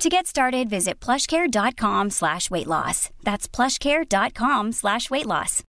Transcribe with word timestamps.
To 0.00 0.08
get 0.08 0.26
started, 0.26 0.70
visit 0.70 0.98
plushcare.com 0.98 2.08
slash 2.08 2.50
weight 2.50 2.66
loss. 2.66 3.10
That's 3.22 3.46
plushcare.com 3.46 4.72
slash 4.72 5.10
weight 5.10 5.26
loss. 5.26 5.62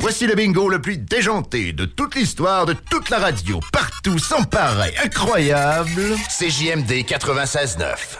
Voici 0.00 0.26
le 0.26 0.34
bingo 0.34 0.68
le 0.68 0.78
plus 0.78 0.98
déjanté 0.98 1.72
de 1.72 1.86
toute 1.86 2.16
l'histoire 2.16 2.66
de 2.66 2.74
toute 2.74 3.08
la 3.08 3.18
radio, 3.18 3.60
partout, 3.72 4.18
sans 4.18 4.44
pareil, 4.44 4.92
incroyable. 5.02 6.16
CJMD 6.28 7.06
96.9. 7.06 8.18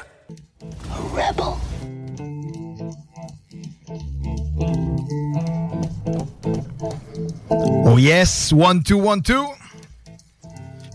Rebel. 1.15 1.54
Oh 7.51 7.98
yes, 7.98 8.54
one, 8.54 8.82
two, 8.82 8.96
one, 8.96 9.20
two. 9.20 9.45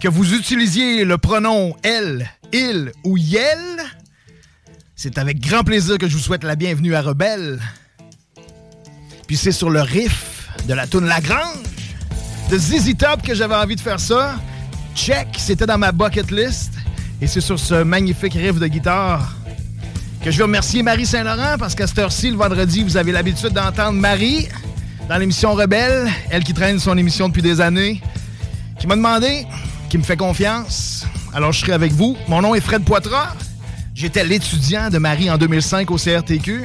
Que 0.02 0.08
vous 0.08 0.34
utilisiez 0.34 1.06
le 1.06 1.20
pronom 1.20 1.76
elle, 1.84 2.28
il 2.52 2.92
ou 3.04 3.18
yel, 3.18 3.60
c'est 4.96 5.20
avec 5.20 5.40
grand 5.40 5.64
plaisir 5.64 6.00
que 6.00 6.08
je 6.08 6.18
vous 6.18 6.24
souhaite 6.24 6.44
la 6.44 6.56
bienvenue 6.56 6.96
à 6.96 7.04
Rebelle. 7.04 7.60
Puis 9.28 9.38
c'est 9.38 9.52
sur 9.52 9.70
le 9.70 9.82
riff 9.82 10.50
de 10.68 10.74
la 10.74 10.88
toune 10.88 11.06
Lagrange 11.06 11.60
de 12.50 12.58
ZZ 12.58 12.98
Top 12.98 13.22
que 13.22 13.36
j'avais 13.36 13.54
envie 13.54 13.76
de 13.76 13.80
faire 13.80 14.00
ça. 14.00 14.40
Check, 14.96 15.28
c'était 15.38 15.68
dans 15.68 15.78
ma 15.78 15.92
bucket 15.92 16.32
list. 16.32 16.74
Et 17.22 17.28
c'est 17.28 17.40
sur 17.40 17.60
ce 17.60 17.84
magnifique 17.84 18.34
riff 18.34 18.58
de 18.58 18.66
guitare 18.66 19.36
que 20.24 20.32
je 20.32 20.38
veux 20.40 20.46
remercier 20.46 20.82
Marie 20.82 21.06
Saint-Laurent 21.06 21.58
parce 21.60 21.76
qu'à 21.76 21.86
cette 21.86 22.00
heure-ci, 22.00 22.32
le 22.32 22.38
vendredi, 22.38 22.82
vous 22.82 22.98
avez 22.98 23.12
l'habitude 23.12 23.50
d'entendre 23.50 24.00
Marie 24.00 24.48
dans 25.08 25.18
l'émission 25.18 25.54
Rebelle, 25.54 26.10
elle 26.32 26.44
qui 26.44 26.56
traîne 26.56 26.80
son 26.80 26.98
émission 26.98 27.28
depuis 27.28 27.44
des 27.44 27.62
années, 27.62 28.02
qui 28.80 28.88
m'a 28.88 28.96
demandé, 28.96 29.46
qui 29.92 29.98
me 29.98 30.04
fait 30.04 30.16
confiance. 30.16 31.06
Alors 31.34 31.52
je 31.52 31.60
serai 31.60 31.74
avec 31.74 31.92
vous. 31.92 32.16
Mon 32.30 32.42
nom 32.42 32.56
est 32.56 32.62
Fred 32.62 32.82
Poitras. 32.86 33.36
J'étais 33.94 34.24
l'étudiant 34.24 34.90
de 34.90 34.98
Marie 34.98 35.30
en 35.30 35.38
2005 35.38 35.92
au 35.92 35.98
CRTQ. 35.98 36.64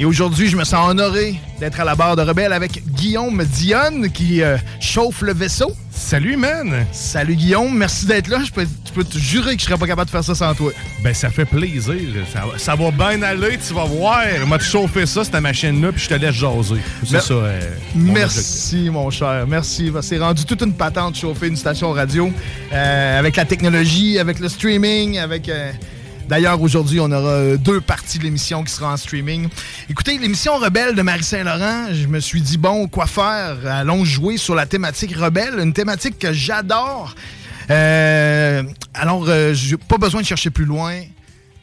Et 0.00 0.04
aujourd'hui, 0.04 0.46
je 0.48 0.56
me 0.56 0.62
sens 0.62 0.88
honoré 0.90 1.34
d'être 1.58 1.80
à 1.80 1.84
la 1.84 1.96
barre 1.96 2.14
de 2.14 2.22
Rebelle 2.22 2.52
avec 2.52 2.84
Guillaume 2.94 3.42
Dionne 3.44 4.10
qui 4.12 4.42
euh, 4.42 4.56
chauffe 4.80 5.22
le 5.22 5.34
vaisseau. 5.34 5.72
Salut, 5.90 6.36
man! 6.36 6.86
Salut, 6.92 7.34
Guillaume. 7.34 7.76
Merci 7.76 8.06
d'être 8.06 8.28
là. 8.28 8.38
Je 8.44 8.52
peux, 8.52 9.02
te 9.04 9.18
jurer 9.18 9.56
que 9.56 9.60
je 9.60 9.66
serais 9.66 9.76
pas 9.76 9.88
capable 9.88 10.06
de 10.06 10.10
faire 10.12 10.22
ça 10.22 10.36
sans 10.36 10.54
toi. 10.54 10.70
Ben, 11.02 11.12
ça 11.12 11.30
fait 11.30 11.44
plaisir. 11.44 11.96
Ça, 12.32 12.42
va- 12.46 12.58
ça 12.58 12.76
va 12.76 12.90
bien 12.92 13.20
aller, 13.22 13.58
tu 13.58 13.74
vas 13.74 13.84
voir. 13.86 14.22
M'a 14.46 14.58
te 14.58 14.62
chauffer 14.62 15.04
ça, 15.06 15.24
cette 15.24 15.34
machine-là, 15.40 15.90
puis 15.90 16.00
je 16.02 16.08
te 16.08 16.14
laisse 16.14 16.34
jaser. 16.34 16.76
C'est 17.04 17.12
Mer- 17.14 17.22
ça. 17.22 17.34
euh, 17.34 17.60
mon 17.96 18.10
objectif. 18.12 18.36
Merci, 18.36 18.90
mon 18.90 19.10
cher. 19.10 19.46
Merci. 19.48 19.90
C'est 20.02 20.18
rendu 20.18 20.44
toute 20.44 20.62
une 20.62 20.74
patente 20.74 21.16
chauffer 21.16 21.48
une 21.48 21.56
station 21.56 21.90
radio 21.90 22.30
euh, 22.72 23.18
avec 23.18 23.34
la 23.34 23.44
technologie, 23.44 24.20
avec 24.20 24.38
le 24.38 24.48
streaming, 24.48 25.18
avec. 25.18 25.48
D'ailleurs, 26.28 26.60
aujourd'hui, 26.60 27.00
on 27.00 27.10
aura 27.10 27.30
euh, 27.30 27.56
deux 27.56 27.80
parties 27.80 28.18
de 28.18 28.24
l'émission 28.24 28.62
qui 28.62 28.70
sera 28.70 28.92
en 28.92 28.98
streaming. 28.98 29.48
Écoutez, 29.88 30.18
l'émission 30.18 30.58
Rebelle 30.58 30.94
de 30.94 31.00
Marie 31.00 31.24
Saint-Laurent, 31.24 31.86
je 31.90 32.06
me 32.06 32.20
suis 32.20 32.42
dit, 32.42 32.58
bon, 32.58 32.86
quoi 32.86 33.06
faire? 33.06 33.56
Allons 33.66 34.04
jouer 34.04 34.36
sur 34.36 34.54
la 34.54 34.66
thématique 34.66 35.16
Rebelle, 35.16 35.58
une 35.58 35.72
thématique 35.72 36.18
que 36.18 36.30
j'adore. 36.30 37.14
Euh, 37.70 38.62
alors, 38.92 39.24
euh, 39.26 39.54
j'ai 39.54 39.78
pas 39.78 39.96
besoin 39.96 40.20
de 40.20 40.26
chercher 40.26 40.50
plus 40.50 40.66
loin. 40.66 41.00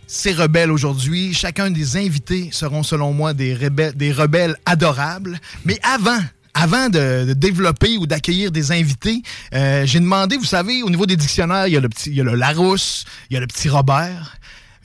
C'est 0.08 0.34
rebelle 0.34 0.72
aujourd'hui. 0.72 1.34
Chacun 1.36 1.70
des 1.70 1.98
invités 1.98 2.50
seront, 2.52 2.82
selon 2.82 3.14
moi, 3.14 3.36
des, 3.36 3.54
rebelles, 3.54 3.94
des 3.96 4.12
rebelles 4.12 4.56
adorables. 4.66 5.40
Mais 5.66 5.80
avant, 5.84 6.20
avant 6.56 6.90
de, 6.90 7.34
développer 7.34 7.98
ou 7.98 8.08
d'accueillir 8.08 8.52
des 8.52 8.72
invités, 8.72 9.22
j'ai 9.52 10.00
demandé, 10.00 10.38
vous 10.38 10.46
savez, 10.46 10.82
au 10.84 10.90
niveau 10.90 11.06
des 11.06 11.18
dictionnaires, 11.18 11.68
il 11.68 11.74
y 11.74 11.78
a 11.78 11.80
le 11.80 11.90
petit, 11.90 12.10
il 12.10 12.16
y 12.16 12.22
a 12.22 12.24
le 12.24 12.36
Larousse, 12.36 13.06
il 13.30 13.36
y 13.36 13.38
a 13.38 13.40
le 13.40 13.48
petit 13.48 13.70
Robert. 13.70 14.38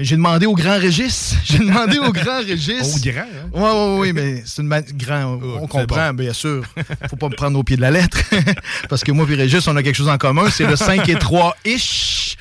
J'ai 0.02 0.16
demandé 0.16 0.46
au 0.46 0.54
grand 0.54 0.78
Régis. 0.78 1.34
J'ai 1.44 1.58
demandé 1.58 1.98
au 1.98 2.10
grand 2.10 2.38
Régis. 2.38 2.96
Au 2.96 3.10
grand, 3.10 3.20
hein? 3.20 3.50
Oui, 3.52 3.60
oui, 3.62 3.98
oui, 4.00 4.12
mais 4.14 4.42
c'est 4.46 4.62
une 4.62 4.68
grand. 4.94 5.38
on 5.42 5.60
c'est 5.60 5.68
comprend, 5.68 6.14
bien 6.14 6.32
sûr. 6.32 6.64
Faut 7.10 7.16
pas 7.16 7.28
me 7.28 7.34
prendre 7.36 7.58
au 7.58 7.62
pied 7.62 7.76
de 7.76 7.82
la 7.82 7.90
lettre. 7.90 8.18
Parce 8.88 9.04
que 9.04 9.12
moi 9.12 9.26
et 9.30 9.34
Régis, 9.34 9.68
on 9.68 9.76
a 9.76 9.82
quelque 9.82 9.96
chose 9.96 10.08
en 10.08 10.16
commun. 10.16 10.48
C'est 10.50 10.66
le 10.66 10.76
5 10.76 11.06
et 11.10 11.16
3-ish. 11.16 12.36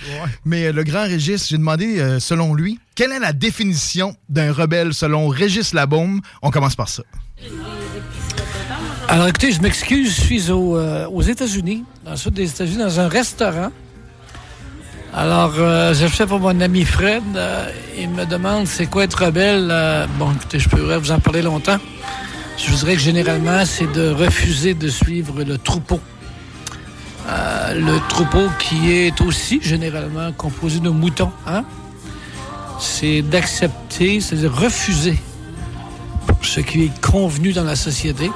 Mais 0.46 0.68
euh, 0.68 0.72
le 0.72 0.84
grand 0.86 1.04
Régis, 1.04 1.50
j'ai 1.50 1.58
demandé, 1.58 2.00
euh, 2.00 2.22
selon 2.22 2.54
lui, 2.54 2.80
quelle 2.96 3.12
est 3.12 3.20
la 3.20 3.34
définition 3.34 4.16
d'un 4.30 4.54
rebelle 4.54 4.94
selon 4.94 5.28
Régis 5.28 5.74
Labaume? 5.74 6.22
On 6.42 6.52
commence 6.52 6.78
par 6.78 6.88
ça. 6.88 7.04
Alors 9.10 9.28
écoutez, 9.28 9.52
je 9.52 9.62
m'excuse, 9.62 10.16
je 10.16 10.22
suis 10.22 10.50
au, 10.50 10.78
euh, 10.78 11.08
aux 11.08 11.24
États-Unis, 11.24 11.84
dans 12.06 12.12
le 12.12 12.18
sud 12.18 12.34
des 12.34 12.50
États-Unis, 12.50 12.78
dans 12.78 13.00
un 13.02 13.10
restaurant. 13.10 13.72
Alors, 15.14 15.54
euh, 15.58 15.94
je 15.94 16.06
fais 16.08 16.28
pour 16.28 16.40
mon 16.40 16.62
ami 16.62 16.86
Fred. 16.86 17.24
euh, 17.36 17.72
il 17.98 18.10
me 18.10 18.26
demande 18.26 18.68
c'est 18.68 18.86
quoi 18.86 19.06
être 19.06 19.26
rebelle. 19.26 19.70
Euh, 19.72 20.06
bon, 20.20 20.32
écoutez, 20.32 20.60
je 20.60 20.70
pourrais 20.70 20.98
vous 21.00 21.12
en 21.12 21.20
parler 21.20 21.42
longtemps. 21.42 21.78
Je 22.58 22.70
vous 22.70 22.78
dirais 22.78 22.94
que 22.94 23.02
généralement, 23.02 23.66
c'est 23.66 23.92
de 23.92 24.10
refuser 24.12 24.76
de 24.76 24.88
suivre 24.88 25.44
le 25.44 25.58
troupeau. 25.58 26.00
Euh, 27.28 27.74
le 27.74 28.00
troupeau 28.08 28.50
qui 28.60 28.92
est 28.92 29.20
aussi 29.22 29.60
généralement 29.62 30.32
composé 30.32 30.80
de 30.80 30.90
moutons. 30.90 31.32
Hein? 31.48 31.64
C'est 32.80 33.22
d'accepter, 33.24 34.22
c'est 34.22 34.38
de 34.42 34.48
refuser 34.48 35.18
ce 36.42 36.60
qui 36.60 36.86
est 36.86 37.02
convenu 37.02 37.52
dans 37.52 37.64
la 37.64 37.76
société. 37.76 38.30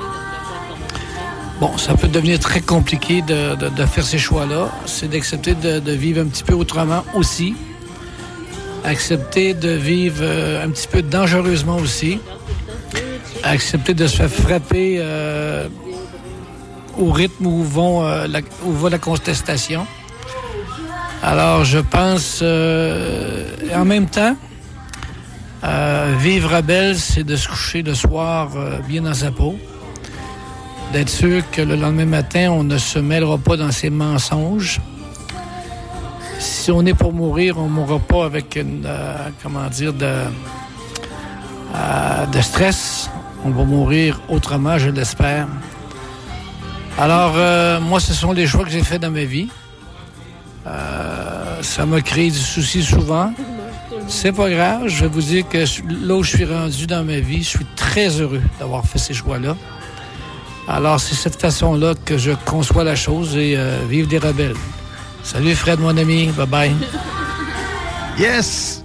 Bon, 1.63 1.77
ça 1.77 1.93
peut 1.93 2.09
devenir 2.09 2.39
très 2.39 2.59
compliqué 2.59 3.21
de, 3.21 3.85
faire 3.85 4.03
ces 4.03 4.17
choix-là. 4.17 4.69
C'est 4.85 5.07
d'accepter 5.07 5.55
de, 5.55 5.91
vivre 5.93 6.19
un 6.19 6.25
petit 6.25 6.43
peu 6.43 6.55
autrement 6.55 7.05
aussi. 7.13 7.55
Accepter 8.83 9.53
de 9.53 9.69
vivre 9.69 10.23
euh, 10.23 10.65
un 10.65 10.69
petit 10.71 10.89
peu 10.89 11.01
dangereusement 11.01 11.77
aussi. 11.77 12.19
Accepter 13.43 13.93
de 13.93 14.07
se 14.07 14.17
faire 14.17 14.29
frapper 14.29 14.97
euh, 14.99 15.69
au 16.97 17.09
rythme 17.13 17.47
où, 17.47 17.63
vont, 17.63 18.05
euh, 18.05 18.27
où 18.65 18.73
va 18.73 18.89
la 18.89 18.99
contestation. 18.99 19.87
Alors, 21.21 21.63
je 21.63 21.79
pense, 21.79 22.41
en 22.41 23.85
même 23.85 24.07
temps, 24.07 24.35
vivre 26.19 26.57
rebelle, 26.57 26.99
c'est 26.99 27.23
de 27.23 27.37
se 27.37 27.47
coucher 27.47 27.83
le 27.83 27.95
soir 27.95 28.49
bien 28.85 29.03
dans 29.03 29.13
sa 29.13 29.31
peau 29.31 29.55
d'être 30.93 31.09
sûr 31.09 31.41
que 31.49 31.63
le 31.63 31.75
lendemain 31.75 32.05
matin, 32.05 32.51
on 32.51 32.63
ne 32.63 32.77
se 32.77 32.99
mêlera 32.99 33.39
pas 33.39 33.57
dans 33.57 33.71
ces 33.71 33.89
mensonges. 33.89 34.79
Si 36.37 36.71
on 36.71 36.85
est 36.85 36.93
pour 36.93 37.11
mourir, 37.11 37.57
on 37.57 37.63
ne 37.63 37.69
mourra 37.69 37.97
pas 37.97 38.25
avec 38.25 38.55
une, 38.55 38.83
euh, 38.85 39.29
comment 39.41 39.67
dire, 39.69 39.91
de, 39.91 40.05
euh, 40.05 42.25
de 42.27 42.41
stress. 42.41 43.09
On 43.43 43.49
va 43.49 43.63
mourir 43.63 44.21
autrement, 44.29 44.77
je 44.77 44.91
l'espère. 44.91 45.47
Alors, 46.99 47.33
euh, 47.37 47.81
moi, 47.81 47.99
ce 47.99 48.13
sont 48.13 48.31
les 48.31 48.45
choix 48.45 48.63
que 48.63 48.69
j'ai 48.69 48.83
faits 48.83 49.01
dans 49.01 49.11
ma 49.11 49.23
vie. 49.23 49.49
Ça 51.61 51.87
m'a 51.87 52.01
créé 52.01 52.29
du 52.29 52.37
souci 52.37 52.83
souvent. 52.83 53.33
C'est 54.07 54.31
pas 54.31 54.49
grave. 54.49 54.87
Je 54.87 55.05
vais 55.05 55.09
vous 55.09 55.21
dire 55.21 55.47
que 55.49 55.65
là 56.07 56.15
où 56.15 56.23
je 56.23 56.35
suis 56.35 56.45
rendu 56.45 56.85
dans 56.85 57.03
ma 57.03 57.19
vie, 57.19 57.41
je 57.41 57.49
suis 57.49 57.65
très 57.75 58.09
heureux 58.21 58.41
d'avoir 58.59 58.85
fait 58.85 58.99
ces 58.99 59.13
choix-là. 59.13 59.55
Alors, 60.67 60.99
c'est 60.99 61.15
cette 61.15 61.39
façon-là 61.39 61.93
que 62.05 62.17
je 62.17 62.31
conçois 62.45 62.85
la 62.85 62.95
chose 62.95 63.35
et 63.35 63.55
euh, 63.57 63.79
vive 63.89 64.07
des 64.07 64.17
rebelles. 64.17 64.55
Salut 65.21 65.55
Fred, 65.55 65.79
mon 65.79 65.97
ami. 65.97 66.27
Bye-bye. 66.27 66.71
Yes! 68.17 68.81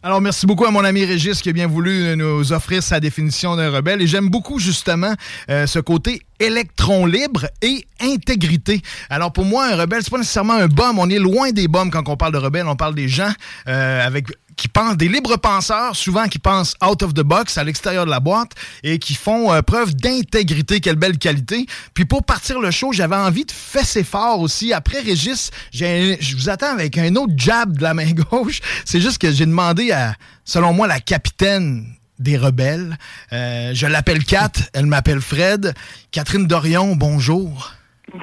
Alors, 0.00 0.20
merci 0.20 0.46
beaucoup 0.46 0.64
à 0.64 0.70
mon 0.70 0.84
ami 0.84 1.04
Régis 1.04 1.42
qui 1.42 1.48
a 1.48 1.52
bien 1.52 1.66
voulu 1.66 2.16
nous 2.16 2.52
offrir 2.52 2.84
sa 2.84 3.00
définition 3.00 3.56
d'un 3.56 3.70
rebelle. 3.70 4.00
Et 4.00 4.06
j'aime 4.06 4.28
beaucoup, 4.28 4.60
justement, 4.60 5.12
euh, 5.50 5.66
ce 5.66 5.80
côté 5.80 6.22
électron 6.38 7.04
libre 7.04 7.46
et 7.62 7.84
intégrité. 8.00 8.80
Alors, 9.10 9.32
pour 9.32 9.44
moi, 9.44 9.66
un 9.66 9.76
rebelle, 9.76 10.02
c'est 10.04 10.10
pas 10.10 10.18
nécessairement 10.18 10.54
un 10.54 10.68
bum. 10.68 11.00
On 11.00 11.10
est 11.10 11.18
loin 11.18 11.50
des 11.50 11.66
bums 11.66 11.90
quand 11.90 12.08
on 12.08 12.16
parle 12.16 12.32
de 12.32 12.38
rebelle. 12.38 12.68
On 12.68 12.76
parle 12.76 12.94
des 12.94 13.08
gens 13.08 13.32
euh, 13.66 14.06
avec 14.06 14.28
qui 14.58 14.68
pensent, 14.68 14.96
des 14.96 15.08
libres 15.08 15.36
penseurs, 15.36 15.96
souvent 15.96 16.26
qui 16.26 16.38
pensent 16.38 16.74
out 16.84 17.02
of 17.02 17.14
the 17.14 17.22
box, 17.22 17.56
à 17.56 17.64
l'extérieur 17.64 18.04
de 18.04 18.10
la 18.10 18.20
boîte, 18.20 18.52
et 18.82 18.98
qui 18.98 19.14
font 19.14 19.50
euh, 19.52 19.62
preuve 19.62 19.94
d'intégrité. 19.94 20.80
Quelle 20.80 20.96
belle 20.96 21.16
qualité. 21.16 21.64
Puis 21.94 22.04
pour 22.04 22.24
partir 22.24 22.60
le 22.60 22.70
show, 22.70 22.92
j'avais 22.92 23.16
envie 23.16 23.44
de 23.44 23.52
fesser 23.52 24.04
fort 24.04 24.40
aussi. 24.40 24.72
Après 24.72 25.00
Régis, 25.00 25.50
je 25.72 26.36
vous 26.36 26.48
attends 26.50 26.72
avec 26.72 26.98
un 26.98 27.14
autre 27.14 27.32
jab 27.36 27.78
de 27.78 27.82
la 27.82 27.94
main 27.94 28.12
gauche. 28.30 28.60
C'est 28.84 29.00
juste 29.00 29.18
que 29.18 29.32
j'ai 29.32 29.46
demandé 29.46 29.92
à, 29.92 30.14
selon 30.44 30.72
moi, 30.72 30.86
la 30.86 31.00
capitaine 31.00 31.86
des 32.18 32.36
rebelles. 32.36 32.98
Euh, 33.32 33.70
je 33.74 33.86
l'appelle 33.86 34.24
Kat, 34.24 34.50
elle 34.72 34.86
m'appelle 34.86 35.20
Fred. 35.20 35.72
Catherine 36.10 36.48
Dorion, 36.48 36.96
bonjour. 36.96 37.77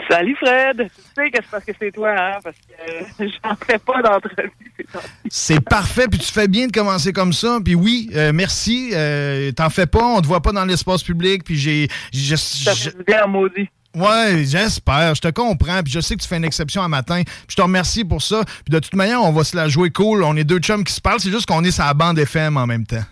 Salut 0.10 0.36
Fred. 0.36 0.78
Tu 0.78 1.02
sais 1.16 1.30
que 1.32 1.38
c'est 1.38 1.52
parce 1.52 1.66
que 1.66 1.72
c'est 1.80 1.92
toi, 1.92 2.12
hein? 2.18 2.40
Parce 2.44 2.56
que 2.58 3.24
euh, 3.24 3.30
j'en 3.44 3.56
fais 3.56 3.78
pas 3.78 4.02
d'entrevue. 4.02 4.52
C'est 5.30 5.62
parfait, 5.62 6.08
puis 6.08 6.20
tu 6.20 6.32
fais 6.32 6.48
bien 6.48 6.68
de 6.68 6.72
commencer 6.72 7.12
comme 7.12 7.34
ça. 7.34 7.60
Puis 7.64 7.76
oui, 7.76 8.10
euh, 8.16 8.32
merci. 8.34 8.92
Euh, 8.94 9.52
T'en 9.52 9.70
fais 9.70 9.86
pas, 9.86 10.04
on 10.04 10.22
te 10.22 10.28
voit 10.28 10.42
pas 10.42 10.52
dans 10.52 10.66
l'espace 10.66 11.04
public. 11.04 11.44
Puis 11.44 11.58
j'ai. 11.58 11.88
Ça 12.12 12.74
fait 12.74 12.96
bien 13.06 13.26
maudit. 13.28 13.70
Ouais, 13.96 14.44
j'espère. 14.46 15.16
Je 15.16 15.22
te 15.22 15.30
comprends. 15.30 15.82
Puis 15.82 15.94
je 15.94 16.00
sais 16.00 16.16
que 16.16 16.22
tu 16.22 16.28
fais 16.28 16.38
une 16.38 16.46
exception 16.46 16.82
un 16.82 16.88
matin. 16.88 17.22
Puis 17.24 17.46
je 17.50 17.56
te 17.56 17.62
remercie 17.62 18.04
pour 18.04 18.22
ça. 18.22 18.44
Puis 18.46 18.72
de 18.72 18.80
toute 18.80 18.96
manière, 18.96 19.22
on 19.24 19.32
va 19.32 19.44
se 19.44 19.56
la 19.56 19.70
jouer 19.70 19.90
cool. 19.90 20.24
On 20.24 20.36
est 20.36 20.44
deux 20.44 20.60
chums 20.60 20.84
qui 20.84 20.94
se 20.94 21.02
parlent. 21.02 21.20
C'est 21.20 21.32
juste 21.32 21.48
qu'on 21.48 21.64
est 21.64 21.72
sur 21.72 21.86
la 21.86 21.94
bande 21.94 22.20
FM 22.20 22.58
en 22.58 22.68
même 22.68 22.86
temps. 22.86 23.04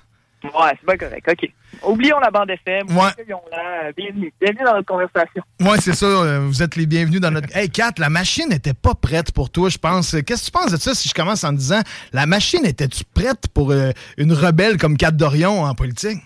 Ouais, 0.44 0.72
c'est 0.72 0.86
pas 0.86 0.98
correct. 0.98 1.28
OK. 1.30 1.50
Oublions 1.84 2.20
la 2.20 2.30
bande 2.30 2.50
FM. 2.50 2.88
Ouais. 2.90 3.94
Bienvenue. 3.96 4.34
Bienvenue 4.42 4.66
dans 4.66 4.74
notre 4.74 4.88
conversation. 4.88 5.42
Ouais, 5.62 5.78
c'est 5.80 5.94
ça. 5.94 6.06
Euh, 6.06 6.40
vous 6.42 6.62
êtes 6.62 6.76
les 6.76 6.86
bienvenus 6.86 7.22
dans 7.22 7.32
notre. 7.32 7.56
Hey, 7.56 7.70
Kat, 7.70 7.94
la 7.98 8.10
machine 8.10 8.50
n'était 8.50 8.74
pas 8.74 8.94
prête 8.94 9.32
pour 9.32 9.50
toi, 9.50 9.70
je 9.70 9.78
pense. 9.78 10.12
Qu'est-ce 10.26 10.42
que 10.42 10.46
tu 10.46 10.52
penses 10.52 10.72
de 10.72 10.78
ça 10.78 10.94
si 10.94 11.08
je 11.08 11.14
commence 11.14 11.44
en 11.44 11.54
disant 11.54 11.82
la 12.12 12.26
machine 12.26 12.66
était-tu 12.66 13.04
prête 13.06 13.48
pour 13.54 13.72
euh, 13.72 13.92
une 14.18 14.34
rebelle 14.34 14.78
comme 14.78 14.98
Kat 14.98 15.12
Dorion 15.12 15.64
en 15.64 15.74
politique? 15.76 16.20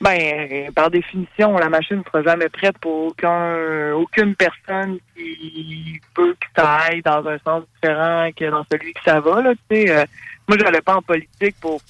Ben, 0.00 0.70
par 0.74 0.90
définition, 0.90 1.56
la 1.56 1.70
machine 1.70 1.98
ne 1.98 2.02
sera 2.02 2.22
jamais 2.22 2.50
prête 2.50 2.76
pour 2.78 3.06
aucun, 3.06 3.92
aucune 3.94 4.34
personne 4.34 4.98
qui 5.16 5.98
peut 6.14 6.34
que 6.34 6.46
ça 6.54 6.74
aille 6.80 7.02
dans 7.02 7.26
un 7.26 7.38
sens 7.38 7.62
différent 7.74 8.28
que 8.36 8.50
dans 8.50 8.64
celui 8.70 8.92
que 8.92 9.00
ça 9.04 9.20
va. 9.20 9.40
Là, 9.40 9.54
euh, 9.72 10.04
moi, 10.46 10.58
je 10.58 10.64
n'allais 10.64 10.82
pas 10.82 10.96
en 10.96 11.02
politique 11.02 11.56
pour 11.60 11.80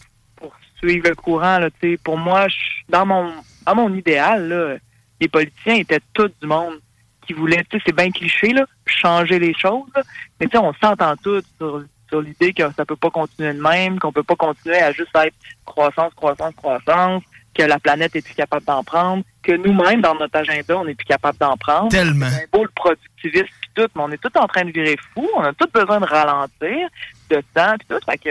suivre 0.78 1.08
le 1.08 1.14
courant. 1.14 1.58
Là, 1.58 1.68
pour 2.02 2.18
moi, 2.18 2.46
dans 2.88 3.06
mon 3.06 3.32
dans 3.64 3.74
mon 3.74 3.92
idéal, 3.94 4.48
là, 4.48 4.76
les 5.20 5.28
politiciens 5.28 5.76
étaient 5.76 6.00
tout 6.12 6.30
du 6.40 6.46
monde 6.46 6.78
qui 7.26 7.32
voulait, 7.32 7.64
c'est 7.84 7.94
bien 7.94 8.10
cliché, 8.10 8.52
là, 8.52 8.64
changer 8.86 9.38
les 9.38 9.52
choses. 9.54 9.90
Mais 10.38 10.46
tu 10.46 10.52
sais, 10.52 10.58
on 10.58 10.72
s'entend 10.74 11.16
tous 11.16 11.42
sur, 11.58 11.82
sur 12.08 12.20
l'idée 12.20 12.52
que 12.52 12.62
ça 12.76 12.84
peut 12.84 12.94
pas 12.94 13.10
continuer 13.10 13.52
de 13.52 13.60
même, 13.60 13.98
qu'on 13.98 14.12
peut 14.12 14.22
pas 14.22 14.36
continuer 14.36 14.78
à 14.78 14.92
juste 14.92 15.10
être 15.16 15.34
croissance, 15.64 16.14
croissance, 16.14 16.54
croissance 16.54 17.22
que 17.56 17.62
la 17.62 17.78
planète 17.78 18.14
est 18.14 18.22
plus 18.22 18.34
capable 18.34 18.64
d'en 18.66 18.84
prendre, 18.84 19.24
que 19.42 19.52
nous-mêmes, 19.52 20.02
dans 20.02 20.14
notre 20.14 20.36
agenda, 20.36 20.76
on 20.76 20.84
n'est 20.84 20.94
plus 20.94 21.06
capable 21.06 21.38
d'en 21.38 21.56
prendre. 21.56 21.88
Tellement. 21.88 22.26
C'est 22.28 22.50
beau 22.50 22.64
le 22.64 22.70
productivisme 22.74 23.46
puis 23.60 23.70
tout, 23.74 23.88
mais 23.94 24.02
on 24.02 24.10
est 24.10 24.20
tout 24.20 24.36
en 24.36 24.46
train 24.46 24.64
de 24.64 24.70
virer 24.70 24.96
fou. 25.14 25.26
On 25.36 25.42
a 25.42 25.52
tout 25.54 25.68
besoin 25.72 26.00
de 26.00 26.04
ralentir, 26.04 26.88
de 27.30 27.42
temps 27.54 27.76
puis 27.78 27.86
tout. 27.88 28.04
Fait 28.04 28.18
que, 28.18 28.30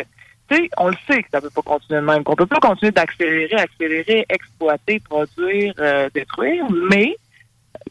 sais, 0.50 0.70
on 0.78 0.90
le 0.90 0.96
sait 1.08 1.24
que 1.24 1.30
ça 1.32 1.42
peut 1.42 1.50
pas 1.50 1.62
continuer 1.62 2.00
de 2.00 2.06
même, 2.06 2.24
qu'on 2.24 2.36
peut 2.36 2.46
pas 2.46 2.60
continuer 2.60 2.92
d'accélérer, 2.92 3.56
accélérer, 3.56 4.26
exploiter, 4.30 5.00
produire, 5.00 5.74
euh, 5.80 6.10
détruire, 6.14 6.66
mais 6.90 7.18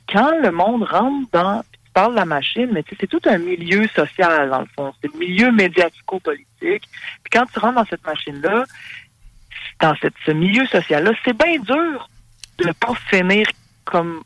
quand 0.08 0.38
le 0.42 0.50
monde 0.50 0.84
rentre 0.84 1.28
dans 1.32 1.62
tu 1.62 1.90
parles 1.92 2.12
de 2.12 2.18
la 2.18 2.24
machine, 2.24 2.70
mais 2.72 2.84
c'est 2.98 3.06
tout 3.06 3.20
un 3.26 3.38
milieu 3.38 3.86
social, 3.88 4.50
dans 4.50 4.60
le 4.60 4.66
fond. 4.74 4.92
C'est 5.00 5.12
le 5.12 5.18
milieu 5.18 5.52
médiatico-politique. 5.52 6.82
Puis 7.22 7.30
quand 7.30 7.46
tu 7.52 7.58
rentres 7.60 7.76
dans 7.76 7.86
cette 7.86 8.04
machine-là, 8.04 8.64
dans 9.80 9.94
cette, 10.00 10.14
ce 10.26 10.32
milieu 10.32 10.66
social-là, 10.66 11.12
c'est 11.24 11.36
bien 11.36 11.56
dur 11.60 12.08
de 12.58 12.66
ne 12.66 12.72
pas 12.72 12.94
finir 13.08 13.46
comme 13.84 14.22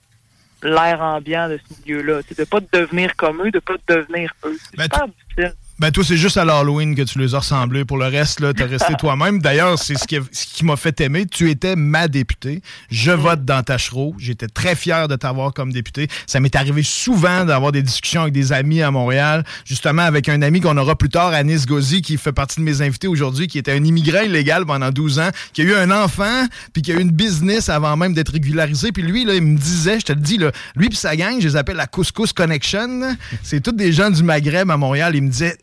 l'air 0.63 1.01
ambiant 1.03 1.49
de 1.49 1.59
ce 1.59 1.83
milieu-là. 1.83 2.21
De 2.37 2.45
pas 2.45 2.61
devenir 2.73 3.15
comme 3.17 3.43
eux, 3.43 3.51
de 3.51 3.59
pas 3.59 3.75
devenir 3.87 4.33
eux. 4.45 4.57
C'est 4.71 4.77
ben, 4.77 4.85
super 4.85 5.09
difficile. 5.09 5.53
Ben 5.81 5.93
toi, 5.93 6.03
c'est 6.03 6.17
juste 6.17 6.37
à 6.37 6.45
l'Halloween 6.45 6.97
que 6.97 7.03
tu 7.03 7.21
les 7.21 7.37
as 7.37 7.39
ressemblés. 7.39 7.85
Pour 7.85 7.99
le 7.99 8.07
reste, 8.07 8.41
là, 8.41 8.53
t'as 8.53 8.67
resté 8.67 8.95
toi-même. 8.99 9.41
D'ailleurs, 9.41 9.79
c'est 9.79 9.97
ce 9.97 10.09
qui, 10.09 10.19
ce 10.33 10.45
qui 10.45 10.65
m'a 10.65 10.75
fait 10.75 11.01
aimer. 11.01 11.25
Tu 11.25 11.51
étais 11.51 11.77
ma 11.77 12.09
députée. 12.09 12.63
Je 12.91 13.13
mm. 13.13 13.15
vote 13.15 13.45
dans 13.45 13.63
Tachereau. 13.63 14.17
J'étais 14.19 14.49
très 14.49 14.75
fier 14.75 15.07
de 15.07 15.15
t'avoir 15.15 15.55
comme 15.55 15.73
député. 15.73 16.09
Ça 16.27 16.41
m'est 16.41 16.57
arrivé 16.57 16.83
souvent 16.83 17.45
d'avoir 17.45 17.71
des 17.71 17.83
discussions 17.83 18.23
avec 18.23 18.35
des 18.35 18.53
amis 18.53 18.83
à 18.83 18.91
Montréal, 18.91 19.45
justement 19.65 20.03
avec 20.03 20.29
un 20.29 20.43
ami 20.43 20.61
qu'on 20.61 20.77
aura 20.77 20.97
plus 20.97 21.11
tard, 21.11 21.29
Anis 21.29 21.65
Gozi, 21.65 22.03
qui 22.03 22.17
fait 22.17 22.33
partie 22.33 22.59
de 22.59 22.65
mes 22.65 22.83
invités 22.83 23.07
aujourd'hui, 23.07 23.47
qui 23.47 23.59
était 23.59 23.73
un 23.73 23.85
immigrant 23.85 24.23
illégal 24.23 24.67
pendant 24.67 24.91
12 24.91 25.21
ans, 25.21 25.31
qui 25.53 25.63
a 25.63 25.65
eu 25.65 25.75
un 25.75 25.93
enfant, 25.93 26.45
puis 26.73 26.83
qui 26.83 26.91
a 26.91 26.97
eu 26.97 27.01
une 27.01 27.13
business 27.13 27.69
avant 27.69 27.97
même 27.97 28.15
d'être 28.15 28.33
régularisé. 28.33 28.91
Puis 28.91 29.05
lui, 29.05 29.25
là, 29.25 29.35
il 29.37 29.43
me 29.43 29.57
disait, 29.57 30.01
je 30.01 30.07
te 30.07 30.13
le 30.13 30.21
dis, 30.21 30.39
là, 30.39 30.51
lui 30.75 30.89
puis 30.89 30.99
sa 30.99 31.15
gang, 31.15 31.41
je 31.41 31.47
les 31.47 31.57
appelle 31.57 31.77
la 31.77 31.87
Couscous 31.87 32.33
Connection. 32.33 33.17
C'est 33.45 33.61
tous 33.61 33.71
des 33.71 33.93
gens 33.93 34.11
du 34.11 34.25
Maghreb 34.25 34.69
à 34.73 34.77
Montréal. 34.77 35.15
Il 35.15 35.23
me 35.23 35.31
disait, 35.31 35.57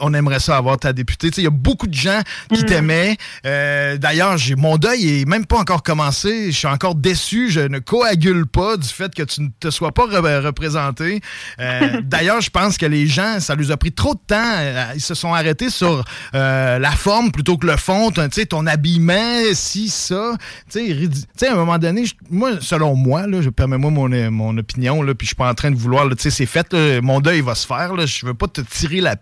on 0.00 0.12
aimerait 0.14 0.40
ça 0.40 0.56
avoir 0.56 0.78
ta 0.78 0.92
députée. 0.92 1.30
Il 1.36 1.44
y 1.44 1.46
a 1.46 1.50
beaucoup 1.50 1.86
de 1.86 1.94
gens 1.94 2.20
qui 2.52 2.62
mm. 2.62 2.66
t'aimaient. 2.66 3.16
Euh, 3.44 3.96
d'ailleurs, 3.96 4.36
mon 4.56 4.76
deuil 4.76 5.20
est 5.20 5.24
même 5.24 5.46
pas 5.46 5.58
encore 5.58 5.82
commencé. 5.82 6.50
Je 6.50 6.56
suis 6.56 6.66
encore 6.66 6.94
déçu. 6.94 7.50
Je 7.50 7.60
ne 7.60 7.78
coagule 7.78 8.46
pas 8.46 8.76
du 8.76 8.88
fait 8.88 9.14
que 9.14 9.22
tu 9.22 9.42
ne 9.42 9.48
te 9.58 9.70
sois 9.70 9.92
pas 9.92 10.04
représenté. 10.06 11.20
Euh, 11.60 12.00
d'ailleurs, 12.04 12.40
je 12.40 12.50
pense 12.50 12.76
que 12.76 12.86
les 12.86 13.06
gens, 13.06 13.40
ça 13.40 13.54
leur 13.54 13.70
a 13.70 13.76
pris 13.76 13.92
trop 13.92 14.14
de 14.14 14.20
temps. 14.26 14.36
Euh, 14.36 14.84
ils 14.94 15.00
se 15.00 15.14
sont 15.14 15.32
arrêtés 15.32 15.70
sur 15.70 16.04
la 16.32 16.90
forme 16.92 17.30
plutôt 17.30 17.56
que 17.56 17.66
le 17.66 17.76
fond. 17.76 18.10
ton 18.10 18.66
habillement, 18.66 19.42
si, 19.52 19.88
ça. 19.88 20.34
Tu 20.70 21.08
sais, 21.36 21.48
à 21.48 21.52
un 21.52 21.56
moment 21.56 21.78
donné, 21.78 22.04
moi, 22.30 22.52
selon 22.60 22.94
moi, 22.94 23.26
là, 23.26 23.42
je 23.42 23.50
permets-moi 23.50 23.90
mon, 23.90 24.30
mon 24.30 24.58
opinion, 24.58 25.02
là, 25.02 25.14
puis 25.14 25.26
je 25.26 25.28
suis 25.30 25.36
pas 25.36 25.50
en 25.50 25.54
train 25.54 25.70
de 25.70 25.76
vouloir, 25.76 26.08
tu 26.10 26.16
sais, 26.18 26.30
c'est 26.30 26.46
fait, 26.46 26.74
mon 27.02 27.20
deuil 27.20 27.40
va 27.40 27.54
se 27.54 27.66
faire. 27.66 27.94
Je 28.06 28.26
veux 28.26 28.34
pas 28.34 28.48
te 28.48 28.60
tirer 28.60 29.00
la 29.00 29.16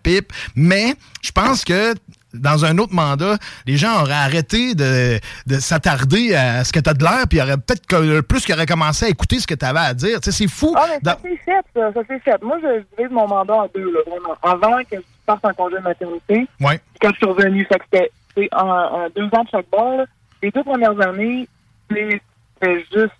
mais 0.55 0.95
je 1.21 1.31
pense 1.31 1.63
que 1.63 1.93
dans 2.33 2.65
un 2.65 2.77
autre 2.77 2.93
mandat, 2.93 3.37
les 3.65 3.77
gens 3.77 4.01
auraient 4.01 4.13
arrêté 4.13 4.75
de, 4.75 5.19
s'attarder 5.59 6.35
à 6.35 6.63
ce 6.63 6.71
que 6.71 6.79
tu 6.79 6.89
as 6.89 6.93
de 6.93 7.03
l'air, 7.03 7.27
puis 7.29 7.37
il 7.37 7.39
y 7.39 7.43
aurait 7.43 7.57
peut-être 7.57 8.21
plus 8.21 8.45
qui 8.45 8.53
auraient 8.53 8.65
commencé 8.65 9.05
à 9.05 9.09
écouter 9.09 9.39
ce 9.39 9.47
que 9.47 9.53
tu 9.55 9.65
avais 9.65 9.79
à 9.79 9.93
dire. 9.93 10.19
C'est 10.21 10.47
fou. 10.47 10.73
Ah, 10.77 10.85
mais 10.89 10.99
ça 11.03 11.17
s'est 11.21 11.37
fait, 11.37 11.65
ça, 11.73 11.93
ça 11.93 12.01
s'est 12.05 12.19
fait. 12.19 12.41
Moi, 12.43 12.57
je 12.61 12.83
divise 12.97 13.11
mon 13.11 13.27
mandat 13.27 13.55
en 13.55 13.69
deux, 13.73 13.91
là, 13.91 13.99
vraiment. 14.07 14.35
Avant 14.43 14.83
que 14.83 14.97
je 14.97 15.01
parte 15.25 15.45
en 15.45 15.53
congé 15.53 15.77
de 15.77 15.81
maternité, 15.81 16.47
ouais. 16.59 16.79
quand 17.01 17.09
je 17.11 17.15
suis 17.15 17.25
revenu, 17.25 17.65
ça 17.71 17.77
c'était 17.85 18.11
en, 18.51 19.07
deux 19.15 19.25
ans 19.25 19.43
de 19.43 19.49
chaque 19.51 19.69
bord. 19.71 20.05
Les 20.43 20.51
deux 20.51 20.63
premières 20.63 20.99
années, 20.99 21.47
c'était 21.89 22.85
juste 22.93 23.13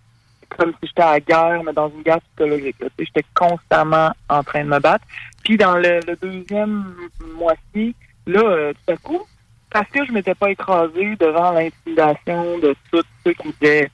comme 0.49 0.71
si 0.73 0.87
j'étais 0.87 1.01
à 1.01 1.13
la 1.13 1.19
guerre, 1.19 1.63
mais 1.63 1.73
dans 1.73 1.89
une 1.89 2.01
guerre 2.01 2.21
psychologique. 2.21 2.75
J'étais 2.99 3.25
constamment 3.33 4.11
en 4.29 4.43
train 4.43 4.63
de 4.63 4.69
me 4.69 4.79
battre. 4.79 5.05
Puis 5.45 5.57
dans 5.57 5.77
le, 5.77 6.01
deuxième 6.21 6.93
mois-ci, 7.37 7.95
là, 8.25 8.41
euh, 8.41 8.73
tout 8.73 8.93
à 8.93 8.97
coup, 8.97 9.21
parce 9.69 9.87
que 9.89 10.03
je 10.05 10.11
m'étais 10.11 10.35
pas 10.35 10.49
écrasé 10.49 11.15
devant 11.17 11.51
l'intimidation 11.51 12.57
de 12.57 12.75
tous 12.91 13.03
ceux 13.23 13.33
qui 13.33 13.49
étaient 13.49 13.89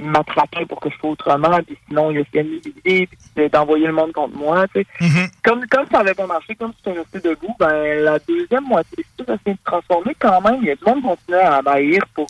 m'attraper 0.00 0.64
pour 0.64 0.80
que 0.80 0.88
je 0.88 0.94
fasse 0.94 1.04
autrement, 1.04 1.60
puis 1.66 1.76
sinon 1.86 2.10
il 2.10 2.20
a 2.20 2.24
fait 2.24 2.42
l'idée, 2.42 3.08
puis 3.34 3.50
d'envoyer 3.50 3.86
le 3.88 3.92
monde 3.92 4.12
contre 4.12 4.36
moi, 4.36 4.66
tu 4.68 4.80
sais. 4.80 4.86
Mm-hmm. 5.04 5.30
Comme, 5.42 5.66
comme 5.66 5.86
ça 5.90 5.98
n'avait 5.98 6.14
pas 6.14 6.26
marché, 6.26 6.54
comme 6.54 6.72
j'étais 6.78 6.98
resté 6.98 7.20
debout, 7.20 7.54
ben 7.58 8.02
la 8.02 8.18
deuxième 8.20 8.64
moitié, 8.64 9.04
ça 9.26 9.36
s'est 9.44 9.56
transformé 9.64 10.14
quand 10.18 10.40
même. 10.40 10.60
Il 10.62 10.68
y 10.68 10.70
a 10.70 10.76
du 10.76 10.84
monde 10.84 11.02
qui 11.02 11.08
continuait 11.08 11.40
à 11.40 11.60
m'haïr 11.60 12.06
pour 12.14 12.26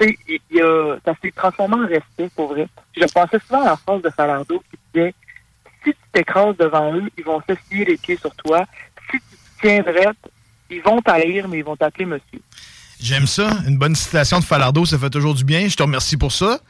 mais 0.00 0.16
il 0.28 0.40
y 0.50 0.60
a, 0.60 0.96
ça 1.04 1.12
s'est 1.22 1.32
transformé 1.32 1.74
en 1.74 1.86
respect, 1.86 2.30
pour 2.34 2.48
vrai. 2.48 2.68
Je 2.96 3.04
pensais 3.12 3.38
souvent 3.46 3.62
à 3.62 3.70
la 3.70 3.76
phrase 3.76 4.02
de 4.02 4.10
Falardo 4.10 4.62
qui 4.70 4.78
disait 4.94 5.14
si 5.84 5.90
tu 5.90 5.96
t'écrases 6.12 6.56
devant 6.56 6.94
eux, 6.94 7.10
ils 7.16 7.24
vont 7.24 7.40
s'essuyer 7.48 7.84
les 7.84 7.96
pieds 7.96 8.16
sur 8.16 8.34
toi. 8.36 8.64
Si 9.10 9.18
tu 9.18 9.20
te 9.20 9.60
tiens 9.60 9.80
droit, 9.80 10.12
ils 10.70 10.82
vont 10.82 11.00
t'haïr, 11.00 11.48
mais 11.48 11.58
ils 11.58 11.64
vont 11.64 11.76
t'appeler 11.76 12.06
monsieur. 12.06 12.40
J'aime 13.00 13.26
ça. 13.26 13.50
Une 13.66 13.78
bonne 13.78 13.94
citation 13.94 14.40
de 14.40 14.44
Falardo, 14.44 14.84
ça 14.84 14.98
fait 14.98 15.10
toujours 15.10 15.34
du 15.34 15.44
bien. 15.44 15.68
Je 15.68 15.76
te 15.76 15.82
remercie 15.82 16.16
pour 16.16 16.32
ça. 16.32 16.60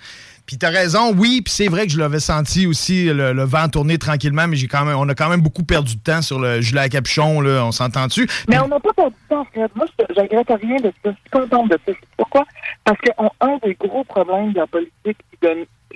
Puis 0.49 0.57
t'as 0.57 0.71
raison, 0.71 1.13
oui, 1.15 1.43
puis 1.45 1.53
c'est 1.53 1.69
vrai 1.69 1.87
que 1.87 1.93
je 1.93 1.99
l'avais 1.99 2.21
senti 2.21 2.67
aussi, 2.67 3.05
le, 3.05 3.45
vent 3.45 3.69
tourner 3.69 3.99
tranquillement, 3.99 4.49
mais 4.49 4.57
j'ai 4.57 4.67
quand 4.67 4.87
même, 4.87 4.97
on 4.97 5.07
a 5.07 5.15
quand 5.15 5.29
même 5.29 5.43
beaucoup 5.43 5.63
perdu 5.63 5.97
de 5.97 6.01
temps 6.01 6.23
sur 6.23 6.39
le 6.39 6.63
gilet 6.63 6.81
à 6.81 6.89
capuchon, 6.89 7.43
là, 7.43 7.67
on 7.67 7.71
s'entend-tu? 7.71 8.27
Mais 8.49 8.59
on 8.59 8.67
n'a 8.67 8.81
pas 8.81 8.95
perdu 8.95 9.15
de 9.25 9.35
temps, 9.35 9.45
Fred. 9.53 9.69
Moi, 9.75 9.85
je 9.99 10.19
regrette 10.19 10.49
rien 10.49 10.77
de 10.77 10.91
ça. 11.05 11.11
Je 11.11 11.11
suis 11.11 11.31
contente 11.31 11.71
de 11.71 11.79
ça. 11.85 11.93
Pourquoi? 12.17 12.47
Parce 12.83 12.99
qu'un 12.99 13.59
des 13.63 13.75
gros 13.75 14.05
problèmes 14.05 14.55
de 14.55 14.61
la 14.61 14.67
politique, 14.67 15.19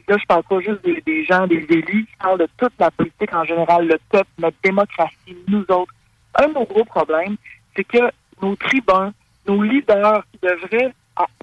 là, 0.08 0.16
je 0.18 0.26
parle 0.26 0.42
pas 0.44 0.60
juste 0.60 0.84
des, 0.84 1.00
des, 1.00 1.24
gens, 1.24 1.46
des 1.46 1.64
élus, 1.68 2.06
je 2.12 2.18
parle 2.22 2.38
de 2.38 2.48
toute 2.56 2.72
la 2.78 2.90
politique 2.90 3.32
en 3.34 3.44
général, 3.44 3.86
le 3.86 3.98
peuple, 4.10 4.30
notre 4.38 4.56
démocratie, 4.62 5.36
nous 5.48 5.64
autres. 5.68 5.92
Un 6.34 6.48
de 6.48 6.54
nos 6.54 6.64
gros 6.64 6.84
problèmes, 6.84 7.36
c'est 7.76 7.84
que 7.84 8.10
nos 8.40 8.56
tribuns, 8.56 9.12
nos 9.46 9.62
leaders 9.62 10.24
qui 10.32 10.38
devraient 10.42 10.92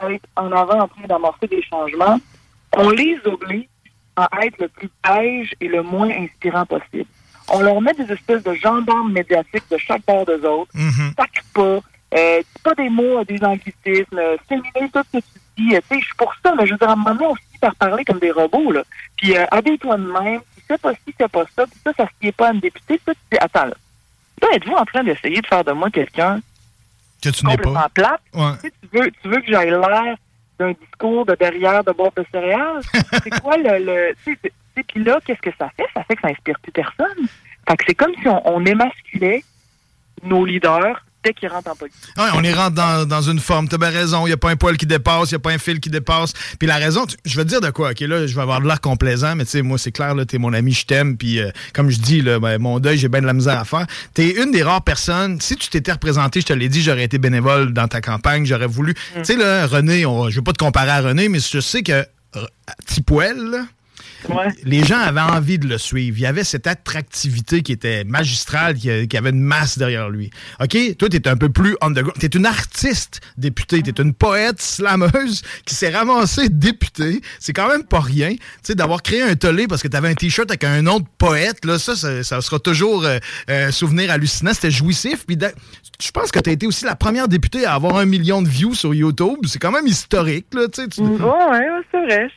être 0.09 0.25
en 0.35 0.51
avant 0.51 0.81
en 0.81 0.87
train 0.87 1.07
d'amorcer 1.07 1.47
des 1.47 1.61
changements, 1.61 2.19
on 2.75 2.89
les 2.89 3.17
oblige 3.25 3.67
à 4.15 4.27
être 4.45 4.59
le 4.59 4.67
plus 4.67 4.89
beige 5.03 5.53
et 5.61 5.67
le 5.67 5.81
moins 5.81 6.09
inspirant 6.09 6.65
possible. 6.65 7.05
On 7.51 7.61
leur 7.61 7.81
met 7.81 7.93
des 7.93 8.11
espèces 8.11 8.43
de 8.43 8.53
gendarmes 8.53 9.11
médiatiques 9.11 9.63
de 9.71 9.77
chaque 9.77 10.05
bord 10.05 10.25
des 10.25 10.43
autres, 10.45 10.71
mm 10.73 11.13
pas, 11.15 11.25
euh, 12.15 12.41
pas 12.63 12.75
des 12.75 12.89
mots, 12.89 13.23
des 13.23 13.43
anglicismes, 13.43 14.19
féminin, 14.47 14.87
tout 14.93 15.01
ce 15.11 15.17
que 15.17 15.23
tu 15.23 15.39
dis. 15.57 15.75
Je 15.75 15.95
suis 15.95 16.15
pour 16.17 16.33
ça, 16.43 16.53
mais 16.55 16.65
je 16.65 16.71
veux 16.71 16.77
dire, 16.77 16.89
à 16.89 16.93
un 16.93 16.95
moment 16.95 17.31
aussi, 17.31 17.43
faire 17.59 17.75
parler 17.75 18.05
comme 18.05 18.19
des 18.19 18.31
robots, 18.31 18.71
là. 18.71 18.83
Puis, 19.17 19.37
euh, 19.37 19.45
habille-toi 19.51 19.97
de 19.97 20.11
même, 20.11 20.41
puis 20.41 20.63
c'est 20.67 20.81
pas 20.81 20.93
ci, 20.93 21.15
c'est 21.17 21.27
pas 21.27 21.45
ça, 21.55 21.65
puis 21.65 21.79
ça, 21.83 21.91
ça 21.97 22.05
se 22.05 22.27
est 22.27 22.31
pas 22.31 22.49
à 22.49 22.53
une 22.53 22.59
députée, 22.59 22.99
ça, 23.05 23.13
tu 23.13 23.19
dis, 23.31 23.37
attends, 23.39 23.65
là. 23.65 23.75
Là, 24.41 24.47
êtes-vous 24.53 24.73
en 24.73 24.85
train 24.85 25.03
d'essayer 25.03 25.41
de 25.41 25.47
faire 25.47 25.63
de 25.63 25.71
moi 25.71 25.89
quelqu'un 25.89 26.39
que 27.21 27.29
tu 27.29 27.45
n'es 27.45 27.57
pas. 27.57 27.89
plate? 27.93 28.21
Tu, 28.61 28.71
veux, 28.93 29.11
tu 29.21 29.27
veux 29.27 29.41
que 29.41 29.47
j'aille 29.47 29.71
l'air 29.71 30.15
d'un 30.57 30.71
discours 30.71 31.25
de 31.25 31.35
derrière 31.35 31.83
de 31.83 31.91
bord 31.91 32.13
de 32.15 32.25
céréales? 32.31 32.81
c'est 33.23 33.41
quoi 33.41 33.57
le... 33.57 33.79
le 33.79 34.13
puis 34.87 35.03
là, 35.03 35.19
qu'est-ce 35.25 35.41
que 35.41 35.55
ça 35.57 35.69
fait? 35.75 35.87
Ça 35.93 36.03
fait 36.05 36.15
que 36.15 36.21
ça 36.21 36.29
inspire 36.29 36.57
plus 36.61 36.71
personne. 36.71 37.27
Fait 37.67 37.75
que 37.75 37.83
c'est 37.85 37.95
comme 37.95 38.13
si 38.21 38.27
on, 38.29 38.47
on 38.47 38.65
émasculait 38.65 39.43
nos 40.23 40.45
leaders 40.45 41.03
dès 41.23 41.33
qu'ils 41.33 41.49
rentrent 41.49 41.71
en 41.71 41.75
politique. 41.75 41.99
Ouais, 42.17 42.29
on 42.33 42.39
les 42.39 42.53
rentre 42.53 42.75
dans, 42.75 43.07
dans 43.07 43.21
une 43.21 43.39
forme. 43.39 43.67
Tu 43.67 43.75
as 43.75 43.77
bien 43.77 43.89
raison. 43.89 44.25
Il 44.25 44.29
n'y 44.29 44.33
a 44.33 44.37
pas 44.37 44.49
un 44.49 44.55
poil 44.55 44.77
qui 44.77 44.85
dépasse, 44.85 45.31
il 45.31 45.33
n'y 45.33 45.37
a 45.37 45.39
pas 45.39 45.51
un 45.51 45.57
fil 45.57 45.79
qui 45.79 45.89
dépasse. 45.89 46.33
Puis 46.57 46.67
la 46.67 46.77
raison, 46.77 47.05
je 47.25 47.35
vais 47.35 47.43
te 47.43 47.49
dire 47.49 47.61
de 47.61 47.69
quoi. 47.69 47.91
OK, 47.91 47.99
là, 48.01 48.27
je 48.27 48.35
vais 48.35 48.41
avoir 48.41 48.61
de 48.61 48.67
l'air 48.67 48.81
complaisant, 48.81 49.35
mais 49.35 49.45
tu 49.45 49.51
sais, 49.51 49.61
moi, 49.61 49.77
c'est 49.77 49.91
clair, 49.91 50.15
là, 50.15 50.23
es 50.31 50.37
mon 50.37 50.53
ami, 50.53 50.73
je 50.73 50.85
t'aime. 50.85 51.17
Puis 51.17 51.39
euh, 51.39 51.51
comme 51.73 51.89
je 51.89 51.99
dis, 51.99 52.21
là, 52.21 52.39
ben, 52.39 52.59
mon 52.59 52.79
deuil, 52.79 52.97
j'ai 52.97 53.09
bien 53.09 53.21
de 53.21 53.27
la 53.27 53.33
misère 53.33 53.59
à 53.59 53.65
faire. 53.65 53.85
Tu 54.13 54.21
es 54.21 54.43
une 54.43 54.51
des 54.51 54.63
rares 54.63 54.83
personnes. 54.83 55.41
Si 55.41 55.55
tu 55.55 55.69
t'étais 55.69 55.91
représenté, 55.91 56.41
je 56.41 56.47
te 56.47 56.53
l'ai 56.53 56.69
dit, 56.69 56.81
j'aurais 56.81 57.03
été 57.03 57.17
bénévole 57.17 57.73
dans 57.73 57.87
ta 57.87 58.01
campagne, 58.01 58.45
j'aurais 58.45 58.67
voulu. 58.67 58.91
Mm. 58.91 59.21
Tu 59.21 59.25
sais, 59.25 59.35
là, 59.35 59.67
René, 59.67 60.05
on, 60.05 60.29
je 60.29 60.37
veux 60.37 60.43
pas 60.43 60.53
te 60.53 60.63
comparer 60.63 60.91
à 60.91 61.01
René, 61.01 61.29
mais 61.29 61.39
je 61.39 61.59
sais 61.59 61.83
que 61.83 62.05
euh, 62.35 62.45
Les 64.63 64.83
gens 64.83 64.99
avaient 64.99 65.19
envie 65.19 65.59
de 65.59 65.67
le 65.67 65.77
suivre. 65.77 66.17
Il 66.17 66.21
y 66.21 66.25
avait 66.25 66.43
cette 66.43 66.67
attractivité 66.67 67.61
qui 67.61 67.71
était 67.71 68.03
magistrale, 68.03 68.75
qui, 68.75 68.89
avait 68.89 69.29
une 69.29 69.41
masse 69.41 69.77
derrière 69.77 70.09
lui. 70.09 70.29
OK? 70.59 70.77
Toi, 70.97 71.09
tu 71.09 71.17
es 71.17 71.27
un 71.27 71.37
peu 71.37 71.49
plus 71.49 71.75
underground. 71.81 72.19
Tu 72.19 72.25
es 72.25 72.29
une 72.29 72.45
artiste 72.45 73.21
députée. 73.37 73.81
Tu 73.81 73.89
es 73.89 74.01
une 74.01 74.13
poète 74.13 74.61
slameuse 74.61 75.41
qui 75.65 75.75
s'est 75.75 75.89
ramassée 75.89 76.49
députée. 76.49 77.21
C'est 77.39 77.53
quand 77.53 77.67
même 77.67 77.83
pas 77.83 77.99
rien. 77.99 78.31
Tu 78.31 78.39
sais, 78.63 78.75
d'avoir 78.75 79.01
créé 79.01 79.21
un 79.21 79.35
tollé 79.35 79.67
parce 79.67 79.81
que 79.81 79.87
tu 79.87 79.97
avais 79.97 80.09
un 80.09 80.15
T-shirt 80.15 80.49
avec 80.49 80.63
un 80.63 80.85
autre 80.87 81.05
poète, 81.17 81.65
là, 81.65 81.79
ça, 81.79 81.95
ça, 81.95 82.41
sera 82.41 82.59
toujours 82.59 83.05
un 83.05 83.09
euh, 83.09 83.19
euh, 83.49 83.71
souvenir 83.71 84.11
hallucinant. 84.11 84.53
C'était 84.53 84.71
jouissif. 84.71 85.25
Puis 85.25 85.37
je 86.01 86.11
pense 86.11 86.31
que 86.31 86.39
tu 86.39 86.49
as 86.49 86.53
été 86.53 86.65
aussi 86.65 86.85
la 86.85 86.95
première 86.95 87.27
députée 87.27 87.65
à 87.65 87.73
avoir 87.73 87.97
un 87.97 88.05
million 88.05 88.41
de 88.41 88.47
views 88.47 88.73
sur 88.73 88.93
YouTube. 88.93 89.39
C'est 89.47 89.59
quand 89.59 89.71
même 89.71 89.87
historique, 89.87 90.47
là. 90.53 90.67
Tu 90.67 90.83
sais, 90.89 91.01
ouais, 91.01 91.67
c'est 91.91 92.05
vrai. 92.05 92.27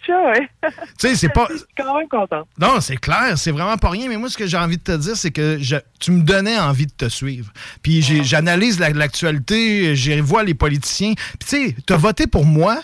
Tu 0.98 1.08
sais, 1.08 1.14
c'est 1.14 1.28
pas 1.28 1.48
quand 1.76 1.98
même 1.98 2.08
content. 2.08 2.46
Non, 2.58 2.80
c'est 2.80 2.96
clair, 2.96 3.36
c'est 3.36 3.50
vraiment 3.50 3.76
pas 3.76 3.90
rien. 3.90 4.08
Mais 4.08 4.16
moi, 4.16 4.28
ce 4.28 4.36
que 4.36 4.46
j'ai 4.46 4.56
envie 4.56 4.78
de 4.78 4.82
te 4.82 4.96
dire, 4.96 5.16
c'est 5.16 5.30
que 5.30 5.58
tu 5.98 6.10
me 6.10 6.22
donnais 6.22 6.58
envie 6.58 6.86
de 6.86 6.92
te 6.92 7.08
suivre. 7.08 7.52
Puis 7.82 8.02
j'analyse 8.02 8.78
l'actualité, 8.78 9.96
j'y 9.96 10.20
vois 10.20 10.44
les 10.44 10.54
politiciens. 10.54 11.14
Puis 11.14 11.48
tu 11.48 11.68
sais, 11.68 11.76
tu 11.86 11.92
as 11.92 11.96
voté 11.96 12.26
pour 12.26 12.44
moi, 12.44 12.80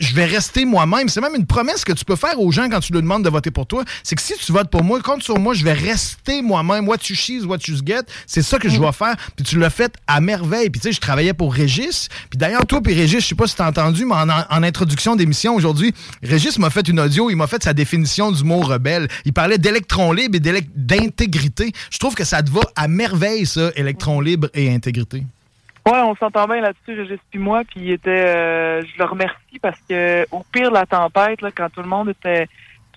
je 0.00 0.14
vais 0.14 0.24
rester 0.24 0.64
moi-même. 0.64 1.08
C'est 1.08 1.20
même 1.20 1.34
une 1.34 1.46
promesse 1.46 1.84
que 1.84 1.92
tu 1.92 2.04
peux 2.04 2.16
faire 2.16 2.38
aux 2.40 2.50
gens 2.50 2.68
quand 2.68 2.80
tu 2.80 2.92
leur 2.92 3.02
demandes 3.02 3.24
de 3.24 3.30
voter 3.30 3.50
pour 3.50 3.66
toi. 3.66 3.84
C'est 4.02 4.14
que 4.14 4.22
si 4.22 4.34
tu 4.34 4.52
votes 4.52 4.70
pour 4.70 4.84
moi, 4.84 5.00
compte 5.00 5.22
sur 5.22 5.38
moi, 5.38 5.54
je 5.54 5.64
vais 5.64 5.72
rester 5.72 6.42
moi-même. 6.42 6.88
What 6.88 6.98
you 7.08 7.16
choose, 7.16 7.46
what 7.46 7.58
you 7.68 7.76
get. 7.84 8.02
C'est 8.26 8.42
ça 8.42 8.58
que 8.58 8.68
je 8.68 8.76
dois 8.76 8.92
faire. 8.92 9.16
Puis 9.36 9.44
tu 9.44 9.58
l'as 9.58 9.70
fait 9.70 9.94
à 10.06 10.20
merveille. 10.20 10.70
Puis 10.70 10.80
tu 10.80 10.88
sais, 10.88 10.92
je 10.92 11.00
travaillais 11.00 11.34
pour 11.34 11.52
Régis. 11.52 12.08
Puis 12.30 12.38
d'ailleurs, 12.38 12.66
toi 12.66 12.80
puis 12.82 12.94
Régis, 12.94 13.20
je 13.20 13.28
sais 13.28 13.34
pas 13.34 13.46
si 13.46 13.56
tu 13.56 13.62
as 13.62 13.68
entendu, 13.68 14.04
mais 14.04 14.14
en, 14.14 14.62
introduction 14.62 15.16
d'émission 15.16 15.54
aujourd'hui, 15.54 15.92
Régis 16.22 16.58
m'a 16.58 16.70
fait 16.70 16.86
une 16.88 17.00
audio. 17.00 17.30
Il 17.30 17.36
m'a 17.36 17.46
fait 17.46 17.62
sa 17.62 17.72
définition 17.72 18.30
du 18.30 18.44
mot 18.44 18.60
rebelle. 18.60 19.08
Il 19.24 19.32
parlait 19.32 19.58
d'électron 19.58 20.12
libre 20.12 20.36
et 20.36 20.62
d'intégrité. 20.76 21.72
Je 21.90 21.98
trouve 21.98 22.14
que 22.14 22.24
ça 22.24 22.42
te 22.42 22.50
va 22.50 22.60
à 22.76 22.88
merveille, 22.88 23.46
ça, 23.46 23.70
électron 23.76 24.20
libre 24.20 24.48
et 24.54 24.72
intégrité. 24.72 25.24
Ouais, 25.86 25.98
on 25.98 26.14
s'entend 26.14 26.46
bien 26.46 26.60
là-dessus, 26.60 27.00
Régis 27.00 27.18
puis 27.30 27.40
moi, 27.40 27.62
puis 27.64 27.80
il 27.80 27.90
était, 27.90 28.10
euh, 28.10 28.82
je 28.82 28.98
le 28.98 29.04
remercie 29.04 29.58
parce 29.60 29.78
que 29.88 30.24
au 30.30 30.44
pire 30.52 30.70
de 30.70 30.74
la 30.74 30.86
tempête, 30.86 31.42
là, 31.42 31.50
quand 31.50 31.68
tout 31.70 31.82
le 31.82 31.88
monde 31.88 32.10
était, 32.10 32.48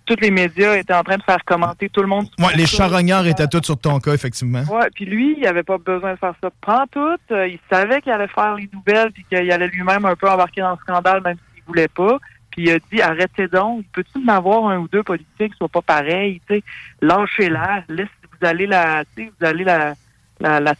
tous 0.05 0.17
les 0.21 0.29
médias 0.29 0.75
étaient 0.75 0.93
en 0.93 1.03
train 1.03 1.17
de 1.17 1.23
faire 1.23 1.43
commenter 1.45 1.89
tout 1.89 2.01
le 2.01 2.07
monde. 2.07 2.27
Ouais, 2.37 2.55
les 2.55 2.67
charognards 2.67 3.25
étaient 3.25 3.47
tous 3.47 3.63
sur 3.63 3.77
ton 3.77 3.99
cas, 3.99 4.13
effectivement. 4.13 4.61
Ouais, 4.69 4.87
puis 4.93 5.05
lui, 5.05 5.35
il 5.35 5.47
avait 5.47 5.63
pas 5.63 5.79
besoin 5.79 6.13
de 6.13 6.19
faire 6.19 6.35
ça. 6.41 6.49
Prends 6.61 6.85
tout, 6.91 7.17
euh, 7.31 7.47
il 7.47 7.59
savait 7.71 8.01
qu'il 8.01 8.11
allait 8.11 8.27
faire 8.27 8.53
les 8.53 8.69
nouvelles, 8.71 9.11
puis 9.11 9.25
qu'il 9.27 9.51
allait 9.51 9.67
lui-même 9.67 10.05
un 10.05 10.15
peu 10.15 10.29
embarquer 10.29 10.61
dans 10.61 10.71
le 10.71 10.77
scandale, 10.77 11.21
même 11.23 11.37
s'il 11.55 11.63
voulait 11.63 11.87
pas. 11.87 12.19
Puis 12.51 12.63
il 12.67 12.71
a 12.71 12.77
dit, 12.91 13.01
arrêtez 13.01 13.47
donc, 13.47 13.83
peux-tu 13.93 14.19
en 14.23 14.27
avoir 14.31 14.67
un 14.67 14.77
ou 14.77 14.87
deux 14.87 15.03
politiques 15.03 15.53
qui 15.53 15.57
soient 15.57 15.69
pas 15.69 15.81
pareils, 15.81 16.39
tu 16.47 16.55
sais, 16.55 16.63
lâchez-la, 17.01 17.83
laisse, 17.89 18.07
vous 18.31 18.47
allez 18.47 18.67
la, 18.67 19.03
tu 19.15 19.23
sais, 19.23 19.31
vous 19.39 19.45
allez 19.45 19.63
la 19.63 19.95
la, 20.39 20.59
la, 20.59 20.75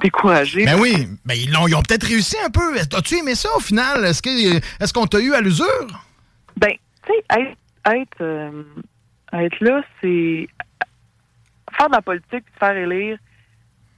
décourager. 0.00 0.64
Ben 0.64 0.78
oui, 0.78 1.08
ben 1.24 1.34
ils, 1.34 1.56
ont, 1.56 1.68
ils 1.68 1.74
ont 1.74 1.82
peut-être 1.82 2.06
réussi 2.06 2.36
un 2.44 2.50
peu. 2.50 2.76
As-tu 2.78 3.16
aimé 3.16 3.34
ça 3.34 3.48
au 3.56 3.60
final? 3.60 4.04
Est-ce 4.04 4.22
que 4.22 4.28
est-ce 4.82 4.92
qu'on 4.92 5.06
t'a 5.06 5.20
eu 5.20 5.34
à 5.34 5.40
l'usure? 5.40 6.04
Ben, 6.56 6.72
tu 7.06 7.12
sais, 7.12 7.40
être, 7.40 7.56
être, 7.86 8.20
euh, 8.20 8.62
être, 9.32 9.60
là, 9.60 9.82
c'est 10.00 10.48
faire 11.76 11.88
de 11.88 11.94
la 11.94 12.02
politique, 12.02 12.44
faire 12.58 12.76
élire, 12.76 13.18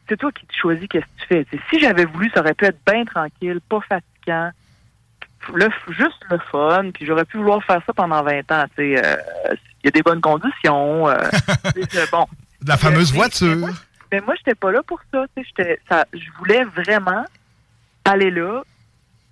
c'est 0.09 0.17
toi 0.17 0.31
qui 0.33 0.45
te 0.47 0.55
choisis 0.55 0.87
qu'est-ce 0.89 1.05
que 1.05 1.21
tu 1.23 1.27
fais. 1.27 1.59
si 1.71 1.81
j'avais 1.81 2.05
voulu, 2.05 2.31
ça 2.35 2.41
aurait 2.41 2.55
pu 2.55 2.67
être 2.67 2.79
bien 2.87 3.05
tranquille, 3.05 3.61
pas 3.69 3.81
fatigant, 3.89 4.51
le, 5.55 5.69
juste 5.89 6.23
le 6.31 6.39
fun, 6.51 6.91
puis 6.93 7.07
j'aurais 7.07 7.25
pu 7.25 7.39
vouloir 7.39 7.63
faire 7.65 7.81
ça 7.87 7.93
pendant 7.93 8.23
20 8.23 8.53
ans. 8.53 8.65
Il 8.79 8.97
euh, 8.97 9.17
y 9.85 9.89
a 9.89 9.91
des 9.91 10.03
bonnes 10.03 10.21
conditions. 10.21 11.09
Euh, 11.09 11.17
bon. 12.13 12.27
La 12.67 12.77
fameuse 12.77 13.13
voiture. 13.13 13.69
Mais 14.13 14.21
moi, 14.21 14.35
j'étais 14.37 14.55
pas 14.55 14.73
là 14.73 14.83
pour 14.83 15.01
ça. 15.13 15.27
ça 15.89 16.05
je 16.13 16.31
voulais 16.39 16.65
vraiment 16.65 17.25
aller 18.05 18.31
là 18.31 18.63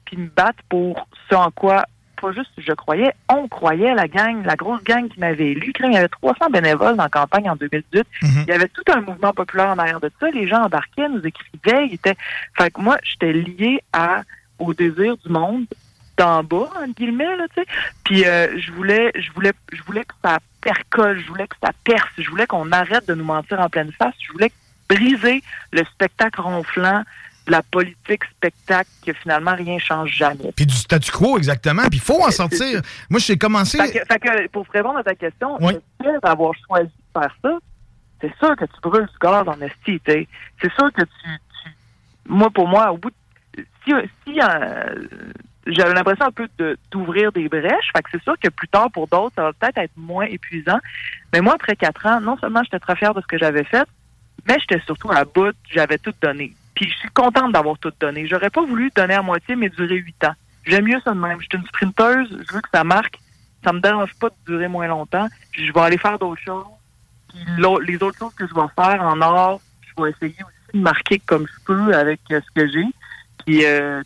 puis 0.05 0.17
me 0.17 0.29
battre 0.29 0.63
pour 0.69 1.07
ce 1.29 1.35
en 1.35 1.51
quoi, 1.51 1.85
pas 2.21 2.33
juste 2.33 2.51
je 2.57 2.73
croyais, 2.73 3.13
on 3.29 3.47
croyait, 3.49 3.95
la 3.95 4.09
gang, 4.09 4.45
la 4.45 4.57
grosse 4.57 4.83
gang 4.83 5.09
qui 5.09 5.21
m'avait 5.21 5.53
élu. 5.53 5.73
Il 5.79 5.93
y 5.93 5.97
avait 5.97 6.09
300 6.09 6.51
bénévoles 6.51 6.97
dans 6.97 7.05
la 7.05 7.09
campagne 7.09 7.51
en 7.51 7.57
2018. 7.57 8.07
Mhm. 8.23 8.45
Il 8.47 8.49
y 8.49 8.53
avait 8.53 8.69
tout 8.69 8.83
un 8.91 9.01
mouvement 9.01 9.33
populaire 9.33 9.69
en 9.69 9.79
arrière 9.79 10.01
de 10.01 10.11
ça. 10.19 10.31
Les 10.31 10.49
gens 10.49 10.63
embarquaient, 10.63 11.09
nous 11.09 11.25
écrivaient. 11.27 11.87
Ils 11.87 11.95
étaient... 11.95 12.17
Fait 12.57 12.71
que 12.71 12.81
moi, 12.81 12.99
j'étais 13.03 13.33
lié 13.33 13.83
à, 13.93 14.23
au 14.59 14.73
désir 14.73 15.17
du 15.19 15.29
monde 15.29 15.67
d'en 16.17 16.43
bas, 16.43 16.69
entre 16.83 16.95
guillemets, 16.97 17.37
là, 17.37 17.47
tu 17.55 17.63
sais. 17.63 17.69
Puis 18.05 18.25
euh, 18.25 18.59
je 18.59 18.73
voulais, 18.73 19.13
je 19.15 19.31
voulais, 19.33 19.53
je 19.73 19.81
voulais 19.85 20.05
que 20.05 20.15
ça 20.23 20.39
percole, 20.61 21.21
je 21.21 21.29
voulais 21.29 21.47
que 21.47 21.55
ça 21.63 21.71
perce, 21.85 22.11
je 22.19 22.29
voulais 22.29 22.47
qu'on 22.47 22.73
arrête 22.73 23.07
de 23.07 23.15
nous 23.15 23.25
mentir 23.25 23.61
en 23.61 23.69
pleine 23.69 23.93
face, 23.93 24.15
je 24.27 24.33
voulais 24.33 24.51
briser 24.89 25.43
le 25.73 25.85
spectacle 25.85 26.41
ronflant 26.41 27.03
de 27.47 27.53
la 27.53 27.63
politique 27.63 28.25
spectacle 28.37 28.91
que 29.05 29.13
finalement 29.13 29.55
rien 29.55 29.79
change 29.79 30.11
jamais. 30.11 30.53
Puis 30.55 30.67
du 30.67 30.75
statu 30.75 31.11
quo, 31.11 31.39
exactement. 31.39 31.83
Puis 31.89 31.99
il 31.99 32.01
faut 32.01 32.23
en 32.23 32.31
sortir. 32.31 32.83
Moi, 33.09 33.21
j'ai 33.21 33.39
commencé. 33.39 33.79
Fait 33.79 34.19
que, 34.19 34.49
pour 34.49 34.67
répondre 34.73 34.99
à 34.99 35.05
ta 35.05 35.15
question, 35.15 35.57
oui. 35.61 35.75
d'avoir 36.23 36.53
choisi 36.67 36.89
de 36.89 37.21
faire 37.21 37.35
ça, 37.43 37.59
c'est 38.21 38.37
sûr 38.39 38.57
que 38.57 38.65
tu 38.65 38.81
brûles 38.83 39.07
du 39.07 39.19
gaz 39.21 39.49
en 39.49 39.61
esti. 39.61 40.01
C'est 40.05 40.73
sûr 40.75 40.93
que 40.93 41.03
tu, 41.03 41.31
Moi, 42.27 42.51
pour 42.51 42.69
moi, 42.69 42.93
au 42.93 42.99
bout 42.99 43.11
de... 43.11 43.65
Si, 43.85 43.93
si 44.25 44.39
euh, 44.41 45.07
j'avais 45.69 45.95
l'impression 45.95 46.27
un 46.27 46.33
peu 46.33 46.49
d'ouvrir 46.91 47.33
des 47.33 47.49
brèches. 47.49 47.91
Fait 47.95 48.03
que 48.03 48.11
c'est 48.13 48.23
sûr 48.23 48.35
que 48.43 48.49
plus 48.49 48.69
tard, 48.69 48.91
pour 48.91 49.07
d'autres, 49.07 49.35
ça 49.37 49.43
va 49.43 49.53
peut-être 49.53 49.79
être 49.79 49.97
moins 49.97 50.27
épuisant. 50.27 50.79
Mais 51.33 51.41
moi, 51.41 51.55
après 51.55 51.77
quatre 51.77 52.07
ans, 52.07 52.21
non 52.21 52.37
seulement 52.39 52.63
j'étais 52.63 52.79
très 52.79 52.97
fière 52.97 53.15
de 53.15 53.21
ce 53.21 53.27
que 53.27 53.39
j'avais 53.39 53.65
fait, 53.65 53.87
mais 54.49 54.59
j'étais 54.61 54.83
surtout 54.87 55.11
à 55.13 55.25
bout, 55.25 55.55
j'avais 55.71 55.99
tout 55.99 56.15
donné. 56.21 56.55
Puis 56.75 56.89
je 56.89 56.97
suis 56.97 57.11
contente 57.11 57.53
d'avoir 57.53 57.79
tout 57.79 57.93
donné. 58.01 58.27
J'aurais 58.27 58.51
pas 58.51 58.63
voulu 58.63 58.91
donner 58.97 59.15
à 59.15 59.23
moitié, 59.23 59.55
mais 59.55 59.69
durer 59.69 59.97
huit 59.97 60.25
ans. 60.25 60.35
J'aime 60.65 60.87
mieux 60.87 61.01
ça 61.05 61.13
de 61.13 61.19
même. 61.19 61.39
Je 61.41 61.47
suis 61.47 61.59
une 61.59 61.67
sprinteuse, 61.67 62.29
je 62.31 62.55
veux 62.55 62.61
que 62.61 62.69
ça 62.73 62.83
marque. 62.83 63.19
Ça 63.65 63.73
me 63.73 63.81
dérange 63.81 64.15
pas 64.15 64.29
de 64.29 64.35
durer 64.47 64.69
moins 64.69 64.87
longtemps. 64.87 65.29
Je 65.53 65.73
vais 65.73 65.81
aller 65.81 65.99
faire 65.99 66.19
d'autres 66.19 66.41
choses. 66.41 66.65
Puis 67.29 67.45
les 67.87 68.03
autres 68.03 68.19
choses 68.19 68.35
que 68.35 68.47
je 68.47 68.55
vais 68.55 68.69
faire 68.75 69.03
en 69.03 69.21
or, 69.21 69.61
je 69.83 70.03
vais 70.03 70.11
essayer 70.11 70.43
aussi 70.43 70.73
de 70.77 70.81
marquer 70.81 71.19
comme 71.19 71.47
je 71.47 71.65
peux 71.67 71.95
avec 71.95 72.21
euh, 72.31 72.41
ce 72.41 72.61
que 72.61 72.69
j'ai. 72.71 72.87
Puis 73.45 73.67
euh, 73.67 74.03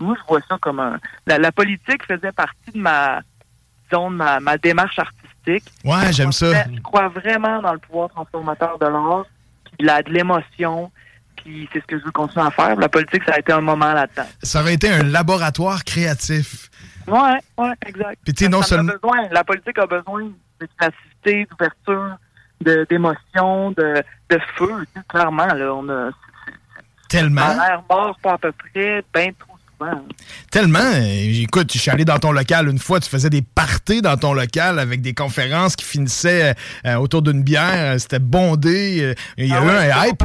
moi, 0.00 0.16
je 0.20 0.26
vois 0.26 0.40
ça 0.48 0.58
comme 0.60 0.80
un... 0.80 0.98
La, 1.26 1.52
politique 1.52 2.04
faisait 2.06 2.32
partie 2.32 2.72
de 2.74 2.78
ma, 2.78 3.20
disons, 3.88 4.10
ma, 4.10 4.40
ma 4.40 4.58
démarche 4.58 4.98
artistique. 4.98 5.72
Ouais, 5.84 6.12
j'aime 6.12 6.32
ça. 6.32 6.64
Je 6.64 6.80
crois 6.80 7.08
vraiment 7.08 7.62
dans 7.62 7.72
le 7.72 7.78
pouvoir 7.78 8.10
transformateur 8.10 8.78
de 8.78 8.86
l'art 8.86 9.24
de 9.82 10.10
l'émotion. 10.12 10.90
Puis 11.36 11.68
c'est 11.72 11.80
ce 11.80 11.86
que 11.86 11.98
je 11.98 12.04
veux 12.04 12.12
continuer 12.12 12.46
à 12.46 12.50
faire. 12.50 12.76
La 12.76 12.88
politique, 12.88 13.24
ça 13.24 13.34
a 13.34 13.38
été 13.38 13.52
un 13.52 13.60
moment 13.60 13.92
là-dedans. 13.92 14.26
Ça 14.42 14.60
aurait 14.60 14.74
été 14.74 14.88
un 14.88 15.02
laboratoire 15.02 15.84
créatif. 15.84 16.70
Oui, 17.06 17.18
oui, 17.58 17.68
exact. 17.86 18.18
Puis 18.24 18.48
non 18.48 18.62
seulement... 18.62 18.92
la 19.30 19.44
politique 19.44 19.78
a 19.78 19.86
besoin 19.86 20.30
de 20.60 20.68
créativité, 20.76 21.48
d'ouverture, 21.50 22.16
d'émotion, 22.60 23.72
de, 23.72 24.02
de, 24.30 24.38
feu. 24.56 24.84
clairement, 25.08 25.46
là, 25.46 25.74
on 25.74 25.88
a... 25.88 26.10
Tellement. 27.08 27.42
On 27.42 27.58
a 27.58 27.68
l'air 27.68 27.82
mort 27.90 28.16
pas 28.22 28.34
à 28.34 28.38
peu 28.38 28.52
près, 28.52 29.04
bien 29.12 29.32
trop 29.38 29.51
Tellement. 30.50 30.92
Écoute, 31.04 31.72
je 31.72 31.78
suis 31.78 31.90
allé 31.90 32.04
dans 32.04 32.18
ton 32.18 32.32
local 32.32 32.68
une 32.68 32.78
fois, 32.78 33.00
tu 33.00 33.08
faisais 33.08 33.30
des 33.30 33.42
parties 33.42 34.02
dans 34.02 34.16
ton 34.16 34.32
local 34.32 34.78
avec 34.78 35.00
des 35.00 35.14
conférences 35.14 35.76
qui 35.76 35.84
finissaient 35.84 36.54
euh, 36.86 36.96
autour 36.96 37.22
d'une 37.22 37.42
bière. 37.42 37.98
C'était 37.98 38.18
bondé. 38.18 39.02
Euh, 39.02 39.14
il 39.36 39.46
y 39.46 39.52
a 39.52 39.60
ah 39.60 39.64
eu 39.64 39.68
un 39.68 40.06
hype. 40.06 40.22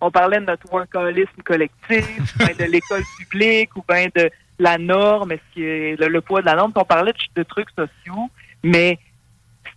On 0.00 0.12
parlait, 0.12 0.38
de 0.38 0.44
notre 0.44 0.72
workaholisme 0.72 1.42
collectif, 1.44 2.38
de 2.38 2.64
l'école 2.64 3.02
publique 3.18 3.74
ou 3.76 3.82
bien 3.88 4.06
de 4.14 4.30
la 4.60 4.78
norme, 4.78 5.32
le, 5.56 5.96
le, 6.06 6.20
poids 6.20 6.40
de 6.40 6.46
la 6.46 6.54
norme. 6.54 6.72
On 6.76 6.84
parlait 6.84 7.12
de 7.34 7.42
trucs 7.42 7.70
sociaux, 7.70 8.30
mais 8.62 8.98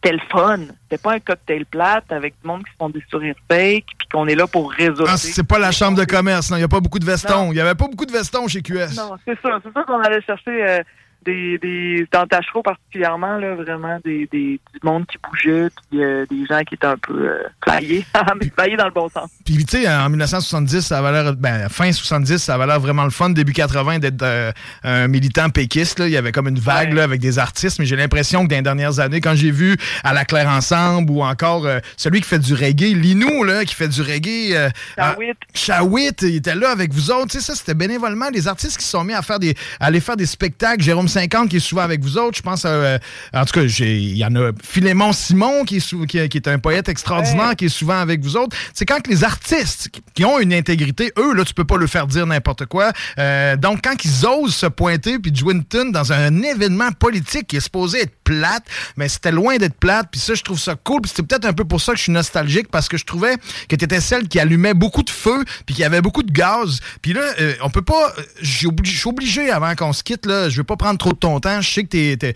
c'était 0.03 0.15
le 0.15 0.21
fun. 0.29 0.59
C'était 0.83 1.01
pas 1.01 1.13
un 1.13 1.19
cocktail 1.19 1.65
plate 1.65 2.11
avec 2.11 2.33
du 2.41 2.47
monde 2.47 2.63
qui 2.63 2.71
se 2.71 2.77
font 2.77 2.89
des 2.89 3.03
sourires 3.09 3.35
fake 3.49 3.85
puis 3.97 4.07
qu'on 4.11 4.27
est 4.27 4.35
là 4.35 4.47
pour 4.47 4.71
résoudre. 4.71 5.09
Ah, 5.09 5.17
c'est 5.17 5.47
pas 5.47 5.59
la 5.59 5.71
chambre 5.71 5.97
de 5.97 6.05
commerce, 6.05 6.49
non. 6.49 6.57
Il 6.57 6.61
n'y 6.61 6.65
a 6.65 6.69
pas 6.69 6.79
beaucoup 6.79 6.99
de 6.99 7.05
vestons. 7.05 7.51
Il 7.51 7.55
n'y 7.55 7.61
avait 7.61 7.75
pas 7.75 7.87
beaucoup 7.87 8.05
de 8.05 8.11
vestons 8.11 8.47
chez 8.47 8.61
QS. 8.61 8.95
Non, 8.97 9.17
c'est 9.25 9.39
ça. 9.41 9.59
C'est 9.63 9.73
ça 9.73 9.83
qu'on 9.83 9.99
allait 9.99 10.21
chercher. 10.21 10.69
Euh, 10.69 10.83
des, 11.25 11.57
des 11.59 12.07
dans 12.11 12.25
Tachereau 12.25 12.63
particulièrement, 12.63 13.37
là, 13.37 13.55
vraiment 13.55 13.99
des, 14.03 14.27
des, 14.31 14.59
du 14.73 14.79
monde 14.83 15.05
qui 15.07 15.17
bougeait, 15.17 15.69
puis 15.89 16.03
euh, 16.03 16.25
des 16.29 16.45
gens 16.45 16.61
qui 16.61 16.75
étaient 16.75 16.87
un 16.87 16.97
peu 16.97 17.29
euh, 17.29 17.43
flyés, 17.63 18.05
mais 18.39 18.51
flyés 18.57 18.77
dans 18.77 18.85
le 18.85 18.91
bon 18.91 19.09
sens. 19.09 19.29
Puis, 19.45 19.63
tu 19.65 19.83
sais, 19.83 19.89
en 19.89 20.09
1970, 20.09 20.81
ça 20.81 20.99
avait 20.99 21.11
l'air, 21.11 21.33
ben, 21.35 21.69
fin 21.69 21.91
70, 21.91 22.37
ça 22.37 22.55
avait 22.55 22.65
l'air 22.65 22.79
vraiment 22.79 23.03
le 23.03 23.11
fun. 23.11 23.29
Début 23.29 23.53
80, 23.53 23.99
d'être 23.99 24.21
euh, 24.23 24.51
un 24.83 25.07
militant 25.07 25.49
péquiste, 25.49 25.99
là. 25.99 26.07
Il 26.07 26.11
y 26.11 26.17
avait 26.17 26.31
comme 26.31 26.47
une 26.47 26.59
vague, 26.59 26.93
là, 26.93 27.03
avec 27.03 27.21
des 27.21 27.39
artistes, 27.39 27.79
mais 27.79 27.85
j'ai 27.85 27.95
l'impression 27.95 28.43
que 28.43 28.49
dans 28.49 28.55
les 28.55 28.61
dernières 28.61 28.99
années, 28.99 29.21
quand 29.21 29.35
j'ai 29.35 29.51
vu 29.51 29.77
À 30.03 30.13
la 30.13 30.25
Claire 30.25 30.49
Ensemble 30.49 31.11
ou 31.11 31.23
encore 31.23 31.65
euh, 31.65 31.79
celui 31.97 32.21
qui 32.21 32.27
fait 32.27 32.39
du 32.39 32.53
reggae, 32.53 32.93
Linou, 32.95 33.43
là, 33.43 33.63
qui 33.65 33.75
fait 33.75 33.87
du 33.87 34.01
reggae. 34.01 34.71
Chawit. 34.97 35.37
Chawit, 35.53 36.15
il 36.21 36.35
était 36.37 36.55
là 36.55 36.71
avec 36.71 36.91
vous 36.93 37.11
autres. 37.11 37.31
Tu 37.31 37.39
sais, 37.39 37.45
ça, 37.45 37.55
c'était 37.55 37.73
bénévolement. 37.73 38.29
Les 38.33 38.47
artistes 38.47 38.77
qui 38.77 38.85
se 38.85 38.91
sont 38.91 39.03
mis 39.03 39.13
à 39.13 39.21
faire 39.21 39.39
des, 39.39 39.55
à 39.79 39.85
aller 39.85 39.99
faire 39.99 40.17
des 40.17 40.25
spectacles. 40.25 40.81
Jérôme 40.81 41.07
50 41.11 41.49
qui 41.49 41.57
est 41.57 41.59
souvent 41.59 41.81
avec 41.83 42.01
vous 42.01 42.17
autres. 42.17 42.37
Je 42.37 42.41
pense 42.41 42.65
à, 42.65 42.69
euh, 42.69 42.99
en 43.33 43.45
tout 43.45 43.53
cas, 43.59 43.63
il 43.63 44.17
y 44.17 44.25
en 44.25 44.35
a 44.35 44.51
Philémon 44.63 45.13
Simon 45.13 45.65
qui 45.65 45.77
est, 45.77 45.79
sou- 45.79 46.05
qui, 46.05 46.27
qui 46.29 46.37
est 46.37 46.47
un 46.47 46.59
poète 46.59 46.89
extraordinaire 46.89 47.55
qui 47.55 47.65
est 47.65 47.69
souvent 47.69 47.99
avec 47.99 48.21
vous 48.21 48.37
autres. 48.37 48.55
C'est 48.73 48.85
quand 48.85 49.01
que 49.01 49.09
les 49.09 49.23
artistes 49.23 49.89
qui- 50.13 50.25
ont 50.25 50.39
une 50.39 50.53
intégrité, 50.53 51.11
eux, 51.17 51.33
là, 51.33 51.43
tu 51.43 51.53
peux 51.53 51.63
pas 51.65 51.77
leur 51.77 51.89
faire 51.89 52.07
dire 52.07 52.25
n'importe 52.27 52.65
quoi. 52.67 52.91
Euh, 53.17 53.55
donc, 53.57 53.81
quand 53.83 53.95
ils 54.05 54.25
osent 54.25 54.55
se 54.55 54.67
pointer 54.67 55.17
puis 55.19 55.35
jouer 55.35 55.53
une 55.53 55.65
tune 55.65 55.91
dans 55.91 56.13
un 56.13 56.41
événement 56.43 56.91
politique 56.91 57.47
qui 57.47 57.57
est 57.57 57.61
supposé 57.61 58.01
être 58.01 58.13
plate, 58.23 58.63
mais 58.97 59.09
c'était 59.09 59.31
loin 59.31 59.57
d'être 59.57 59.73
plate. 59.75 60.07
Puis 60.11 60.21
ça, 60.21 60.33
je 60.35 60.41
trouve 60.43 60.59
ça 60.59 60.75
cool. 60.75 61.01
Puis 61.01 61.11
c'est 61.15 61.23
peut-être 61.23 61.45
un 61.45 61.53
peu 61.53 61.65
pour 61.65 61.81
ça 61.81 61.91
que 61.93 61.97
je 61.97 62.03
suis 62.03 62.11
nostalgique 62.11 62.67
parce 62.71 62.87
que 62.87 62.97
je 62.97 63.05
trouvais 63.05 63.35
que 63.67 63.75
tu 63.75 63.83
étais 63.85 63.99
celle 63.99 64.27
qui 64.27 64.39
allumait 64.39 64.73
beaucoup 64.73 65.03
de 65.03 65.09
feu 65.09 65.43
puis 65.65 65.75
qui 65.75 65.83
avait 65.83 66.01
beaucoup 66.01 66.23
de 66.23 66.31
gaz. 66.31 66.79
Puis 67.01 67.13
là, 67.13 67.21
euh, 67.39 67.53
on 67.63 67.69
peut 67.69 67.81
pas. 67.81 68.13
euh, 68.17 68.21
Je 68.41 68.67
suis 68.85 69.07
obligé 69.09 69.49
avant 69.49 69.73
qu'on 69.75 69.91
se 69.93 70.03
quitte 70.03 70.25
là. 70.25 70.49
Je 70.49 70.57
veux 70.57 70.63
pas 70.63 70.75
prendre 70.77 70.97
trop 71.01 71.11
de 71.13 71.17
ton 71.17 71.39
temps. 71.39 71.59
Je 71.61 71.69
sais 71.71 71.83
que 71.83 72.15
t'es- 72.15 72.33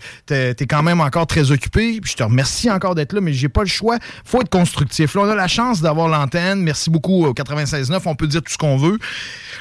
t'es 0.54 0.66
quand 0.66 0.82
même 0.82 1.00
encore 1.00 1.26
très 1.26 1.50
occupé. 1.52 2.00
Puis 2.02 2.12
je 2.12 2.16
te 2.16 2.22
remercie 2.22 2.70
encore 2.70 2.94
d'être 2.94 3.12
là, 3.12 3.20
mais 3.20 3.32
j'ai 3.32 3.48
pas 3.48 3.62
le 3.62 3.68
choix. 3.68 3.96
Faut 4.24 4.40
être 4.40 4.48
constructif. 4.50 5.14
Là, 5.14 5.22
on 5.22 5.28
a 5.30 5.34
la 5.34 5.48
chance 5.48 5.80
d'avoir 5.80 6.08
l'antenne. 6.08 6.62
Merci 6.62 6.90
beaucoup 6.90 7.24
au 7.24 7.32
96.9. 7.32 8.06
On 8.06 8.14
peut 8.16 8.26
dire 8.26 8.42
tout 8.42 8.52
ce 8.52 8.58
qu'on 8.58 8.76
veut. 8.76 8.98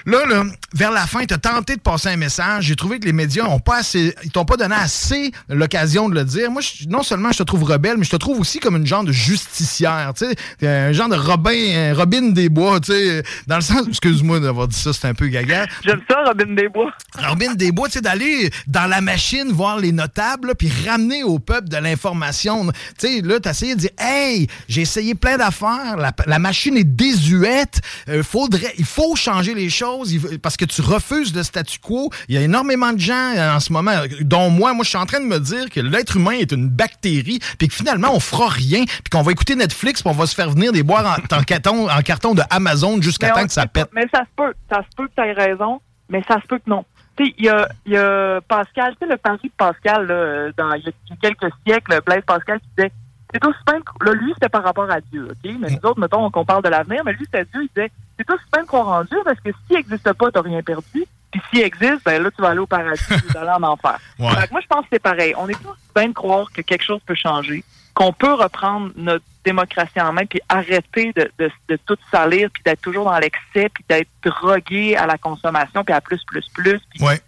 Là, 0.06 0.26
là, 0.26 0.44
vers 0.74 0.92
la 0.92 1.06
fin, 1.08 1.26
tu 1.26 1.34
as 1.34 1.38
tenté 1.38 1.76
de 1.76 1.82
passer 1.82 2.10
un 2.10 2.18
message. 2.18 2.66
J'ai 2.66 2.76
trouvé 2.76 3.00
que 3.00 3.06
les 3.06 3.14
médias 3.14 3.46
ont 3.46 3.60
pas 3.60 3.78
assez, 3.78 4.14
ils 4.24 4.32
t'ont 4.32 4.46
pas 4.46 4.58
donné 4.58 4.76
assez 4.76 5.32
l'occasion 5.50 6.10
de 6.10 6.16
le 6.16 6.24
dire. 6.26 6.52
Moi, 6.52 6.62
je- 6.62 6.88
non 6.88 7.02
seulement 7.04 7.32
je 7.32 7.38
te 7.40 7.44
trouve 7.44 7.64
rebelle, 7.64 7.98
mais 7.98 8.04
je 8.06 8.10
te 8.12 8.16
trouve 8.16 8.40
aussi 8.40 8.60
comme 8.60 8.76
une 8.76 8.86
genre 8.88 9.04
de 9.04 9.12
justicière, 9.12 10.14
tu 10.18 10.26
sais, 10.26 10.36
T'es 10.60 10.68
un 10.68 10.92
genre 10.92 11.10
de 11.10 11.16
Robin, 11.16 11.94
Robin 11.96 12.30
des 12.32 12.50
Bois, 12.50 12.80
tu 12.80 12.92
sais, 12.92 13.24
dans 13.48 13.56
le 13.56 13.62
sens, 13.62 13.88
excuse-moi 13.88 14.40
d'avoir 14.40 14.68
dit 14.68 14.78
ça, 14.78 14.94
c'est 14.94 15.08
un 15.08 15.14
peu 15.14 15.28
gaga. 15.28 15.66
J'aime 15.86 16.02
ça, 16.10 16.24
Robin 16.26 16.54
des 16.56 16.70
Bois. 16.70 16.92
Robin 17.18 17.54
des 17.56 17.72
Bois, 17.72 17.88
tu 17.88 17.94
sais, 17.94 18.02
d'aller 18.02 18.50
dans 18.68 18.88
la 18.88 18.95
machine 19.02 19.52
voir 19.52 19.80
les 19.80 19.92
notables, 19.92 20.50
là, 20.50 20.56
puis 20.56 20.72
ramener 20.88 21.24
au 21.24 21.40
peuple 21.40 21.70
de 21.70 21.78
l'information. 21.78 22.68
Tu 22.98 23.08
sais, 23.08 23.22
là, 23.22 23.40
t'as 23.40 23.52
essayé 23.52 23.76
de 23.76 23.80
dire, 23.82 23.92
hey, 24.00 24.48
j'ai 24.68 24.82
essayé 24.82 25.16
plein 25.16 25.38
d'affaires, 25.38 25.98
la, 25.98 26.12
la 26.26 26.40
machine 26.40 26.78
est 26.78 26.84
désuète, 26.84 27.82
euh, 28.10 28.24
faudrait, 28.24 28.74
il 28.78 28.86
faut 28.86 29.16
changer 29.16 29.54
les 29.54 29.70
choses, 29.70 30.12
il 30.12 30.40
parce 30.40 30.58
que 30.58 30.66
tu 30.66 30.82
refuses 30.82 31.34
le 31.36 31.44
statu 31.44 31.80
quo. 31.80 32.10
Il 32.28 32.36
y 32.36 32.38
a 32.38 32.42
énormément 32.42 32.94
de 32.94 33.00
gens 33.00 33.34
euh, 33.36 33.56
en 33.56 33.60
ce 33.60 33.72
moment, 33.72 33.94
dont 34.22 34.50
moi, 34.50 34.74
moi, 34.74 34.84
je 34.84 34.90
suis 34.90 34.98
en 34.98 35.06
train 35.06 35.20
de 35.20 35.26
me 35.26 35.40
dire 35.40 35.70
que 35.70 35.80
l'être 35.80 36.18
humain 36.18 36.32
est 36.40 36.52
une 36.52 36.68
bactérie, 36.68 37.40
puis 37.58 37.68
que 37.68 37.74
finalement, 37.74 38.10
on 38.14 38.20
fera 38.20 38.50
rien, 38.50 38.84
puis 38.86 39.10
qu'on 39.12 39.22
va 39.22 39.32
écouter 39.32 39.56
Netflix, 39.56 40.02
puis 40.02 40.12
on 40.12 40.16
va 40.18 40.26
se 40.28 40.36
faire 40.36 40.50
venir 40.50 40.72
des 40.72 40.84
boires 40.84 41.20
en, 41.32 41.36
en 41.36 41.44
carton, 41.44 41.90
en 41.90 42.02
carton 42.02 42.34
de 42.34 42.42
Amazon 42.50 43.02
jusqu'à 43.02 43.30
temps 43.30 43.46
que 43.46 43.54
ça 43.54 43.68
pète. 43.68 43.90
Mais 43.94 44.08
ça 44.14 44.22
se 44.22 44.36
peut. 44.36 44.54
Ça 44.70 44.82
se 44.82 44.96
peut 44.96 45.08
que 45.08 45.14
tu 45.16 45.28
aies 45.28 45.34
raison, 45.34 45.82
mais 46.10 46.22
ça 46.28 46.40
se 46.42 46.48
peut 46.48 46.58
que 46.58 46.70
non. 46.70 46.86
Tu 47.18 47.26
sais, 47.26 47.34
il 47.38 47.46
y 47.46 47.50
a, 47.50 47.68
il 47.86 47.94
y 47.94 47.98
a 47.98 48.42
Pascal, 48.48 48.94
tu 48.94 49.06
sais, 49.06 49.12
le 49.12 49.18
pari 49.18 49.40
de 49.44 49.52
Pascal, 49.58 50.06
là, 50.08 50.52
dans, 50.58 50.74
il 50.74 50.84
y 50.84 50.90
a 50.90 51.16
quelques 51.22 51.54
siècles, 51.66 52.02
Blaise 52.06 52.24
Pascal 52.26 52.60
qui 52.60 52.68
disait 52.78 52.92
c'est 53.34 53.44
aussi 53.46 53.58
que- 53.66 54.06
là, 54.06 54.14
lui, 54.14 54.32
c'était 54.34 54.50
par 54.50 54.64
rapport 54.64 54.90
à 54.90 55.02
Dieu, 55.02 55.28
OK? 55.30 55.52
Mais 55.60 55.70
nous 55.70 55.90
autres, 55.90 56.00
mettons, 56.00 56.30
qu'on 56.30 56.46
parle 56.46 56.64
de 56.64 56.70
l'avenir, 56.70 57.02
mais 57.06 57.14
lui, 57.14 57.26
c'était 57.26 57.46
Dieu, 57.46 57.64
il 57.64 57.70
disait 57.76 57.92
c'est 58.18 58.30
aussi 58.30 58.44
bien 58.54 58.62
de 58.64 58.68
croire 58.68 58.88
en 58.88 59.04
Dieu 59.04 59.18
parce 59.26 59.40
que 59.40 59.50
s'il 59.68 59.76
n'existe 59.78 60.14
pas, 60.14 60.32
t'as 60.32 60.42
rien 60.42 60.62
perdu. 60.62 61.06
Puis 61.32 61.42
s'il 61.50 61.62
existe, 61.64 62.04
ben 62.06 62.24
là, 62.24 62.30
tu 62.32 62.42
vas 62.42 62.50
aller 62.50 62.60
au 62.60 62.66
paradis, 62.68 63.02
tu 63.08 63.34
vas 63.34 63.42
aller 63.42 63.64
en 63.64 63.64
enfer. 63.64 63.98
Ouais. 64.20 64.28
Moi, 64.52 64.62
je 64.62 64.68
pense 64.68 64.82
que 64.84 64.88
c'est 64.94 65.02
pareil. 65.02 65.34
On 65.38 65.50
est 65.50 65.62
tous 65.62 65.76
bien 65.94 66.08
de 66.10 66.14
croire 66.14 66.50
que 66.52 66.62
quelque 66.62 66.84
chose 66.84 67.02
peut 67.06 67.16
changer, 67.16 67.62
qu'on 67.96 68.14
peut 68.14 68.34
reprendre 68.34 68.92
notre 68.96 69.26
démocratie 69.44 70.02
en 70.02 70.12
main, 70.14 70.26
puis 70.26 70.42
arrêter 70.50 71.14
de, 71.14 71.32
de, 71.40 71.50
de 71.70 71.78
tout 71.88 71.98
salir, 72.12 72.50
puis 72.54 72.62
d'être 72.64 72.82
toujours 72.82 73.06
dans 73.06 73.18
l'excès, 73.18 73.70
puis 73.70 73.84
d'être 73.90 74.10
drogué 74.24 74.96
à 74.98 75.06
la 75.08 75.18
consommation, 75.18 75.84
puis 75.84 75.94
à 75.94 76.02
plus, 76.02 76.22
plus, 76.26 76.46
plus. 76.54 76.80
Puis, 76.90 77.04
Ouais. 77.04 77.22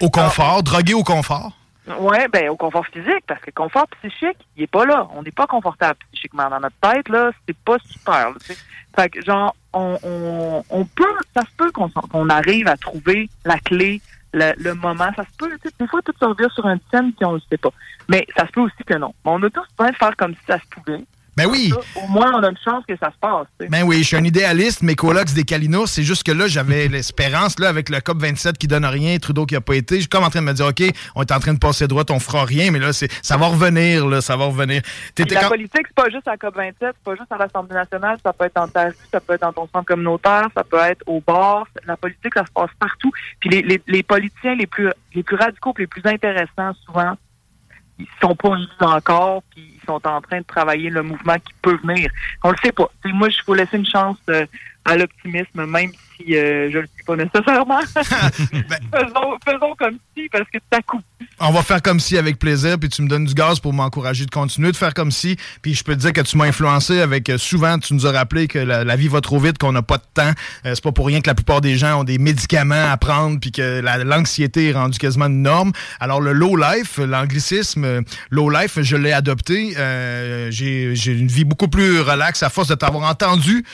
Au 0.00 0.08
confort, 0.08 0.62
drogué 0.62 0.94
au 0.94 1.02
confort. 1.02 1.52
Ouais, 1.98 2.28
ben 2.28 2.48
au 2.48 2.56
confort 2.56 2.86
physique, 2.86 3.24
parce 3.26 3.40
que 3.40 3.46
le 3.48 3.52
confort 3.60 3.86
psychique, 4.00 4.38
il 4.56 4.62
est 4.62 4.68
pas 4.68 4.84
là. 4.86 5.08
On 5.16 5.22
n'est 5.22 5.32
pas 5.32 5.48
confortable 5.48 5.98
psychiquement 6.12 6.48
dans 6.48 6.60
notre 6.60 6.76
tête, 6.80 7.08
là, 7.08 7.32
c'est 7.46 7.56
pas 7.56 7.76
super. 7.90 8.30
là. 8.30 8.36
Fait 8.94 9.08
que 9.08 9.24
genre, 9.24 9.56
on, 9.72 9.98
on, 10.04 10.64
on 10.70 10.84
peut, 10.84 11.04
ça 11.34 11.42
se 11.42 11.50
peut 11.56 11.72
qu'on 11.72 12.28
arrive 12.28 12.68
à 12.68 12.76
trouver 12.76 13.28
la 13.44 13.58
clé, 13.58 14.00
le, 14.32 14.52
le 14.58 14.74
moment, 14.74 15.10
ça 15.16 15.24
se 15.24 15.36
peut. 15.36 15.50
tu 15.62 15.68
sais, 15.68 15.74
Des 15.78 15.86
fois, 15.86 16.00
tout 16.02 16.14
se 16.18 16.24
revient 16.24 16.48
sur 16.54 16.66
une 16.66 16.80
scène 16.90 17.12
puis 17.12 17.24
on 17.24 17.32
le 17.32 17.40
sait 17.50 17.58
pas. 17.58 17.70
Mais 18.08 18.26
ça 18.36 18.46
se 18.46 18.52
peut 18.52 18.60
aussi 18.60 18.84
que 18.86 18.94
non. 18.94 19.14
Mais 19.24 19.30
on 19.32 19.42
a 19.42 19.50
tous 19.50 19.66
besoin 19.76 19.90
de 19.90 19.96
faire 19.96 20.16
comme 20.16 20.34
si 20.34 20.40
ça 20.46 20.58
se 20.58 20.66
pouvait. 20.70 21.04
Ben 21.36 21.46
oui. 21.46 21.72
Au 21.96 22.06
moins, 22.08 22.30
on 22.34 22.42
a 22.42 22.50
une 22.50 22.58
chance 22.62 22.84
que 22.86 22.94
ça 22.96 23.10
se 23.10 23.16
passe. 23.18 23.46
tu 23.58 23.64
sais. 23.64 23.70
Ben 23.70 23.82
oui, 23.84 23.98
je 24.02 24.08
suis 24.08 24.16
un 24.16 24.24
idéaliste, 24.24 24.82
mes 24.82 24.94
colocs 24.94 25.32
des 25.32 25.44
Calinos, 25.44 25.90
c'est 25.90 26.02
juste 26.02 26.24
que 26.24 26.32
là, 26.32 26.46
j'avais 26.46 26.88
l'espérance, 26.88 27.58
là, 27.58 27.68
avec 27.70 27.88
le 27.88 27.98
COP27 27.98 28.54
qui 28.58 28.66
donne 28.68 28.84
rien, 28.84 29.18
Trudeau 29.18 29.46
qui 29.46 29.56
a 29.56 29.60
pas 29.62 29.74
été, 29.76 29.94
je 29.96 30.00
suis 30.00 30.08
comme 30.08 30.24
en 30.24 30.30
train 30.30 30.40
de 30.40 30.46
me 30.46 30.52
dire, 30.52 30.66
OK, 30.66 30.82
on 31.14 31.22
est 31.22 31.32
en 31.32 31.40
train 31.40 31.54
de 31.54 31.58
passer 31.58 31.88
droit, 31.88 32.04
on 32.10 32.20
fera 32.20 32.44
rien, 32.44 32.70
mais 32.70 32.78
là, 32.78 32.92
c'est, 32.92 33.10
ça 33.22 33.36
va 33.38 33.46
revenir, 33.46 34.06
là, 34.06 34.20
ça 34.20 34.36
va 34.36 34.44
revenir. 34.44 34.82
La 35.18 35.24
quand- 35.24 35.48
politique, 35.48 35.86
c'est 35.86 35.94
pas 35.94 36.10
juste 36.10 36.28
à 36.28 36.36
COP27, 36.36 36.74
c'est 36.80 36.94
pas 37.04 37.14
juste 37.14 37.32
à 37.32 37.38
l'Assemblée 37.38 37.74
nationale, 37.76 38.18
ça 38.22 38.32
peut 38.32 38.44
être 38.44 38.56
dans 38.56 38.68
ta 38.68 38.84
rue, 38.88 38.94
ça 39.10 39.20
peut 39.20 39.32
être 39.34 39.40
dans 39.42 39.52
ton 39.52 39.68
centre 39.72 39.86
communautaire, 39.86 40.48
ça 40.54 40.64
peut 40.64 40.80
être 40.80 41.02
au 41.06 41.22
bar. 41.26 41.66
La 41.86 41.96
politique, 41.96 42.34
ça 42.34 42.44
se 42.44 42.52
passe 42.52 42.70
partout. 42.78 43.10
Puis 43.40 43.48
les, 43.50 43.62
les, 43.62 43.82
les 43.86 44.02
politiciens 44.02 44.54
les 44.54 44.66
plus 44.66 44.90
les 45.14 45.22
plus 45.22 45.36
radicaux, 45.36 45.74
les 45.78 45.86
plus 45.86 46.02
intéressants, 46.04 46.72
souvent, 46.86 47.14
ils 48.02 48.20
sont 48.20 48.34
pas 48.34 48.56
élus 48.56 48.66
encore, 48.80 49.42
puis 49.50 49.62
ils 49.76 49.86
sont 49.86 50.06
en 50.06 50.20
train 50.20 50.38
de 50.38 50.46
travailler 50.46 50.90
le 50.90 51.02
mouvement 51.02 51.36
qui 51.36 51.52
peut 51.62 51.78
venir. 51.82 52.10
On 52.42 52.50
le 52.50 52.56
sait 52.62 52.72
pas. 52.72 52.88
T'sais, 53.00 53.12
moi, 53.12 53.28
je 53.28 53.42
faut 53.44 53.54
laisser 53.54 53.76
une 53.76 53.86
chance 53.86 54.18
euh, 54.28 54.46
à 54.84 54.96
l'optimisme, 54.96 55.66
même 55.66 55.90
si 56.24 56.36
euh, 56.36 56.70
je 56.72 56.78
le 56.78 56.86
suis 56.94 57.04
pas 57.04 57.16
nécessairement. 57.16 57.80
faisons, 58.36 59.38
faisons 59.44 59.74
comme 59.78 59.98
si, 60.16 60.28
parce 60.30 60.44
que 60.52 60.58
tout 60.58 60.76
à 60.76 60.82
coup, 60.82 61.00
On 61.40 61.50
va 61.52 61.62
faire 61.62 61.82
comme 61.82 62.00
si 62.00 62.16
avec 62.18 62.38
plaisir, 62.38 62.78
puis 62.78 62.88
tu 62.88 63.02
me 63.02 63.08
donnes 63.08 63.24
du 63.24 63.34
gaz 63.34 63.58
pour 63.60 63.72
m'encourager 63.72 64.24
de 64.24 64.30
continuer 64.30 64.70
de 64.72 64.76
faire 64.76 64.94
comme 64.94 65.10
si. 65.10 65.36
Puis 65.62 65.74
je 65.74 65.82
peux 65.84 65.94
te 65.94 66.00
dire 66.00 66.12
que 66.12 66.20
tu 66.20 66.36
m'as 66.36 66.44
influencé 66.46 67.00
avec 67.00 67.28
euh, 67.28 67.38
souvent, 67.38 67.78
tu 67.78 67.94
nous 67.94 68.06
as 68.06 68.12
rappelé 68.12 68.46
que 68.48 68.58
la, 68.58 68.84
la 68.84 68.96
vie 68.96 69.08
va 69.08 69.20
trop 69.20 69.38
vite, 69.38 69.58
qu'on 69.58 69.72
n'a 69.72 69.82
pas 69.82 69.98
de 69.98 70.04
temps. 70.14 70.30
Euh, 70.66 70.72
c'est 70.74 70.82
pas 70.84 70.92
pour 70.92 71.06
rien 71.06 71.20
que 71.20 71.28
la 71.28 71.34
plupart 71.34 71.60
des 71.60 71.76
gens 71.76 72.00
ont 72.00 72.04
des 72.04 72.18
médicaments 72.18 72.90
à 72.90 72.96
prendre, 72.96 73.38
puis 73.40 73.52
que 73.52 73.80
la- 73.80 74.04
l'anxiété 74.04 74.68
est 74.68 74.72
rendue 74.72 74.98
quasiment 74.98 75.26
une 75.26 75.42
norme. 75.42 75.72
Alors 76.00 76.20
le 76.20 76.32
low 76.32 76.56
life, 76.56 76.98
l'anglicisme 76.98 77.84
euh, 77.84 78.00
low 78.30 78.50
life, 78.50 78.78
je 78.80 78.96
l'ai 78.96 79.12
adopté. 79.12 79.74
Euh, 79.78 80.50
J'ai 80.50 80.92
une 81.12 81.28
vie 81.28 81.44
beaucoup 81.44 81.68
plus 81.68 82.00
relaxe 82.00 82.42
à 82.42 82.50
force 82.50 82.68
de 82.68 82.74
t'avoir 82.74 83.08
entendu 83.10 83.64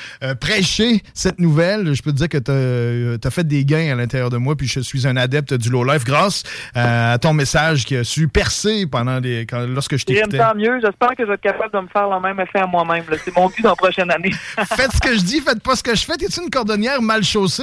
prêcher 0.41 1.03
cette 1.15 1.39
nouvelle. 1.39 1.95
Je 1.95 2.03
peux 2.03 2.13
te 2.13 2.17
dire 2.17 2.29
que 2.29 2.38
tu 2.41 3.27
as, 3.27 3.31
fait 3.31 3.45
des 3.47 3.65
gains 3.65 3.93
à 3.93 3.95
l'intérieur 3.95 4.31
de 4.31 4.37
moi, 4.37 4.57
puis 4.57 4.67
je 4.67 4.81
suis 4.81 5.07
un 5.07 5.17
adepte 5.17 5.55
du 5.55 5.71
low 5.71 5.85
life 5.85 6.05
grâce 6.05 6.43
euh, 6.77 7.15
à 7.15 7.19
ton 7.19 7.33
message 7.33 7.85
qui 7.85 7.97
a 7.97 8.05
su 8.05 8.29
percer 8.29 8.87
pendant 8.87 9.19
les, 9.19 9.47
quand, 9.47 9.67
lorsque 9.67 9.97
je 9.97 10.05
j'aime 10.07 10.17
t'écoutais. 10.17 10.39
tant 10.39 10.55
mieux. 10.55 10.81
J'espère 10.81 11.11
que 11.11 11.25
je 11.25 11.29
vais 11.29 11.35
être 11.35 11.41
capable 11.41 11.73
de 11.73 11.81
me 11.81 11.89
faire 11.89 12.09
le 12.09 12.21
même 12.21 12.41
effet 12.41 12.61
à 12.61 12.67
moi-même. 12.67 13.05
C'est 13.25 13.37
mon 13.37 13.49
but 13.49 13.63
dans 13.63 13.71
la 13.71 13.77
prochaine 13.77 14.11
année. 14.11 14.31
Faites 14.77 14.93
ce 14.93 15.01
que 15.01 15.15
je 15.15 15.23
dis, 15.23 15.41
faites 15.41 15.63
pas 15.63 15.77
ce 15.77 15.83
que 15.83 15.95
je 15.95 16.05
fais. 16.05 16.17
T'es-tu 16.17 16.43
une 16.43 16.51
cordonnière 16.51 17.01
mal 17.03 17.23
chaussée? 17.23 17.63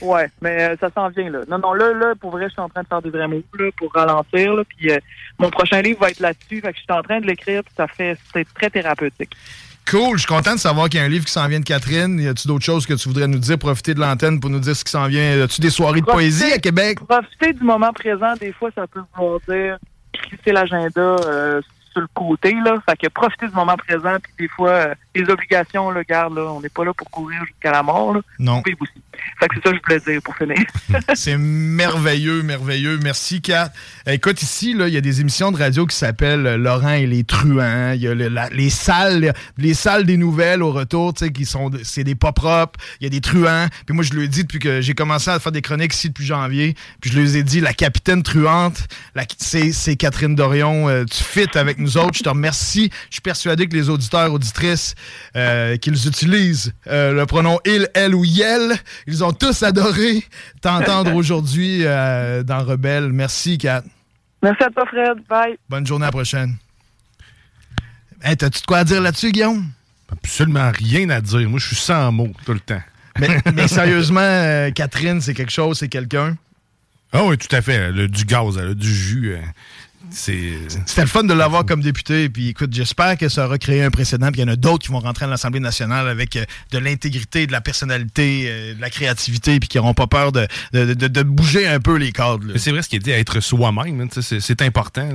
Ouais, 0.00 0.28
mais 0.40 0.62
euh, 0.62 0.76
ça 0.80 0.88
s'en 0.94 1.08
vient 1.08 1.30
là. 1.30 1.40
Non, 1.48 1.58
non, 1.58 1.72
là, 1.72 1.92
là, 1.92 2.14
pour 2.20 2.30
vrai, 2.30 2.46
je 2.46 2.52
suis 2.52 2.60
en 2.60 2.68
train 2.68 2.82
de 2.82 2.88
faire 2.88 3.02
des 3.02 3.10
vrais 3.10 3.28
mots 3.28 3.42
là, 3.58 3.70
pour 3.76 3.92
ralentir. 3.92 4.54
Là, 4.54 4.62
puis 4.64 4.90
euh, 4.90 4.98
mon 5.38 5.50
prochain 5.50 5.80
livre 5.82 6.00
va 6.00 6.10
être 6.10 6.20
là-dessus. 6.20 6.60
Fait 6.60 6.72
que 6.72 6.78
je 6.78 6.82
suis 6.82 6.92
en 6.92 7.02
train 7.02 7.20
de 7.20 7.26
l'écrire, 7.26 7.62
puis 7.64 7.74
ça 7.76 7.86
fait 7.86 8.16
c'est 8.32 8.46
très 8.54 8.70
thérapeutique. 8.70 9.34
Cool, 9.90 10.18
je 10.18 10.24
suis 10.24 10.26
content 10.26 10.54
de 10.54 10.60
savoir 10.60 10.90
qu'il 10.90 11.00
y 11.00 11.02
a 11.02 11.06
un 11.06 11.08
livre 11.08 11.24
qui 11.24 11.32
s'en 11.32 11.48
vient 11.48 11.60
de 11.60 11.64
Catherine. 11.64 12.20
Y 12.20 12.28
a-tu 12.28 12.46
d'autres 12.46 12.64
choses 12.64 12.84
que 12.84 12.92
tu 12.92 13.08
voudrais 13.08 13.26
nous 13.26 13.38
dire? 13.38 13.58
Profiter 13.58 13.94
de 13.94 14.00
l'antenne 14.00 14.38
pour 14.38 14.50
nous 14.50 14.58
dire 14.58 14.76
ce 14.76 14.84
qui 14.84 14.90
s'en 14.90 15.06
vient? 15.06 15.42
As-tu 15.42 15.62
des 15.62 15.70
soirées 15.70 16.02
de 16.02 16.06
poésie 16.06 16.52
à 16.52 16.58
Québec? 16.58 16.98
Profiter 17.08 17.54
du 17.54 17.64
moment 17.64 17.90
présent, 17.94 18.34
des 18.38 18.52
fois, 18.52 18.68
ça 18.74 18.86
peut 18.86 19.00
vouloir 19.16 19.40
dire 19.48 19.78
crisser 20.12 20.52
l'agenda 20.52 21.00
euh, 21.00 21.62
sur 21.98 22.00
le 22.00 22.08
côté. 22.14 22.54
Là. 22.64 22.76
Fait 22.88 22.96
que 22.96 23.08
profiter 23.08 23.48
du 23.48 23.54
moment 23.54 23.76
présent, 23.76 24.16
puis 24.22 24.32
des 24.46 24.48
fois, 24.48 24.70
euh, 24.70 24.94
les 25.14 25.28
obligations, 25.28 25.90
là, 25.90 26.02
garde, 26.04 26.36
là, 26.36 26.42
on 26.52 26.60
n'est 26.60 26.68
pas 26.68 26.84
là 26.84 26.92
pour 26.94 27.10
courir 27.10 27.40
jusqu'à 27.44 27.72
la 27.72 27.82
mort. 27.82 28.14
Là. 28.14 28.20
Non. 28.38 28.62
Aussi. 28.80 28.92
Fait 29.40 29.48
que 29.48 29.56
c'est 29.56 29.68
ça 29.68 29.70
que 29.72 29.78
je 29.78 29.82
voulais 29.82 30.12
dire 30.12 30.22
pour 30.22 30.36
finir. 30.36 30.56
C'est 31.14 31.36
merveilleux, 31.36 32.42
merveilleux. 32.42 32.98
Merci, 33.02 33.40
Kat. 33.40 33.72
Écoute, 34.06 34.40
ici, 34.42 34.74
là, 34.74 34.86
il 34.86 34.94
y 34.94 34.96
a 34.96 35.00
des 35.00 35.20
émissions 35.20 35.50
de 35.50 35.56
radio 35.58 35.86
qui 35.86 35.96
s'appellent 35.96 36.54
Laurent 36.54 36.92
et 36.92 37.06
les 37.06 37.24
truands. 37.24 37.92
Il 37.94 38.00
y 38.00 38.06
a 38.08 38.14
le- 38.14 38.28
la- 38.28 38.48
les 38.50 38.70
salles, 38.70 39.32
les 39.56 39.74
salles 39.74 40.04
des 40.06 40.16
nouvelles 40.16 40.62
au 40.62 40.70
retour, 40.70 41.14
tu 41.14 41.24
sais, 41.24 41.32
qui 41.32 41.44
sont, 41.46 41.70
c'est 41.82 42.04
des 42.04 42.14
pas 42.14 42.30
propres. 42.32 42.78
Il 43.00 43.04
y 43.04 43.06
a 43.06 43.10
des 43.10 43.20
truands. 43.20 43.66
Puis 43.86 43.94
moi, 43.94 44.04
je 44.04 44.12
le 44.14 44.28
dis 44.28 44.44
depuis 44.44 44.60
que 44.60 44.80
j'ai 44.80 44.94
commencé 44.94 45.30
à 45.30 45.38
faire 45.40 45.52
des 45.52 45.62
chroniques 45.62 45.94
ici 45.94 46.08
depuis 46.10 46.24
janvier. 46.24 46.74
Puis 47.00 47.10
je 47.10 47.20
leur 47.20 47.34
ai 47.36 47.42
dit, 47.42 47.60
la 47.60 47.72
capitaine 47.74 48.22
truante, 48.22 48.86
c'est 49.38 49.96
Catherine 49.96 50.34
Dorion. 50.36 50.88
Euh, 50.88 51.04
tu 51.04 51.22
fites 51.24 51.56
avec 51.56 51.78
nous 51.78 51.87
autres. 51.96 52.14
Je 52.18 52.22
te 52.22 52.28
remercie. 52.28 52.90
Je 53.08 53.14
suis 53.14 53.22
persuadé 53.22 53.66
que 53.68 53.74
les 53.74 53.88
auditeurs, 53.88 54.32
auditrices, 54.32 54.94
euh, 55.36 55.76
qu'ils 55.76 56.06
utilisent 56.06 56.72
euh, 56.86 57.12
le 57.12 57.26
pronom 57.26 57.58
il, 57.64 57.88
elle 57.94 58.14
ou 58.14 58.24
yel, 58.24 58.76
ils 59.06 59.24
ont 59.24 59.32
tous 59.32 59.62
adoré 59.62 60.24
t'entendre 60.60 61.14
aujourd'hui 61.14 61.80
euh, 61.84 62.42
dans 62.42 62.64
Rebelle. 62.64 63.12
Merci, 63.12 63.58
Kat. 63.58 63.82
Merci 64.42 64.64
à 64.64 64.70
toi, 64.70 64.84
Fred. 64.86 65.18
Bye. 65.28 65.58
Bonne 65.68 65.86
journée 65.86 66.04
à 66.04 66.08
la 66.08 66.12
prochaine. 66.12 66.56
Hey, 68.22 68.36
T'as-tu 68.36 68.60
de 68.60 68.66
quoi 68.66 68.78
à 68.78 68.84
dire 68.84 69.00
là-dessus, 69.00 69.30
Guillaume? 69.30 69.66
Absolument 70.10 70.70
rien 70.72 71.08
à 71.10 71.20
dire. 71.20 71.48
Moi, 71.48 71.58
je 71.58 71.66
suis 71.66 71.76
sans 71.76 72.10
mots 72.12 72.32
tout 72.44 72.52
le 72.52 72.60
temps. 72.60 72.82
Mais, 73.18 73.28
mais 73.54 73.68
sérieusement, 73.68 74.20
euh, 74.20 74.70
Catherine, 74.70 75.20
c'est 75.20 75.34
quelque 75.34 75.52
chose, 75.52 75.78
c'est 75.78 75.88
quelqu'un? 75.88 76.36
Ah 77.12 77.24
oui, 77.24 77.38
tout 77.38 77.54
à 77.54 77.62
fait. 77.62 77.74
Elle 77.74 78.00
a 78.00 78.06
du 78.06 78.24
gaz, 78.24 78.58
elle 78.58 78.70
a 78.70 78.74
du 78.74 78.92
jus. 78.94 79.36
C'est. 80.10 80.52
C'était 80.86 81.02
le 81.02 81.06
fun 81.08 81.24
de 81.24 81.34
l'avoir 81.34 81.64
comme 81.66 81.80
député. 81.82 82.28
Puis 82.28 82.48
écoute, 82.48 82.72
j'espère 82.72 83.16
que 83.18 83.28
ça 83.28 83.46
aura 83.46 83.58
créé 83.58 83.82
un 83.82 83.90
précédent. 83.90 84.30
Puis 84.32 84.40
il 84.40 84.44
y 84.44 84.48
en 84.48 84.52
a 84.52 84.56
d'autres 84.56 84.84
qui 84.86 84.92
vont 84.92 85.00
rentrer 85.00 85.24
à 85.26 85.28
l'Assemblée 85.28 85.60
nationale 85.60 86.08
avec 86.08 86.36
euh, 86.36 86.44
de 86.72 86.78
l'intégrité, 86.78 87.46
de 87.46 87.52
la 87.52 87.60
personnalité, 87.60 88.44
euh, 88.48 88.74
de 88.74 88.80
la 88.80 88.90
créativité, 88.90 89.58
puis 89.60 89.68
qui 89.68 89.76
n'auront 89.78 89.94
pas 89.94 90.06
peur 90.06 90.32
de, 90.32 90.46
de, 90.72 90.94
de- 90.94 91.08
de 91.08 91.22
bouger 91.22 91.66
un 91.66 91.80
peu 91.80 91.96
les 91.96 92.12
cadres. 92.12 92.44
c'est 92.56 92.70
vrai 92.70 92.82
ce 92.82 92.88
qu'il 92.88 93.00
dit, 93.00 93.10
être 93.10 93.40
soi-même, 93.40 94.00
hein, 94.00 94.20
c'est 94.20 94.62
important. 94.62 95.08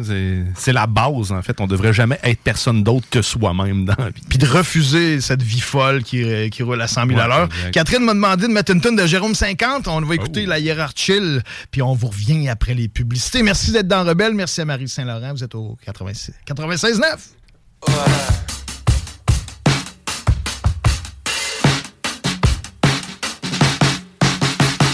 c'est- 0.55 0.71
la 0.73 0.87
base, 0.87 1.31
en 1.31 1.41
fait. 1.41 1.59
On 1.61 1.67
devrait 1.67 1.93
jamais 1.93 2.19
être 2.23 2.39
personne 2.41 2.83
d'autre 2.83 3.05
que 3.09 3.21
soi-même 3.21 3.85
dans 3.85 3.95
la 3.97 4.09
vie. 4.09 4.21
Puis 4.27 4.37
de 4.39 4.47
refuser 4.47 5.21
cette 5.21 5.43
vie 5.43 5.59
folle 5.59 6.03
qui, 6.03 6.23
euh, 6.23 6.49
qui 6.49 6.63
roule 6.63 6.81
à 6.81 6.87
100 6.87 7.05
000 7.07 7.19
à 7.19 7.23
Ouais, 7.23 7.29
l'heure. 7.29 7.49
exact. 7.57 7.71
Catherine 7.73 8.03
m'a 8.03 8.13
demandé 8.13 8.47
de 8.47 8.51
mettre 8.53 8.71
une 8.71 8.81
tonne 8.81 8.95
de 8.95 9.05
Jérôme 9.05 9.35
50. 9.35 9.87
On 9.87 10.01
va 10.01 10.15
écouter 10.15 10.43
Oh. 10.45 10.49
la 10.49 10.59
hiérarchie, 10.59 11.39
puis 11.71 11.81
on 11.81 11.93
vous 11.93 12.07
revient 12.07 12.49
après 12.49 12.73
les 12.73 12.87
publicités. 12.87 13.43
Merci 13.43 13.71
d'être 13.71 13.87
dans 13.87 14.03
Rebelle. 14.03 14.33
Merci 14.33 14.61
à 14.61 14.65
Marie 14.65 14.82
Saint-Laurent. 14.87 15.33
Vous 15.33 15.43
êtes 15.43 15.55
au 15.55 15.77
96 15.83 16.33
96.9. 16.47 17.33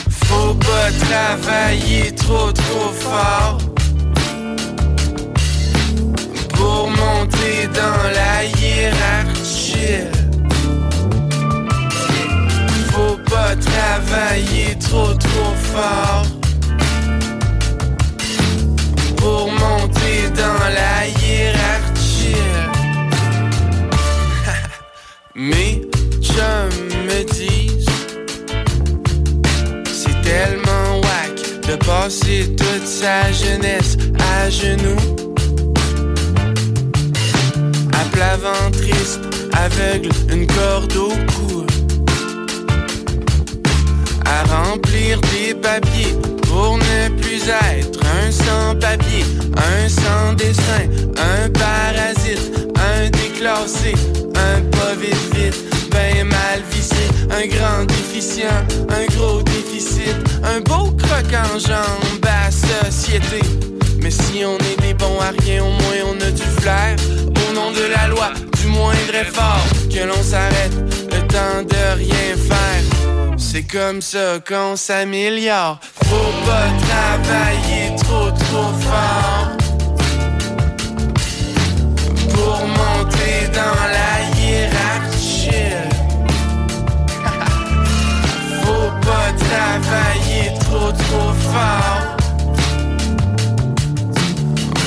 Faut 0.10 0.54
pas 0.56 0.92
travailler 1.06 2.14
trop 2.16 2.52
trop 2.52 2.92
fort 2.92 3.58
pour 6.50 6.90
monter 6.90 7.68
dans 7.74 8.04
la 8.14 8.46
hiérarchie. 8.46 10.08
Faut 12.92 13.18
pas 13.30 13.56
travailler 13.56 14.78
trop 14.80 15.14
trop 15.14 15.54
fort 15.72 16.26
Mes 25.42 25.88
chums 26.22 26.70
me 27.08 27.24
disent 27.24 27.86
c'est 29.86 30.22
tellement 30.22 31.00
whack 31.00 31.66
de 31.66 31.78
passer 31.78 32.54
toute 32.58 32.86
sa 32.86 33.32
jeunesse 33.32 33.96
à 34.20 34.50
genoux. 34.50 35.00
À 37.94 38.04
plat 38.12 38.36
ventriste, 38.36 39.22
aveugle, 39.54 40.10
une 40.30 40.46
corde 40.46 40.98
au 40.98 41.08
cou. 41.08 41.66
À 44.26 44.44
remplir 44.44 45.22
des 45.22 45.54
papiers 45.54 46.18
pour 46.60 46.78
ne 46.78 47.08
plus 47.22 47.44
être 47.48 48.00
un 48.04 48.32
sans-papier, 48.32 49.24
un 49.56 49.88
sans-dessin, 49.88 50.84
un 51.16 51.50
parasite, 51.52 52.52
un 52.76 53.10
déclassé, 53.10 53.94
un 54.36 54.60
pas 54.76 54.94
vite 55.00 55.36
vite, 55.36 55.56
ben 55.90 56.26
mal 56.26 56.60
vissé, 56.70 57.06
un 57.32 57.48
grand 57.48 57.86
déficient, 57.86 58.60
un 58.90 59.06
gros 59.16 59.42
déficit, 59.44 60.18
un 60.44 60.60
beau 60.60 60.92
croc 61.02 61.32
en 61.34 61.60
jambe 61.60 62.26
à 62.26 62.52
société. 62.52 63.40
Mais 64.02 64.12
si 64.12 64.44
on 64.44 64.58
est 64.58 64.82
des 64.82 64.94
bons 64.94 65.20
à 65.22 65.32
rien, 65.42 65.64
au 65.64 65.72
moins 65.82 66.02
on 66.12 66.18
a 66.28 66.32
du 66.32 66.48
flair. 66.60 66.96
Au 67.28 67.54
nom 67.54 67.72
de 67.72 67.86
la 67.96 68.08
loi, 68.10 68.32
du 68.60 68.68
moindre 68.68 69.16
effort, 69.16 69.66
que 69.90 70.06
l'on 70.06 70.24
s'arrête, 70.24 70.76
de 71.32 71.98
rien 71.98 72.36
faire. 72.38 72.84
C'est 73.38 73.64
comme 73.64 74.02
ça 74.02 74.40
qu'on 74.48 74.76
s'améliore. 74.76 75.80
Faut 76.04 76.34
pas 76.46 76.70
travailler 76.88 77.96
trop 77.98 78.32
trop 78.32 78.72
fort 78.80 79.52
pour 82.34 82.60
monter 82.68 83.48
dans 83.54 83.82
la 83.98 84.14
hiérarchie. 84.38 85.76
Faut 88.64 88.92
pas 89.08 89.30
travailler 89.46 90.54
trop 90.60 90.92
trop 90.92 91.34
fort 91.52 92.18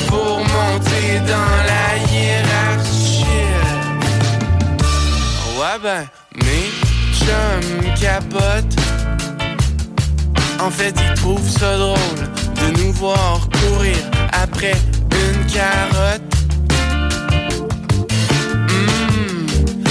pour 0.09 0.39
monter 0.39 1.21
dans 1.27 1.55
la 1.71 1.87
hiérarchie. 2.13 3.23
Ouais 5.59 5.79
ben, 5.83 6.07
mes 7.23 7.27
chums 7.27 7.95
capotent. 8.01 8.77
En 10.61 10.71
fait, 10.71 10.95
ils 10.97 11.15
trouvent 11.15 11.49
ça 11.49 11.77
drôle 11.77 11.99
de 12.57 12.81
nous 12.81 12.93
voir 12.93 13.49
courir 13.51 13.97
après 14.33 14.75
une 15.11 15.47
carotte. 15.47 16.23
Hmm, 18.69 19.47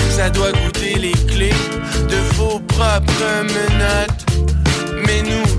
ça 0.10 0.30
doit 0.30 0.52
goûter 0.52 0.96
les 0.96 1.12
clés 1.12 1.54
de 2.10 2.18
vos 2.36 2.60
propres 2.60 3.44
menottes. 3.44 4.26
Mais 5.06 5.22
nous, 5.24 5.52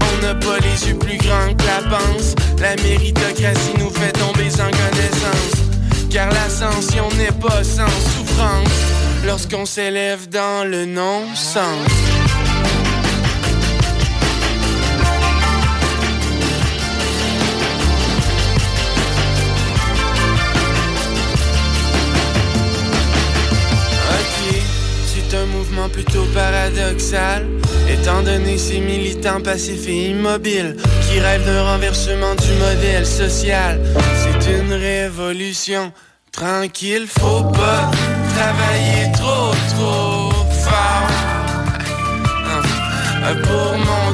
on 0.00 0.26
n'a 0.26 0.34
pas 0.34 0.58
les 0.60 0.88
yeux 0.88 0.98
plus 0.98 1.18
grands 1.18 1.54
que 1.54 1.64
la 1.64 1.88
panse. 1.90 2.34
La 2.60 2.74
méritocratie 2.82 3.74
nous 3.78 3.90
fait 3.90 4.12
tomber 4.12 4.50
sans 4.50 4.70
connaissance. 4.70 5.52
Car 6.10 6.28
l'ascension 6.30 7.08
n'est 7.18 7.38
pas 7.38 7.62
sans 7.62 7.86
souffrance 7.86 9.07
lorsqu'on 9.24 9.66
s'élève 9.66 10.28
dans 10.28 10.68
le 10.68 10.84
non-sens. 10.84 11.64
Ok, 24.10 24.62
c'est 25.06 25.36
un 25.36 25.46
mouvement 25.46 25.88
plutôt 25.88 26.24
paradoxal, 26.34 27.46
étant 27.88 28.22
donné 28.22 28.58
ces 28.58 28.80
militants 28.80 29.40
passifs 29.40 29.88
et 29.88 30.10
immobiles 30.10 30.76
qui 31.08 31.20
rêvent 31.20 31.44
d'un 31.44 31.64
renversement 31.64 32.34
du 32.34 32.52
modèle 32.54 33.06
social. 33.06 33.80
C'est 34.14 34.52
une 34.52 34.72
révolution 34.72 35.92
tranquille, 36.32 37.06
faut 37.08 37.44
pas 37.44 37.90
travailler 38.38 39.10
trop 39.12 39.52
trop 39.72 40.30
fort. 40.64 41.08
Pour 43.46 43.72
monter 43.78 44.07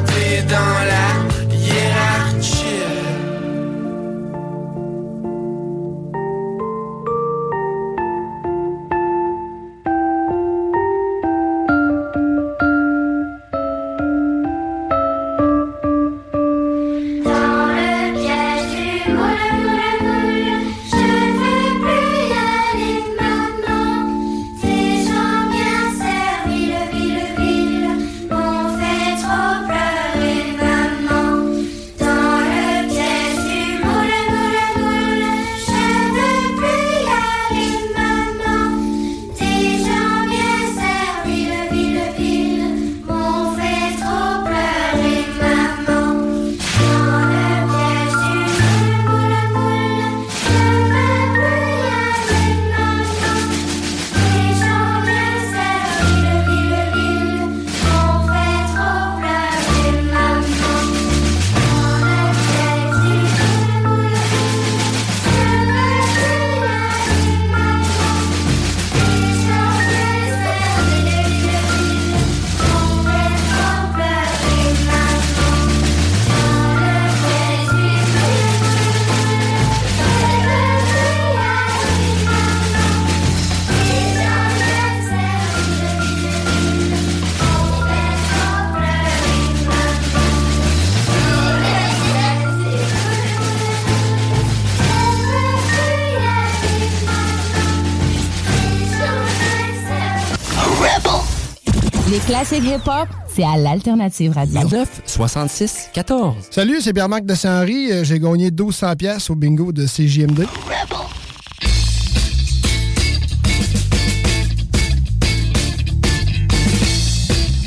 Les 102.35 102.41
classiques 102.41 102.65
hip-hop, 102.65 103.09
c'est 103.33 103.45
à 103.45 103.57
l'Alternative 103.57 104.33
Radio. 104.33 104.69
9 104.69 105.03
66 105.07 105.91
14. 105.95 106.35
Salut, 106.51 106.81
c'est 106.81 106.93
Pierre-Marc 106.93 107.25
de 107.27 107.35
Saint-Henri. 107.37 107.93
Euh, 107.93 108.03
J'ai 108.03 108.19
gagné 108.19 108.51
1200 108.51 108.97
pièces 108.97 109.31
au 109.31 109.37
bingo 109.37 109.71
de 109.71 109.87
CJMD. 109.87 110.45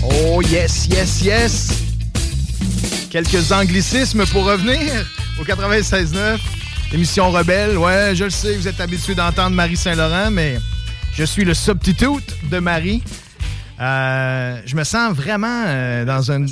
Oh 0.03 0.41
yes, 0.41 0.87
yes, 0.87 1.21
yes! 1.21 1.69
Quelques 3.09 3.53
anglicismes 3.53 4.25
pour 4.25 4.43
revenir 4.43 4.91
au 5.39 5.45
96.9. 5.45 6.39
Émission 6.91 7.31
Rebelle. 7.31 7.77
Ouais, 7.77 8.13
je 8.15 8.25
le 8.25 8.29
sais, 8.29 8.57
vous 8.57 8.67
êtes 8.67 8.81
habitué 8.81 9.15
d'entendre 9.15 9.55
Marie 9.55 9.77
Saint-Laurent, 9.77 10.29
mais 10.29 10.57
je 11.13 11.23
suis 11.23 11.45
le 11.45 11.53
substitute 11.53 12.35
de 12.51 12.59
Marie. 12.59 13.01
Euh, 13.79 14.59
je 14.65 14.75
me 14.75 14.83
sens 14.83 15.13
vraiment 15.13 15.63
euh, 15.67 16.05
dans 16.05 16.31
une 16.31 16.47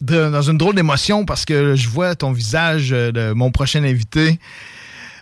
de- 0.00 0.30
dans 0.30 0.42
une 0.42 0.58
drôle 0.58 0.74
d'émotion 0.74 1.24
parce 1.24 1.44
que 1.44 1.74
je 1.76 1.88
vois 1.88 2.14
ton 2.14 2.32
visage 2.32 2.92
euh, 2.92 3.12
de 3.12 3.32
mon 3.32 3.50
prochain 3.50 3.82
invité, 3.84 4.38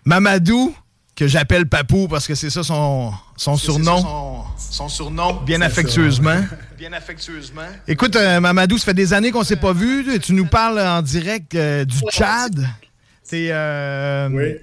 Mamadou, 0.05 0.75
que 1.16 1.27
j'appelle 1.29 1.66
Papou 1.66 2.09
parce 2.09 2.27
que 2.27 2.35
c'est 2.35 2.51
ça 2.51 2.62
son, 2.62 3.12
son 3.37 3.57
surnom. 3.57 4.44
Son 4.59 4.88
surnom. 4.88 5.42
Bien 5.47 5.61
affectueusement. 5.62 6.40
Bien 6.79 6.92
affectueusement. 6.92 7.62
Écoute, 7.87 8.16
euh, 8.16 8.40
Mamadou, 8.40 8.79
ça 8.79 8.87
fait 8.87 8.94
des 8.94 9.12
années 9.12 9.31
qu'on 9.31 9.44
s'est 9.44 9.57
pas 9.57 9.73
vu. 9.73 10.18
Tu 10.20 10.33
nous 10.33 10.47
parles 10.47 10.81
en 10.81 11.03
direct 11.03 11.55
euh, 11.55 11.85
du 11.85 11.97
Tchad. 12.11 12.66
T'es 13.29 13.49
euh, 13.51 14.55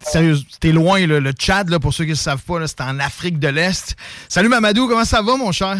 sérieux, 0.00 0.36
t'es 0.60 0.72
loin, 0.72 1.04
là, 1.06 1.20
le 1.20 1.32
Tchad, 1.32 1.68
là, 1.68 1.78
pour 1.80 1.92
ceux 1.92 2.04
qui 2.04 2.10
ne 2.10 2.14
savent 2.16 2.42
pas, 2.42 2.66
c'est 2.66 2.80
en 2.80 2.98
Afrique 3.00 3.38
de 3.38 3.48
l'Est. 3.48 3.96
Salut 4.28 4.48
Mamadou, 4.48 4.88
comment 4.88 5.04
ça 5.04 5.20
va, 5.22 5.36
mon 5.36 5.52
cher? 5.52 5.76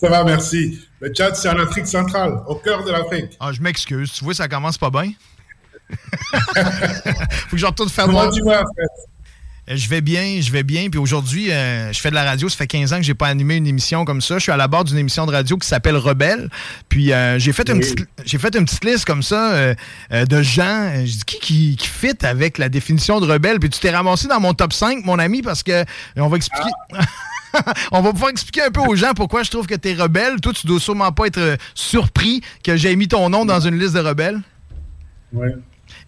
Ça 0.00 0.08
va, 0.08 0.22
merci. 0.24 0.80
Le 1.00 1.08
Tchad, 1.12 1.34
c'est 1.36 1.48
en 1.48 1.58
Afrique 1.58 1.86
centrale, 1.86 2.40
au 2.46 2.54
cœur 2.56 2.84
de 2.84 2.90
l'Afrique. 2.92 3.36
Ah, 3.40 3.52
je 3.52 3.60
m'excuse. 3.60 4.12
Tu 4.12 4.24
vois, 4.24 4.34
ça 4.34 4.46
commence 4.48 4.78
pas 4.78 4.90
bien. 4.90 5.12
Faut 5.92 7.50
que 7.52 7.56
je 7.56 7.66
retourne 7.66 7.88
faire 7.88 8.06
Comment 8.06 8.30
tu 8.30 8.42
vas? 8.42 8.60
Euh, 8.60 9.74
Je 9.76 9.88
vais 9.88 10.00
bien, 10.00 10.38
je 10.40 10.50
vais 10.52 10.62
bien. 10.62 10.88
Puis 10.90 10.98
aujourd'hui, 11.00 11.50
euh, 11.50 11.92
je 11.92 12.00
fais 12.00 12.10
de 12.10 12.14
la 12.14 12.24
radio. 12.24 12.48
Ça 12.48 12.56
fait 12.56 12.66
15 12.66 12.92
ans 12.92 12.96
que 12.98 13.02
j'ai 13.02 13.14
pas 13.14 13.26
animé 13.28 13.56
une 13.56 13.66
émission 13.66 14.04
comme 14.04 14.20
ça. 14.20 14.34
Je 14.38 14.44
suis 14.44 14.52
à 14.52 14.56
la 14.56 14.68
barre 14.68 14.84
d'une 14.84 14.98
émission 14.98 15.26
de 15.26 15.32
radio 15.32 15.56
qui 15.56 15.66
s'appelle 15.66 15.96
Rebelle. 15.96 16.48
Puis 16.88 17.12
euh, 17.12 17.38
j'ai 17.38 17.52
fait, 17.52 17.68
une 17.68 17.80
petite- 17.80 18.06
j'ai 18.24 18.38
fait 18.38 18.54
une 18.56 18.64
petite 18.66 18.84
liste 18.84 19.04
comme 19.04 19.22
ça 19.22 19.52
euh, 19.52 19.74
de 20.10 20.42
gens. 20.42 20.90
Je 21.04 21.10
dis 21.12 21.24
qui, 21.26 21.38
qui, 21.40 21.76
qui 21.76 21.88
fit 21.88 22.16
avec 22.24 22.58
la 22.58 22.68
définition 22.68 23.20
de 23.20 23.26
rebelle. 23.30 23.58
Puis 23.60 23.70
tu 23.70 23.80
t'es 23.80 23.90
ramassé 23.90 24.28
dans 24.28 24.40
mon 24.40 24.54
top 24.54 24.72
5, 24.72 25.04
mon 25.04 25.18
ami, 25.18 25.42
parce 25.42 25.62
que 25.62 25.84
on 26.16 26.28
va 26.28 26.36
expliquer. 26.36 26.70
On 27.92 28.00
va 28.00 28.12
pouvoir 28.12 28.30
expliquer 28.30 28.62
un 28.62 28.70
peu 28.70 28.80
aux 28.80 28.96
gens 28.96 29.12
pourquoi 29.14 29.42
je 29.42 29.50
trouve 29.50 29.66
que 29.66 29.74
tu 29.74 29.88
es 29.88 29.94
rebelle. 29.94 30.40
Toi, 30.40 30.52
tu 30.52 30.66
dois 30.66 30.80
sûrement 30.80 31.12
pas 31.12 31.26
être 31.26 31.38
euh, 31.38 31.56
surpris 31.74 32.42
que 32.62 32.76
j'ai 32.76 32.94
mis 32.96 33.08
ton 33.08 33.28
nom 33.28 33.44
dans 33.44 33.60
une 33.60 33.78
liste 33.78 33.94
de 33.94 34.00
rebelles. 34.00 34.40
Ouais. 35.32 35.54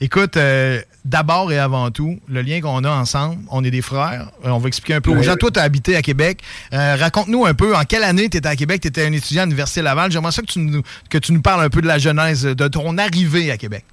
Écoute, 0.01 0.37
euh, 0.37 0.81
d'abord 1.05 1.53
et 1.53 1.59
avant 1.59 1.91
tout, 1.91 2.19
le 2.29 2.41
lien 2.43 2.61
qu'on 2.61 2.85
a 2.85 2.91
ensemble, 2.91 3.37
on 3.51 3.63
est 3.65 3.71
des 3.71 3.83
frères. 3.83 4.31
Euh, 4.45 4.49
on 4.51 4.59
va 4.59 4.69
expliquer 4.69 4.95
un 4.95 5.01
peu 5.01 5.11
aux 5.11 5.23
gens. 5.23 5.37
Toi, 5.37 5.51
tu 5.51 5.61
as 5.61 5.63
habité 5.63 5.95
à 5.97 6.03
Québec. 6.03 6.41
Euh, 6.73 6.97
Raconte-nous 6.99 7.45
un 7.45 7.55
peu 7.55 7.77
en 7.77 7.83
quelle 7.85 8.05
année 8.05 8.29
tu 8.31 8.39
étais 8.39 8.49
à 8.49 8.57
Québec? 8.57 8.81
Tu 8.81 8.89
étais 8.89 9.05
un 9.05 9.13
étudiant 9.13 9.43
à 9.43 9.45
l'Université 9.45 9.83
Laval. 9.83 10.11
J'aimerais 10.11 10.33
ça 10.33 10.43
que 10.43 10.47
tu, 10.47 10.59
nous, 10.59 10.83
que 11.11 11.19
tu 11.19 11.33
nous 11.33 11.43
parles 11.43 11.63
un 11.63 11.69
peu 11.69 11.83
de 11.83 11.87
la 11.87 11.99
genèse, 11.99 12.45
de 12.45 12.69
ton 12.69 12.97
arrivée 12.97 13.51
à 13.51 13.59
Québec. 13.59 13.85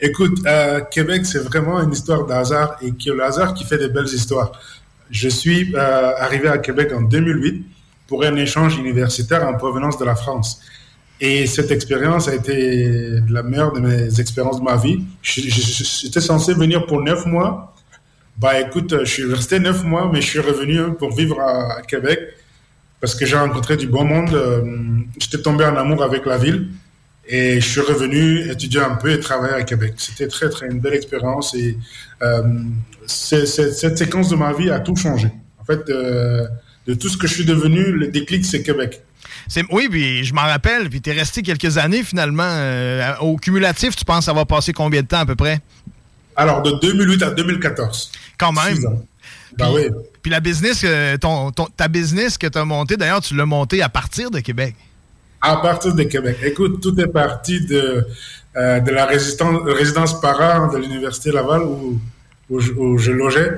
Écoute, 0.00 0.38
Québec, 0.92 1.26
c'est 1.26 1.40
vraiment 1.40 1.82
une 1.82 1.92
histoire 1.92 2.24
d'hasard 2.24 2.76
et 2.80 2.92
que 2.92 3.10
le 3.10 3.22
hasard 3.22 3.52
qui 3.52 3.64
fait 3.64 3.78
des 3.78 3.88
belles 3.88 4.06
histoires. 4.06 4.52
Je 5.10 5.28
suis 5.28 5.74
euh, 5.74 6.12
arrivé 6.18 6.48
à 6.48 6.58
Québec 6.58 6.92
en 6.94 7.02
2008 7.02 7.64
pour 8.06 8.24
un 8.24 8.36
échange 8.36 8.78
universitaire 8.78 9.46
en 9.46 9.54
provenance 9.54 9.98
de 9.98 10.04
la 10.04 10.14
France. 10.14 10.60
Et 11.20 11.46
cette 11.46 11.70
expérience 11.70 12.28
a 12.28 12.34
été 12.34 13.18
la 13.28 13.42
meilleure 13.42 13.72
de 13.72 13.80
mes 13.80 14.20
expériences 14.20 14.60
de 14.60 14.64
ma 14.64 14.76
vie. 14.76 15.04
J'étais 15.20 16.20
censé 16.20 16.54
venir 16.54 16.86
pour 16.86 17.02
neuf 17.02 17.26
mois. 17.26 17.74
Bah 18.36 18.60
écoute, 18.60 18.94
je 19.00 19.10
suis 19.10 19.24
resté 19.24 19.58
neuf 19.58 19.82
mois, 19.82 20.08
mais 20.12 20.20
je 20.20 20.28
suis 20.28 20.38
revenu 20.38 20.78
hein, 20.78 20.94
pour 20.96 21.12
vivre 21.12 21.40
à, 21.40 21.78
à 21.78 21.82
Québec 21.82 22.20
parce 23.00 23.14
que 23.14 23.26
j'ai 23.26 23.36
rencontré 23.36 23.76
du 23.76 23.86
bon 23.86 24.04
monde. 24.04 24.34
Euh, 24.34 24.62
J'étais 25.18 25.42
tombé 25.42 25.64
en 25.64 25.76
amour 25.76 26.02
avec 26.02 26.26
la 26.26 26.38
ville. 26.38 26.68
Et 27.30 27.60
je 27.60 27.66
suis 27.68 27.80
revenu 27.82 28.50
étudier 28.50 28.80
un 28.80 28.94
peu 28.94 29.10
et 29.12 29.20
travailler 29.20 29.54
à 29.54 29.62
Québec. 29.62 29.94
C'était 29.98 30.28
très, 30.28 30.48
très 30.48 30.66
une 30.66 30.80
belle 30.80 30.94
expérience. 30.94 31.54
Et 31.54 31.76
euh, 32.22 32.42
c'est- 33.06 33.44
c'est- 33.46 33.72
cette 33.72 33.98
séquence 33.98 34.30
de 34.30 34.36
ma 34.36 34.52
vie 34.54 34.70
a 34.70 34.80
tout 34.80 34.96
changé. 34.96 35.28
En 35.60 35.64
fait, 35.64 35.80
euh, 35.90 36.46
de 36.86 36.94
tout 36.94 37.08
ce 37.10 37.18
que 37.18 37.26
je 37.26 37.34
suis 37.34 37.44
devenu, 37.44 37.92
le 37.92 38.08
déclic, 38.08 38.44
c'est 38.46 38.62
Québec. 38.62 39.02
C'est- 39.46 39.64
Oui, 39.70 39.88
puis 39.90 40.24
je 40.24 40.32
m'en 40.32 40.42
rappelle. 40.42 40.88
Puis 40.88 41.02
tu 41.02 41.10
es 41.10 41.12
resté 41.12 41.42
quelques 41.42 41.76
années 41.76 42.02
finalement. 42.02 42.42
Euh, 42.48 43.14
au 43.20 43.36
cumulatif, 43.36 43.94
tu 43.94 44.06
penses 44.06 44.26
avoir 44.28 44.46
passé 44.46 44.72
combien 44.72 45.02
de 45.02 45.06
temps 45.06 45.20
à 45.20 45.26
peu 45.26 45.36
près? 45.36 45.60
Alors, 46.34 46.62
de 46.62 46.72
2008 46.80 47.22
à 47.22 47.30
2014. 47.30 48.10
Quand 48.38 48.52
même. 48.52 48.78
Bah 49.58 49.66
Puis- 49.74 49.84
oui. 49.88 49.90
Puis 50.22 50.30
la 50.30 50.40
business, 50.40 50.84
ton, 51.20 51.50
ton- 51.50 51.66
ta 51.66 51.88
business 51.88 52.38
que 52.38 52.46
tu 52.46 52.56
as 52.58 52.64
montée, 52.64 52.96
d'ailleurs, 52.96 53.20
tu 53.20 53.34
l'as 53.36 53.46
montée 53.46 53.82
à 53.82 53.88
partir 53.88 54.30
de 54.30 54.40
Québec. 54.40 54.74
À 55.40 55.56
partir 55.58 55.94
de 55.94 56.02
Québec. 56.02 56.38
Écoute, 56.42 56.80
tout 56.82 56.98
est 57.00 57.06
parti 57.06 57.64
de, 57.64 58.06
euh, 58.56 58.80
la 58.80 59.06
résistance, 59.06 59.60
résidence 59.66 60.20
parent 60.20 60.72
de 60.72 60.78
l'Université 60.78 61.30
Laval 61.30 61.62
où, 61.62 62.60
je, 62.60 62.72
où 62.72 62.96
logeais. 62.96 63.52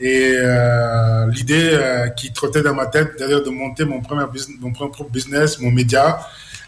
Et 0.00 0.32
euh, 0.34 1.26
l'idée 1.30 1.70
euh, 1.72 2.08
qui 2.08 2.32
trottait 2.32 2.62
dans 2.62 2.74
ma 2.74 2.86
tête, 2.86 3.18
d'ailleurs, 3.18 3.42
de 3.42 3.50
monter 3.50 3.84
mon, 3.84 4.00
premier 4.00 4.24
business, 4.32 4.56
mon 4.60 4.72
propre 4.72 5.10
business, 5.10 5.58
mon 5.60 5.70
média. 5.70 6.20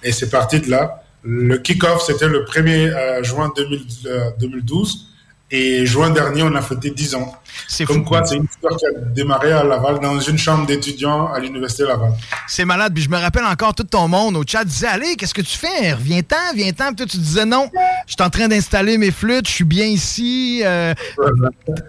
Et 0.03 0.13
c'est 0.13 0.29
parti 0.29 0.61
de 0.61 0.71
là. 0.71 1.03
Le 1.25 1.57
kick-off, 1.57 2.03
c'était 2.05 2.29
le 2.29 2.45
1er 2.45 2.93
euh, 2.93 3.23
juin 3.23 3.51
2000, 3.57 3.87
euh, 4.07 4.31
2012. 4.39 5.12
Et 5.55 5.85
juin 5.85 6.09
dernier, 6.09 6.43
on 6.43 6.55
a 6.55 6.63
fêté 6.63 6.91
10 6.91 7.15
ans. 7.17 7.35
C'est 7.69 7.85
Comme 7.85 7.99
fou. 7.99 8.05
quoi, 8.05 8.25
c'est 8.25 8.37
une 8.37 8.45
histoire 8.47 8.75
qui 8.75 8.87
a 8.87 8.91
démarré 9.15 9.53
à 9.53 9.63
Laval, 9.63 10.01
dans 10.01 10.19
une 10.19 10.39
chambre 10.39 10.65
d'étudiants 10.67 11.31
à 11.31 11.39
l'Université 11.41 11.83
Laval. 11.85 12.13
C'est 12.49 12.65
malade. 12.65 12.95
Puis 12.95 13.03
je 13.03 13.11
me 13.11 13.19
rappelle 13.19 13.45
encore 13.45 13.75
tout 13.75 13.85
ton 13.85 14.09
monde 14.09 14.35
au 14.39 14.45
chat 14.47 14.65
disait 14.65 14.87
Allez, 14.87 15.15
qu'est-ce 15.15 15.35
que 15.35 15.43
tu 15.43 15.59
fais? 15.59 15.93
Reviens-t'en, 15.93 16.55
viens-t'en. 16.55 16.87
Puis 16.89 16.97
toi, 16.97 17.07
tu 17.07 17.19
disais 17.19 17.45
Non, 17.45 17.71
je 18.07 18.15
suis 18.15 18.23
en 18.23 18.31
train 18.31 18.49
d'installer 18.49 18.97
mes 18.97 19.11
flûtes, 19.11 19.47
je 19.47 19.53
suis 19.53 19.65
bien 19.65 19.85
ici. 19.85 20.63
Euh, 20.65 20.95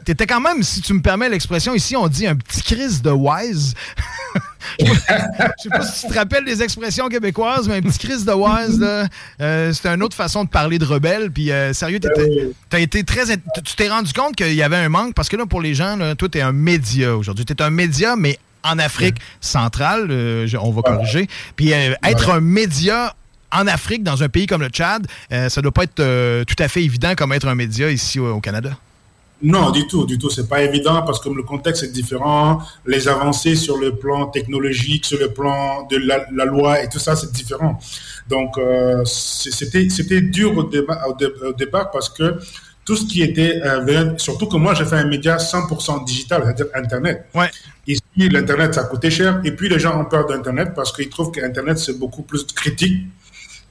T'étais 0.04 0.28
quand 0.28 0.42
même, 0.42 0.62
si 0.62 0.82
tu 0.82 0.94
me 0.94 1.02
permets 1.02 1.30
l'expression, 1.30 1.74
ici, 1.74 1.96
on 1.96 2.10
dit 2.10 2.28
un 2.28 2.36
petit 2.36 2.62
crise 2.62 3.02
de 3.02 3.12
wise. 3.12 3.74
Je 4.80 4.86
sais 4.86 4.94
pas- 5.08 5.52
je 5.58 5.64
sais 5.64 5.70
pas 5.70 5.82
si 5.86 6.02
tu 6.02 6.14
te 6.14 6.18
rappelles 6.18 6.46
des 6.46 6.62
expressions 6.64 7.08
québécoises, 7.10 7.68
mais 7.68 7.76
un 7.78 7.82
petit 7.82 8.00
crise 8.00 8.26
de 8.26 8.32
wise, 8.34 8.80
là, 8.80 9.08
euh, 9.42 9.74
c'était 9.74 9.90
une 9.90 10.04
autre 10.04 10.16
façon 10.16 10.44
de 10.44 10.50
parler 10.50 10.80
de 10.80 10.86
rebelle. 10.86 11.32
Puis 11.32 11.52
euh, 11.52 11.74
sérieux, 11.74 12.00
t'as 12.70 12.80
été 12.80 13.04
très. 13.04 13.26
Tu 13.64 13.76
t'es 13.76 13.90
rendu 13.90 14.14
compte 14.14 14.36
qu'il 14.36 14.54
y 14.54 14.64
avait 14.64 14.78
un 14.78 14.90
manque? 14.90 15.14
Parce 15.14 15.30
que 15.30 15.36
là, 15.38 15.46
pour 15.46 15.62
les 15.62 15.74
gens, 15.74 15.96
là, 15.98 16.16
toi, 16.16 16.30
t'es 16.30 16.42
un 16.42 16.52
média 16.52 17.16
aujourd'hui. 17.16 17.46
T'es 17.46 17.62
un 17.62 17.70
média, 17.70 18.16
mais 18.16 18.38
en 18.64 18.80
Afrique 18.80 19.18
centrale, 19.42 20.08
euh, 20.10 20.48
on 20.62 20.72
va 20.72 20.82
corriger. 20.82 21.28
Puis 21.56 21.72
être 21.72 22.30
un 22.32 22.40
média 22.40 23.14
en 23.52 23.68
Afrique, 23.68 24.04
dans 24.04 24.24
un 24.24 24.30
pays 24.30 24.48
comme 24.48 24.62
le 24.62 24.70
Tchad, 24.70 25.06
ça 25.30 25.62
doit 25.62 25.72
pas 25.72 25.84
être 25.84 26.44
tout 26.46 26.56
à 26.64 26.68
fait 26.68 26.84
évident 26.84 27.14
comme 27.16 27.34
être 27.34 27.48
un 27.48 27.56
média 27.56 27.92
ici 27.92 28.18
au 28.20 28.40
Canada. 28.40 28.72
Non, 29.44 29.72
du 29.72 29.86
tout, 29.88 30.06
du 30.06 30.18
tout. 30.18 30.30
C'est 30.30 30.48
pas 30.48 30.62
évident 30.62 31.02
parce 31.04 31.20
que 31.20 31.28
le 31.30 31.44
contexte 31.44 31.84
est 31.84 31.92
différent. 31.92 32.60
Les 32.86 33.08
avancées 33.10 33.56
sur 33.56 33.78
le 33.78 33.94
plan 33.96 34.28
technologique, 34.28 35.06
sur 35.06 35.20
le 35.20 35.30
plan 35.34 35.86
de 35.92 35.98
la, 35.98 36.26
la 36.34 36.46
loi 36.46 36.82
et 36.82 36.88
tout 36.90 37.00
ça, 37.00 37.16
c'est 37.16 37.32
différent. 37.32 37.78
Donc, 38.30 38.58
euh, 38.58 39.04
c'était 39.06 39.90
c'était 39.90 40.22
dur 40.22 40.58
au, 40.58 40.62
au, 40.62 41.14
dé- 41.14 41.28
au 41.46 41.54
départ 41.54 41.92
parce 41.92 42.08
que 42.10 42.40
tout 42.86 42.96
ce 42.96 43.06
qui 43.06 43.22
était, 43.22 43.62
euh, 43.64 44.18
surtout 44.18 44.48
que 44.48 44.56
moi, 44.58 44.74
j'ai 44.76 44.86
fait 44.86 44.96
un 44.98 45.08
média 45.08 45.38
100% 45.38 46.06
digital, 46.06 46.42
c'est-à-dire 46.46 46.68
Internet. 46.76 47.26
Ouais. 47.36 47.50
Ici, 47.88 48.02
l'Internet, 48.18 48.74
ça 48.74 48.84
coûtait 48.86 49.12
cher. 49.12 49.42
Et 49.44 49.52
puis, 49.52 49.68
les 49.70 49.80
gens 49.80 50.00
ont 50.00 50.06
peur 50.06 50.26
d'Internet 50.26 50.70
parce 50.76 50.92
qu'ils 50.94 51.10
trouvent 51.10 51.32
qu'Internet, 51.32 51.78
c'est 51.80 51.98
beaucoup 52.00 52.24
plus 52.24 52.46
critique 52.46 52.98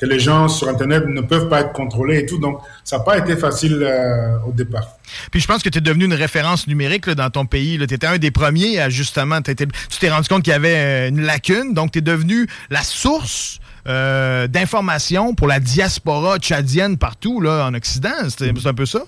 que 0.03 0.07
les 0.09 0.19
gens 0.19 0.49
sur 0.49 0.69
Internet 0.69 1.05
ne 1.07 1.21
peuvent 1.21 1.49
pas 1.49 1.61
être 1.61 1.73
contrôlés 1.73 2.19
et 2.19 2.27
tout. 2.27 2.39
Donc, 2.39 2.59
ça 2.83 2.99
n'a 2.99 3.05
pas 3.05 3.19
été 3.19 3.37
facile 3.37 3.79
euh, 3.83 4.37
au 4.49 4.51
départ. 4.51 4.89
Puis 5.31 5.41
je 5.41 5.47
pense 5.47 5.63
que 5.63 5.69
tu 5.69 5.79
es 5.79 5.81
devenu 5.81 6.07
une 6.07 6.15
référence 6.27 6.67
numérique 6.67 7.07
là, 7.07 7.15
dans 7.15 7.31
ton 7.31 7.47
pays. 7.47 7.79
Tu 7.79 7.95
étais 7.95 8.09
un 8.09 8.19
des 8.19 8.33
premiers 8.33 8.81
à 8.81 8.89
justement. 8.91 9.41
tu 9.43 9.55
t'es 9.55 10.11
rendu 10.11 10.29
compte 10.29 10.43
qu'il 10.43 10.53
y 10.53 10.57
avait 10.57 10.75
euh, 10.77 11.09
une 11.09 11.23
lacune. 11.23 11.73
Donc, 11.73 11.93
tu 11.93 12.01
es 12.01 12.03
devenu 12.03 12.49
la 12.69 12.83
source 12.83 13.61
euh, 13.87 14.49
d'informations 14.49 15.35
pour 15.35 15.47
la 15.47 15.61
diaspora 15.61 16.39
tchadienne 16.41 16.97
partout 16.99 17.41
là, 17.41 17.67
en 17.69 17.75
Occident. 17.75 18.11
C'est 18.29 18.53
c'est 18.59 18.69
un 18.69 18.75
peu 18.75 18.87
ça? 18.87 19.03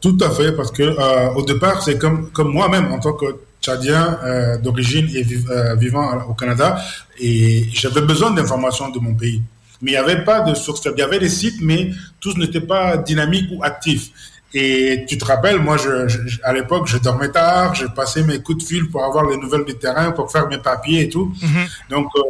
Tout 0.00 0.16
à 0.22 0.30
fait, 0.30 0.52
parce 0.52 0.70
que 0.70 0.82
euh, 0.82 1.34
au 1.34 1.44
départ, 1.44 1.82
c'est 1.82 1.98
comme, 1.98 2.30
comme 2.30 2.52
moi-même, 2.52 2.90
en 2.90 2.98
tant 3.00 3.12
que 3.12 3.26
Tchadien 3.60 4.18
euh, 4.22 4.56
d'origine 4.58 5.08
et 5.14 5.22
viv- 5.22 5.76
vivant 5.78 6.06
au 6.28 6.34
Canada, 6.34 6.78
et 7.18 7.68
j'avais 7.74 8.02
besoin 8.02 8.30
d'informations 8.30 8.88
de 8.90 8.98
mon 8.98 9.14
pays. 9.14 9.42
Mais 9.82 9.90
il 9.92 9.94
n'y 9.94 9.98
avait 9.98 10.24
pas 10.24 10.40
de 10.40 10.54
source. 10.54 10.80
Il 10.84 10.98
y 10.98 11.02
avait 11.02 11.18
des 11.18 11.28
sites, 11.28 11.60
mais 11.60 11.90
tous 12.20 12.36
n'étaient 12.36 12.60
pas 12.60 12.96
dynamiques 12.96 13.48
ou 13.52 13.62
actifs. 13.62 14.10
Et 14.54 15.04
tu 15.08 15.18
te 15.18 15.24
rappelles, 15.24 15.58
moi, 15.58 15.76
je, 15.76 16.08
je- 16.08 16.38
à 16.42 16.52
l'époque, 16.52 16.86
je 16.86 16.96
dormais 16.98 17.28
tard, 17.30 17.74
j'ai 17.74 17.88
passé 17.94 18.22
mes 18.22 18.38
coups 18.40 18.62
de 18.62 18.68
fil 18.68 18.88
pour 18.88 19.04
avoir 19.04 19.28
les 19.28 19.36
nouvelles 19.36 19.64
du 19.66 19.74
terrain, 19.74 20.12
pour 20.12 20.30
faire 20.32 20.48
mes 20.48 20.56
papiers 20.58 21.02
et 21.02 21.08
tout. 21.10 21.30
Donc, 21.90 22.06
euh, 22.16 22.22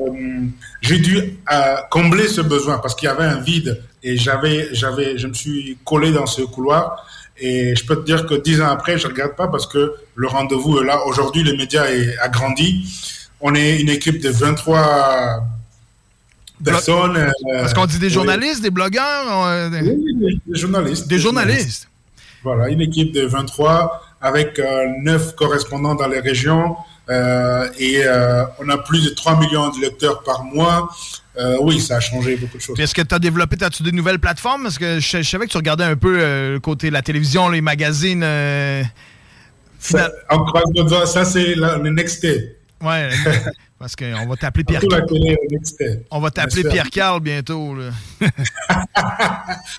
j'ai 0.80 0.98
dû 0.98 1.18
euh, 1.18 1.76
combler 1.90 2.26
ce 2.26 2.40
besoin 2.40 2.78
parce 2.78 2.94
qu'il 2.96 3.06
y 3.06 3.12
avait 3.12 3.24
un 3.24 3.40
vide 3.40 3.80
et 4.02 4.16
j'avais, 4.16 4.68
j'avais, 4.72 5.18
je 5.18 5.26
me 5.28 5.34
suis 5.34 5.78
collé 5.84 6.10
dans 6.10 6.26
ce 6.26 6.42
couloir. 6.42 7.06
Et 7.38 7.76
je 7.76 7.84
peux 7.84 7.96
te 7.96 8.04
dire 8.06 8.24
que 8.26 8.34
dix 8.34 8.60
ans 8.62 8.68
après, 8.70 8.98
je 8.98 9.06
regrette 9.06 9.36
pas 9.36 9.46
parce 9.48 9.66
que 9.66 9.92
le 10.14 10.26
rendez-vous 10.26 10.78
est 10.80 10.84
là. 10.84 11.04
Aujourd'hui, 11.06 11.42
le 11.44 11.54
média 11.56 11.88
est 11.92 12.16
agrandi. 12.18 12.88
On 13.42 13.54
est 13.54 13.78
une 13.78 13.90
équipe 13.90 14.20
de 14.22 14.30
23 14.30 15.44
personnes. 16.64 17.16
euh, 17.16 17.30
Parce 17.60 17.74
qu'on 17.74 17.86
dit 17.86 17.98
des 17.98 18.06
oui. 18.06 18.12
journalistes, 18.12 18.62
des 18.62 18.70
blogueurs. 18.70 19.44
euh, 19.46 19.70
des- 19.70 19.80
Oui, 19.80 20.40
des 20.46 20.58
journalistes. 20.58 21.06
Des 21.08 21.18
journalistes. 21.18 21.88
Voilà, 22.42 22.68
une 22.68 22.80
équipe 22.80 23.12
de 23.12 23.26
23 23.26 24.02
avec 24.20 24.58
euh, 24.58 24.86
9 25.02 25.34
correspondants 25.34 25.94
dans 25.94 26.06
les 26.08 26.20
régions 26.20 26.76
euh, 27.10 27.68
et 27.78 28.02
euh, 28.04 28.44
on 28.60 28.68
a 28.68 28.78
plus 28.78 29.04
de 29.04 29.10
3 29.10 29.38
millions 29.38 29.68
de 29.70 29.80
lecteurs 29.80 30.22
par 30.22 30.44
mois. 30.44 30.88
Euh, 31.38 31.58
oui, 31.60 31.80
ça 31.80 31.96
a 31.96 32.00
changé 32.00 32.36
beaucoup 32.36 32.56
de 32.56 32.62
choses. 32.62 32.80
Est-ce 32.80 32.94
que 32.94 33.02
tu 33.02 33.14
as 33.14 33.18
développé, 33.18 33.62
as-tu 33.62 33.82
des 33.82 33.92
nouvelles 33.92 34.18
plateformes? 34.18 34.62
Parce 34.64 34.78
que 34.78 35.00
je, 35.00 35.18
je 35.18 35.22
savais 35.22 35.46
que 35.46 35.50
tu 35.50 35.56
regardais 35.58 35.84
un 35.84 35.96
peu 35.96 36.16
le 36.16 36.58
côté 36.60 36.88
de 36.88 36.92
la 36.94 37.02
télévision, 37.02 37.48
les 37.50 37.60
magazines. 37.60 38.24
Ça, 39.78 40.10
on 40.30 40.38
croise 40.44 40.64
ça 41.12 41.24
c'est 41.24 41.54
le 41.54 41.90
next 41.90 42.18
step. 42.18 42.56
Ouais, 42.82 43.10
parce 43.78 43.94
qu'on 43.94 44.26
va 44.26 44.36
t'appeler 44.36 44.64
Pierre 44.64 44.82
step. 44.82 46.06
On 46.10 46.20
va 46.20 46.30
t'appeler. 46.30 46.64
Pierre 46.64 46.90
Carl 46.90 47.20
bientôt. 47.20 47.74
là. 47.74 47.90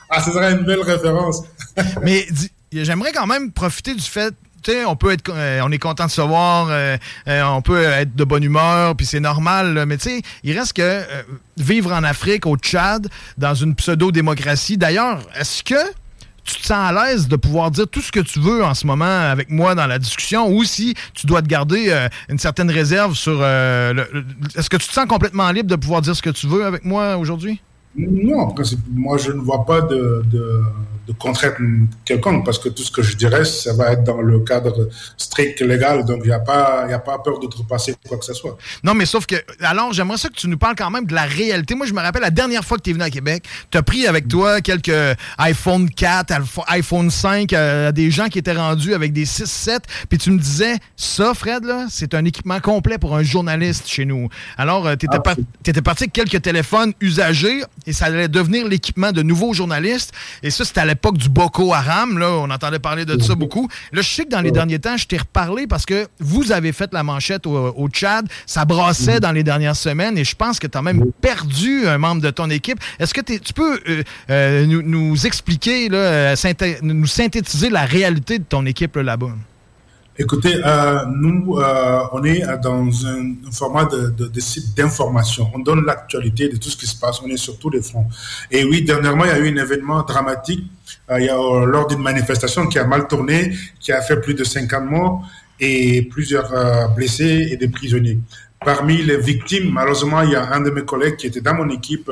Ah, 0.10 0.22
ce 0.22 0.32
sera 0.32 0.52
une 0.52 0.64
belle 0.66 0.82
référence. 0.82 1.44
Mais 2.04 2.26
j'aimerais 2.72 3.12
quand 3.12 3.28
même 3.28 3.52
profiter 3.52 3.94
du 3.94 4.02
fait. 4.02 4.34
tu 4.64 4.72
sais, 4.72 4.86
on 4.86 4.96
peut 4.96 5.12
être, 5.12 5.32
euh, 5.34 5.62
on 5.64 5.72
est 5.72 5.80
content 5.80 6.06
de 6.06 6.12
se 6.12 6.22
voir, 6.22 6.68
euh, 6.70 6.98
euh, 7.28 7.44
on 7.44 7.62
peut 7.62 7.84
être 7.84 8.16
de 8.16 8.24
bonne 8.24 8.44
humeur, 8.44 8.96
puis 8.96 9.06
c'est 9.06 9.20
normal. 9.20 9.74
là, 9.74 9.86
mais 9.86 9.98
tu 9.98 10.10
sais, 10.10 10.22
il 10.44 10.58
reste 10.58 10.74
que 10.74 11.02
vivre 11.58 11.92
en 11.92 12.04
Afrique, 12.04 12.46
au 12.46 12.56
Tchad, 12.58 13.08
dans 13.38 13.56
une 13.56 13.76
pseudo-démocratie. 13.76 14.78
D'ailleurs, 14.78 15.20
est-ce 15.40 15.64
que 15.64 15.76
tu 16.48 16.62
te 16.62 16.66
sens 16.66 16.78
à 16.78 16.92
l'aise 16.92 17.28
de 17.28 17.36
pouvoir 17.36 17.72
dire 17.72 17.88
tout 17.88 18.02
ce 18.02 18.12
que 18.12 18.20
tu 18.20 18.40
veux 18.40 18.64
en 18.64 18.74
ce 18.74 18.88
moment 18.88 19.06
avec 19.06 19.50
moi 19.50 19.76
dans 19.76 19.86
la 19.86 20.00
discussion, 20.00 20.50
ou 20.50 20.64
si 20.64 20.96
tu 21.14 21.28
dois 21.28 21.42
te 21.42 21.48
garder 21.48 21.88
euh, 21.90 22.08
une 22.30 22.40
certaine 22.40 22.72
réserve 22.72 23.16
sur. 23.16 23.40
euh, 23.42 23.94
est-ce 24.56 24.70
que 24.70 24.78
tu 24.78 24.88
te 24.88 24.94
sens 24.94 25.06
complètement 25.06 25.52
libre 25.52 25.70
de 25.70 25.76
pouvoir 25.76 26.02
dire 26.02 26.16
ce 26.16 26.22
que 26.22 26.30
tu 26.30 26.48
veux 26.48 26.66
avec 26.66 26.86
moi 26.86 27.18
aujourd'hui? 27.18 27.62
Non, 27.98 28.54
moi 28.92 29.18
je 29.18 29.32
ne 29.32 29.42
vois 29.42 29.66
pas 29.66 29.82
de, 29.82 30.24
de 31.08 31.14
contrainte 31.14 31.56
quelconque 32.06 32.46
parce 32.46 32.60
que 32.60 32.70
tout 32.70 32.84
ce 32.84 32.92
que 32.92 33.02
je 33.02 33.16
dirais, 33.16 33.46
ça 33.46 33.74
va 33.74 33.94
être 33.94 34.04
dans 34.04 34.22
le 34.22 34.40
cadre 34.42 34.90
strict 35.18 35.62
légal, 35.62 36.04
donc 36.06 36.22
il 36.24 36.28
n'y 36.28 36.34
a, 36.34 36.40
pas- 36.40 36.86
y 36.90 36.94
a 36.94 37.00
pas 37.00 37.18
peur 37.20 37.40
d'outrepasser 37.40 37.96
quoi 38.08 38.18
que 38.18 38.26
ce 38.26 38.34
soit. 38.34 38.58
Non, 38.84 38.94
mais 38.94 39.06
sauf 39.06 39.26
que, 39.26 39.36
alors, 39.62 39.94
j'aimerais 39.94 40.18
ça 40.18 40.30
que 40.30 40.36
tu 40.36 40.48
nous 40.48 40.58
parles 40.58 40.76
quand 40.78 40.90
même 40.90 41.06
de 41.06 41.14
la 41.14 41.24
réalité. 41.24 41.76
Moi, 41.76 41.86
je 41.86 41.94
me 41.94 42.02
rappelle 42.02 42.22
la 42.22 42.30
dernière 42.30 42.64
fois 42.66 42.78
que 42.78 42.84
tu 42.84 42.90
es 42.90 42.94
venu 42.94 43.04
à 43.06 43.10
Québec, 43.10 43.44
tu 43.72 43.78
as 43.78 43.84
pris 43.84 44.06
avec 44.08 44.28
toi 44.28 44.62
quelques 44.62 44.92
iPhone 45.38 45.90
4, 45.90 46.32
alpha- 46.32 46.64
iPhone 46.68 47.10
5, 47.10 47.54
euh, 47.54 47.92
des 47.92 48.12
gens 48.12 48.28
qui 48.28 48.40
étaient 48.40 48.54
rendus 48.54 48.94
avec 48.94 49.14
des 49.14 49.26
6, 49.26 49.46
7, 49.50 49.84
puis 50.10 50.18
tu 50.18 50.32
me 50.32 50.40
disais, 50.40 50.76
ça, 50.96 51.34
Fred, 51.34 51.64
là, 51.64 51.86
c'est 51.90 52.14
un 52.14 52.26
équipement 52.26 52.60
complet 52.60 52.98
pour 52.98 53.16
un 53.16 53.24
journaliste 53.24 53.88
chez 53.88 54.06
nous. 54.06 54.30
Alors, 54.58 54.90
tu 54.98 55.06
étais, 55.64 55.82
parti 55.82 56.04
avec 56.04 56.14
quelques 56.14 56.42
téléphones 56.42 56.94
usagés 57.02 57.62
et 57.86 57.94
ça 57.94 58.06
allait 58.06 58.28
devenir 58.28 58.68
l'équipement 58.68 59.12
de 59.12 59.22
nouveaux 59.22 59.54
journalistes. 59.54 60.12
Et 60.44 60.50
ça, 60.52 60.66
c'était 60.66 60.82
à 60.82 60.86
l'époque 60.98 61.20
du 61.20 61.30
Boko 61.30 61.74
Haram, 61.74 62.18
là, 62.18 62.32
on 62.32 62.50
entendait 62.50 62.80
parler 62.80 63.06
de 63.06 63.22
ça 63.22 63.36
beaucoup. 63.36 63.70
Là, 63.94 64.02
je 64.02 64.10
sais 64.10 64.26
que 64.26 64.30
dans 64.30 64.42
les 64.42 64.50
derniers 64.52 64.80
temps, 64.80 64.98
je 64.98 65.06
t'ai 65.06 65.18
reparlé 65.18 65.68
parce 65.68 65.86
que 65.86 66.08
vous 66.20 66.52
avez 66.52 66.72
fait 66.72 66.92
la 66.92 67.04
manchette 67.04 67.46
au, 67.46 67.56
au 67.76 67.88
Tchad, 67.88 68.26
ça 68.48 68.66
brassait 68.66 69.20
dans 69.20 69.32
les 69.32 69.44
dernières 69.44 69.76
semaines 69.76 70.18
et 70.18 70.24
je 70.24 70.36
pense 70.36 70.60
que 70.60 70.66
tu 70.66 70.76
as 70.76 70.82
même 70.82 71.12
perdu 71.22 71.88
un 71.88 72.00
membre 72.00 72.24
de 72.24 72.32
ton 72.32 72.50
équipe. 72.50 72.80
Est-ce 73.00 73.14
que 73.14 73.22
tu 73.22 73.54
peux 73.54 73.80
euh, 73.88 74.04
euh, 74.32 74.66
nous, 74.66 74.82
nous 74.82 75.28
expliquer, 75.28 75.88
là, 75.88 75.98
euh, 75.98 76.36
synthé- 76.36 76.80
nous 76.82 77.06
synthétiser 77.06 77.70
la 77.70 77.86
réalité 77.86 78.40
de 78.40 78.44
ton 78.44 78.66
équipe 78.66 78.96
là, 78.96 79.04
là-bas? 79.04 79.34
Écoutez, 80.20 80.56
euh, 80.66 81.06
nous, 81.16 81.60
euh, 81.60 82.00
on 82.12 82.24
est 82.24 82.42
dans 82.64 82.90
un, 83.06 83.22
un 83.48 83.52
format 83.52 83.86
de, 83.86 84.10
de, 84.10 84.26
de 84.26 84.40
site 84.40 84.76
d'information. 84.76 85.52
On 85.54 85.60
donne 85.60 85.86
l'actualité 85.86 86.50
de 86.50 86.58
tout 86.58 86.70
ce 86.72 86.76
qui 86.76 86.88
se 86.88 86.96
passe. 87.00 87.22
On 87.24 87.28
est 87.28 87.38
sur 87.38 87.60
tous 87.60 87.70
les 87.70 87.84
fronts. 87.84 88.08
Et 88.50 88.64
oui, 88.64 88.82
dernièrement, 88.82 89.26
il 89.26 89.30
y 89.30 89.34
a 89.34 89.38
eu 89.38 89.50
un 89.56 89.62
événement 89.64 90.02
dramatique. 90.02 90.64
Euh, 91.10 91.20
il 91.20 91.26
y 91.26 91.30
a, 91.30 91.38
euh, 91.38 91.66
lors 91.66 91.88
d'une 91.88 92.02
manifestation 92.02 92.68
qui 92.68 92.80
a 92.80 92.86
mal 92.86 93.08
tourné, 93.08 93.54
qui 93.80 93.92
a 93.92 94.02
fait 94.02 94.20
plus 94.20 94.34
de 94.34 94.44
50 94.44 94.86
morts 94.86 95.26
et 95.60 96.04
plusieurs 96.04 96.54
euh, 96.54 96.88
blessés 96.88 97.50
et 97.52 97.58
des 97.58 97.68
prisonniers. 97.68 98.20
Parmi 98.64 99.04
les 99.04 99.18
victimes, 99.18 99.72
malheureusement, 99.72 100.22
il 100.22 100.32
y 100.32 100.36
a 100.36 100.52
un 100.54 100.62
de 100.62 100.72
mes 100.72 100.84
collègues 100.84 101.16
qui 101.16 101.28
était 101.28 101.42
dans 101.42 101.54
mon 101.54 101.70
équipe, 101.70 102.12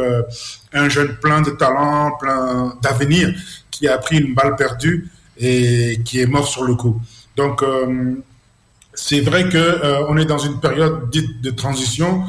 un 0.74 0.90
jeune 0.90 1.16
plein 1.16 1.42
de 1.42 1.50
talent, 1.50 2.12
plein 2.20 2.78
d'avenir, 2.84 3.34
qui 3.72 3.88
a 3.88 3.98
pris 3.98 4.20
une 4.20 4.36
balle 4.36 4.56
perdue 4.56 5.10
et 5.40 6.00
qui 6.06 6.22
est 6.22 6.28
mort 6.28 6.48
sur 6.48 6.64
le 6.64 6.76
coup. 6.76 7.02
Donc, 7.36 7.64
c'est 8.94 9.22
vrai 9.22 9.50
que 9.50 10.06
on 10.08 10.18
est 10.18 10.26
dans 10.26 10.38
une 10.38 10.60
période 10.60 11.10
dite 11.10 11.42
de 11.42 11.50
transition, 11.50 12.24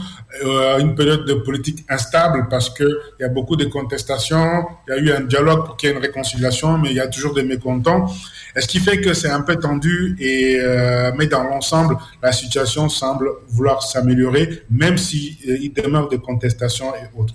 euh, 0.45 0.79
une 0.79 0.95
période 0.95 1.25
de 1.25 1.35
politique 1.35 1.85
instable 1.89 2.49
parce 2.49 2.71
que 2.71 2.85
il 3.19 3.23
y 3.23 3.25
a 3.25 3.29
beaucoup 3.29 3.57
de 3.57 3.65
contestations. 3.65 4.65
Il 4.89 4.95
y 4.95 4.99
a 4.99 4.99
eu 4.99 5.11
un 5.13 5.21
dialogue 5.21 5.67
pour 5.67 5.77
qu'il 5.77 5.89
y 5.89 5.93
ait 5.93 5.95
une 5.97 6.03
réconciliation, 6.03 6.79
mais 6.79 6.91
il 6.91 6.97
y 6.97 7.01
a 7.01 7.09
toujours 7.09 7.35
des 7.35 7.43
mécontents. 7.43 8.07
Et 8.55 8.61
ce 8.61 8.69
qui 8.69 8.79
fait 8.79 9.01
que 9.01 9.15
c'est 9.15 9.31
un 9.31 9.43
peu 9.43 9.57
tendu 9.57 10.17
et 10.19 10.59
euh, 10.59 11.13
mais 11.17 11.27
dans 11.27 11.45
l'ensemble, 11.45 11.97
la 12.23 12.33
situation 12.33 12.89
semble 12.89 13.29
vouloir 13.49 13.83
s'améliorer, 13.83 14.63
même 14.71 14.99
si 14.99 15.39
euh, 15.49 15.59
il 15.61 15.73
demeure 15.73 16.09
des 16.09 16.19
contestations 16.19 16.93
et 16.95 17.19
autres. 17.19 17.35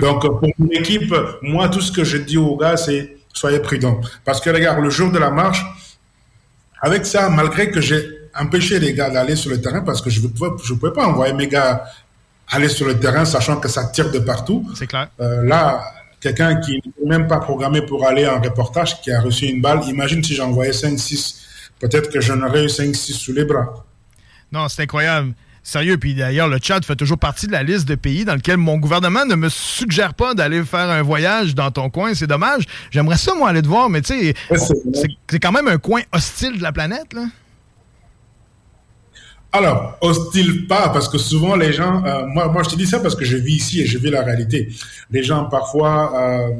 Donc 0.00 0.22
pour 0.22 0.50
mon 0.58 0.68
équipe, 0.70 1.14
moi 1.42 1.68
tout 1.68 1.80
ce 1.80 1.92
que 1.92 2.04
je 2.04 2.18
dis 2.18 2.38
aux 2.38 2.56
gars, 2.56 2.76
c'est 2.76 3.16
soyez 3.32 3.60
prudents 3.60 4.00
parce 4.24 4.40
que 4.40 4.50
regarde 4.50 4.80
le 4.80 4.90
jour 4.90 5.10
de 5.10 5.18
la 5.18 5.30
marche. 5.30 5.64
Avec 6.80 7.06
ça, 7.06 7.30
malgré 7.30 7.70
que 7.70 7.80
j'ai 7.80 8.16
empêché 8.38 8.78
les 8.78 8.92
gars 8.92 9.10
d'aller 9.10 9.36
sur 9.36 9.50
le 9.50 9.60
terrain 9.60 9.80
parce 9.80 10.00
que 10.00 10.10
je 10.10 10.20
ne 10.20 10.28
pouvais, 10.28 10.50
je 10.62 10.74
pouvais 10.74 10.92
pas 10.92 11.06
envoyer 11.06 11.32
mes 11.32 11.48
gars 11.48 11.84
aller 12.48 12.68
sur 12.68 12.86
le 12.86 12.98
terrain 12.98 13.24
sachant 13.24 13.56
que 13.56 13.68
ça 13.68 13.86
tire 13.86 14.10
de 14.10 14.18
partout. 14.18 14.68
C'est 14.74 14.86
clair. 14.86 15.08
Euh, 15.20 15.42
là, 15.44 15.82
quelqu'un 16.20 16.56
qui 16.56 16.72
n'est 16.72 17.08
même 17.08 17.26
pas 17.26 17.38
programmé 17.38 17.82
pour 17.82 18.06
aller 18.06 18.26
en 18.26 18.40
reportage, 18.40 19.00
qui 19.00 19.12
a 19.12 19.20
reçu 19.20 19.46
une 19.46 19.60
balle, 19.60 19.80
imagine 19.88 20.22
si 20.22 20.34
j'envoyais 20.34 20.72
5-6, 20.72 21.36
peut-être 21.80 22.10
que 22.10 22.20
j'en 22.20 22.40
aurais 22.42 22.64
eu 22.64 22.68
5-6 22.68 23.12
sous 23.12 23.32
les 23.32 23.44
bras. 23.44 23.84
Non, 24.52 24.68
c'est 24.68 24.82
incroyable. 24.82 25.34
Sérieux, 25.62 25.98
puis 25.98 26.14
d'ailleurs, 26.14 26.46
le 26.46 26.58
Tchad 26.58 26.84
fait 26.84 26.94
toujours 26.94 27.18
partie 27.18 27.48
de 27.48 27.52
la 27.52 27.64
liste 27.64 27.88
de 27.88 27.96
pays 27.96 28.24
dans 28.24 28.36
lequel 28.36 28.56
mon 28.56 28.78
gouvernement 28.78 29.24
ne 29.24 29.34
me 29.34 29.48
suggère 29.48 30.14
pas 30.14 30.32
d'aller 30.32 30.64
faire 30.64 30.88
un 30.88 31.02
voyage 31.02 31.56
dans 31.56 31.72
ton 31.72 31.90
coin. 31.90 32.14
C'est 32.14 32.28
dommage. 32.28 32.62
J'aimerais 32.92 33.16
ça, 33.16 33.34
moi, 33.34 33.48
aller 33.48 33.62
te 33.62 33.66
voir, 33.66 33.90
mais 33.90 34.00
tu 34.00 34.32
sais, 34.32 34.34
c'est 35.28 35.40
quand 35.40 35.50
même 35.50 35.66
un 35.66 35.78
coin 35.78 36.02
hostile 36.12 36.58
de 36.58 36.62
la 36.62 36.70
planète, 36.70 37.12
là. 37.12 37.24
Alors, 39.56 39.96
hostile 40.02 40.66
pas, 40.66 40.90
parce 40.90 41.08
que 41.08 41.16
souvent 41.16 41.56
les 41.56 41.72
gens, 41.72 42.04
euh, 42.04 42.26
moi, 42.26 42.62
je 42.62 42.68
te 42.68 42.76
dis 42.76 42.86
ça 42.86 43.00
parce 43.00 43.14
que 43.14 43.24
je 43.24 43.38
vis 43.38 43.54
ici 43.54 43.80
et 43.80 43.86
je 43.86 43.96
vis 43.96 44.10
la 44.10 44.22
réalité. 44.22 44.68
Les 45.10 45.22
gens 45.22 45.46
parfois 45.46 46.12
euh, 46.14 46.50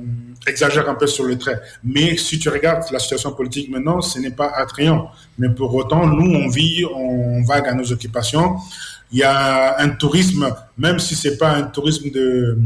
exagèrent 0.47 0.89
un 0.89 0.95
peu 0.95 1.07
sur 1.07 1.25
le 1.25 1.37
trait. 1.37 1.61
Mais 1.85 2.17
si 2.17 2.39
tu 2.39 2.49
regardes 2.49 2.91
la 2.91 2.99
situation 2.99 3.33
politique 3.33 3.69
maintenant, 3.71 4.01
ce 4.01 4.19
n'est 4.19 4.31
pas 4.31 4.47
attrayant. 4.47 5.11
Mais 5.39 5.51
pour 5.51 5.75
autant, 5.75 6.07
nous, 6.07 6.33
on 6.37 6.49
vit, 6.49 6.87
on 6.87 7.45
vague 7.45 7.69
à 7.69 7.75
nos 7.75 7.93
occupations. 7.93 8.57
Il 9.13 9.19
y 9.19 9.25
a 9.25 9.79
un 9.79 9.91
tourisme, 9.91 10.55
même 10.79 10.99
si 10.99 11.15
c'est 11.15 11.37
pas 11.37 11.51
un 11.51 11.65
tourisme 11.65 12.11
de, 12.11 12.59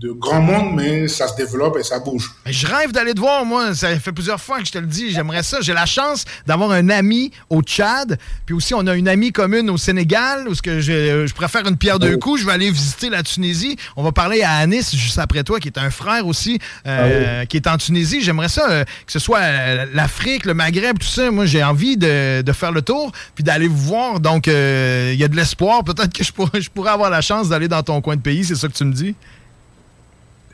de 0.00 0.12
grand 0.12 0.40
monde, 0.40 0.74
mais 0.76 1.08
ça 1.08 1.26
se 1.26 1.34
développe 1.34 1.76
et 1.78 1.82
ça 1.82 1.98
bouge. 1.98 2.30
Je 2.46 2.66
rêve 2.66 2.92
d'aller 2.92 3.14
te 3.14 3.20
voir, 3.20 3.44
moi. 3.44 3.74
Ça 3.74 3.98
fait 3.98 4.12
plusieurs 4.12 4.40
fois 4.40 4.60
que 4.60 4.66
je 4.66 4.70
te 4.70 4.78
le 4.78 4.86
dis. 4.86 5.10
J'aimerais 5.10 5.42
ça. 5.42 5.58
J'ai 5.60 5.74
la 5.74 5.86
chance 5.86 6.24
d'avoir 6.46 6.70
un 6.70 6.88
ami 6.88 7.32
au 7.50 7.62
Tchad. 7.62 8.16
Puis 8.46 8.54
aussi, 8.54 8.74
on 8.74 8.86
a 8.86 8.94
une 8.94 9.08
amie 9.08 9.32
commune 9.32 9.68
au 9.70 9.76
Sénégal 9.76 10.46
où 10.48 10.54
ce 10.54 10.62
que 10.62 10.80
je, 10.80 11.26
je 11.26 11.34
préfère 11.34 11.66
une 11.66 11.76
pierre 11.76 11.98
deux 11.98 12.16
coups. 12.16 12.42
Je 12.42 12.46
vais 12.46 12.52
aller 12.52 12.70
visiter 12.70 13.10
la 13.10 13.24
Tunisie. 13.24 13.76
On 13.96 14.04
va 14.04 14.12
parler 14.12 14.42
à 14.42 14.52
Anis 14.52 14.94
juste 14.94 15.18
après 15.18 15.42
toi, 15.42 15.58
qui 15.58 15.66
est 15.66 15.78
un 15.78 15.90
frère 15.90 16.26
aussi, 16.28 16.60
euh, 16.86 17.44
qui 17.46 17.56
est 17.56 17.66
en 17.66 17.76
Tunisie. 17.76 18.20
J'aimerais 18.22 18.48
ça, 18.48 18.70
euh, 18.70 18.84
que 18.84 19.12
ce 19.12 19.18
soit 19.18 19.40
euh, 19.40 19.86
l'Afrique, 19.94 20.44
le 20.44 20.54
Maghreb, 20.54 20.98
tout 20.98 21.08
ça. 21.08 21.30
Moi, 21.32 21.46
j'ai 21.46 21.64
envie 21.64 21.96
de, 21.96 22.42
de 22.42 22.52
faire 22.52 22.70
le 22.70 22.82
tour 22.82 23.10
puis 23.34 23.42
d'aller 23.42 23.66
vous 23.66 23.76
voir. 23.76 24.20
Donc, 24.20 24.46
il 24.46 24.52
y 24.52 25.24
a 25.24 25.28
de 25.28 25.36
l'espoir. 25.36 25.82
Peut-être 25.82 26.12
que 26.12 26.22
je 26.22 26.32
pourrais, 26.32 26.60
je 26.60 26.70
pourrais 26.70 26.92
avoir 26.92 27.10
la 27.10 27.20
chance 27.20 27.48
d'aller 27.48 27.66
dans 27.66 27.82
ton 27.82 28.00
coin 28.00 28.14
de 28.14 28.20
pays. 28.20 28.44
C'est 28.44 28.54
ça 28.54 28.68
que 28.68 28.74
tu 28.74 28.84
me 28.84 28.92
dis? 28.92 29.16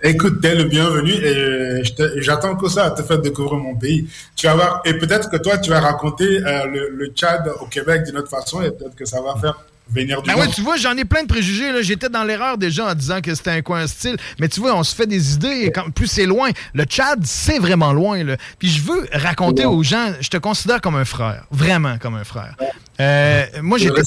Écoute, 0.07 0.41
t'es 0.43 0.55
le 0.55 0.65
bienvenu 0.65 1.13
et 1.13 1.83
te- 1.97 2.21
j'attends 2.21 2.55
que 2.57 2.69
ça 2.69 2.85
à 2.87 2.91
te 2.91 3.03
faire 3.03 3.19
découvrir 3.21 3.59
mon 3.59 3.75
pays. 3.75 4.07
Tu 4.37 4.47
vas 4.47 4.55
voir, 4.55 4.83
et 4.85 4.95
peut-être 4.99 5.31
que 5.31 5.39
toi, 5.39 5.57
tu 5.59 5.71
vas 5.71 5.81
raconter 5.81 6.43
euh, 6.45 6.67
le, 6.67 6.91
le 6.95 7.07
Tchad 7.09 7.51
au 7.61 7.67
Québec 7.67 8.03
d'une 8.05 8.19
autre 8.19 8.29
façon 8.29 8.61
et 8.63 8.71
peut-être 8.71 8.95
que 8.95 9.07
ça 9.07 9.23
va 9.23 9.35
faire 9.41 9.59
venir 9.91 10.21
du 10.23 10.29
Nord. 10.31 10.41
oui, 10.41 10.49
tu 10.55 10.61
vois, 10.61 10.77
j'en 10.77 10.95
ai 10.97 11.05
plein 11.07 11.23
de 11.23 11.27
préjugés. 11.29 11.71
J'étais 11.83 12.11
dans 12.11 12.23
l'erreur 12.25 12.59
déjà 12.59 12.91
en 12.91 12.95
disant 12.95 13.21
que 13.23 13.35
c'était 13.35 13.51
un 13.53 13.63
coin 13.63 13.85
hostile. 13.85 14.17
Mais 14.39 14.49
tu 14.49 14.61
vois, 14.61 14.77
on 14.77 14.83
se 14.83 14.95
fait 14.95 15.07
des 15.07 15.35
idées. 15.35 15.63
et 15.65 15.71
Quand, 15.73 15.91
plus 15.91 16.07
c'est 16.07 16.27
loin. 16.27 16.51
Le 16.75 16.85
Tchad, 16.85 17.21
c'est 17.25 17.59
vraiment 17.59 17.93
loin. 17.95 18.23
Là. 18.25 18.37
Puis 18.59 18.69
je 18.69 18.83
veux 18.83 19.07
raconter 19.13 19.65
aux 19.65 19.83
gens, 19.83 20.13
je 20.21 20.29
te 20.29 20.37
considère 20.37 20.83
comme 20.83 20.97
un 20.97 21.05
frère. 21.07 21.45
Vraiment 21.51 21.97
comme 21.99 22.15
un 22.15 22.25
frère. 22.25 22.55
Euh, 23.01 23.45
moi, 23.63 23.79
j'étais. 23.79 24.03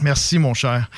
Merci, 0.00 0.38
mon 0.38 0.54
cher. 0.54 0.88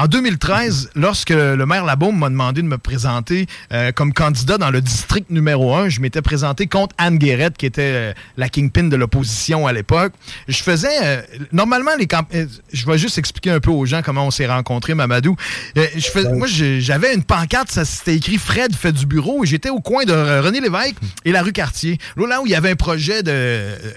En 0.00 0.06
2013, 0.06 0.90
lorsque 0.94 1.30
le 1.30 1.66
maire 1.66 1.84
Labaume 1.84 2.16
m'a 2.16 2.30
demandé 2.30 2.62
de 2.62 2.68
me 2.68 2.78
présenter 2.78 3.46
euh, 3.72 3.90
comme 3.90 4.12
candidat 4.12 4.56
dans 4.56 4.70
le 4.70 4.80
district 4.80 5.28
numéro 5.28 5.74
1, 5.74 5.88
je 5.88 5.98
m'étais 5.98 6.22
présenté 6.22 6.68
contre 6.68 6.94
Anne 6.98 7.18
Guérette, 7.18 7.56
qui 7.56 7.66
était 7.66 7.82
euh, 7.82 8.12
la 8.36 8.48
kingpin 8.48 8.84
de 8.84 8.94
l'opposition 8.94 9.66
à 9.66 9.72
l'époque. 9.72 10.12
Je 10.46 10.62
faisais... 10.62 10.86
euh, 11.02 11.20
normalement, 11.50 11.90
les 11.98 12.06
je 12.72 12.86
vais 12.86 12.96
juste 12.96 13.18
expliquer 13.18 13.50
un 13.50 13.58
peu 13.58 13.72
aux 13.72 13.86
gens 13.86 14.00
comment 14.02 14.24
on 14.24 14.30
s'est 14.30 14.46
rencontrés, 14.46 14.94
Mamadou. 14.94 15.34
Moi, 16.32 16.46
j'avais 16.46 17.12
une 17.12 17.24
pancarte, 17.24 17.72
ça 17.72 17.84
c'était 17.84 18.14
écrit 18.14 18.36
«Fred 18.38 18.76
fait 18.76 18.92
du 18.92 19.04
bureau» 19.04 19.42
et 19.44 19.48
j'étais 19.48 19.70
au 19.70 19.80
coin 19.80 20.04
de 20.04 20.12
René 20.12 20.60
Lévesque 20.60 20.94
et 21.24 21.32
la 21.32 21.42
rue 21.42 21.52
Cartier. 21.52 21.98
Là, 22.16 22.40
où 22.40 22.46
il 22.46 22.52
y 22.52 22.54
avait 22.54 22.70
un 22.70 22.76
projet 22.76 23.24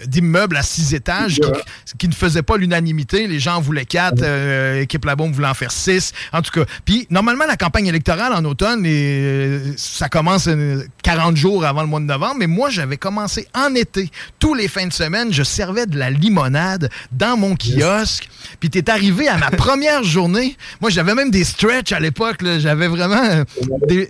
d'immeuble 0.08 0.58
à 0.58 0.64
six 0.64 0.95
étages 0.95 1.36
qui, 1.36 1.97
qui 1.99 2.08
ne 2.08 2.14
faisait 2.14 2.41
pas 2.41 2.58
l'unanimité. 2.58 3.28
Les 3.28 3.39
gens 3.39 3.58
en 3.58 3.62
voulaient 3.62 3.86
quatre, 3.86 4.24
euh, 4.24 4.82
Équipe 4.82 5.06
Labaume 5.06 5.32
voulait 5.32 5.47
en 5.47 5.54
faire 5.54 5.72
six. 5.72 5.91
En 6.34 6.42
tout 6.42 6.52
cas, 6.52 6.66
puis 6.86 7.08
normalement, 7.10 7.46
la 7.46 7.58
campagne 7.58 7.88
électorale 7.88 8.34
en 8.34 8.44
automne, 8.46 8.86
et, 8.86 8.89
euh, 9.22 9.74
ça 9.78 10.10
commence 10.10 10.48
euh, 10.48 10.84
40 11.04 11.36
jours 11.36 11.66
avant 11.66 11.82
le 11.82 11.88
mois 11.88 12.00
de 12.00 12.06
novembre, 12.06 12.36
mais 12.39 12.48
moi, 12.48 12.70
j'avais 12.70 12.98
commencé 12.98 13.48
en 13.54 13.74
été. 13.76 14.10
Tous 14.39 14.54
les 14.54 14.68
fins 14.68 14.88
de 14.88 14.94
semaine, 14.94 15.34
je 15.34 15.44
servais 15.44 15.86
de 15.86 15.98
la 15.98 16.10
limonade 16.10 16.89
dans 17.12 17.38
mon 17.38 17.56
kiosque. 17.56 18.30
Puis 18.60 18.70
t'es 18.70 18.89
arrivé 18.89 19.28
à 19.28 19.38
ma 19.38 19.52
première 19.52 20.04
journée. 20.04 20.58
Moi, 20.80 20.89
j'avais 20.89 21.16
même 21.16 21.32
des 21.32 21.44
stretches 21.44 21.92
à 21.92 22.00
l'époque. 22.00 22.38
J'avais 22.60 22.88
vraiment 22.88 23.24
euh, 23.24 23.44
des, 23.88 24.08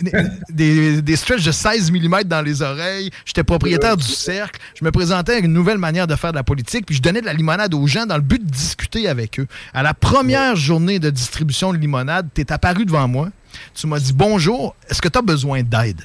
des, 0.49 1.01
des 1.01 1.15
stretches 1.15 1.43
de 1.43 1.51
16 1.51 1.91
mm 1.91 2.23
dans 2.25 2.41
les 2.41 2.61
oreilles. 2.61 3.09
J'étais 3.25 3.43
propriétaire 3.43 3.97
du 3.97 4.07
cercle. 4.07 4.59
Je 4.79 4.85
me 4.85 4.91
présentais 4.91 5.33
avec 5.33 5.45
une 5.45 5.53
nouvelle 5.53 5.77
manière 5.77 6.07
de 6.07 6.15
faire 6.15 6.31
de 6.31 6.37
la 6.37 6.43
politique. 6.43 6.85
Puis 6.85 6.95
je 6.95 7.01
donnais 7.01 7.21
de 7.21 7.25
la 7.25 7.33
limonade 7.33 7.73
aux 7.73 7.87
gens 7.87 8.05
dans 8.05 8.15
le 8.15 8.21
but 8.21 8.43
de 8.43 8.51
discuter 8.51 9.07
avec 9.07 9.39
eux. 9.39 9.47
À 9.73 9.83
la 9.83 9.93
première 9.93 10.55
journée 10.55 10.99
de 10.99 11.09
distribution 11.09 11.60
de 11.71 11.77
limonade, 11.77 12.29
t'es 12.33 12.51
apparu 12.51 12.85
devant 12.85 13.07
moi. 13.07 13.29
Tu 13.75 13.85
m'as 13.87 13.99
dit 13.99 14.13
bonjour. 14.13 14.75
Est-ce 14.89 15.01
que 15.01 15.07
tu 15.09 15.17
as 15.19 15.21
besoin 15.21 15.61
d'aide? 15.61 16.01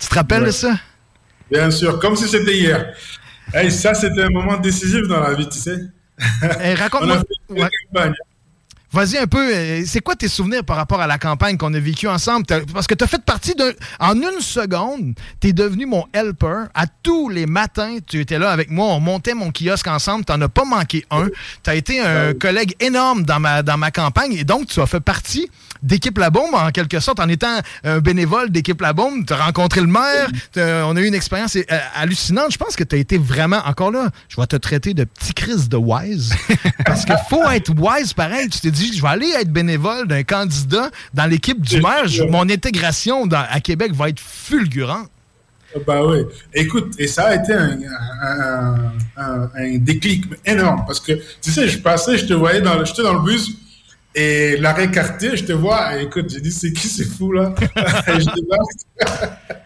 Tu 0.00 0.08
te 0.08 0.14
rappelles 0.14 0.44
de 0.44 0.50
ça? 0.50 0.74
Bien 1.50 1.70
sûr, 1.70 1.98
comme 2.00 2.16
si 2.16 2.28
c'était 2.28 2.56
hier. 2.56 2.92
Hey, 3.54 3.70
ça, 3.70 3.94
c'était 3.94 4.24
un 4.24 4.30
moment 4.30 4.56
décisif 4.58 5.02
dans 5.08 5.20
la 5.20 5.34
vie, 5.34 5.48
tu 5.48 5.58
sais. 5.58 5.78
Eh, 6.62 6.74
raconte-moi- 6.74 7.16
On 7.16 7.20
a 7.20 7.20
fait 7.20 7.26
une 7.54 7.62
Ouais. 7.62 7.68
campagne. 7.92 8.12
Vas-y 8.96 9.18
un 9.18 9.26
peu, 9.26 9.54
euh, 9.54 9.82
c'est 9.84 10.00
quoi 10.00 10.16
tes 10.16 10.26
souvenirs 10.26 10.64
par 10.64 10.78
rapport 10.78 11.02
à 11.02 11.06
la 11.06 11.18
campagne 11.18 11.58
qu'on 11.58 11.74
a 11.74 11.78
vécue 11.78 12.08
ensemble? 12.08 12.46
Parce 12.72 12.86
que 12.86 12.94
tu 12.94 13.04
as 13.04 13.06
fait 13.06 13.22
partie 13.22 13.54
d'un... 13.54 13.72
En 14.00 14.14
une 14.14 14.40
seconde, 14.40 15.12
tu 15.38 15.48
es 15.48 15.52
devenu 15.52 15.84
mon 15.84 16.06
helper. 16.14 16.68
À 16.72 16.86
tous 17.02 17.28
les 17.28 17.44
matins, 17.44 17.98
tu 18.06 18.20
étais 18.20 18.38
là 18.38 18.50
avec 18.50 18.70
moi, 18.70 18.86
on 18.86 19.00
montait 19.00 19.34
mon 19.34 19.52
kiosque 19.52 19.88
ensemble, 19.88 20.24
tu 20.24 20.32
as 20.32 20.48
pas 20.48 20.64
manqué 20.64 21.04
un. 21.10 21.26
Tu 21.62 21.68
as 21.68 21.74
été 21.74 22.00
un 22.00 22.32
collègue 22.32 22.74
énorme 22.80 23.24
dans 23.24 23.38
ma, 23.38 23.62
dans 23.62 23.76
ma 23.76 23.90
campagne 23.90 24.32
et 24.32 24.44
donc 24.44 24.68
tu 24.68 24.80
as 24.80 24.86
fait 24.86 25.00
partie 25.00 25.50
d'équipe 25.86 26.18
La 26.18 26.30
Bombe 26.30 26.54
en 26.54 26.70
quelque 26.70 27.00
sorte 27.00 27.20
en 27.20 27.28
étant 27.28 27.60
un 27.84 28.00
bénévole 28.00 28.50
d'équipe 28.50 28.80
La 28.80 28.92
Bombe. 28.92 29.24
Tu 29.26 29.32
as 29.32 29.36
rencontré 29.36 29.80
le 29.80 29.86
maire, 29.86 30.28
on 30.56 30.96
a 30.96 31.00
eu 31.00 31.06
une 31.06 31.14
expérience 31.14 31.56
euh, 31.56 31.62
hallucinante. 31.94 32.52
Je 32.52 32.58
pense 32.58 32.76
que 32.76 32.84
tu 32.84 32.94
as 32.96 32.98
été 32.98 33.16
vraiment, 33.18 33.60
encore 33.66 33.90
là, 33.90 34.10
je 34.28 34.40
vais 34.40 34.46
te 34.46 34.56
traiter 34.56 34.92
de 34.94 35.04
petit 35.04 35.32
Chris 35.34 35.68
de 35.68 35.76
wise. 35.76 36.34
Parce 36.84 37.04
qu'il 37.04 37.16
faut 37.30 37.48
être 37.50 37.72
wise 37.78 38.12
pareil. 38.12 38.48
Tu 38.48 38.60
t'es 38.60 38.70
dit, 38.70 38.92
je 38.96 39.00
vais 39.02 39.08
aller 39.08 39.30
être 39.40 39.50
bénévole 39.52 40.08
d'un 40.08 40.22
candidat 40.24 40.90
dans 41.14 41.26
l'équipe 41.26 41.60
du 41.60 41.80
maire. 41.80 42.06
Je- 42.06 42.24
mon 42.24 42.48
intégration 42.50 43.26
dans- 43.26 43.46
à 43.48 43.60
Québec 43.60 43.92
va 43.94 44.08
être 44.08 44.20
fulgurante. 44.20 45.08
Bah 45.86 46.00
oui. 46.06 46.18
Écoute, 46.54 46.94
et 46.98 47.06
ça 47.06 47.26
a 47.26 47.34
été 47.34 47.52
un, 47.52 47.76
un, 48.22 48.74
un- 49.16 49.50
un 49.54 49.78
déclic 49.78 50.24
énorme 50.46 50.84
parce 50.86 51.00
que, 51.00 51.12
tu 51.42 51.50
sais, 51.52 51.68
je 51.68 51.78
passais, 51.78 52.16
je 52.16 52.24
te 52.26 52.32
voyais 52.32 52.60
dans, 52.62 52.78
le- 52.78 52.84
j'étais 52.86 53.02
dans 53.02 53.12
le 53.14 53.20
bus 53.22 53.50
et 54.16 54.56
l'arrêt 54.56 54.90
quartier, 54.90 55.36
je 55.36 55.44
te 55.44 55.52
vois, 55.52 55.96
et 55.96 56.04
écoute, 56.04 56.30
j'ai 56.30 56.40
dit, 56.40 56.50
c'est 56.50 56.72
qui 56.72 56.88
c'est 56.88 57.04
fou 57.04 57.32
là? 57.32 57.54
Et 58.08 58.20
je 58.20 58.34
débarque. 58.34 59.62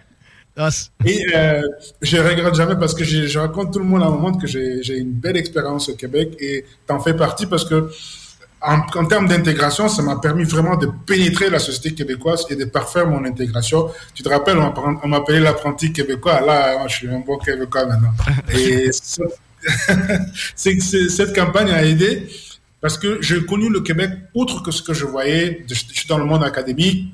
Et 1.07 1.24
euh, 1.34 1.62
je 2.03 2.16
regrette 2.18 2.55
jamais 2.55 2.74
parce 2.76 2.92
que 2.92 3.05
je 3.05 3.38
raconte 3.38 3.72
tout 3.72 3.78
le 3.78 3.84
monde 3.84 4.03
à 4.03 4.07
un 4.07 4.11
moment 4.11 4.36
que 4.36 4.48
j'ai 4.48 4.98
une 4.98 5.12
belle 5.12 5.36
expérience 5.36 5.88
au 5.88 5.94
Québec 5.94 6.36
et 6.40 6.64
t'en 6.86 6.98
fais 6.98 7.14
partie 7.14 7.46
parce 7.46 7.64
que 7.64 7.90
en, 8.61 8.80
en 8.94 9.07
termes 9.07 9.26
d'intégration, 9.26 9.88
ça 9.88 10.03
m'a 10.03 10.16
permis 10.16 10.44
vraiment 10.44 10.76
de 10.76 10.90
pénétrer 11.07 11.48
la 11.48 11.61
société 11.61 11.94
québécoise 11.94 12.44
et 12.51 12.57
de 12.57 12.64
parfaire 12.66 13.07
mon 13.07 13.24
intégration. 13.24 13.88
Tu 14.14 14.22
te 14.22 14.28
rappelles, 14.28 14.59
on 14.59 15.09
m'appelait 15.09 15.40
l'apprenti 15.40 15.92
québécois. 15.92 16.40
Là, 16.40 16.86
je 16.88 16.96
suis 16.96 17.09
un 17.09 17.20
bon 17.20 17.38
québécois 17.38 17.86
maintenant. 17.86 18.12
Et 18.53 18.90
cette 20.57 21.34
campagne 21.34 21.70
a 21.70 21.84
aidé 21.84 22.28
parce 22.80 22.98
que 22.98 23.20
j'ai 23.20 23.44
connu 23.44 23.68
le 23.70 23.80
Québec 23.80 24.10
autre 24.34 24.62
que 24.62 24.70
ce 24.70 24.82
que 24.82 24.94
je 24.94 25.04
voyais. 25.04 25.64
Je, 25.68 25.74
suis 25.74 26.08
dans 26.08 26.18
le 26.18 26.24
monde 26.24 26.42
académique, 26.42 27.12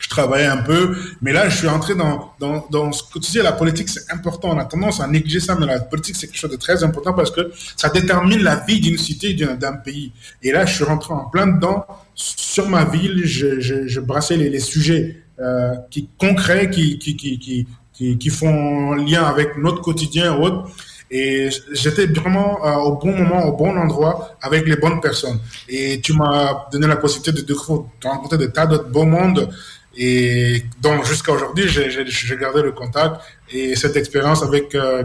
je 0.00 0.08
travaillais 0.08 0.46
un 0.46 0.58
peu, 0.58 0.96
mais 1.22 1.32
là, 1.32 1.48
je 1.48 1.56
suis 1.56 1.68
entré 1.68 1.94
dans, 1.94 2.32
dans, 2.38 2.66
dans 2.70 2.92
ce 2.92 3.02
que 3.02 3.42
la 3.42 3.52
politique, 3.52 3.88
c'est 3.88 4.12
important. 4.12 4.50
On 4.50 4.58
a 4.58 4.64
tendance 4.64 5.00
à 5.00 5.06
négliger 5.06 5.40
ça, 5.40 5.56
mais 5.58 5.66
la 5.66 5.80
politique, 5.80 6.16
c'est 6.16 6.26
quelque 6.26 6.38
chose 6.38 6.50
de 6.50 6.56
très 6.56 6.84
important 6.84 7.14
parce 7.14 7.30
que 7.30 7.52
ça 7.76 7.88
détermine 7.88 8.42
la 8.42 8.56
vie 8.56 8.80
d'une 8.80 8.98
cité, 8.98 9.32
d'un 9.34 9.72
pays. 9.72 10.12
Et 10.42 10.52
là, 10.52 10.66
je 10.66 10.74
suis 10.74 10.84
rentré 10.84 11.14
en 11.14 11.24
plein 11.24 11.46
dedans. 11.46 11.86
Sur 12.14 12.68
ma 12.68 12.84
ville, 12.84 13.22
je, 13.24 13.60
je, 13.60 13.86
je 13.86 14.00
brassais 14.00 14.36
les, 14.36 14.50
les 14.50 14.60
sujets 14.60 15.24
euh, 15.40 15.74
qui 15.90 16.08
concrets, 16.18 16.70
qui, 16.70 16.98
qui, 16.98 17.16
qui, 17.16 17.66
qui, 17.92 18.18
qui 18.18 18.30
font 18.30 18.92
lien 18.92 19.24
avec 19.24 19.56
notre 19.56 19.80
quotidien 19.80 20.36
ou 20.36 20.42
autre. 20.42 20.70
Et 21.16 21.48
j'étais 21.70 22.06
vraiment 22.06 22.66
euh, 22.66 22.74
au 22.86 22.96
bon 22.96 23.12
moment, 23.12 23.44
au 23.44 23.52
bon 23.56 23.76
endroit, 23.78 24.36
avec 24.42 24.66
les 24.66 24.74
bonnes 24.74 25.00
personnes. 25.00 25.38
Et 25.68 26.00
tu 26.00 26.12
m'as 26.12 26.66
donné 26.72 26.88
la 26.88 26.96
possibilité 26.96 27.30
de, 27.40 27.46
de 27.46 27.56
rencontrer 28.04 28.36
des 28.36 28.50
tas 28.50 28.66
d'autres 28.66 28.88
beaux 28.88 29.04
mondes. 29.04 29.48
Et 29.96 30.64
donc, 30.82 31.04
jusqu'à 31.06 31.30
aujourd'hui, 31.30 31.68
j'ai 31.68 32.36
gardé 32.36 32.62
le 32.62 32.72
contact. 32.72 33.20
Et 33.52 33.76
cette 33.76 33.96
expérience 33.96 34.42
avec 34.42 34.74
euh, 34.74 35.02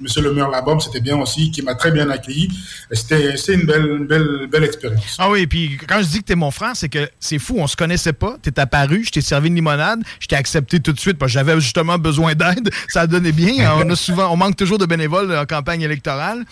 Monsieur 0.00 0.22
le 0.22 0.32
maire 0.32 0.48
Labom, 0.48 0.80
c'était 0.80 1.00
bien 1.00 1.16
aussi, 1.18 1.50
qui 1.50 1.60
m'a 1.60 1.74
très 1.74 1.90
bien 1.90 2.08
accueilli. 2.08 2.48
Et 2.90 2.96
C'était 2.96 3.34
une 3.54 3.66
belle, 3.66 3.86
une 3.86 4.06
belle, 4.06 4.48
belle 4.50 4.64
expérience. 4.64 5.16
Ah 5.18 5.30
oui, 5.30 5.46
puis 5.46 5.78
quand 5.86 6.00
je 6.02 6.08
dis 6.08 6.20
que 6.20 6.24
t'es 6.24 6.34
mon 6.34 6.50
frère, 6.50 6.72
c'est 6.74 6.88
que 6.88 7.10
c'est 7.20 7.38
fou, 7.38 7.56
on 7.58 7.66
se 7.66 7.76
connaissait 7.76 8.14
pas. 8.14 8.36
T'es 8.40 8.58
apparu, 8.58 9.04
je 9.04 9.10
t'ai 9.10 9.20
servi 9.20 9.48
une 9.48 9.56
limonade, 9.56 10.00
je 10.20 10.26
t'ai 10.26 10.36
accepté 10.36 10.80
tout 10.80 10.92
de 10.92 11.00
suite 11.00 11.18
parce 11.18 11.32
que 11.32 11.34
j'avais 11.34 11.60
justement 11.60 11.98
besoin 11.98 12.34
d'aide. 12.34 12.70
Ça 12.88 13.02
a 13.02 13.06
donné 13.06 13.30
bien. 13.30 13.52
On 13.76 13.88
a 13.88 13.96
souvent, 13.96 14.32
on 14.32 14.36
manque 14.36 14.56
toujours 14.56 14.78
de 14.78 14.86
bénévoles 14.86 15.36
en 15.36 15.44
campagne 15.44 15.82
électorale. 15.82 16.44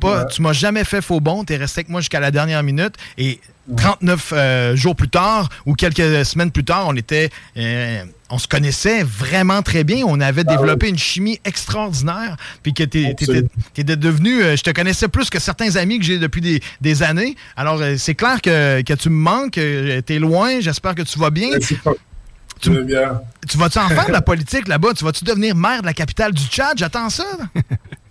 Pas, 0.00 0.24
tu 0.26 0.42
m'as 0.42 0.52
jamais 0.52 0.84
fait 0.84 1.00
faux 1.00 1.20
bon. 1.20 1.44
T'es 1.44 1.56
resté 1.56 1.80
avec 1.80 1.90
moi 1.90 2.00
jusqu'à 2.00 2.20
la 2.20 2.30
dernière 2.30 2.62
minute 2.62 2.94
et 3.18 3.40
39 3.76 4.32
euh, 4.32 4.76
jours 4.76 4.96
plus 4.96 5.08
tard 5.08 5.48
ou 5.66 5.74
quelques 5.74 6.24
semaines 6.24 6.50
plus 6.50 6.64
tard, 6.64 6.86
on 6.88 6.96
était, 6.96 7.30
euh, 7.56 8.02
on 8.28 8.38
se 8.38 8.48
connaissait 8.48 9.02
vraiment 9.04 9.62
très 9.62 9.84
bien. 9.84 10.04
On 10.06 10.20
avait 10.20 10.44
développé 10.44 10.88
une 10.88 10.98
chimie 10.98 11.38
extraordinaire. 11.44 12.36
Puis 12.62 12.74
que 12.74 12.82
t'es- 12.82 13.14
t'étais 13.14 13.44
t'étais 13.74 13.96
devenu, 13.96 14.42
euh, 14.42 14.56
je 14.56 14.62
te 14.62 14.70
connaissais 14.70 15.08
plus 15.08 15.30
que 15.30 15.38
certains 15.38 15.76
amis 15.76 15.98
que 15.98 16.04
j'ai 16.04 16.18
depuis 16.18 16.40
des, 16.40 16.60
des 16.80 17.02
années. 17.02 17.36
Alors 17.56 17.80
c'est 17.98 18.14
clair 18.14 18.42
que, 18.42 18.82
que 18.82 18.94
tu 18.94 19.10
me 19.10 19.16
manques, 19.16 19.52
t'es 20.06 20.18
loin. 20.18 20.60
J'espère 20.60 20.94
que 20.94 21.02
tu 21.02 21.18
vas 21.18 21.30
bien. 21.30 21.50
Tu 22.60 22.70
veux 22.70 22.84
bien. 22.84 23.20
Tu 23.48 23.58
vas-tu 23.58 23.78
en 23.78 23.88
faire 23.88 24.06
de 24.06 24.12
la 24.12 24.22
politique 24.22 24.68
là-bas? 24.68 24.90
Tu 24.96 25.04
vas-tu 25.04 25.24
devenir 25.24 25.56
maire 25.56 25.80
de 25.80 25.86
la 25.86 25.94
capitale 25.94 26.32
du 26.32 26.44
Tchad? 26.44 26.78
J'attends 26.78 27.10
ça. 27.10 27.24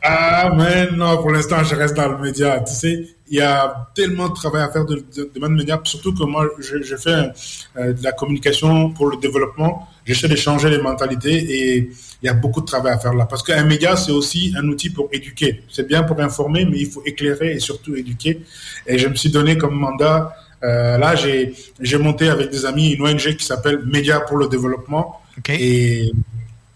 Ah, 0.04 0.52
mais 0.58 0.90
non, 0.92 1.18
pour 1.18 1.32
l'instant, 1.32 1.64
je 1.64 1.76
reste 1.76 1.96
dans 1.96 2.10
le 2.10 2.18
média. 2.18 2.60
Tu 2.60 2.74
sais, 2.74 3.06
il 3.32 3.38
y 3.38 3.42
a 3.42 3.88
tellement 3.96 4.28
de 4.28 4.34
travail 4.34 4.62
à 4.62 4.70
faire 4.70 4.86
de, 4.86 4.96
de, 5.16 5.32
de 5.34 5.40
même 5.40 5.56
média, 5.56 5.80
surtout 5.86 6.14
que 6.14 6.24
moi, 6.26 6.50
je, 6.60 6.84
je 6.84 6.96
fais 6.98 7.32
euh, 7.78 7.94
de 7.94 8.04
la 8.04 8.12
communication 8.12 8.92
pour 8.92 9.08
le 9.10 9.16
développement. 9.16 9.88
J'essaie 10.06 10.28
de 10.28 10.36
changer 10.36 10.70
les 10.70 10.80
mentalités 10.82 11.38
et 11.38 11.78
il 12.22 12.26
y 12.26 12.28
a 12.28 12.34
beaucoup 12.34 12.60
de 12.60 12.66
travail 12.66 12.92
à 12.92 13.00
faire 13.00 13.14
là. 13.14 13.26
Parce 13.26 13.42
qu'un 13.42 13.64
média, 13.64 13.96
c'est 13.96 14.12
aussi 14.12 14.54
un 14.58 14.68
outil 14.68 14.90
pour 14.90 15.08
éduquer. 15.14 15.64
C'est 15.70 15.88
bien 15.88 16.04
pour 16.04 16.20
informer, 16.20 16.66
mais 16.66 16.80
il 16.80 16.88
faut 16.88 17.04
éclairer 17.06 17.54
et 17.54 17.60
surtout 17.60 17.96
éduquer. 17.96 18.42
Et 18.86 19.00
je 19.00 19.08
me 19.08 19.16
suis 19.16 19.30
donné 19.30 19.58
comme 19.58 19.76
mandat, 19.76 20.36
euh, 20.66 20.98
là, 20.98 21.16
j'ai 21.16 21.98
monté 21.98 22.28
avec 22.28 22.50
des 22.52 22.66
amis 22.66 22.92
une 22.92 23.02
ONG 23.08 23.36
qui 23.38 23.46
s'appelle 23.46 23.80
Média 23.86 24.20
pour 24.20 24.38
le 24.38 24.50
développement. 24.50 25.22
Et 25.48 26.12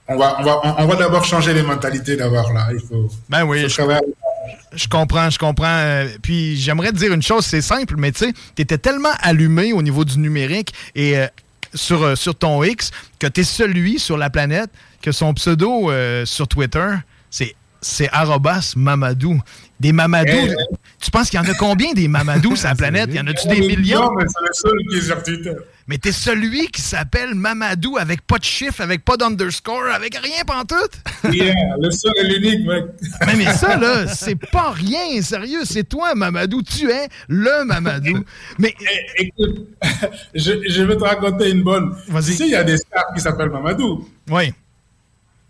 on 0.08 0.16
va, 0.16 0.38
on 0.40 0.44
va, 0.44 0.62
on, 0.64 0.84
on 0.84 0.88
va 0.88 0.96
d'abord 0.96 1.26
changer 1.26 1.54
les 1.54 1.64
mentalités 1.64 2.16
d'abord 2.16 2.54
là. 2.54 2.68
Il 2.72 2.80
faut, 2.80 3.10
Ben 3.28 3.44
oui, 3.44 3.64
faut 3.64 3.68
je, 3.68 3.74
travailler. 3.76 4.16
Je 4.74 4.88
comprends, 4.88 5.30
je 5.30 5.38
comprends. 5.40 5.66
Euh, 5.68 6.08
puis 6.22 6.58
j'aimerais 6.58 6.92
te 6.92 6.98
dire 6.98 7.14
une 7.14 7.22
chose, 7.22 7.46
c'est 7.46 7.62
simple, 7.62 7.96
mais 7.98 8.12
tu 8.12 8.26
sais, 8.26 8.34
t'étais 8.56 8.78
tellement 8.78 9.14
allumé 9.22 9.74
au 9.74 9.82
niveau 9.82 10.06
du 10.06 10.20
numérique 10.20 10.74
et 10.96 11.18
euh, 11.18 11.28
sur, 11.74 12.04
euh, 12.04 12.16
sur 12.16 12.36
ton 12.36 12.64
X 12.64 12.92
que 13.20 13.28
t'es 13.28 13.44
celui 13.44 14.00
sur 14.00 14.18
la 14.18 14.30
planète 14.30 14.70
que 15.02 15.12
son 15.12 15.34
pseudo 15.34 15.92
euh, 15.92 16.26
sur 16.26 16.48
Twitter, 16.48 16.88
c'est 17.30 17.56
c'est 17.82 18.10
arrobas 18.12 18.74
Mamadou. 18.76 19.40
Des 19.80 19.92
Mamadou. 19.92 20.32
Eh, 20.34 20.56
tu 21.00 21.12
penses 21.12 21.30
qu'il 21.30 21.40
y 21.40 21.44
en 21.44 21.46
a 21.48 21.54
combien 21.54 21.94
des 21.94 22.08
Mamadou 22.08 22.56
sur 22.56 22.68
la 22.68 22.76
planète? 22.76 23.14
Y 23.14 23.20
en 23.20 23.28
a-tu 23.28 23.48
des 23.48 23.60
millions? 23.62 24.06
Non, 24.06 24.12
mais 24.18 24.26
c'est 24.28 24.48
le 24.48 24.54
seul 24.54 24.80
qui 24.90 24.98
est 24.98 25.02
sur 25.02 25.22
Twitter. 25.22 25.54
Mais 25.88 26.00
t'es 26.00 26.12
celui 26.12 26.68
qui 26.70 26.82
s'appelle 26.82 27.36
Mamadou 27.36 27.98
avec 27.98 28.26
pas 28.26 28.40
de 28.40 28.44
chiffre, 28.44 28.82
avec 28.82 29.06
pas 29.06 29.18
d'underscore, 29.18 29.84
avec 29.94 30.16
rien 30.18 30.44
pantoute. 30.46 31.00
Yeah, 31.32 31.54
le 31.80 31.92
seul 31.92 32.12
et 32.18 32.24
l'unique, 32.28 32.66
mec. 32.68 32.86
Mais, 33.28 33.36
mais 33.36 33.54
ça, 33.54 33.78
là, 33.78 34.08
c'est 34.08 34.36
pas 34.36 34.72
rien, 34.72 35.22
sérieux. 35.22 35.62
C'est 35.64 35.84
toi, 35.84 36.16
Mamadou. 36.16 36.62
Tu 36.64 36.90
es 36.90 37.08
le 37.28 37.66
Mamadou. 37.66 38.24
Mais 38.58 38.74
Eh, 39.18 39.24
écoute, 39.26 39.68
je, 40.34 40.52
je 40.68 40.82
vais 40.84 40.96
te 40.96 41.04
raconter 41.04 41.50
une 41.52 41.62
bonne. 41.64 41.96
Vas-y. 42.08 42.26
Tu 42.26 42.34
sais, 42.34 42.46
il 42.46 42.52
y 42.52 42.56
a 42.56 42.64
des 42.64 42.78
stars 42.78 43.14
qui 43.16 43.22
s'appellent 43.22 43.50
Mamadou. 43.50 44.08
oui. 44.32 44.54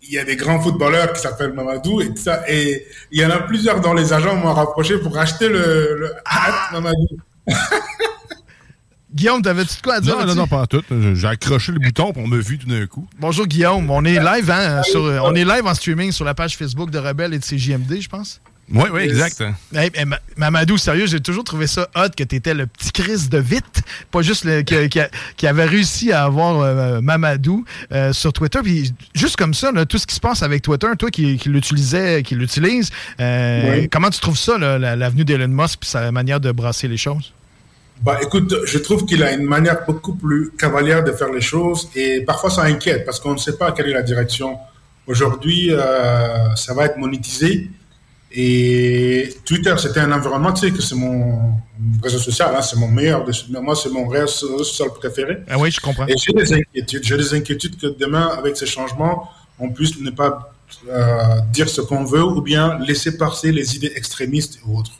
Il 0.08 0.12
y 0.14 0.18
a 0.20 0.24
des 0.24 0.36
grands 0.36 0.60
footballeurs 0.60 1.12
qui 1.14 1.20
s'appellent 1.20 1.52
Mamadou 1.54 2.00
et 2.00 2.08
tout 2.10 2.16
ça. 2.22 2.44
Et 2.48 2.86
il 3.10 3.20
y 3.20 3.26
en 3.26 3.30
a 3.30 3.40
plusieurs 3.40 3.80
dont 3.80 3.92
les 3.92 4.12
agents 4.12 4.36
m'ont 4.36 4.52
rapproché 4.54 4.98
pour 4.98 5.18
acheter 5.18 5.48
le, 5.48 5.96
le 5.98 6.12
hat 6.24 6.70
Mamadou. 6.72 7.08
Guillaume, 9.16 9.40
t'avais-tu 9.42 9.76
de 9.76 9.82
quoi 9.82 9.94
à 9.94 10.00
dire? 10.00 10.16
Non, 10.18 10.26
non, 10.26 10.34
non, 10.34 10.46
pas 10.46 10.66
tout. 10.66 10.82
J'ai 11.14 11.26
accroché 11.26 11.72
le 11.72 11.78
bouton 11.78 12.12
pour 12.12 12.22
on 12.22 12.26
m'a 12.28 12.36
vu 12.36 12.58
tout 12.58 12.68
d'un 12.68 12.86
coup. 12.86 13.08
Bonjour 13.18 13.46
Guillaume, 13.46 13.90
on 13.90 14.04
est 14.04 14.22
live, 14.22 14.50
hein, 14.50 14.82
sur- 14.82 15.02
on 15.24 15.34
est 15.34 15.44
live 15.44 15.64
en 15.66 15.74
streaming 15.74 16.12
sur 16.12 16.24
la 16.26 16.34
page 16.34 16.56
Facebook 16.56 16.90
de 16.90 16.98
Rebelle 16.98 17.32
et 17.32 17.38
de 17.38 17.44
CJMD, 17.44 18.00
je 18.00 18.08
pense. 18.08 18.40
Oui, 18.68 18.88
oui, 18.92 19.02
exact. 19.02 19.40
Hey, 19.72 19.90
hey, 19.94 20.04
Ma- 20.04 20.18
Mamadou, 20.36 20.76
sérieux, 20.76 21.06
j'ai 21.06 21.20
toujours 21.20 21.44
trouvé 21.44 21.68
ça 21.68 21.88
hot 21.94 22.08
que 22.16 22.24
t'étais 22.24 22.52
le 22.52 22.66
petit 22.66 22.90
Chris 22.90 23.28
de 23.30 23.38
vite, 23.38 23.82
pas 24.10 24.22
juste 24.22 24.44
le, 24.44 24.62
qui, 24.62 24.88
qui 24.88 24.98
a- 24.98 25.08
qui 25.36 25.46
avait 25.46 25.66
réussi 25.66 26.10
à 26.10 26.24
avoir 26.24 26.60
euh, 26.60 27.00
Mamadou 27.00 27.64
euh, 27.92 28.12
sur 28.12 28.32
Twitter. 28.32 28.58
Puis 28.64 28.92
juste 29.14 29.36
comme 29.36 29.54
ça, 29.54 29.70
là, 29.70 29.86
tout 29.86 29.98
ce 29.98 30.06
qui 30.08 30.16
se 30.16 30.20
passe 30.20 30.42
avec 30.42 30.62
Twitter, 30.62 30.88
toi 30.98 31.10
qui, 31.12 31.36
qui 31.38 31.48
l'utilisais, 31.48 32.24
qui 32.24 32.34
l'utilise, 32.34 32.90
euh, 33.20 33.82
Oui. 33.82 33.88
comment 33.88 34.10
tu 34.10 34.18
trouves 34.18 34.36
ça, 34.38 34.58
l'avenue 34.58 35.24
d'Elon 35.24 35.46
Musk 35.48 35.78
puis 35.80 35.88
sa 35.88 36.10
manière 36.10 36.40
de 36.40 36.50
brasser 36.50 36.88
les 36.88 36.96
choses? 36.96 37.32
Bah, 38.02 38.18
écoute, 38.22 38.54
je 38.64 38.78
trouve 38.78 39.06
qu'il 39.06 39.22
a 39.22 39.32
une 39.32 39.44
manière 39.44 39.84
beaucoup 39.86 40.14
plus 40.14 40.50
cavalière 40.52 41.02
de 41.02 41.12
faire 41.12 41.32
les 41.32 41.40
choses 41.40 41.88
et 41.94 42.20
parfois 42.20 42.50
ça 42.50 42.62
inquiète 42.62 43.04
parce 43.04 43.20
qu'on 43.20 43.32
ne 43.32 43.38
sait 43.38 43.56
pas 43.56 43.72
quelle 43.72 43.88
est 43.88 43.94
la 43.94 44.02
direction. 44.02 44.58
Aujourd'hui, 45.06 45.70
euh, 45.70 46.54
ça 46.56 46.74
va 46.74 46.84
être 46.84 46.98
monétisé 46.98 47.70
et 48.38 49.34
Twitter, 49.44 49.74
c'était 49.78 50.00
un 50.00 50.12
environnement, 50.12 50.52
tu 50.52 50.66
sais 50.66 50.70
que 50.70 50.82
c'est 50.82 50.94
mon 50.94 51.52
réseau 52.02 52.18
social, 52.18 52.54
hein, 52.54 52.60
c'est 52.60 52.76
mon 52.76 52.88
meilleur, 52.88 53.24
moi 53.62 53.74
c'est 53.74 53.88
mon 53.88 54.06
réseau 54.08 54.62
social 54.62 54.90
préféré. 54.90 55.38
Ah 55.48 55.58
oui, 55.58 55.70
je 55.70 55.80
comprends. 55.80 56.06
Et 56.06 56.14
j'ai 56.18 56.32
des 56.32 56.52
inquiétudes. 56.52 57.04
J'ai 57.04 57.16
des 57.16 57.34
inquiétudes 57.34 57.78
que 57.78 57.86
demain, 57.86 58.28
avec 58.36 58.56
ces 58.56 58.66
changements, 58.66 59.30
on 59.58 59.70
puisse 59.70 59.98
ne 60.00 60.10
pas 60.10 60.52
euh, 60.88 61.40
dire 61.52 61.68
ce 61.68 61.80
qu'on 61.80 62.04
veut 62.04 62.22
ou 62.24 62.42
bien 62.42 62.78
laisser 62.80 63.16
passer 63.16 63.52
les 63.52 63.76
idées 63.76 63.92
extrémistes 63.94 64.58
et 64.58 64.70
autres. 64.70 64.92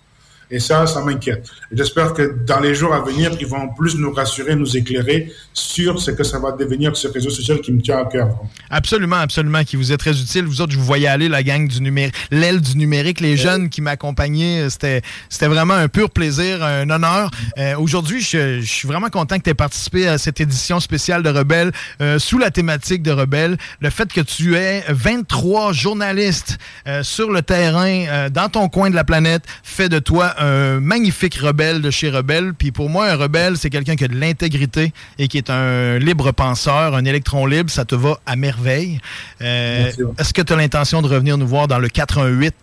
Et 0.50 0.60
ça, 0.60 0.86
ça 0.86 1.02
m'inquiète. 1.02 1.48
J'espère 1.72 2.12
que 2.14 2.36
dans 2.46 2.60
les 2.60 2.74
jours 2.74 2.94
à 2.94 3.00
venir, 3.00 3.32
ils 3.40 3.46
vont 3.46 3.68
plus 3.76 3.96
nous 3.96 4.12
rassurer, 4.12 4.54
nous 4.54 4.76
éclairer 4.76 5.32
sur 5.52 6.00
ce 6.00 6.12
que 6.12 6.22
ça 6.22 6.38
va 6.38 6.52
devenir 6.52 6.96
ce 6.96 7.08
réseau 7.08 7.30
social 7.30 7.60
qui 7.60 7.72
me 7.72 7.80
tient 7.80 7.98
à 7.98 8.04
cœur. 8.04 8.28
Absolument, 8.70 9.16
absolument, 9.16 9.64
qui 9.64 9.74
vous 9.76 9.92
est 9.92 9.96
très 9.96 10.12
utile. 10.20 10.44
Vous 10.44 10.60
autres, 10.60 10.72
je 10.72 10.78
vous 10.78 10.84
voyais 10.84 11.08
aller, 11.08 11.28
la 11.28 11.42
gang 11.42 11.66
du 11.66 11.80
numérique, 11.80 12.14
l'aile 12.30 12.60
du 12.60 12.76
numérique, 12.76 13.20
les 13.20 13.36
jeunes 13.36 13.68
qui 13.70 13.80
m'accompagnaient. 13.80 14.62
euh, 14.66 14.70
C'était, 14.70 15.02
c'était 15.28 15.48
vraiment 15.48 15.74
un 15.74 15.88
pur 15.88 16.10
plaisir, 16.10 16.62
un 16.62 16.88
honneur. 16.90 17.30
Euh, 17.58 17.74
aujourd'hui, 17.78 18.20
je, 18.20 18.60
je 18.60 18.66
suis 18.66 18.86
vraiment 18.86 19.08
content 19.08 19.38
que 19.38 19.42
tu 19.44 19.50
aies 19.50 19.54
participé 19.54 20.06
à 20.06 20.18
cette 20.18 20.40
édition 20.40 20.78
spéciale 20.78 21.24
de 21.24 21.30
Rebelle 21.30 21.72
euh, 22.00 22.18
sous 22.20 22.38
la 22.38 22.52
thématique 22.52 23.02
de 23.02 23.10
Rebelle. 23.10 23.56
Le 23.80 23.90
fait 23.90 24.12
que 24.12 24.20
tu 24.20 24.54
aies 24.56 24.84
23 24.88 25.72
journalistes 25.72 26.58
euh, 26.86 27.02
sur 27.02 27.30
le 27.32 27.42
terrain, 27.42 28.04
euh, 28.06 28.28
dans 28.28 28.48
ton 28.48 28.68
coin 28.68 28.90
de 28.90 28.94
la 28.94 29.04
planète, 29.04 29.42
fait 29.64 29.88
de 29.88 29.98
toi 29.98 30.34
un 30.38 30.80
magnifique 30.80 31.34
rebelle 31.36 31.80
de 31.82 31.90
chez 31.90 32.10
Rebelle. 32.10 32.52
Puis 32.54 32.72
pour 32.72 32.88
moi, 32.90 33.10
un 33.10 33.16
rebelle, 33.16 33.56
c'est 33.56 33.70
quelqu'un 33.70 33.96
qui 33.96 34.04
a 34.04 34.08
de 34.08 34.14
l'intégrité 34.16 34.92
et 35.18 35.28
qui 35.28 35.38
est 35.38 35.50
un 35.50 35.98
libre 35.98 36.32
penseur, 36.32 36.94
un 36.94 37.04
électron 37.04 37.46
libre. 37.46 37.70
Ça 37.70 37.84
te 37.84 37.94
va 37.94 38.18
à 38.26 38.36
merveille. 38.36 39.00
Euh. 39.42 39.90
Est-ce 40.18 40.32
que 40.34 40.42
tu 40.42 40.52
as 40.52 40.56
l'intention 40.56 41.02
de 41.02 41.08
revenir 41.08 41.38
nous 41.38 41.46
voir 41.46 41.68
dans 41.68 41.78
le 41.78 41.88
88? 41.88 42.54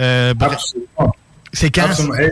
Euh, 0.00 0.34
c'est 1.52 1.70
quand? 1.70 1.88
Hey, 2.18 2.30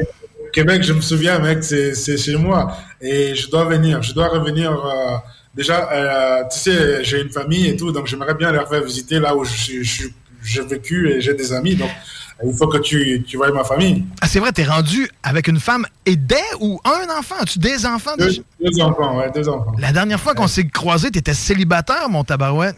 Québec, 0.52 0.82
je 0.82 0.92
me 0.92 1.00
souviens, 1.00 1.38
mec, 1.38 1.62
c'est 1.62 2.16
chez 2.16 2.36
moi. 2.36 2.76
Et 3.00 3.34
je 3.34 3.50
dois 3.50 3.64
venir. 3.64 4.02
Je 4.02 4.12
dois 4.12 4.28
revenir. 4.28 4.72
euh, 4.72 5.16
déjà, 5.54 6.46
tu 6.52 6.58
sais, 6.58 7.04
j'ai 7.04 7.20
une 7.22 7.30
famille 7.30 7.68
et 7.68 7.76
tout, 7.76 7.92
donc 7.92 8.06
j'aimerais 8.06 8.34
bien 8.34 8.52
leur 8.52 8.68
faire 8.68 8.82
visiter 8.82 9.18
là 9.18 9.34
où 9.36 9.44
je 9.44 9.50
suis- 9.52 9.84
je 9.84 9.90
suis- 9.92 10.14
j'ai 10.44 10.62
vécu 10.62 11.10
et 11.10 11.20
j'ai 11.20 11.34
des 11.34 11.52
amis. 11.52 11.74
Donc, 11.74 11.90
il 12.44 12.54
faut 12.56 12.68
que 12.68 12.78
tu, 12.78 13.22
tu 13.26 13.36
voies 13.36 13.50
ma 13.52 13.64
famille. 13.64 14.04
Ah, 14.20 14.26
c'est 14.28 14.38
vrai, 14.38 14.52
t'es 14.52 14.64
rendu 14.64 15.08
avec 15.22 15.48
une 15.48 15.58
femme 15.58 15.86
et 16.06 16.16
des 16.16 16.36
ou 16.60 16.80
un 16.84 17.18
enfant? 17.18 17.34
As-tu 17.40 17.58
des 17.58 17.84
enfants 17.84 18.12
Deux, 18.18 18.26
déjà? 18.28 18.42
deux 18.60 18.80
enfants, 18.82 19.18
ouais, 19.18 19.30
deux 19.34 19.48
enfants. 19.48 19.74
La 19.78 19.92
dernière 19.92 20.20
fois 20.20 20.34
qu'on 20.34 20.46
s'est 20.48 20.66
croisés, 20.68 21.10
t'étais 21.10 21.34
célibataire, 21.34 22.08
mon 22.08 22.22
tabarouette. 22.24 22.76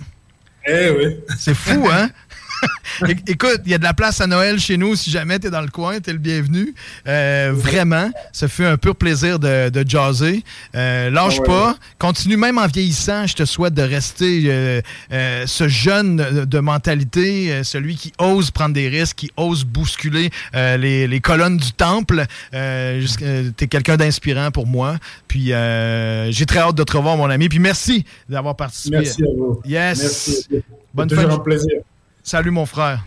Eh 0.67 0.91
oui. 0.91 1.17
C'est 1.39 1.55
fou, 1.55 1.89
hein? 1.91 2.09
Écoute, 3.27 3.61
il 3.65 3.73
y 3.73 3.75
a 3.75 3.79
de 3.79 3.83
la 3.85 3.95
place 3.95 4.21
à 4.21 4.27
Noël 4.27 4.59
chez 4.59 4.77
nous. 4.77 4.95
Si 4.95 5.11
jamais 5.11 5.39
t'es 5.39 5.51
dans 5.51 5.61
le 5.63 5.69
coin, 5.69 6.01
t'es 6.01 6.13
le 6.13 6.19
bienvenu. 6.19 6.75
Euh, 7.07 7.53
vraiment, 7.55 8.11
ça 8.33 8.49
fait 8.49 8.67
un 8.67 8.77
pur 8.77 8.95
plaisir 8.97 9.39
de, 9.39 9.69
de 9.71 9.89
jaser. 9.89 10.45
Euh, 10.75 11.11
lâche 11.11 11.39
Ah 11.41 11.47
pas. 11.47 11.77
Continue 11.99 12.37
même 12.37 12.59
en 12.59 12.67
vieillissant. 12.67 13.27
Je 13.27 13.35
te 13.35 13.45
souhaite 13.45 13.75
de 13.75 13.83
rester 13.83 14.45
euh, 14.49 15.47
ce 15.47 15.69
jeune 15.69 16.17
de, 16.45 16.59
mentalité, 16.61 17.63
celui 17.65 17.97
qui 17.97 18.13
ose 18.19 18.51
prendre 18.51 18.75
des 18.75 18.89
risques, 18.89 19.17
qui 19.17 19.31
ose 19.37 19.65
bousculer 19.65 20.31
les, 20.55 21.07
les 21.07 21.21
colonnes 21.21 21.57
du 21.57 21.73
temple. 21.73 22.25
Jusqu'à- 22.53 23.27
t'es 23.57 23.67
quelqu'un 23.67 23.97
d'inspirant 23.97 24.51
pour 24.51 24.67
moi. 24.67 24.97
Puis 25.29 25.47
j'ai 25.47 26.47
très 26.47 26.59
hâte 26.61 26.75
de 26.75 26.85
te 26.85 26.97
revoir, 26.97 27.17
mon 27.17 27.31
ami. 27.31 27.49
Puis 27.49 27.59
merci 27.59 28.05
d'avoir 28.29 28.57
participé. 28.57 28.99
Merci 28.99 29.23
à 29.23 29.27
vous. 29.37 29.61
Yes. 29.65 29.99
Merci. 30.03 30.47
Bonne 30.93 31.09
fin 31.11 31.25
de- 31.25 31.37
plaisir. 31.43 31.81
Salut, 32.23 32.51
mon 32.51 32.66
frère. 32.66 33.05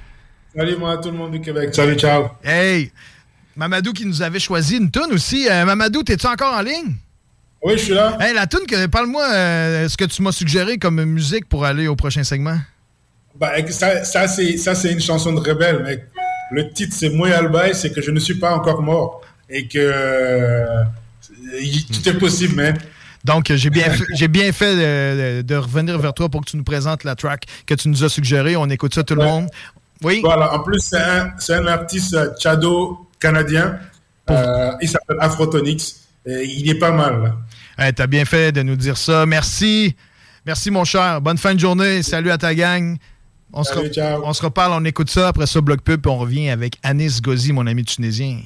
Salut, 0.56 0.76
moi, 0.78 0.98
tout 0.98 1.12
le 1.12 1.18
monde 1.18 1.32
du 1.32 1.42
Québec. 1.42 1.74
Salut, 1.74 1.96
ciao. 1.96 2.30
Hey, 2.44 2.92
Mamadou 3.56 3.94
qui 3.94 4.06
nous 4.06 4.22
avait 4.22 4.40
choisi 4.40 4.78
une 4.78 4.92
toune 4.92 5.14
aussi. 5.14 5.48
Euh, 5.50 5.66
Mamadou, 5.66 6.04
t'es-tu 6.04 6.28
encore 6.28 6.54
en 6.54 6.62
ligne? 6.62 6.96
Oui, 7.62 7.74
je 7.78 7.84
suis 7.84 7.94
là. 7.94 8.18
Hey, 8.20 8.34
la 8.34 8.46
toune, 8.48 8.66
que- 8.68 8.88
parle-moi 8.88 9.24
euh, 9.32 9.88
ce 9.90 9.96
que 9.98 10.06
tu 10.06 10.22
m'as 10.22 10.32
suggéré 10.32 10.78
comme 10.78 11.04
musique 11.06 11.48
pour 11.48 11.64
aller 11.66 11.88
au 11.88 11.96
prochain 11.96 12.24
segment. 12.24 12.58
Bah, 13.36 13.52
ça, 13.70 14.04
ça 14.04 14.28
c'est 14.28 14.58
ça, 14.58 14.76
c'est 14.76 14.92
une 14.92 15.02
chanson 15.02 15.32
de 15.34 15.40
rebelle, 15.40 15.82
mec. 15.84 16.04
Le 16.52 16.70
titre, 16.72 16.96
c'est 16.96 17.10
Moi 17.10 17.30
Albay, 17.32 17.74
c'est 17.74 17.92
que 17.92 18.02
je 18.02 18.12
ne 18.12 18.20
suis 18.20 18.36
pas 18.36 18.54
encore 18.54 18.82
mort. 18.82 19.22
Et 19.50 19.68
que 19.68 19.80
euh, 19.80 20.84
tout 21.92 22.10
est 22.10 22.18
possible, 22.20 22.54
mais. 22.56 22.74
Donc, 23.24 23.50
euh, 23.50 23.58
j'ai 23.58 23.70
bien 23.70 23.90
fait, 23.90 24.04
j'ai 24.16 24.28
bien 24.28 24.52
fait 24.52 25.44
de, 25.44 25.56
revenir 25.56 25.98
vers 25.98 26.14
toi 26.14 26.30
pour 26.30 26.42
que 26.42 26.50
tu 26.50 26.58
nous 26.58 26.64
présentes 26.64 27.04
la 27.04 27.16
track 27.16 27.46
que 27.66 27.74
tu 27.74 27.88
nous 27.90 28.04
as 28.04 28.10
suggérée. 28.10 28.56
On 28.56 28.70
écoute 28.70 28.94
ça 28.94 29.04
tout 29.04 29.16
le 29.16 29.24
monde. 29.24 29.48
Oui? 30.02 30.20
Voilà, 30.24 30.54
en 30.54 30.60
plus, 30.60 30.80
c'est 30.80 31.02
un, 31.02 31.32
c'est 31.40 31.56
un 31.56 31.66
artiste 31.68 32.14
euh, 32.14 32.34
tchado-canadien. 32.38 33.80
Euh, 34.30 34.72
il 34.82 34.90
s'appelle 34.90 35.18
Afrotonix. 35.20 36.02
Et 36.26 36.46
il 36.46 36.70
est 36.70 36.80
pas 36.80 36.92
mal. 36.92 37.34
Hey, 37.78 37.94
T'as 37.94 38.08
bien 38.08 38.24
fait 38.24 38.52
de 38.52 38.62
nous 38.64 38.76
dire 38.76 38.98
ça. 38.98 39.26
Merci. 39.26 39.96
Merci, 40.46 40.72
mon 40.72 40.86
cher. 40.86 41.22
Bonne 41.22 41.38
fin 41.38 41.54
de 41.54 41.60
journée. 41.60 42.02
Salut 42.04 42.32
à 42.32 42.38
ta 42.38 42.56
gang. 42.56 42.98
On, 43.52 43.64
se, 43.64 43.74
Salut, 43.74 43.90
re- 43.90 43.94
ciao. 43.94 44.22
on 44.26 44.34
se 44.34 44.42
reparle, 44.42 44.72
on 44.74 44.86
écoute 44.86 45.10
ça. 45.10 45.28
Après 45.30 45.46
ça, 45.46 45.62
Bloc 45.62 45.82
Pub, 45.82 46.06
on 46.08 46.18
revient 46.18 46.50
avec 46.50 46.78
Anis 46.84 47.22
Gozi, 47.22 47.54
mon 47.54 47.68
ami 47.68 47.84
tunisien. 47.84 48.40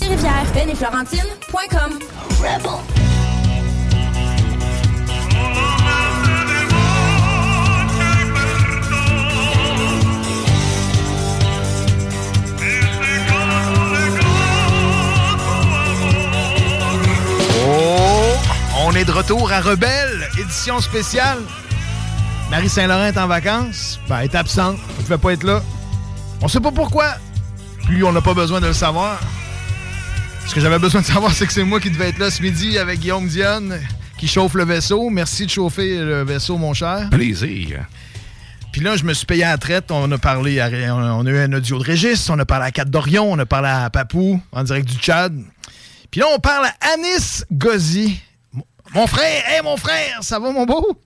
Rivière, 0.00 0.46
Ben 0.54 0.68
et 0.70 0.74
Florentine.com. 0.74 1.98
Rebel. 2.40 2.70
Oh! 17.66 18.18
On 18.86 18.92
est 18.92 19.04
de 19.04 19.12
retour 19.12 19.52
à 19.52 19.60
Rebelle, 19.60 20.28
édition 20.38 20.80
spéciale. 20.80 21.38
Marie 22.50 22.70
Saint-Laurent 22.70 23.04
est 23.04 23.18
en 23.18 23.26
vacances. 23.26 24.00
Ben, 24.08 24.20
elle 24.20 24.24
est 24.24 24.34
absente. 24.34 24.78
Elle 24.88 24.96
ne 24.96 25.02
pouvait 25.02 25.18
pas 25.18 25.32
être 25.34 25.44
là. 25.44 25.60
On 26.40 26.48
sait 26.48 26.60
pas 26.60 26.72
pourquoi. 26.72 27.16
Puis 27.84 28.02
on 28.02 28.12
n'a 28.12 28.22
pas 28.22 28.32
besoin 28.32 28.60
de 28.60 28.68
le 28.68 28.72
savoir. 28.72 29.18
Ce 30.48 30.54
que 30.54 30.60
j'avais 30.60 30.78
besoin 30.78 31.02
de 31.02 31.06
savoir, 31.06 31.32
c'est 31.32 31.46
que 31.46 31.52
c'est 31.52 31.62
moi 31.64 31.78
qui 31.80 31.90
devais 31.90 32.08
être 32.08 32.18
là 32.18 32.30
ce 32.30 32.42
midi 32.42 32.78
avec 32.78 33.00
Guillaume 33.00 33.28
Dionne 33.28 33.78
qui 34.18 34.26
chauffe 34.26 34.54
le 34.54 34.64
vaisseau. 34.64 35.10
Merci 35.10 35.44
de 35.46 35.50
chauffer 35.50 35.98
le 35.98 36.24
vaisseau, 36.24 36.56
mon 36.56 36.72
cher. 36.74 37.08
Plaisir. 37.10 37.86
Puis 38.72 38.80
là, 38.80 38.96
je 38.96 39.04
me 39.04 39.12
suis 39.14 39.26
payé 39.26 39.44
à 39.44 39.50
la 39.50 39.58
traite. 39.58 39.90
On 39.90 40.10
a 40.10 40.18
parlé, 40.18 40.58
à- 40.60 40.68
on 40.94 41.26
a 41.26 41.30
eu 41.30 41.38
un 41.38 41.52
audio 41.52 41.78
de 41.78 41.84
Régis, 41.84 42.28
on 42.30 42.38
a 42.38 42.44
parlé 42.46 42.66
à 42.66 42.70
Cat 42.70 42.86
d'Orion, 42.86 43.30
on 43.30 43.38
a 43.38 43.46
parlé 43.46 43.68
à 43.68 43.90
Papou 43.90 44.40
en 44.52 44.64
direct 44.64 44.88
du 44.88 44.96
Tchad. 44.96 45.38
Puis 46.10 46.20
là, 46.20 46.26
on 46.34 46.38
parle 46.38 46.66
à 46.66 46.74
Anis 46.94 47.44
Gozi. 47.52 48.18
Mon- 48.94 49.06
frère, 49.06 49.42
hé 49.50 49.62
mon 49.62 49.76
frère, 49.76 50.18
ça 50.22 50.38
va 50.38 50.50
mon 50.50 50.64
beau? 50.64 50.98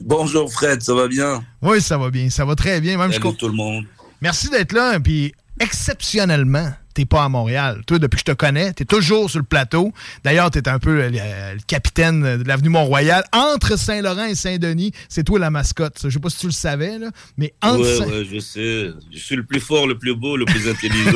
Bonjour 0.00 0.52
Fred, 0.52 0.82
ça 0.82 0.94
va 0.94 1.08
bien? 1.08 1.42
Oui, 1.62 1.80
ça 1.80 1.96
va 1.96 2.10
bien, 2.10 2.28
ça 2.28 2.44
va 2.44 2.54
très 2.54 2.80
bien. 2.80 2.98
Même 2.98 3.10
je 3.12 3.18
Salut 3.20 3.34
tout 3.36 3.48
le 3.48 3.54
monde. 3.54 3.84
Merci 4.20 4.50
d'être 4.50 4.72
là. 4.72 5.00
Puis 5.00 5.32
exceptionnellement, 5.58 6.70
t'es 6.98 7.04
pas 7.04 7.22
à 7.24 7.28
Montréal. 7.28 7.82
Toi, 7.86 8.00
depuis 8.00 8.16
que 8.16 8.20
je 8.26 8.32
te 8.32 8.36
connais, 8.36 8.72
t'es 8.72 8.84
toujours 8.84 9.30
sur 9.30 9.38
le 9.38 9.44
plateau. 9.44 9.92
D'ailleurs, 10.24 10.50
t'es 10.50 10.68
un 10.68 10.80
peu 10.80 11.00
euh, 11.02 11.08
le, 11.10 11.54
le 11.54 11.60
capitaine 11.66 12.38
de 12.38 12.48
l'avenue 12.48 12.70
Mont-Royal. 12.70 13.22
Entre 13.32 13.78
Saint-Laurent 13.78 14.24
et 14.24 14.34
Saint-Denis, 14.34 14.90
c'est 15.08 15.22
toi 15.22 15.38
la 15.38 15.50
mascotte. 15.50 15.98
Je 16.02 16.08
sais 16.10 16.18
pas 16.18 16.28
si 16.30 16.38
tu 16.38 16.46
le 16.46 16.52
savais, 16.52 16.98
là, 16.98 17.10
mais 17.36 17.54
entre 17.62 17.80
Ouais, 17.82 17.96
Saint- 17.98 18.06
ouais, 18.08 18.26
je 18.32 18.38
sais. 18.40 18.90
Je 19.12 19.18
suis 19.18 19.36
le 19.36 19.44
plus 19.44 19.60
fort, 19.60 19.86
le 19.86 19.96
plus 19.96 20.16
beau, 20.16 20.36
le 20.36 20.44
plus 20.44 20.68
intelligent. 20.68 21.12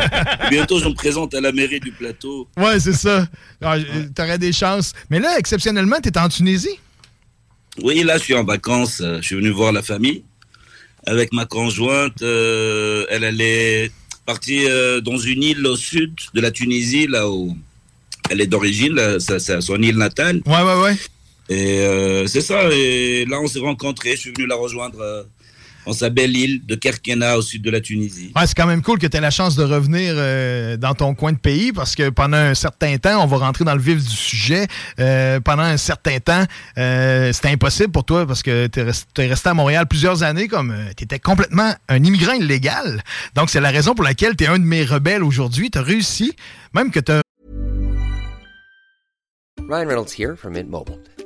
Bientôt, 0.50 0.78
je 0.78 0.88
me 0.88 0.94
présente 0.94 1.34
à 1.34 1.40
la 1.42 1.52
mairie 1.52 1.80
du 1.80 1.92
plateau. 1.92 2.48
Ouais, 2.56 2.80
c'est 2.80 2.94
ça. 2.94 3.26
Ah, 3.62 3.74
euh, 3.76 3.82
T'aurais 4.14 4.38
des 4.38 4.52
chances. 4.52 4.92
Mais 5.10 5.18
là, 5.20 5.38
exceptionnellement, 5.38 5.96
t'es 6.02 6.16
en 6.18 6.28
Tunisie. 6.30 6.78
Oui, 7.82 8.02
là, 8.04 8.16
je 8.16 8.22
suis 8.22 8.34
en 8.34 8.44
vacances. 8.44 9.00
euh, 9.02 9.18
Je 9.20 9.26
suis 9.26 9.36
venu 9.36 9.50
voir 9.50 9.72
la 9.72 9.82
famille 9.82 10.24
avec 11.06 11.32
ma 11.34 11.44
conjointe. 11.44 12.22
euh, 12.22 13.04
elle, 13.10 13.24
elle 13.24 13.40
est 14.26 14.32
partie 14.32 14.66
euh, 14.66 15.00
dans 15.00 15.18
une 15.18 15.42
île 15.42 15.66
au 15.66 15.76
sud 15.76 16.14
de 16.34 16.40
la 16.40 16.50
Tunisie, 16.50 17.06
là 17.06 17.30
où 17.30 17.56
elle 18.28 18.40
est 18.40 18.46
d'origine, 18.46 19.20
c'est 19.20 19.60
son 19.60 19.80
île 19.80 19.96
natale. 19.96 20.42
Ouais, 20.46 20.62
ouais, 20.62 20.82
ouais. 20.82 20.96
Et 21.48 21.80
euh, 21.80 22.26
c'est 22.26 22.40
ça. 22.40 22.68
Et 22.72 23.24
là, 23.26 23.40
on 23.40 23.46
s'est 23.46 23.60
rencontrés. 23.60 24.16
Je 24.16 24.22
suis 24.22 24.32
venu 24.32 24.46
la 24.46 24.56
rejoindre 24.56 25.00
euh, 25.00 25.22
dans 25.86 25.92
sa 25.92 26.10
belle 26.10 26.36
île 26.36 26.66
de 26.66 26.74
Kerkena 26.74 27.38
au 27.38 27.42
sud 27.42 27.62
de 27.62 27.70
la 27.70 27.80
Tunisie. 27.80 28.32
Ouais, 28.34 28.46
c'est 28.46 28.56
quand 28.56 28.66
même 28.66 28.82
cool 28.82 28.98
que 28.98 29.06
tu 29.06 29.16
aies 29.16 29.20
la 29.20 29.30
chance 29.30 29.56
de 29.56 29.62
revenir 29.62 30.14
euh, 30.16 30.76
dans 30.76 30.94
ton 30.94 31.14
coin 31.14 31.32
de 31.32 31.38
pays 31.38 31.72
parce 31.72 31.94
que 31.94 32.10
pendant 32.10 32.36
un 32.36 32.54
certain 32.54 32.98
temps, 32.98 33.22
on 33.22 33.26
va 33.26 33.38
rentrer 33.38 33.64
dans 33.64 33.74
le 33.74 33.80
vif 33.80 34.02
du 34.02 34.16
sujet, 34.16 34.66
euh, 34.98 35.40
pendant 35.40 35.62
un 35.62 35.76
certain 35.76 36.18
temps, 36.18 36.44
euh, 36.76 37.32
c'était 37.32 37.50
impossible 37.50 37.92
pour 37.92 38.04
toi 38.04 38.26
parce 38.26 38.42
que 38.42 38.66
tu 38.66 38.80
es, 38.80 39.26
resté 39.28 39.48
à 39.48 39.54
Montréal 39.54 39.86
plusieurs 39.86 40.22
années 40.22 40.48
comme 40.48 40.74
tu 40.96 41.04
étais 41.04 41.18
complètement 41.18 41.72
un 41.88 42.02
immigrant 42.02 42.34
illégal. 42.34 43.02
Donc, 43.34 43.50
c'est 43.50 43.60
la 43.60 43.70
raison 43.70 43.94
pour 43.94 44.04
laquelle 44.04 44.34
tu 44.36 44.44
es 44.44 44.48
un 44.48 44.58
de 44.58 44.64
mes 44.64 44.84
rebelles 44.84 45.22
aujourd'hui. 45.22 45.70
Tu 45.70 45.78
as 45.78 45.82
réussi, 45.82 46.34
même 46.74 46.90
que 46.90 47.00
tu 47.00 47.12
as 47.12 47.22
Ryan 49.68 49.88
Reynolds 49.88 50.12
here 50.12 50.36
from 50.36 50.52
Mint 50.52 50.70
Mobile. 50.70 51.00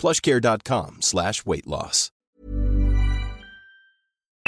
plushcare.com 0.00 0.96
slash 1.00 1.42
weight 1.46 1.66
loss. 1.66 2.10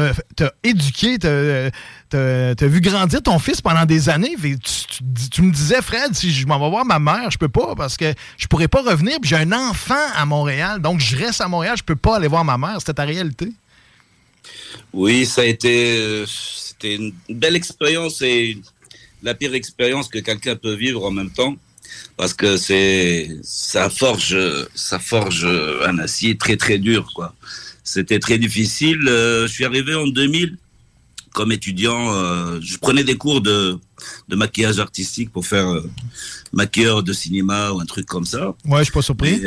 Euh, 0.00 0.12
t'as 0.36 0.50
éduqué, 0.64 1.18
t'as 1.18 1.70
t'as- 2.08 2.54
t'as 2.54 2.66
vu 2.66 2.80
grandir 2.80 3.22
ton 3.22 3.38
fils 3.38 3.60
pendant 3.60 3.84
des 3.84 4.08
années. 4.08 4.34
Tu, 4.40 4.56
tu- 4.58 5.28
tu 5.30 5.42
me 5.42 5.52
disais, 5.52 5.82
Fred, 5.82 6.14
si 6.14 6.32
je 6.32 6.46
m'en 6.46 6.58
vais 6.58 6.70
voir 6.70 6.86
ma 6.86 6.98
mère, 6.98 7.30
je 7.30 7.36
peux 7.36 7.50
pas 7.50 7.74
parce 7.76 7.98
que 7.98 8.14
je 8.38 8.46
pourrais 8.46 8.68
pas 8.68 8.82
revenir. 8.82 9.18
puis 9.20 9.28
J'ai 9.28 9.36
un 9.36 9.52
enfant 9.52 10.02
à 10.16 10.24
Montréal, 10.24 10.80
donc 10.80 11.00
je 11.00 11.14
reste 11.16 11.42
à 11.42 11.48
Montréal, 11.48 11.76
je 11.76 11.82
peux 11.82 11.94
pas 11.96 12.16
aller 12.16 12.26
voir 12.28 12.42
ma 12.44 12.56
mère. 12.56 12.76
C'était 12.78 12.94
ta 12.94 13.04
réalité. 13.04 13.52
Oui, 14.94 15.26
ça 15.26 15.42
a 15.42 15.44
été, 15.44 15.98
euh, 15.98 16.24
c'était 16.26 16.96
une 16.96 17.12
belle 17.28 17.54
expérience 17.54 18.22
et 18.22 18.58
la 19.22 19.34
pire 19.34 19.54
expérience 19.54 20.08
que 20.08 20.18
quelqu'un 20.20 20.56
peut 20.56 20.74
vivre 20.74 21.04
en 21.04 21.10
même 21.10 21.30
temps, 21.30 21.54
parce 22.16 22.34
que 22.34 22.56
c'est, 22.56 23.30
ça 23.42 23.90
forge, 23.90 24.36
ça 24.74 24.98
forge 24.98 25.46
un 25.84 25.98
acier 25.98 26.36
très 26.36 26.56
très 26.56 26.78
dur, 26.78 27.10
quoi. 27.14 27.34
C'était 27.84 28.18
très 28.18 28.38
difficile. 28.38 29.06
Euh, 29.08 29.46
je 29.46 29.52
suis 29.52 29.64
arrivé 29.64 29.94
en 29.94 30.06
2000 30.06 30.56
comme 31.32 31.52
étudiant. 31.52 32.14
euh, 32.14 32.60
je 32.62 32.76
prenais 32.76 33.04
des 33.04 33.16
cours 33.16 33.40
de, 33.40 33.78
de 34.28 34.36
maquillage 34.36 34.78
artistique 34.78 35.32
pour 35.32 35.46
faire 35.46 35.68
euh, 35.68 35.90
maquilleur 36.52 37.02
de 37.02 37.12
cinéma 37.12 37.72
ou 37.72 37.80
un 37.80 37.86
truc 37.86 38.06
comme 38.06 38.26
ça. 38.26 38.54
Ouais, 38.66 38.78
je 38.78 38.84
suis 38.84 38.92
pas 38.92 39.02
surpris. 39.02 39.34
Et, 39.34 39.46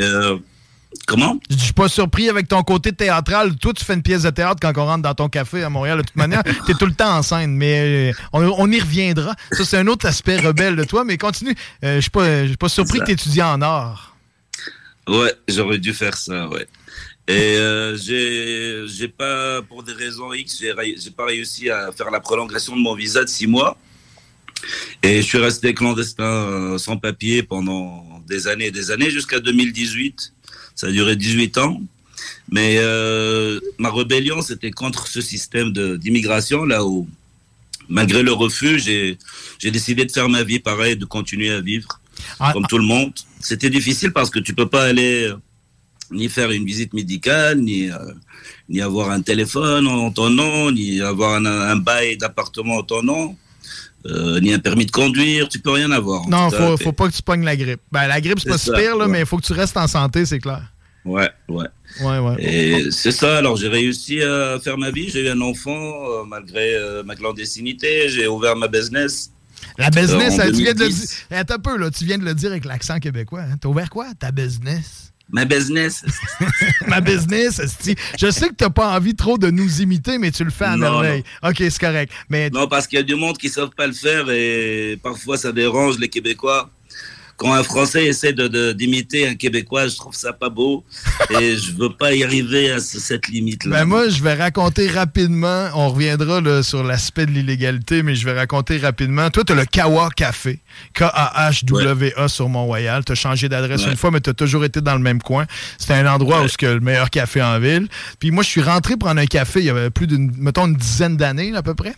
comment? 1.06 1.38
Je 1.50 1.56
suis 1.56 1.72
pas 1.72 1.88
surpris 1.88 2.28
avec 2.28 2.48
ton 2.48 2.62
côté 2.62 2.92
théâtral. 2.92 3.56
Toi, 3.56 3.72
tu 3.74 3.84
fais 3.84 3.94
une 3.94 4.02
pièce 4.02 4.22
de 4.22 4.30
théâtre 4.30 4.58
quand 4.60 4.72
on 4.80 4.86
rentre 4.86 5.02
dans 5.02 5.14
ton 5.14 5.28
café 5.28 5.62
à 5.62 5.70
Montréal. 5.70 5.98
De 5.98 6.02
toute 6.02 6.16
manière, 6.16 6.42
t'es 6.66 6.74
tout 6.74 6.86
le 6.86 6.94
temps 6.94 7.16
en 7.16 7.22
scène, 7.22 7.52
mais 7.54 8.10
euh, 8.10 8.12
on, 8.32 8.42
on 8.42 8.70
y 8.70 8.80
reviendra. 8.80 9.34
Ça, 9.52 9.64
c'est 9.64 9.78
un 9.78 9.86
autre 9.86 10.06
aspect 10.06 10.38
rebelle 10.38 10.76
de 10.76 10.84
toi, 10.84 11.04
mais 11.04 11.18
continue. 11.18 11.54
Euh, 11.84 11.96
je 11.96 12.00
suis 12.00 12.10
pas, 12.10 12.42
je 12.42 12.48
suis 12.48 12.56
pas 12.56 12.68
surpris 12.68 13.00
que 13.00 13.12
tu 13.12 13.40
en 13.42 13.60
art. 13.62 14.16
Ouais, 15.08 15.32
j'aurais 15.48 15.78
dû 15.78 15.92
faire 15.92 16.16
ça, 16.16 16.48
ouais. 16.48 16.66
Et 17.28 17.56
euh, 17.56 17.96
j'ai, 17.96 18.86
j'ai 18.86 19.08
pas, 19.08 19.62
pour 19.62 19.82
des 19.82 19.92
raisons 19.92 20.32
X, 20.32 20.58
j'ai, 20.60 20.72
j'ai 20.96 21.10
pas 21.10 21.26
réussi 21.26 21.70
à 21.70 21.90
faire 21.92 22.10
la 22.10 22.20
prolongation 22.20 22.76
de 22.76 22.80
mon 22.80 22.94
visa 22.94 23.24
de 23.24 23.28
six 23.28 23.46
mois. 23.46 23.76
Et 25.02 25.22
je 25.22 25.26
suis 25.26 25.38
resté 25.38 25.74
clandestin, 25.74 26.78
sans 26.78 26.96
papier 26.96 27.42
pendant 27.42 28.22
des 28.26 28.48
années 28.48 28.66
et 28.66 28.70
des 28.70 28.90
années, 28.90 29.10
jusqu'à 29.10 29.38
2018. 29.38 30.32
Ça 30.76 30.86
a 30.88 30.90
duré 30.90 31.16
18 31.16 31.58
ans. 31.58 31.80
Mais 32.50 32.76
euh, 32.78 33.58
ma 33.78 33.90
rébellion, 33.90 34.40
c'était 34.42 34.70
contre 34.70 35.08
ce 35.08 35.20
système 35.20 35.72
d'immigration, 35.72 36.64
là 36.64 36.84
où, 36.84 37.08
malgré 37.88 38.22
le 38.22 38.32
refus, 38.32 38.78
j'ai, 38.78 39.18
décidé 39.70 40.04
de 40.04 40.12
faire 40.12 40.28
ma 40.28 40.44
vie 40.44 40.60
pareil, 40.60 40.96
de 40.96 41.04
continuer 41.04 41.50
à 41.50 41.60
vivre 41.60 41.88
Ah, 42.38 42.52
comme 42.52 42.66
tout 42.66 42.78
le 42.78 42.84
monde. 42.84 43.12
C'était 43.40 43.70
difficile 43.70 44.12
parce 44.12 44.30
que 44.30 44.38
tu 44.38 44.54
peux 44.54 44.68
pas 44.68 44.84
aller 44.84 45.28
euh, 45.28 45.36
ni 46.10 46.28
faire 46.28 46.50
une 46.52 46.64
visite 46.64 46.92
médicale, 46.92 47.58
ni, 47.60 47.90
euh, 47.90 47.96
ni 48.68 48.80
avoir 48.80 49.10
un 49.10 49.22
téléphone 49.22 49.88
en 49.88 50.10
ton 50.12 50.30
nom, 50.30 50.70
ni 50.70 51.00
avoir 51.00 51.34
un, 51.34 51.46
un 51.46 51.76
bail 51.76 52.16
d'appartement 52.16 52.76
en 52.76 52.82
ton 52.82 53.02
nom, 53.02 53.36
euh, 54.10 54.40
ni 54.40 54.52
un 54.52 54.58
permis 54.58 54.86
de 54.86 54.90
conduire. 54.90 55.48
Tu 55.48 55.58
peux 55.58 55.70
rien 55.70 55.90
avoir. 55.90 56.28
Non, 56.28 56.50
faut, 56.50 56.76
faut 56.76 56.92
pas 56.92 57.08
que 57.08 57.14
tu 57.14 57.22
pognes 57.22 57.44
la 57.44 57.56
grippe. 57.56 57.80
Ben, 57.92 58.06
la 58.06 58.20
grippe, 58.20 58.40
c'est 58.40 58.48
pas 58.48 58.58
si 58.58 58.70
pire, 58.72 58.96
là, 58.96 59.06
ouais. 59.06 59.10
mais 59.12 59.20
il 59.20 59.26
faut 59.26 59.36
que 59.38 59.46
tu 59.46 59.52
restes 59.52 59.76
en 59.76 59.86
santé, 59.86 60.24
c'est 60.26 60.38
clair. 60.40 60.62
Ouais, 61.04 61.30
ouais. 61.48 61.66
Ouais, 62.02 62.18
ouais. 62.18 62.34
Et 62.42 62.90
c'est 62.90 63.12
ça, 63.12 63.38
alors 63.38 63.56
j'ai 63.56 63.68
réussi 63.68 64.20
à 64.22 64.58
faire 64.58 64.76
ma 64.76 64.90
vie, 64.90 65.08
j'ai 65.08 65.24
eu 65.24 65.28
un 65.28 65.40
enfant 65.40 65.70
euh, 65.78 66.24
malgré 66.26 66.74
euh, 66.74 67.04
ma 67.04 67.14
clandestinité, 67.14 68.08
j'ai 68.08 68.26
ouvert 68.26 68.56
ma 68.56 68.66
business. 68.66 69.30
La 69.78 69.90
business, 69.90 70.34
tu 70.34 70.52
viens 70.62 70.74
de 70.74 70.80
le 70.80 70.88
2010. 70.88 70.98
dire. 71.30 71.38
Attends 71.38 71.54
un 71.54 71.58
peu, 71.60 71.76
là, 71.78 71.90
tu 71.90 72.04
viens 72.04 72.18
de 72.18 72.24
le 72.24 72.34
dire 72.34 72.50
avec 72.50 72.64
l'accent 72.64 72.98
québécois. 72.98 73.42
hein. 73.42 73.56
T'as 73.60 73.68
ouvert 73.68 73.88
quoi? 73.88 74.06
Ta 74.18 74.32
business? 74.32 75.12
Ma 75.28 75.44
business. 75.44 76.04
Ma 76.86 77.00
business. 77.00 77.60
Je 78.18 78.30
sais 78.30 78.48
que 78.48 78.54
t'as 78.54 78.70
pas 78.70 78.96
envie 78.96 79.14
trop 79.14 79.36
de 79.36 79.50
nous 79.50 79.82
imiter, 79.82 80.18
mais 80.18 80.30
tu 80.30 80.44
le 80.44 80.50
fais 80.50 80.66
à 80.66 80.76
merveille. 80.76 81.24
OK, 81.42 81.56
c'est 81.58 81.78
correct. 81.80 82.12
Mais 82.28 82.48
Non, 82.50 82.68
parce 82.68 82.86
qu'il 82.86 82.96
y 82.98 83.00
a 83.00 83.04
du 83.04 83.16
monde 83.16 83.36
qui 83.36 83.48
ne 83.48 83.52
savent 83.52 83.70
pas 83.76 83.86
le 83.88 83.92
faire 83.92 84.30
et 84.30 84.98
parfois 85.02 85.36
ça 85.36 85.50
dérange 85.52 85.98
les 85.98 86.08
Québécois. 86.08 86.70
Quand 87.36 87.52
un 87.52 87.62
Français 87.62 88.06
essaie 88.06 88.32
de, 88.32 88.48
de- 88.48 88.72
d'imiter 88.72 89.28
un 89.28 89.34
Québécois, 89.34 89.88
je 89.88 89.96
trouve 89.96 90.14
ça 90.14 90.32
pas 90.32 90.48
beau 90.48 90.84
et 91.38 91.56
je 91.56 91.72
veux 91.72 91.90
pas 91.90 92.14
y 92.14 92.24
arriver 92.24 92.70
à 92.72 92.80
ce- 92.80 92.98
cette 92.98 93.28
limite-là. 93.28 93.70
Ben 93.80 93.84
moi, 93.84 94.08
je 94.08 94.22
vais 94.22 94.32
raconter 94.34 94.88
rapidement. 94.88 95.68
On 95.74 95.90
reviendra 95.90 96.40
là, 96.40 96.62
sur 96.62 96.82
l'aspect 96.82 97.26
de 97.26 97.32
l'illégalité, 97.32 98.02
mais 98.02 98.14
je 98.14 98.24
vais 98.24 98.32
raconter 98.32 98.78
rapidement. 98.78 99.28
Toi, 99.30 99.44
tu 99.44 99.52
as 99.52 99.56
le 99.56 99.66
Kawa 99.66 100.08
Café. 100.16 100.60
K-A-H-W-A 100.94 102.28
sur 102.28 102.48
Mont-Royal. 102.48 103.04
Tu 103.04 103.12
as 103.12 103.16
changé 103.16 103.48
d'adresse 103.48 103.84
Ouais. 103.84 103.90
une 103.90 103.96
fois, 103.96 104.10
mais 104.10 104.20
tu 104.20 104.30
as 104.30 104.34
toujours 104.34 104.64
été 104.64 104.80
dans 104.80 104.94
le 104.94 105.00
même 105.00 105.20
coin. 105.20 105.46
C'était 105.78 105.94
un 105.94 106.06
endroit 106.06 106.42
où 106.42 106.48
c'est 106.48 106.62
le 106.62 106.80
meilleur 106.80 107.10
café 107.10 107.42
en 107.42 107.58
ville. 107.58 107.88
Puis 108.18 108.30
moi, 108.30 108.42
je 108.42 108.48
suis 108.48 108.62
rentré 108.62 108.96
prendre 108.96 109.20
un 109.20 109.26
café 109.26 109.60
il 109.60 109.66
y 109.66 109.70
avait 109.70 109.90
plus 109.90 110.06
d'une, 110.06 110.32
mettons, 110.38 110.66
une 110.66 110.74
dizaine 110.76 111.16
d'années 111.16 111.54
à 111.54 111.62
peu 111.62 111.74
près. 111.74 111.94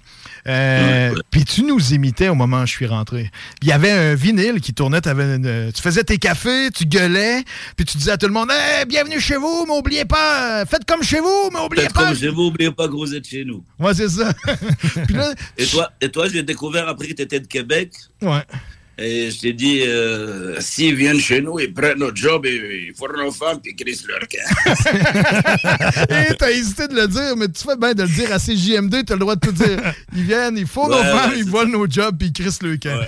Euh, 0.48 1.14
Puis 1.30 1.44
tu 1.44 1.62
nous 1.62 1.92
imitais 1.92 2.28
au 2.28 2.34
moment 2.34 2.62
où 2.62 2.66
je 2.66 2.72
suis 2.72 2.86
rentré. 2.86 3.30
Il 3.62 3.68
y 3.68 3.72
avait 3.72 3.90
un 3.90 4.14
vinyle 4.14 4.60
qui 4.60 4.72
tournait. 4.74 5.00
t'avais 5.00 5.36
une- 5.36 5.70
tu 5.72 5.82
faisais 5.82 6.02
tes 6.04 6.18
cafés, 6.18 6.70
tu 6.74 6.84
gueulais, 6.86 7.44
puis 7.76 7.84
tu 7.84 7.98
disais 7.98 8.12
à 8.12 8.16
tout 8.18 8.26
le 8.26 8.32
monde 8.32 8.48
Hey, 8.50 8.86
bienvenue 8.86 9.20
chez 9.20 9.36
vous, 9.36 9.64
mais 9.68 9.74
oubliez 9.76 10.04
pas, 10.04 10.64
faites 10.66 10.84
comme 10.86 11.02
chez 11.02 11.20
vous, 11.20 11.50
mais 11.52 11.60
oubliez 11.60 11.84
Faites 11.84 11.92
pas. 11.94 12.06
comme 12.06 12.16
chez 12.16 12.28
vous, 12.28 12.42
oubliez 12.44 12.70
pas 12.72 12.86
que 12.88 12.92
vous 12.92 13.14
êtes 13.14 13.26
chez 13.28 13.44
nous. 13.44 13.62
Ouais, 13.78 13.92
c'est 13.94 14.08
ça. 14.08 14.32
Là, 15.10 15.34
Et 15.56 15.66
toi, 15.66 15.90
et 16.00 16.08
toi 16.10 16.28
j'ai 16.28 16.42
découvert 16.42 16.88
après 16.88 17.08
que 17.08 17.12
tu 17.14 17.22
étais 17.22 17.40
de 17.40 17.46
Québec. 17.46 17.92
ouais. 18.22 18.42
Et 19.00 19.30
je 19.30 19.38
t'ai 19.38 19.52
dit, 19.52 19.82
euh, 19.82 20.56
s'ils 20.60 20.96
viennent 20.96 21.20
chez 21.20 21.40
nous, 21.40 21.60
ils 21.60 21.72
prennent 21.72 21.98
notre 21.98 22.16
job 22.16 22.44
et 22.46 22.86
ils 22.88 22.94
forment 22.96 23.22
nos 23.24 23.30
femmes 23.30 23.60
puis 23.62 23.72
ils 23.72 23.84
crissent 23.84 24.04
leur 24.08 24.18
camp. 24.18 24.74
Et 26.30 26.34
t'as 26.34 26.50
hésité 26.50 26.88
de 26.88 26.94
le 26.94 27.06
dire, 27.06 27.36
mais 27.36 27.46
tu 27.48 27.62
fais 27.62 27.76
bien 27.76 27.94
de 27.94 28.02
le 28.02 28.08
dire 28.08 28.32
à 28.32 28.38
CJMD, 28.40 29.04
t'as 29.06 29.14
le 29.14 29.20
droit 29.20 29.36
de 29.36 29.46
tout 29.46 29.52
dire. 29.52 29.78
Ils 30.16 30.24
viennent, 30.24 30.58
ils 30.58 30.66
font 30.66 30.88
nos 30.88 30.96
Ouais, 30.96 31.02
femmes, 31.04 31.30
ouais, 31.30 31.38
ils 31.38 31.48
volent 31.48 31.78
nos 31.78 31.88
jobs, 31.88 32.16
puis 32.18 32.28
ils 32.28 32.32
crissent 32.32 32.62
le 32.62 32.76
camp. 32.76 33.00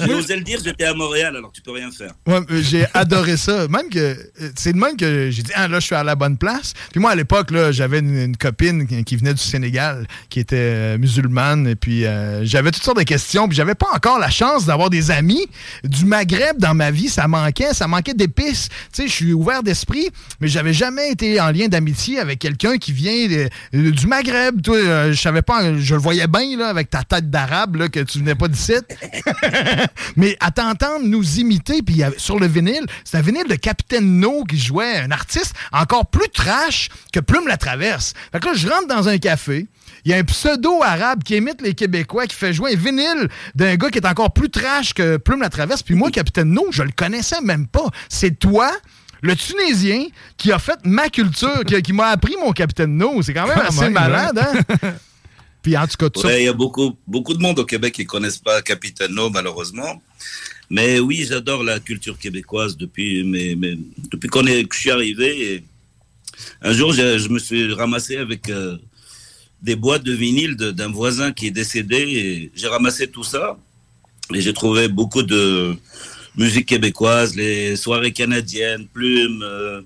J'ai 0.00 0.14
osé 0.14 0.34
le 0.34 0.42
dire, 0.42 0.58
j'étais 0.64 0.84
à 0.84 0.94
Montréal, 0.94 1.36
alors 1.36 1.52
tu 1.52 1.62
peux 1.62 1.70
rien 1.70 1.90
faire. 1.92 2.12
Ouais, 2.26 2.40
j'ai 2.62 2.84
adoré 2.92 3.36
ça. 3.36 3.68
Même 3.68 3.88
que 3.88 4.16
c'est 4.56 4.72
de 4.72 4.78
même 4.78 4.96
que 4.96 5.30
j'ai 5.30 5.42
dit 5.42 5.52
ah 5.54 5.68
là 5.68 5.78
je 5.78 5.86
suis 5.86 5.94
à 5.94 6.02
la 6.02 6.16
bonne 6.16 6.38
place. 6.38 6.74
Puis 6.90 7.00
moi 7.00 7.12
à 7.12 7.14
l'époque 7.14 7.52
là, 7.52 7.70
j'avais 7.70 8.00
une, 8.00 8.16
une 8.16 8.36
copine 8.36 9.04
qui, 9.04 9.16
venait 9.16 9.34
du 9.34 9.42
Sénégal 9.42 10.08
qui 10.28 10.40
était 10.40 10.56
euh, 10.56 10.98
musulmane 10.98 11.68
et 11.68 11.76
puis 11.76 12.04
euh, 12.04 12.44
j'avais 12.44 12.72
toutes 12.72 12.82
sortes 12.82 12.98
de 12.98 13.04
questions 13.04 13.46
puis 13.46 13.56
j'avais 13.56 13.74
pas 13.76 13.88
encore 13.94 14.18
la 14.18 14.30
chance 14.30 14.66
d'avoir 14.72 14.90
des 14.90 15.10
amis. 15.10 15.46
Du 15.84 16.06
Maghreb 16.06 16.58
dans 16.58 16.74
ma 16.74 16.90
vie, 16.90 17.08
ça 17.08 17.28
manquait. 17.28 17.74
Ça 17.74 17.86
manquait 17.86 18.14
d'épices. 18.14 18.68
Tu 18.92 19.02
sais, 19.02 19.08
je 19.08 19.12
suis 19.12 19.32
ouvert 19.34 19.62
d'esprit, 19.62 20.08
mais 20.40 20.48
j'avais 20.48 20.72
jamais 20.72 21.10
été 21.10 21.40
en 21.40 21.50
lien 21.50 21.68
d'amitié 21.68 22.18
avec 22.18 22.38
quelqu'un 22.38 22.78
qui 22.78 22.92
vient 22.92 23.26
du 23.72 24.06
Maghreb. 24.06 24.62
Toi, 24.62 24.76
euh, 24.76 25.12
je 25.12 25.20
savais 25.20 25.42
pas, 25.42 25.76
je 25.76 25.94
le 25.94 26.00
voyais 26.00 26.26
bien 26.26 26.56
là, 26.56 26.68
avec 26.68 26.88
ta 26.88 27.02
tête 27.04 27.28
d'arabe 27.28 27.88
que 27.90 28.00
tu 28.00 28.18
venais 28.18 28.34
pas 28.34 28.48
d'ici. 28.48 28.72
mais 30.16 30.36
à 30.40 30.50
t'entendre 30.50 31.04
nous 31.04 31.38
imiter, 31.38 31.82
puis 31.82 32.02
sur 32.16 32.38
le 32.38 32.46
vinyle, 32.46 32.86
c'est 33.04 33.18
un 33.18 33.22
vinyle 33.22 33.46
de 33.48 33.54
Capitaine 33.56 34.20
No 34.20 34.44
qui 34.44 34.58
jouait 34.58 35.00
un 35.00 35.10
artiste 35.10 35.54
encore 35.72 36.06
plus 36.06 36.28
trash 36.32 36.88
que 37.12 37.20
Plume 37.20 37.46
la 37.46 37.58
Traverse. 37.58 38.14
Fait 38.32 38.42
là, 38.42 38.52
je 38.54 38.68
rentre 38.68 38.88
dans 38.88 39.08
un 39.08 39.18
café. 39.18 39.66
Il 40.04 40.10
y 40.10 40.14
a 40.14 40.18
un 40.18 40.24
pseudo-arabe 40.24 41.22
qui 41.22 41.36
imite 41.36 41.62
les 41.62 41.74
Québécois, 41.74 42.26
qui 42.26 42.36
fait 42.36 42.52
jouer 42.52 42.72
un 42.72 42.76
vinyle 42.76 43.28
d'un 43.54 43.76
gars 43.76 43.90
qui 43.90 43.98
est 43.98 44.06
encore 44.06 44.32
plus 44.32 44.50
trash 44.50 44.94
que 44.94 45.16
Plume 45.16 45.40
la 45.40 45.48
Traverse. 45.48 45.82
Puis 45.82 45.94
moi, 45.94 46.10
Capitaine 46.10 46.50
No, 46.50 46.66
je 46.70 46.82
le 46.82 46.92
connaissais 46.94 47.40
même 47.40 47.66
pas. 47.66 47.88
C'est 48.08 48.38
toi, 48.38 48.70
le 49.22 49.36
Tunisien, 49.36 50.06
qui 50.36 50.52
a 50.52 50.58
fait 50.58 50.78
ma 50.84 51.08
culture, 51.08 51.64
qui, 51.64 51.80
qui 51.82 51.92
m'a 51.92 52.08
appris 52.08 52.34
mon 52.40 52.52
Capitaine 52.52 52.96
No. 52.96 53.22
C'est 53.22 53.34
quand 53.34 53.46
même 53.46 53.56
Quand 53.56 53.68
assez 53.68 53.88
malade, 53.88 54.38
hein? 54.38 54.92
Puis 55.62 55.76
en 55.76 55.86
tout 55.86 55.96
cas, 55.96 56.10
tout 56.10 56.20
ça. 56.20 56.38
Il 56.38 56.44
y 56.44 56.48
a 56.48 56.52
beaucoup, 56.52 56.98
beaucoup 57.06 57.34
de 57.34 57.40
monde 57.40 57.58
au 57.60 57.64
Québec 57.64 57.94
qui 57.94 58.02
ne 58.02 58.08
connaissent 58.08 58.38
pas 58.38 58.60
Capitano, 58.62 59.30
malheureusement. 59.30 60.02
Mais 60.68 60.98
oui, 60.98 61.24
j'adore 61.28 61.62
la 61.62 61.78
culture 61.78 62.18
québécoise 62.18 62.76
depuis, 62.76 63.22
depuis 64.10 64.28
qu'on 64.28 64.46
est, 64.46 64.64
que 64.64 64.74
je 64.74 64.80
suis 64.80 64.90
arrivé. 64.90 65.52
Et 65.52 65.64
un 66.62 66.72
jour, 66.72 66.92
je, 66.92 67.18
je 67.18 67.28
me 67.28 67.38
suis 67.38 67.72
ramassé 67.74 68.16
avec 68.16 68.48
euh, 68.48 68.76
des 69.62 69.76
boîtes 69.76 70.02
de 70.02 70.12
vinyle 70.12 70.56
d'un 70.56 70.90
voisin 70.90 71.32
qui 71.32 71.46
est 71.46 71.50
décédé. 71.52 72.50
J'ai 72.54 72.66
ramassé 72.66 73.06
tout 73.06 73.24
ça 73.24 73.56
et 74.34 74.40
j'ai 74.40 74.52
trouvé 74.52 74.88
beaucoup 74.88 75.22
de 75.22 75.76
musique 76.36 76.66
québécoise, 76.66 77.36
les 77.36 77.76
soirées 77.76 78.12
canadiennes, 78.12 78.86
Plume, 78.92 79.42
euh, 79.42 79.82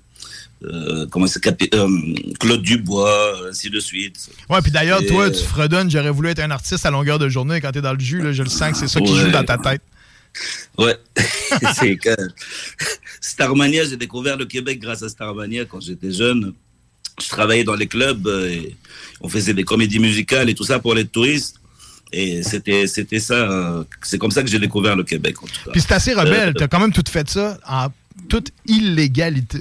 euh, 0.63 1.05
comment 1.11 1.27
euh, 1.27 1.87
Claude 2.39 2.61
Dubois, 2.61 3.49
ainsi 3.49 3.69
de 3.69 3.79
suite. 3.79 4.29
Ouais, 4.49 4.61
puis 4.61 4.71
d'ailleurs, 4.71 5.01
Et, 5.01 5.07
toi, 5.07 5.29
tu 5.29 5.43
fredonnes, 5.43 5.91
j'aurais 5.91 6.09
voulu 6.09 6.29
être 6.29 6.39
un 6.39 6.51
artiste 6.51 6.85
à 6.85 6.91
longueur 6.91 7.19
de 7.19 7.29
journée 7.29 7.61
quand 7.61 7.71
t'es 7.71 7.81
dans 7.81 7.93
le 7.93 7.99
jus, 7.99 8.21
là, 8.21 8.31
je 8.31 8.43
le 8.43 8.49
sens 8.49 8.71
que 8.71 8.77
c'est 8.77 8.87
ça 8.87 8.99
qui 8.99 9.15
joue 9.15 9.29
dans 9.29 9.43
ta 9.43 9.57
tête. 9.57 9.81
Ouais, 10.77 10.95
c'est 11.79 11.97
que 11.97 12.15
Starmania, 13.21 13.85
j'ai 13.85 13.97
découvert 13.97 14.37
le 14.37 14.45
Québec 14.45 14.79
grâce 14.79 15.03
à 15.03 15.09
Starmania 15.09 15.65
quand 15.65 15.81
j'étais 15.81 16.11
jeune. 16.11 16.53
Je 17.19 17.29
travaillais 17.29 17.63
dans 17.63 17.75
les 17.75 17.87
clubs 17.87 18.27
euh, 18.27 18.49
et 18.49 18.75
on 19.21 19.29
faisait 19.29 19.53
des 19.53 19.63
comédies 19.63 19.99
musicales 19.99 20.49
et 20.49 20.55
tout 20.55 20.63
ça 20.63 20.79
pour 20.79 20.93
les 20.93 21.05
touristes. 21.05 21.55
Et 22.13 22.41
c'était 22.43 22.87
c'était 22.87 23.19
ça, 23.19 23.33
euh, 23.33 23.83
c'est 24.01 24.17
comme 24.17 24.31
ça 24.31 24.41
que 24.41 24.49
j'ai 24.49 24.59
découvert 24.59 24.95
le 24.95 25.03
Québec 25.03 25.41
en 25.43 25.47
tout 25.47 25.61
cas. 25.65 25.71
Puis 25.71 25.81
c'est 25.81 25.93
assez 25.93 26.13
rebelle, 26.13 26.49
Euh, 26.49 26.53
t'as 26.53 26.67
quand 26.67 26.79
même 26.79 26.93
tout 26.93 27.03
fait 27.09 27.29
ça 27.29 27.57
en 27.67 27.87
toute 28.29 28.51
illégalité. 28.65 29.59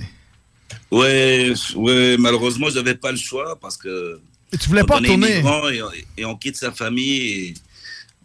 Ouais, 0.90 1.52
ouais, 1.74 2.16
malheureusement, 2.18 2.68
j'avais 2.70 2.94
pas 2.94 3.10
le 3.10 3.16
choix 3.18 3.58
parce 3.60 3.76
que. 3.76 4.20
Et 4.52 4.58
tu 4.58 4.68
voulais 4.68 4.84
pas 4.84 4.98
retourner? 4.98 5.42
Et, 5.72 6.20
et 6.20 6.24
on 6.24 6.36
quitte 6.36 6.56
sa 6.56 6.70
famille. 6.70 7.22
Et 7.22 7.54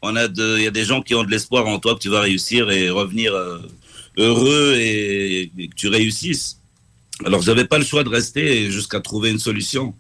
on 0.04 0.16
a 0.16 0.28
de, 0.28 0.58
il 0.58 0.64
y 0.64 0.68
a 0.68 0.72
des 0.72 0.86
gens 0.86 1.02
qui 1.02 1.16
ont 1.16 1.24
de 1.24 1.32
l'espoir 1.32 1.66
en 1.66 1.80
toi 1.80 1.96
que 1.96 2.00
tu 2.00 2.10
vas 2.10 2.22
réussir 2.22 2.70
et 2.70 2.92
revenir 2.92 3.34
euh, 3.34 3.58
heureux 4.18 4.76
et, 4.78 5.52
et 5.58 5.68
que 5.68 5.76
tu 5.76 5.88
réussisses. 5.88 6.60
Alors, 7.26 7.42
j'avais 7.42 7.66
pas 7.66 7.78
le 7.78 7.86
choix 7.86 8.04
de 8.04 8.10
rester 8.10 8.72
jusqu'à 8.72 9.00
trouver 9.00 9.30
une 9.32 9.40
solution. 9.40 9.94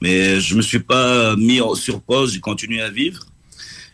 Mais 0.00 0.40
je 0.40 0.54
me 0.54 0.62
suis 0.62 0.80
pas 0.80 1.36
mis 1.36 1.60
sur 1.76 2.00
pause, 2.00 2.32
j'ai 2.34 2.40
continué 2.40 2.80
à 2.82 2.90
vivre. 2.90 3.24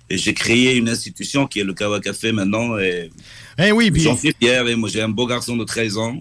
Et 0.09 0.19
j'ai 0.19 0.35
créé 0.35 0.77
une 0.77 0.89
institution 0.89 1.47
qui 1.47 1.61
est 1.61 1.65
le 1.65 1.73
Kawa 1.73 2.01
Café 2.01 2.33
maintenant. 2.33 2.77
Et 2.79 3.11
Eh 3.59 3.71
oui, 3.71 3.91
puis 3.91 4.03
J'en 4.03 4.17
suis 4.17 4.35
fier. 4.41 4.67
Et 4.67 4.75
moi, 4.75 4.89
j'ai 4.89 5.03
un 5.03 5.09
beau 5.09 5.27
garçon 5.27 5.57
de 5.57 5.65
13 5.65 5.99
ans. 5.99 6.21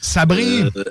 Sabri, 0.00 0.62
Euh, 0.62 0.84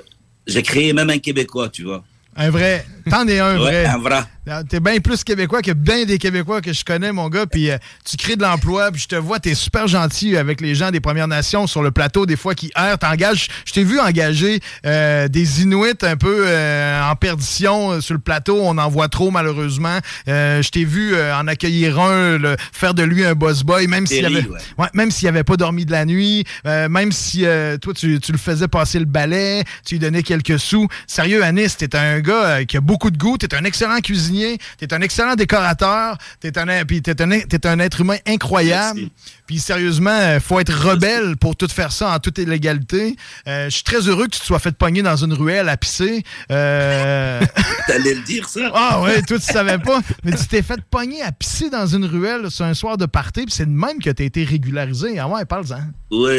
j'ai 0.46 0.62
créé 0.62 0.92
même 0.92 1.10
un 1.10 1.18
Québécois, 1.18 1.68
tu 1.68 1.82
vois. 1.84 2.02
un 2.36 2.50
vrai. 2.50 2.86
T'en 3.10 3.26
es 3.28 3.38
un 3.38 3.58
Ouais, 3.60 3.84
vrai. 3.84 3.98
vrai. 3.98 4.20
Ah, 4.52 4.62
T'es 4.68 4.80
bien 4.80 4.98
plus 4.98 5.22
québécois 5.22 5.62
que 5.62 5.70
bien 5.70 6.04
des 6.06 6.18
Québécois 6.18 6.60
que 6.60 6.72
je 6.72 6.84
connais, 6.84 7.12
mon 7.12 7.28
gars. 7.28 7.46
Puis 7.46 7.70
euh, 7.70 7.76
tu 8.08 8.16
crées 8.16 8.34
de 8.36 8.42
l'emploi. 8.42 8.90
Puis 8.90 9.02
je 9.02 9.08
te 9.08 9.14
vois, 9.14 9.38
t'es 9.38 9.54
super 9.54 9.86
gentil 9.86 10.36
avec 10.36 10.60
les 10.60 10.74
gens 10.74 10.90
des 10.90 10.98
Premières 10.98 11.28
Nations 11.28 11.66
sur 11.68 11.82
le 11.82 11.90
plateau, 11.92 12.26
des 12.26 12.36
fois 12.36 12.54
qui 12.56 12.72
errent. 12.74 12.98
T'engages. 12.98 13.46
Je 13.64 13.72
t'ai 13.72 13.84
vu 13.84 14.00
engager 14.00 14.58
euh, 14.86 15.28
des 15.28 15.62
Inuits 15.62 15.92
un 16.02 16.16
peu 16.16 16.44
euh, 16.46 17.00
en 17.02 17.14
perdition 17.14 17.92
euh, 17.92 18.00
sur 18.00 18.14
le 18.14 18.20
plateau. 18.20 18.58
On 18.60 18.76
en 18.78 18.88
voit 18.88 19.08
trop, 19.08 19.30
malheureusement. 19.30 19.98
Euh, 20.26 20.62
je 20.62 20.70
t'ai 20.70 20.84
vu 20.84 21.14
euh, 21.14 21.36
en 21.36 21.46
accueillir 21.46 22.00
un, 22.00 22.38
le- 22.38 22.56
faire 22.72 22.94
de 22.94 23.02
lui 23.04 23.24
un 23.24 23.34
boss 23.34 23.62
boy, 23.62 23.86
même 23.86 24.06
s'il 24.06 24.24
avait, 24.26 24.46
ouais. 24.48 24.58
ouais, 24.78 24.88
même 24.94 25.10
s'il 25.12 25.28
avait 25.28 25.44
pas 25.44 25.56
dormi 25.56 25.84
de 25.84 25.92
la 25.92 26.04
nuit, 26.04 26.44
euh, 26.66 26.88
même 26.88 27.12
si 27.12 27.44
euh, 27.46 27.76
toi, 27.76 27.92
tu, 27.94 28.18
tu 28.20 28.32
le 28.32 28.38
faisais 28.38 28.68
passer 28.68 28.98
le 28.98 29.04
balai, 29.04 29.62
tu 29.86 29.94
lui 29.94 29.98
donnais 30.00 30.22
quelques 30.24 30.58
sous. 30.58 30.88
Sérieux, 31.06 31.44
Anis, 31.44 31.76
t'es 31.76 31.94
un 31.94 32.18
gars 32.20 32.44
euh, 32.44 32.64
qui 32.64 32.76
a 32.76 32.80
beaucoup 32.80 32.99
de 33.08 33.16
goût, 33.16 33.38
t'es 33.38 33.54
un 33.54 33.64
excellent 33.64 34.00
cuisinier, 34.00 34.58
t'es 34.76 34.92
un 34.92 35.00
excellent 35.00 35.34
décorateur, 35.34 36.18
t'es 36.40 36.58
un, 36.58 36.84
puis 36.84 37.00
t'es 37.00 37.22
un, 37.66 37.78
être 37.78 38.00
humain 38.02 38.16
incroyable. 38.26 39.08
Puis 39.46 39.58
sérieusement, 39.58 40.34
il 40.34 40.40
faut 40.40 40.60
être 40.60 40.72
rebelle 40.72 41.36
pour 41.36 41.56
tout 41.56 41.68
faire 41.68 41.90
ça 41.92 42.10
en 42.10 42.18
toute 42.18 42.38
illégalité. 42.38 43.16
Euh, 43.48 43.64
je 43.64 43.70
suis 43.70 43.82
très 43.82 44.06
heureux 44.08 44.26
que 44.26 44.32
tu 44.32 44.40
te 44.40 44.44
sois 44.46 44.58
fait 44.58 44.76
pogner 44.76 45.02
dans 45.02 45.16
une 45.16 45.32
ruelle 45.32 45.68
à 45.68 45.76
pisser. 45.76 46.22
Euh... 46.50 47.40
T'allais 47.86 48.14
le 48.14 48.22
dire, 48.22 48.48
ça? 48.48 48.70
Ah 48.74 49.00
ouais, 49.00 49.22
toi, 49.22 49.38
tu 49.38 49.46
savais 49.52 49.78
pas. 49.78 50.00
Mais 50.24 50.32
tu 50.32 50.46
t'es 50.46 50.62
fait 50.62 50.80
pogner 50.90 51.22
à 51.22 51.32
pisser 51.32 51.70
dans 51.70 51.86
une 51.86 52.04
ruelle 52.04 52.50
sur 52.50 52.64
un 52.64 52.74
soir 52.74 52.96
de 52.96 53.06
party, 53.06 53.46
puis 53.46 53.54
c'est 53.54 53.66
de 53.66 53.70
même 53.70 54.00
que 54.00 54.10
t'as 54.10 54.24
été 54.24 54.44
régularisé. 54.44 55.18
Ah 55.18 55.28
ouais, 55.28 55.44
parle-en. 55.44 55.80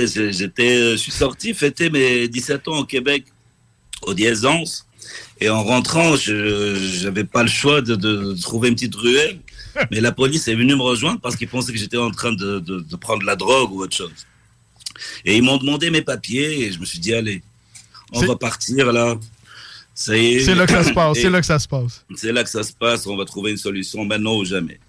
J'ai- 0.07 0.31
j'étais, 0.31 0.77
euh, 0.77 0.91
je 0.91 0.97
suis 0.97 1.11
sorti 1.11 1.53
fêter 1.53 1.89
mes 1.89 2.27
17 2.27 2.67
ans 2.67 2.77
au 2.79 2.85
Québec, 2.85 3.25
au 4.03 4.13
Diésance. 4.13 4.85
Et 5.39 5.49
en 5.49 5.63
rentrant, 5.63 6.15
je 6.15 6.75
j'avais 7.01 7.23
pas 7.23 7.43
le 7.43 7.49
choix 7.49 7.81
de, 7.81 7.95
de 7.95 8.35
trouver 8.39 8.69
une 8.69 8.75
petite 8.75 8.95
ruelle. 8.95 9.39
Mais 9.91 10.01
la 10.01 10.11
police 10.11 10.47
est 10.47 10.55
venue 10.55 10.75
me 10.75 10.81
rejoindre 10.81 11.19
parce 11.21 11.35
qu'ils 11.35 11.47
pensaient 11.47 11.71
que 11.71 11.79
j'étais 11.79 11.97
en 11.97 12.11
train 12.11 12.33
de, 12.33 12.59
de, 12.59 12.79
de 12.81 12.95
prendre 12.95 13.23
la 13.23 13.35
drogue 13.35 13.71
ou 13.71 13.81
autre 13.83 13.95
chose. 13.95 14.11
Et 15.25 15.37
ils 15.37 15.43
m'ont 15.43 15.57
demandé 15.57 15.89
mes 15.89 16.01
papiers 16.01 16.65
et 16.65 16.71
je 16.71 16.79
me 16.79 16.85
suis 16.85 16.99
dit, 16.99 17.13
allez, 17.13 17.41
on 18.13 18.21
va 18.21 18.35
partir 18.35 18.91
là. 18.91 19.15
Ça 19.93 20.17
y 20.17 20.35
est. 20.35 20.39
C'est 20.41 20.55
là 20.55 20.65
que 20.65 20.71
ça 20.73 20.83
se 20.83 20.93
passe, 20.93 21.17
c'est 21.17 21.29
là 21.29 21.39
que 21.39 21.45
ça 21.45 21.59
se 21.59 21.67
passe. 21.67 22.05
c'est 22.15 22.31
là 22.31 22.43
que 22.43 22.49
ça 22.49 22.63
se 22.63 22.73
passe, 22.73 23.05
on 23.07 23.17
va 23.17 23.25
trouver 23.25 23.51
une 23.51 23.57
solution 23.57 24.05
maintenant 24.05 24.35
ou 24.35 24.45
jamais. 24.45 24.79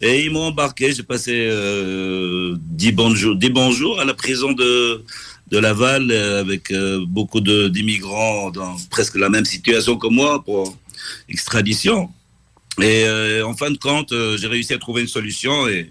Et 0.00 0.24
ils 0.24 0.30
m'ont 0.30 0.44
embarqué, 0.44 0.92
j'ai 0.92 1.02
passé 1.02 1.32
euh, 1.50 2.54
dix 2.58 2.92
bons 2.92 3.14
jours, 3.14 3.34
dix 3.36 3.48
bons 3.48 3.72
jours 3.72 3.98
à 4.00 4.04
la 4.04 4.12
prison 4.12 4.52
de, 4.52 5.02
de 5.48 5.58
Laval 5.58 6.10
euh, 6.10 6.40
avec 6.40 6.70
euh, 6.70 7.04
beaucoup 7.06 7.40
de- 7.40 7.68
d'immigrants 7.68 8.50
dans 8.50 8.76
presque 8.90 9.16
la 9.16 9.28
même 9.28 9.44
situation 9.44 9.96
que 9.96 10.08
moi 10.08 10.42
pour 10.42 10.76
extradition. 11.28 12.10
Et 12.80 13.04
euh, 13.04 13.46
en 13.46 13.54
fin 13.56 13.70
de 13.70 13.78
compte, 13.78 14.12
euh, 14.12 14.36
j'ai 14.36 14.48
réussi 14.48 14.74
à 14.74 14.78
trouver 14.78 15.02
une 15.02 15.08
solution 15.08 15.68
et 15.68 15.90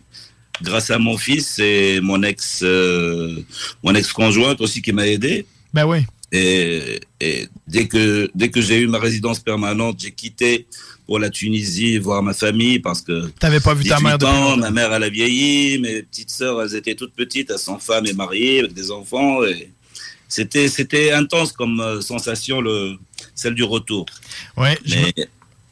grâce 0.62 0.92
à 0.92 1.00
mon 1.00 1.18
fils 1.18 1.58
et 1.60 2.00
mon 2.02 2.22
ex, 2.24 2.62
euh, 2.64 3.42
mon 3.84 3.96
ex-conjointe 3.96 4.62
aussi 4.62 4.82
qui 4.82 4.92
m'a 4.92 5.08
aidé. 5.08 5.46
Ben 5.74 5.86
oui. 5.86 6.00
Et, 6.32 7.00
et 7.22 7.48
dès 7.68 7.88
que 7.88 8.30
dès 8.36 8.50
que 8.50 8.62
j'ai 8.62 8.80
eu 8.80 8.88
ma 8.88 9.00
résidence 9.00 9.40
permanente, 9.40 10.00
j'ai 10.02 10.12
quitté 10.12 10.68
pour 11.06 11.20
la 11.20 11.30
Tunisie 11.30 11.98
voir 11.98 12.24
ma 12.24 12.34
famille 12.34 12.80
parce 12.80 13.02
que 13.02 13.28
T'avais 13.40 13.60
pas 13.60 13.74
vu 13.74 13.84
ta 13.86 13.96
18 13.96 14.04
mère 14.04 14.18
depuis 14.18 14.32
ans, 14.32 14.58
ma 14.58 14.72
mère 14.72 14.94
elle 14.94 15.04
a 15.04 15.10
vieilli, 15.10 15.80
mes 15.80 16.04
petites 16.04 16.32
sœurs 16.32 16.62
elles 16.62 16.76
étaient 16.76 16.96
toutes 16.96 17.14
petites, 17.14 17.52
elles 17.52 17.60
sont 17.60 17.80
femmes 17.80 18.06
et 18.06 18.14
mariées 18.14 18.60
avec 18.60 18.74
des 18.74 18.92
enfants 18.92 19.44
et 19.44 19.72
c'était 20.28 20.68
c'était 20.68 21.12
intense 21.12 21.52
comme 21.52 21.80
euh, 21.80 22.02
sensation 22.02 22.62
le 22.62 22.96
celle 23.36 23.54
du 23.54 23.64
retour. 23.64 24.06
Ouais, 24.58 24.78
je 24.86 24.96
Mais 24.96 25.14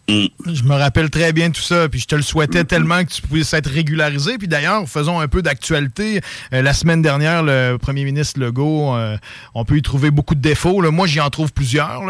Mm. 0.10 0.26
Je 0.54 0.64
me 0.64 0.76
rappelle 0.76 1.10
très 1.10 1.32
bien 1.32 1.49
tout 1.49 1.62
ça, 1.62 1.88
puis 1.88 1.99
je 1.99 2.08
te 2.08 2.16
le 2.16 2.22
souhaitais 2.22 2.66
tellement 2.66 3.04
que 3.04 3.10
tu 3.10 3.22
puisses 3.22 3.54
être 3.54 3.70
régularisé. 3.70 4.38
Puis 4.38 4.47
d'ailleurs, 4.47 4.88
faisons 4.88 5.20
un 5.20 5.28
peu 5.28 5.41
d'actualité. 5.41 6.20
Euh, 6.54 6.62
la 6.62 6.74
semaine 6.74 7.01
dernière, 7.01 7.43
le 7.43 7.78
premier 7.78 8.04
ministre 8.04 8.39
Legault, 8.39 8.95
euh, 8.95 9.18
on 9.56 9.64
peut 9.64 9.78
y 9.78 9.82
trouver 9.82 10.12
beaucoup 10.12 10.36
de 10.36 10.41
défauts. 10.41 10.82
Moi, 10.91 11.08
j'y 11.08 11.22
en 11.22 11.30
trouve 11.30 11.54
plusieurs. 11.54 12.01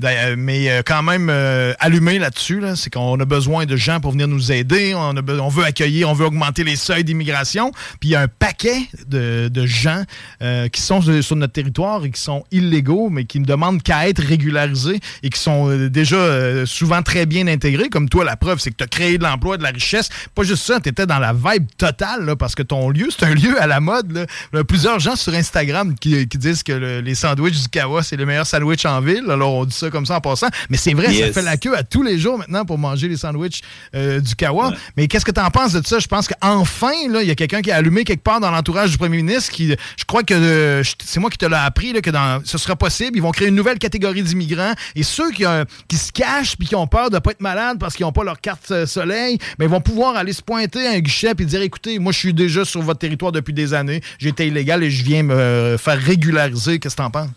D'ailleurs, 0.00 0.36
mais 0.36 0.70
euh, 0.70 0.82
quand 0.84 1.02
même 1.02 1.28
euh, 1.30 1.74
allumé 1.78 2.18
là-dessus. 2.18 2.60
Là. 2.60 2.76
C'est 2.76 2.90
qu'on 2.90 3.18
a 3.18 3.24
besoin 3.24 3.66
de 3.66 3.76
gens 3.76 4.00
pour 4.00 4.12
venir 4.12 4.28
nous 4.28 4.52
aider. 4.52 4.94
On, 4.94 5.48
veut 5.48 5.64
accueillir, 5.64 6.08
on 6.08 6.14
veut 6.14 6.26
augmenter 6.26 6.64
les 6.64 6.76
seuils 6.76 7.04
d'immigration. 7.04 7.70
Puis 8.00 8.10
il 8.10 8.12
y 8.12 8.16
a 8.16 8.22
un 8.22 8.28
paquet 8.28 8.80
de, 9.06 9.48
de 9.48 9.66
gens 9.66 10.04
euh, 10.42 10.68
qui 10.68 10.80
sont 10.80 11.00
sur 11.00 11.36
notre 11.36 11.52
territoire 11.52 12.04
et 12.04 12.10
qui 12.10 12.20
sont 12.20 12.44
illégaux, 12.50 13.10
mais 13.10 13.24
qui 13.24 13.40
ne 13.40 13.44
demandent 13.44 13.82
qu'à 13.82 14.08
être 14.08 14.22
régularisés 14.22 15.00
et 15.22 15.30
qui 15.30 15.40
sont 15.40 15.68
euh, 15.68 15.88
déjà 15.88 16.16
euh, 16.16 16.66
souvent 16.66 17.02
très 17.02 17.26
bien 17.28 17.46
intégré, 17.46 17.88
comme 17.88 18.08
toi, 18.08 18.24
la 18.24 18.36
preuve, 18.36 18.58
c'est 18.58 18.70
que 18.70 18.76
tu 18.76 18.84
as 18.84 18.88
créé 18.88 19.18
de 19.18 19.22
l'emploi, 19.22 19.56
de 19.56 19.62
la 19.62 19.70
richesse. 19.70 20.08
Pas 20.34 20.42
juste 20.42 20.64
ça, 20.64 20.80
tu 20.80 20.88
étais 20.88 21.06
dans 21.06 21.18
la 21.18 21.32
vibe 21.32 21.66
totale, 21.76 22.24
là, 22.24 22.34
parce 22.36 22.54
que 22.54 22.62
ton 22.62 22.90
lieu, 22.90 23.08
c'est 23.16 23.24
un 23.26 23.34
lieu 23.34 23.60
à 23.60 23.66
la 23.66 23.80
mode. 23.80 24.10
là. 24.12 24.26
Il 24.52 24.56
y 24.56 24.58
a 24.60 24.64
plusieurs 24.64 24.98
gens 24.98 25.14
sur 25.16 25.32
Instagram 25.34 25.94
qui, 25.98 26.26
qui 26.28 26.38
disent 26.38 26.62
que 26.62 26.72
le- 26.72 27.00
les 27.00 27.14
sandwichs 27.14 27.60
du 27.62 27.68
Kawa, 27.68 28.02
c'est 28.02 28.16
les 28.16 28.24
meilleurs 28.24 28.46
sandwichs 28.46 28.84
en 28.86 29.00
ville. 29.00 29.24
Alors, 29.30 29.54
on 29.54 29.64
dit 29.64 29.74
ça 29.76 29.90
comme 29.90 30.06
ça 30.06 30.16
en 30.16 30.20
passant. 30.20 30.48
Mais 30.70 30.76
c'est 30.76 30.94
vrai, 30.94 31.12
ça 31.12 31.32
fait 31.32 31.42
la 31.42 31.56
queue 31.56 31.76
à 31.76 31.82
tous 31.82 32.02
les 32.02 32.18
jours 32.18 32.38
maintenant 32.38 32.64
pour 32.64 32.78
manger 32.78 33.08
les 33.08 33.16
sandwichs 33.16 33.60
euh, 33.94 34.20
du 34.20 34.34
Kawa. 34.34 34.72
Mais 34.96 35.06
qu'est-ce 35.08 35.24
que 35.24 35.30
tu 35.30 35.40
en 35.40 35.50
penses 35.50 35.72
de 35.72 35.86
ça? 35.86 35.98
Je 35.98 36.06
pense 36.06 36.28
qu'enfin, 36.28 36.92
il 37.04 37.26
y 37.26 37.30
a 37.30 37.34
quelqu'un 37.34 37.60
qui 37.62 37.70
a 37.70 37.76
allumé 37.76 38.04
quelque 38.04 38.22
part 38.22 38.40
dans 38.40 38.50
l'entourage 38.50 38.90
du 38.90 38.98
premier 38.98 39.18
ministre 39.18 39.52
qui, 39.52 39.68
je 39.68 40.04
crois 40.06 40.22
que 40.22 40.34
euh, 40.34 40.82
c'est 41.04 41.20
moi 41.20 41.30
qui 41.30 41.38
te 41.38 41.46
l'ai 41.46 41.54
appris, 41.56 41.92
là, 41.92 42.00
que 42.00 42.10
dans, 42.10 42.40
ce 42.44 42.56
sera 42.58 42.76
possible. 42.76 43.16
Ils 43.16 43.22
vont 43.22 43.30
créer 43.32 43.48
une 43.48 43.54
nouvelle 43.54 43.78
catégorie 43.78 44.22
d'immigrants 44.22 44.72
et 44.96 45.02
ceux 45.02 45.30
qui, 45.30 45.44
euh, 45.44 45.64
qui 45.88 45.96
se 45.96 46.12
cachent 46.12 46.56
puis 46.56 46.68
qui 46.68 46.74
ont 46.74 46.86
peur 46.86 47.10
de 47.10 47.17
ne 47.18 47.22
pas 47.22 47.30
être 47.32 47.40
malades 47.40 47.78
parce 47.78 47.94
qu'ils 47.94 48.06
n'ont 48.06 48.12
pas 48.12 48.24
leur 48.24 48.40
carte 48.40 48.70
euh, 48.70 48.86
soleil, 48.86 49.38
mais 49.58 49.66
ils 49.66 49.70
vont 49.70 49.80
pouvoir 49.80 50.16
aller 50.16 50.32
se 50.32 50.42
pointer 50.42 50.86
à 50.86 50.92
un 50.92 50.98
guichet 51.00 51.32
et 51.38 51.44
dire 51.44 51.62
écoutez, 51.62 51.98
moi, 51.98 52.12
je 52.12 52.18
suis 52.18 52.34
déjà 52.34 52.64
sur 52.64 52.82
votre 52.82 53.00
territoire 53.00 53.32
depuis 53.32 53.52
des 53.52 53.74
années. 53.74 54.00
J'étais 54.18 54.48
illégal 54.48 54.82
et 54.82 54.90
je 54.90 55.04
viens 55.04 55.22
me 55.22 55.34
euh, 55.34 55.78
faire 55.78 56.00
régulariser. 56.00 56.78
Qu'est-ce 56.78 56.96
que 56.96 57.02
t'en 57.02 57.10
penses? 57.10 57.30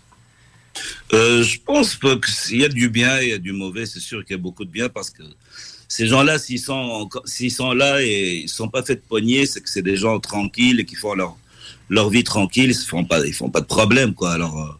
Euh, 1.13 1.43
je 1.43 1.59
pense 1.59 1.99
s'il 2.27 2.61
y 2.61 2.65
a 2.65 2.69
du 2.69 2.89
bien, 2.89 3.19
il 3.19 3.29
y 3.29 3.33
a 3.33 3.37
du 3.37 3.51
mauvais. 3.51 3.85
C'est 3.85 3.99
sûr 3.99 4.23
qu'il 4.23 4.35
y 4.35 4.39
a 4.39 4.41
beaucoup 4.41 4.65
de 4.65 4.71
bien 4.71 4.89
parce 4.89 5.09
que 5.09 5.23
ces 5.87 6.07
gens-là, 6.07 6.39
s'ils 6.39 6.59
sont, 6.59 7.09
s'ils 7.25 7.51
sont 7.51 7.73
là 7.73 8.01
et 8.01 8.43
ils 8.43 8.49
sont 8.49 8.69
pas 8.69 8.81
faits 8.81 9.01
de 9.01 9.07
poignée, 9.07 9.45
c'est 9.45 9.61
que 9.61 9.69
c'est 9.69 9.81
des 9.81 9.97
gens 9.97 10.19
tranquilles 10.19 10.79
et 10.79 10.85
qui 10.85 10.95
font 10.95 11.13
leur, 11.13 11.35
leur 11.89 12.09
vie 12.09 12.23
tranquille. 12.23 12.69
Ils 12.71 12.85
font 12.85 13.03
pas, 13.03 13.25
ils 13.25 13.33
font 13.33 13.49
pas 13.49 13.61
de 13.61 13.65
problème, 13.65 14.13
quoi. 14.13 14.31
Alors, 14.31 14.79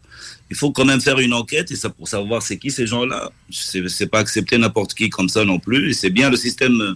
il 0.52 0.54
faut 0.54 0.70
quand 0.70 0.84
même 0.84 1.00
faire 1.00 1.18
une 1.18 1.32
enquête 1.32 1.70
et 1.70 1.76
ça 1.76 1.88
pour 1.88 2.06
savoir 2.06 2.42
c'est 2.42 2.58
qui 2.58 2.70
ces 2.70 2.86
gens-là. 2.86 3.32
C'est, 3.50 4.06
pas 4.06 4.18
accepter 4.18 4.58
n'importe 4.58 4.92
qui 4.92 5.08
comme 5.08 5.30
ça 5.30 5.46
non 5.46 5.58
plus. 5.58 5.88
Et 5.88 5.94
c'est 5.94 6.10
bien 6.10 6.28
le 6.28 6.36
système 6.36 6.78
euh, 6.82 6.92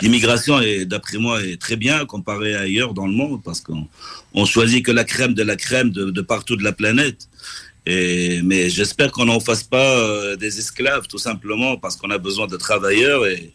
d'immigration 0.00 0.60
est, 0.60 0.84
d'après 0.84 1.18
moi, 1.18 1.44
est 1.44 1.60
très 1.60 1.76
bien 1.76 2.04
comparé 2.06 2.56
ailleurs 2.56 2.92
dans 2.92 3.06
le 3.06 3.12
monde 3.12 3.40
parce 3.44 3.60
qu'on 3.60 3.86
on 4.34 4.44
choisit 4.46 4.84
que 4.84 4.90
la 4.90 5.04
crème 5.04 5.32
de 5.32 5.44
la 5.44 5.54
crème 5.54 5.90
de, 5.90 6.20
partout 6.22 6.56
de 6.56 6.64
la 6.64 6.72
planète. 6.72 7.28
Et, 7.86 8.42
mais 8.42 8.68
j'espère 8.68 9.12
qu'on 9.12 9.26
n'en 9.26 9.38
fasse 9.38 9.62
pas 9.62 9.96
euh, 9.96 10.34
des 10.34 10.58
esclaves, 10.58 11.06
tout 11.06 11.18
simplement, 11.18 11.76
parce 11.76 11.94
qu'on 11.94 12.10
a 12.10 12.18
besoin 12.18 12.48
de 12.48 12.56
travailleurs 12.56 13.28
et, 13.28 13.52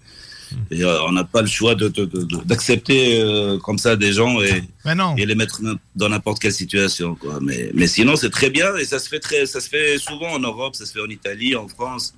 et, 0.72 0.84
euh, 0.84 1.02
on 1.08 1.12
n'a 1.12 1.24
pas 1.24 1.42
le 1.42 1.48
choix 1.48 1.76
de- 1.76 1.88
de- 1.90 2.06
de- 2.06 2.24
de- 2.24 2.44
d'accepter 2.46 3.22
euh, 3.22 3.58
comme 3.60 3.78
ça 3.78 3.96
des 3.96 4.14
gens 4.14 4.42
et, 4.42 4.64
Mais 4.86 4.96
non. 4.96 5.16
et 5.18 5.26
les 5.26 5.36
mettre 5.36 5.62
dans 5.96 6.10
n'importe 6.10 6.40
quelle 6.42 6.54
situation. 6.54 7.16
Quoi. 7.16 7.40
Mais, 7.42 7.72
mais 7.74 7.88
sinon, 7.88 8.16
c'est 8.16 8.30
très 8.30 8.50
bien 8.50 8.76
et 8.78 8.86
ça 8.86 9.00
se, 9.00 9.08
fait 9.10 9.20
très, 9.20 9.46
ça 9.46 9.60
se 9.62 9.70
fait 9.70 9.98
souvent 9.98 10.32
en 10.32 10.40
Europe, 10.40 10.76
ça 10.76 10.86
se 10.86 10.92
fait 10.94 11.02
en 11.02 11.10
Italie, 11.10 11.56
en 11.56 11.68
France. 11.68 12.14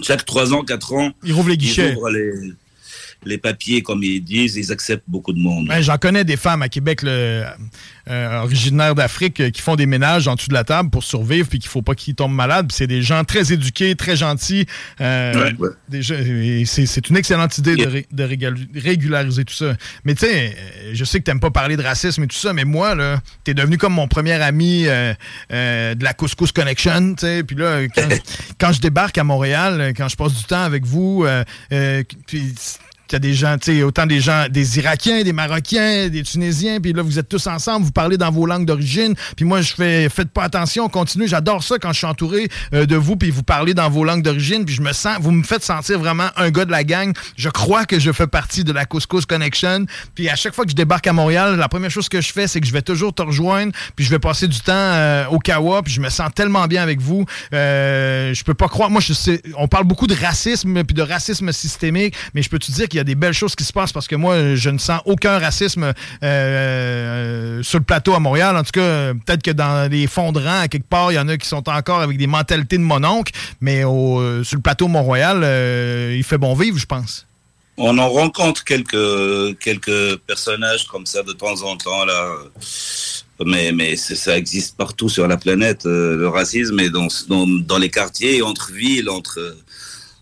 Chaque 0.00 0.24
trois 0.26 0.52
ans, 0.52 0.64
quatre 0.64 0.92
ans, 0.92 1.12
Ils 1.24 1.32
rouvrent 1.32 1.48
les 1.50 1.56
guichets. 1.56 1.94
ouvrent 1.96 2.10
les, 2.10 2.30
les 3.24 3.38
papiers, 3.38 3.82
comme 3.82 4.02
ils 4.02 4.20
disent, 4.22 4.56
ils 4.56 4.72
acceptent 4.72 5.04
beaucoup 5.08 5.32
de 5.32 5.38
monde. 5.38 5.68
Ben, 5.68 5.80
J'en 5.80 5.98
connais 5.98 6.24
des 6.24 6.36
femmes 6.36 6.62
à 6.62 6.68
Québec 6.68 7.02
là, 7.02 7.10
euh, 8.10 8.40
originaires 8.42 8.94
d'Afrique 8.94 9.40
euh, 9.40 9.50
qui 9.50 9.62
font 9.62 9.76
des 9.76 9.86
ménages 9.86 10.26
en 10.28 10.34
dessous 10.34 10.48
de 10.48 10.54
la 10.54 10.64
table 10.64 10.90
pour 10.90 11.04
survivre 11.04 11.48
puis 11.48 11.58
qu'il 11.60 11.68
faut 11.68 11.82
pas 11.82 11.94
qu'ils 11.94 12.14
tombent 12.14 12.34
malades. 12.34 12.70
C'est 12.72 12.86
des 12.86 13.02
gens 13.02 13.22
très 13.24 13.52
éduqués, 13.52 13.94
très 13.94 14.16
gentils. 14.16 14.66
euh, 15.00 15.52
Ouais, 15.58 15.68
ouais. 15.92 16.64
c'est 16.66 17.08
une 17.08 17.16
excellente 17.16 17.56
idée 17.58 17.76
de, 17.76 17.86
ré- 17.86 18.06
de 18.10 18.24
régal- 18.24 18.66
régulariser 18.74 19.44
tout 19.44 19.54
ça. 19.54 19.76
Mais 20.04 20.14
tu 20.14 20.26
sais, 20.26 20.56
je 20.92 21.04
sais 21.04 21.18
que 21.20 21.24
t'aimes 21.24 21.40
pas 21.40 21.50
parler 21.50 21.76
de 21.76 21.82
racisme 21.82 22.24
et 22.24 22.26
tout 22.26 22.36
ça, 22.36 22.52
mais 22.52 22.64
moi, 22.64 22.94
là, 22.94 23.20
t'es 23.44 23.54
devenu 23.54 23.78
comme 23.78 23.92
mon 23.94 24.08
premier 24.08 24.32
ami 24.32 24.84
euh, 24.86 25.14
euh, 25.52 25.94
de 25.94 26.02
la 26.04 26.12
Couscous 26.14 26.52
Connection, 26.52 27.14
tu 27.14 27.20
sais. 27.26 27.42
Puis 27.44 27.56
là, 27.56 27.86
quand, 27.94 28.08
quand 28.58 28.72
je 28.72 28.80
débarque 28.80 29.18
à 29.18 29.24
Montréal, 29.24 29.92
quand 29.96 30.08
je 30.08 30.16
passe 30.16 30.34
du 30.34 30.44
temps 30.44 30.62
avec 30.64 30.84
vous, 30.84 31.24
euh, 31.24 31.44
euh, 31.72 32.02
puis 32.26 32.52
il 33.12 33.16
y 33.16 33.16
a 33.16 33.18
des 33.18 33.34
gens, 33.34 33.58
tu 33.58 33.76
sais, 33.76 33.82
autant 33.82 34.06
des 34.06 34.20
gens, 34.20 34.46
des 34.48 34.78
Irakiens, 34.78 35.22
des 35.22 35.34
Marocains, 35.34 36.08
des 36.08 36.22
Tunisiens, 36.22 36.80
puis 36.80 36.94
là, 36.94 37.02
vous 37.02 37.18
êtes 37.18 37.28
tous 37.28 37.46
ensemble, 37.46 37.84
vous 37.84 37.92
parlez 37.92 38.16
dans 38.16 38.30
vos 38.30 38.46
langues 38.46 38.64
d'origine, 38.64 39.14
puis 39.36 39.44
moi, 39.44 39.60
je 39.60 39.74
fais, 39.74 40.08
faites 40.08 40.30
pas 40.30 40.44
attention, 40.44 40.88
continuez, 40.88 41.28
j'adore 41.28 41.62
ça 41.62 41.76
quand 41.78 41.92
je 41.92 41.98
suis 41.98 42.06
entouré 42.06 42.48
euh, 42.72 42.86
de 42.86 42.96
vous, 42.96 43.16
puis 43.16 43.30
vous 43.30 43.42
parlez 43.42 43.74
dans 43.74 43.90
vos 43.90 44.04
langues 44.04 44.22
d'origine, 44.22 44.64
puis 44.64 44.74
je 44.74 44.80
me 44.80 44.92
sens, 44.92 45.18
vous 45.20 45.30
me 45.30 45.42
faites 45.42 45.62
sentir 45.62 45.98
vraiment 45.98 46.28
un 46.36 46.50
gars 46.50 46.64
de 46.64 46.70
la 46.70 46.84
gang. 46.84 47.12
Je 47.36 47.50
crois 47.50 47.84
que 47.84 47.98
je 47.98 48.12
fais 48.12 48.26
partie 48.26 48.64
de 48.64 48.72
la 48.72 48.86
Couscous 48.86 49.26
Connection, 49.26 49.84
puis 50.14 50.30
à 50.30 50.36
chaque 50.36 50.54
fois 50.54 50.64
que 50.64 50.70
je 50.70 50.76
débarque 50.76 51.06
à 51.06 51.12
Montréal, 51.12 51.56
la 51.56 51.68
première 51.68 51.90
chose 51.90 52.08
que 52.08 52.22
je 52.22 52.32
fais, 52.32 52.46
c'est 52.46 52.60
que 52.60 52.66
je 52.66 52.72
vais 52.72 52.82
toujours 52.82 53.14
te 53.14 53.20
rejoindre, 53.20 53.72
puis 53.94 54.06
je 54.06 54.10
vais 54.10 54.18
passer 54.18 54.48
du 54.48 54.60
temps 54.60 54.72
euh, 54.72 55.26
au 55.26 55.38
Kawa, 55.38 55.82
puis 55.82 55.92
je 55.92 56.00
me 56.00 56.08
sens 56.08 56.30
tellement 56.34 56.66
bien 56.66 56.82
avec 56.82 57.00
vous. 57.00 57.26
Euh, 57.52 58.32
je 58.32 58.42
peux 58.42 58.54
pas 58.54 58.68
croire, 58.68 58.88
moi, 58.88 59.02
je 59.02 59.12
sais, 59.12 59.42
on 59.58 59.68
parle 59.68 59.84
beaucoup 59.84 60.06
de 60.06 60.14
racisme, 60.14 60.82
puis 60.84 60.94
de 60.94 61.02
racisme 61.02 61.52
systémique, 61.52 62.14
mais 62.32 62.40
je 62.40 62.48
peux 62.48 62.58
te 62.58 62.72
dire 62.72 62.88
qu'il 62.88 62.96
y 62.96 63.00
a 63.00 63.01
des 63.04 63.14
belles 63.14 63.32
choses 63.32 63.54
qui 63.54 63.64
se 63.64 63.72
passent 63.72 63.92
parce 63.92 64.08
que 64.08 64.16
moi, 64.16 64.54
je 64.54 64.70
ne 64.70 64.78
sens 64.78 65.00
aucun 65.04 65.38
racisme 65.38 65.92
euh, 66.22 67.62
sur 67.62 67.78
le 67.78 67.84
plateau 67.84 68.14
à 68.14 68.20
Montréal. 68.20 68.56
En 68.56 68.62
tout 68.62 68.72
cas, 68.72 69.14
peut-être 69.14 69.42
que 69.42 69.50
dans 69.50 69.90
les 69.90 70.06
fonds 70.06 70.32
de 70.32 70.40
rang, 70.40 70.66
quelque 70.68 70.88
part, 70.88 71.12
il 71.12 71.16
y 71.16 71.18
en 71.18 71.28
a 71.28 71.36
qui 71.36 71.48
sont 71.48 71.68
encore 71.68 72.00
avec 72.00 72.18
des 72.18 72.26
mentalités 72.26 72.78
de 72.78 72.82
mon 72.82 73.02
oncle, 73.04 73.32
mais 73.60 73.84
euh, 73.84 74.44
sur 74.44 74.56
le 74.56 74.62
plateau 74.62 74.88
Mont-Royal, 74.88 75.40
euh, 75.42 76.14
il 76.16 76.24
fait 76.24 76.38
bon 76.38 76.54
vivre, 76.54 76.78
je 76.78 76.86
pense. 76.86 77.26
On 77.78 77.96
en 77.98 78.08
rencontre 78.08 78.64
quelques, 78.64 79.58
quelques 79.58 80.16
personnages 80.26 80.86
comme 80.86 81.06
ça 81.06 81.22
de 81.22 81.32
temps 81.32 81.62
en 81.62 81.76
temps, 81.76 82.04
là. 82.04 82.28
Mais, 83.44 83.72
mais 83.72 83.96
ça 83.96 84.36
existe 84.36 84.76
partout 84.76 85.08
sur 85.08 85.26
la 85.26 85.36
planète, 85.36 85.86
euh, 85.86 86.16
le 86.16 86.28
racisme, 86.28 86.78
et 86.80 86.90
dans, 86.90 87.08
dans 87.28 87.78
les 87.78 87.90
quartiers, 87.90 88.42
entre 88.42 88.70
villes, 88.70 89.08
entre, 89.08 89.56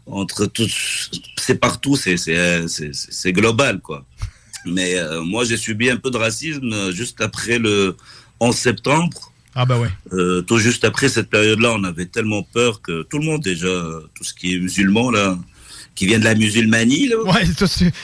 entre 0.07 0.46
tous. 0.46 1.11
C'est 1.38 1.57
partout, 1.61 1.96
c'est- 1.96 2.16
global, 3.32 3.80
quoi. 3.80 4.05
Mais 4.66 4.98
euh, 4.98 5.22
moi, 5.22 5.44
j'ai 5.44 5.57
subi 5.57 5.88
un 5.90 5.96
peu 5.96 6.11
de 6.11 6.16
racisme 6.18 6.72
euh, 6.72 6.92
juste 6.92 7.20
après 7.20 7.59
le 7.59 7.96
11 8.40 8.55
septembre. 8.57 9.32
Ah 9.55 9.64
bah 9.64 9.78
ouais. 9.78 9.88
Euh, 10.12 10.42
tout 10.42 10.59
juste 10.59 10.84
après 10.84 11.09
cette 11.09 11.28
période-là, 11.30 11.72
on 11.74 11.82
avait 11.84 12.07
tellement 12.07 12.42
peur 12.42 12.82
que 12.82 13.03
tout 13.03 13.18
le 13.18 13.24
monde 13.24 13.42
déjà, 13.42 13.66
tout 14.14 14.22
ce 14.24 14.32
qui 14.34 14.55
est 14.55 14.59
musulman 14.61 15.11
là, 15.11 15.36
qui 15.96 16.07
vient 16.07 16.18
de 16.20 16.24
la 16.24 16.34
musulmanie 16.36 17.09
là. 17.09 17.16
Ouais, 17.24 17.44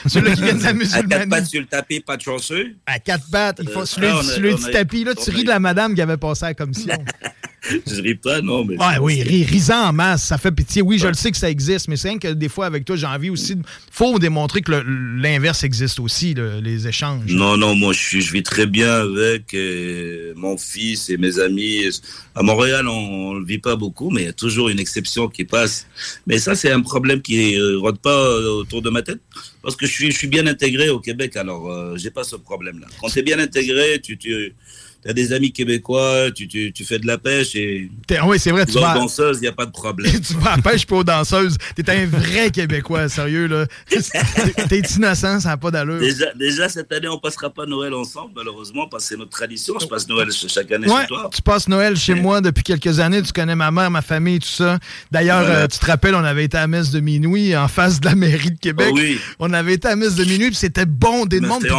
ceux-là 0.07 0.33
qui 0.35 0.41
viennent 0.41 0.57
de 0.57 0.63
la 0.63 0.69
À 0.71 0.73
quatre 0.73 0.75
musulmanie. 0.75 1.29
pattes 1.29 1.45
sur 1.45 1.61
le 1.61 1.67
tapis, 1.67 1.99
pas 2.01 2.17
de 2.17 2.21
chanceux. 2.21 2.75
À 2.85 2.99
quatre 2.99 3.29
pattes, 3.31 3.59
il 3.61 3.69
faut 3.69 3.79
Euh, 3.81 4.01
là, 4.01 4.19
on 4.21 4.63
a- 4.63 4.67
a- 4.67 4.71
tapis, 4.71 5.03
là, 5.05 5.15
tu 5.15 5.29
ris 5.31 5.43
de 5.43 5.49
la 5.49 5.59
madame 5.59 5.95
qui 5.95 6.01
avait 6.01 6.17
passé 6.17 6.45
à 6.45 6.47
la 6.49 6.53
commission. 6.53 6.97
Je 7.85 8.01
ris 8.01 8.15
pas, 8.15 8.41
non, 8.41 8.63
mais. 8.65 8.77
Ouais, 8.77 8.97
oui, 9.01 9.21
ri- 9.23 9.43
risant 9.43 9.87
en 9.89 9.93
masse, 9.93 10.23
ça 10.25 10.37
fait 10.37 10.51
pitié. 10.51 10.81
Oui, 10.81 10.97
je 10.99 11.07
le 11.07 11.13
sais 11.13 11.31
que 11.31 11.37
ça 11.37 11.49
existe, 11.49 11.87
mais 11.87 11.95
c'est 11.97 12.09
rien 12.09 12.19
que 12.19 12.29
des 12.29 12.49
fois, 12.49 12.65
avec 12.65 12.85
toi, 12.85 12.95
j'ai 12.95 13.05
envie 13.07 13.29
aussi. 13.29 13.55
de- 13.55 13.63
faut 13.91 14.19
démontrer 14.19 14.61
que 14.61 14.71
l'inverse 14.71 15.63
existe 15.63 15.99
aussi, 15.99 16.33
le- 16.33 16.59
les 16.59 16.87
échanges. 16.87 17.31
Non, 17.31 17.57
non, 17.57 17.75
moi 17.75 17.93
je, 17.93 18.17
vis 18.31 18.43
très 18.43 18.65
bien 18.65 18.91
avec 18.93 19.53
euh, 19.53 20.33
mon 20.35 20.57
fils 20.57 21.09
et 21.09 21.17
mes 21.17 21.39
amis. 21.39 21.83
À 22.35 22.43
Montréal, 22.43 22.87
on 22.87 23.33
ne 23.33 23.39
le 23.39 23.45
vit 23.45 23.57
pas 23.57 23.75
beaucoup, 23.75 24.09
mais 24.11 24.21
il 24.21 24.25
y 24.25 24.29
a 24.29 24.33
toujours 24.33 24.69
une 24.69 24.79
exception 24.79 25.27
qui 25.27 25.43
passe. 25.43 25.87
Mais 26.27 26.37
ça, 26.37 26.55
c'est 26.55 26.71
un 26.71 26.81
problème 26.81 27.21
qui 27.21 27.55
ne 27.57 27.75
rôde 27.75 27.97
pas 27.99 28.11
euh, 28.11 28.59
autour 28.61 28.81
de 28.81 28.89
ma 28.89 29.01
tête, 29.01 29.19
parce 29.67 29.75
que 29.75 29.85
je 29.85 29.91
suis, 29.91 30.11
je 30.13 30.17
suis 30.17 30.27
bien 30.27 30.47
intégré 30.47 30.87
au 30.87 31.01
Québec, 31.01 31.35
alors 31.35 31.69
euh, 31.69 31.97
j'ai 31.97 32.09
pas 32.09 32.23
ce 32.23 32.37
problème-là. 32.37 32.87
Quand 33.01 33.09
tu 33.09 33.19
es 33.19 33.21
bien 33.21 33.37
intégré, 33.37 33.99
tu, 34.01 34.17
tu 34.17 34.53
as 35.05 35.13
des 35.13 35.31
amis 35.33 35.51
québécois, 35.51 36.31
tu, 36.35 36.47
tu, 36.47 36.71
tu 36.73 36.83
fais 36.85 36.99
de 36.99 37.07
la 37.07 37.17
pêche 37.17 37.55
et... 37.55 37.89
T'es- 38.07 38.19
oui, 38.21 38.39
c'est 38.39 38.51
vrai, 38.51 38.65
tu 38.65 38.73
vas 38.79 38.93
danseuses, 38.93 39.37
il 39.37 39.41
n'y 39.41 39.47
a 39.47 39.51
pas 39.53 39.65
de 39.65 39.71
problème. 39.71 40.11
tu 40.27 40.33
vas 40.35 40.53
à 40.53 40.55
la 40.57 40.61
pêche 40.61 40.85
pas 40.85 40.95
aux 40.97 41.03
danseuses. 41.03 41.57
T'es 41.75 41.89
un 41.89 42.05
vrai 42.05 42.49
Québécois, 42.51 43.07
sérieux, 43.09 43.47
là. 43.47 43.65
T'es 44.69 44.79
innocent, 44.79 45.39
ça 45.41 45.49
n'a 45.49 45.57
pas 45.57 45.71
d'allure. 45.71 45.99
Déjà, 45.99 46.33
déjà, 46.33 46.67
cette 46.69 46.91
année, 46.91 47.07
on 47.07 47.19
passera 47.19 47.49
pas 47.49 47.65
Noël 47.65 47.93
ensemble, 47.93 48.31
malheureusement, 48.35 48.87
parce 48.89 49.03
que 49.03 49.09
c'est 49.09 49.17
notre 49.17 49.31
tradition. 49.31 49.75
Je 49.79 49.85
passe 49.87 50.07
Noël 50.09 50.31
ch- 50.31 50.51
chaque 50.51 50.71
année 50.71 50.87
Ouais, 50.89 51.01
chez 51.01 51.07
toi. 51.07 51.29
tu 51.33 51.41
passes 51.41 51.67
Noël 51.67 51.95
chez 51.95 52.13
moi 52.15 52.41
depuis 52.41 52.63
quelques 52.63 52.99
années. 52.99 53.21
Tu 53.21 53.31
connais 53.31 53.55
ma 53.55 53.71
mère, 53.71 53.89
ma 53.91 54.01
famille, 54.01 54.39
tout 54.39 54.47
ça. 54.47 54.79
D'ailleurs, 55.11 55.39
Voilà. 55.41 55.55
euh, 55.61 55.67
tu 55.67 55.77
te 55.79 55.85
rappelles, 55.85 56.15
on 56.15 56.23
avait 56.23 56.45
été 56.45 56.57
à 56.57 56.61
la 56.61 56.67
messe 56.67 56.91
de 56.91 56.99
minuit 56.99 57.55
en 57.55 57.67
face 57.67 57.99
de 58.01 58.05
la 58.07 58.15
mairie 58.15 58.51
de 58.51 58.59
Québec. 58.59 58.87
Ah 58.89 58.93
oui. 58.93 59.19
On 59.39 59.53
avait 59.57 59.73
été 59.73 59.87
à 59.87 59.95
messe 59.95 60.15
de 60.15 60.23
minuit, 60.23 60.47
puis 60.47 60.55
c'était 60.55 60.85
bondé 60.85 61.39
de 61.39 61.45
Mais 61.45 61.49
monde. 61.49 61.61
c'était 61.61 61.73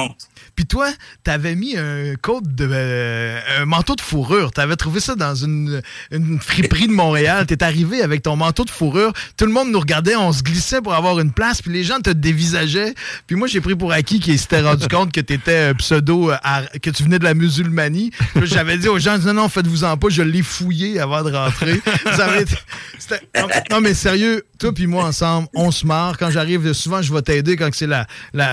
Puis- 0.59 0.67
toi, 0.69 0.91
t'avais 1.25 1.55
mis 1.55 1.77
un 1.79 2.15
côte 2.21 2.45
de 2.55 2.69
euh, 2.71 3.41
un 3.61 3.65
manteau 3.65 3.95
de 3.97 4.01
fourrure. 4.01 4.51
T'avais 4.53 4.77
trouvé 4.77 5.01
ça 5.01 5.15
dans 5.15 5.35
une, 5.35 5.81
une 6.11 6.39
friperie 6.41 6.89
de 6.89 6.93
Montréal. 6.93 7.47
T'es 7.47 7.63
arrivé 7.63 8.03
avec 8.03 8.23
ton 8.23 8.37
manteau 8.37 8.65
de 8.65 8.71
fourrure. 8.71 9.13
Tout 9.37 9.47
le 9.47 9.53
monde 9.53 9.71
nous 9.71 9.81
regardait, 9.81 10.17
on 10.17 10.33
se 10.33 10.43
glissait 10.43 10.81
pour 10.83 10.95
avoir 10.95 11.21
une 11.21 11.33
place. 11.33 11.63
Puis 11.63 11.73
les 11.73 11.85
gens 11.85 12.01
te 12.01 12.11
dévisageaient. 12.11 12.95
Puis 13.27 13.37
moi, 13.37 13.49
j'ai 13.49 13.61
pris 13.61 13.77
pour 13.77 13.93
acquis 13.93 14.21
qu'ils 14.21 14.39
s'étaient 14.39 14.61
rendu 14.61 14.87
compte 14.91 15.13
que 15.13 15.21
t'étais 15.21 15.71
euh, 15.71 15.75
pseudo, 15.75 16.31
euh, 16.33 16.37
que 16.83 16.91
tu 16.91 17.03
venais 17.05 17.19
de 17.19 17.25
la 17.25 17.35
musulmanie. 17.35 18.11
J'avais 18.43 18.77
dit 18.79 18.89
aux 18.89 18.99
gens, 18.99 19.17
non, 19.19 19.33
non, 19.35 19.49
faites-vous-en 19.49 19.97
pas. 19.97 20.09
Je 20.11 20.23
l'ai 20.23 20.43
fouillé 20.43 20.99
avant 21.01 21.23
de 21.23 21.33
rentrer. 21.35 21.81
Ça 22.17 22.27
avait 22.27 22.43
été- 22.43 22.57
c'était- 22.99 23.21
non, 23.41 23.49
non, 23.71 23.81
mais 23.81 23.95
sérieux, 23.95 24.45
toi 24.59 24.73
puis 24.75 24.87
moi 24.87 25.05
ensemble, 25.05 25.49
on 25.55 25.71
se 25.71 25.87
marre. 25.87 26.19
Quand 26.19 26.31
j'arrive, 26.31 26.73
souvent, 26.73 27.01
je 27.01 27.15
vais 27.15 27.23
t'aider 27.23 27.57
quand 27.57 27.71
c'est 27.73 27.87
la, 27.87 28.07
la, 28.35 28.51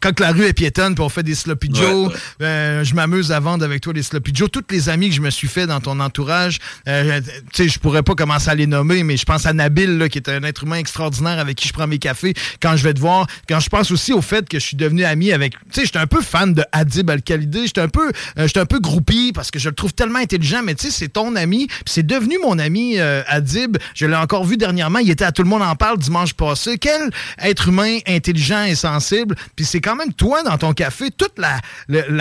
quand 0.00 0.18
la 0.20 0.30
rue 0.32 0.44
est 0.44 0.52
piétonne 0.52 0.91
puis 0.94 1.04
on 1.04 1.08
fait 1.08 1.22
des 1.22 1.34
sloppy 1.34 1.70
Joe. 1.72 2.08
ouais. 2.08 2.14
Euh, 2.42 2.84
je 2.84 2.94
m'amuse 2.94 3.32
à, 3.32 3.40
vendre 3.40 3.64
avec 3.64 3.80
toi 3.80 3.92
les 3.92 4.02
Sloppy 4.02 4.32
Joe. 4.34 4.50
Toutes 4.50 4.70
les 4.72 4.88
amis 4.88 5.08
que 5.08 5.14
je 5.14 5.20
me 5.20 5.30
suis 5.30 5.48
fait 5.48 5.66
dans 5.66 5.80
ton 5.80 6.00
entourage, 6.00 6.58
euh, 6.88 7.20
tu 7.52 7.64
sais, 7.64 7.68
je 7.68 7.78
pourrais 7.78 8.02
pas 8.02 8.14
commencer 8.14 8.48
à 8.50 8.54
les 8.54 8.66
nommer, 8.66 9.02
mais 9.02 9.16
je 9.16 9.24
pense 9.24 9.46
à 9.46 9.52
Nabil, 9.52 9.98
là, 9.98 10.08
qui 10.08 10.18
est 10.18 10.28
un 10.28 10.42
être 10.42 10.64
humain 10.64 10.76
extraordinaire 10.76 11.38
avec 11.38 11.56
qui 11.56 11.68
je 11.68 11.72
prends 11.72 11.86
mes 11.86 11.98
cafés 11.98 12.34
quand 12.60 12.76
je 12.76 12.84
vais 12.84 12.94
te 12.94 13.00
voir. 13.00 13.26
Quand 13.48 13.60
je 13.60 13.68
pense 13.68 13.90
aussi 13.90 14.12
au 14.12 14.22
fait 14.22 14.48
que 14.48 14.58
je 14.58 14.64
suis 14.64 14.76
devenu 14.76 15.04
ami 15.04 15.32
avec, 15.32 15.52
tu 15.52 15.58
sais, 15.72 15.84
j'étais 15.86 15.98
un 15.98 16.06
peu 16.06 16.20
fan 16.20 16.54
de 16.54 16.62
Adib 16.72 17.10
Al-Khalidé. 17.10 17.66
J'étais 17.66 17.80
un 17.80 17.88
peu, 17.88 18.12
euh, 18.38 18.46
j'étais 18.46 18.60
un 18.60 18.66
peu 18.66 18.80
groupie 18.80 19.32
parce 19.32 19.50
que 19.50 19.58
je 19.58 19.68
le 19.68 19.74
trouve 19.74 19.92
tellement 19.92 20.18
intelligent, 20.18 20.62
mais 20.64 20.74
tu 20.74 20.86
sais, 20.86 20.92
c'est 20.92 21.08
ton 21.08 21.36
ami, 21.36 21.66
puis 21.66 21.84
c'est 21.86 22.06
devenu 22.06 22.36
mon 22.42 22.58
ami 22.58 22.98
euh, 22.98 23.22
Adib. 23.26 23.76
Je 23.94 24.06
l'ai 24.06 24.16
encore 24.16 24.44
vu 24.44 24.56
dernièrement. 24.56 24.98
Il 24.98 25.10
était 25.10 25.24
à 25.24 25.32
Tout 25.32 25.42
le 25.42 25.48
monde 25.48 25.62
en 25.62 25.76
parle 25.76 25.98
dimanche 25.98 26.34
passé. 26.34 26.78
Quel 26.78 27.10
être 27.38 27.68
humain 27.68 27.98
intelligent 28.06 28.64
et 28.64 28.74
sensible. 28.74 29.36
Puis 29.56 29.64
c'est 29.64 29.80
quand 29.80 29.96
même 29.96 30.12
toi 30.12 30.42
dans 30.42 30.58
ton 30.58 30.72
café, 30.82 31.10
toute 31.10 31.38
la, 31.38 31.60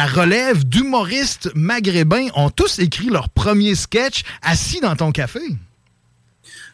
relève 0.05 0.64
d'humoristes 0.64 1.49
maghrébins 1.55 2.28
ont 2.36 2.51
tous 2.51 2.78
écrit 2.78 3.07
leur 3.07 3.30
premier 3.30 3.74
sketch 3.74 4.22
assis 4.43 4.80
dans 4.82 4.95
ton 4.95 5.12
café. 5.12 5.39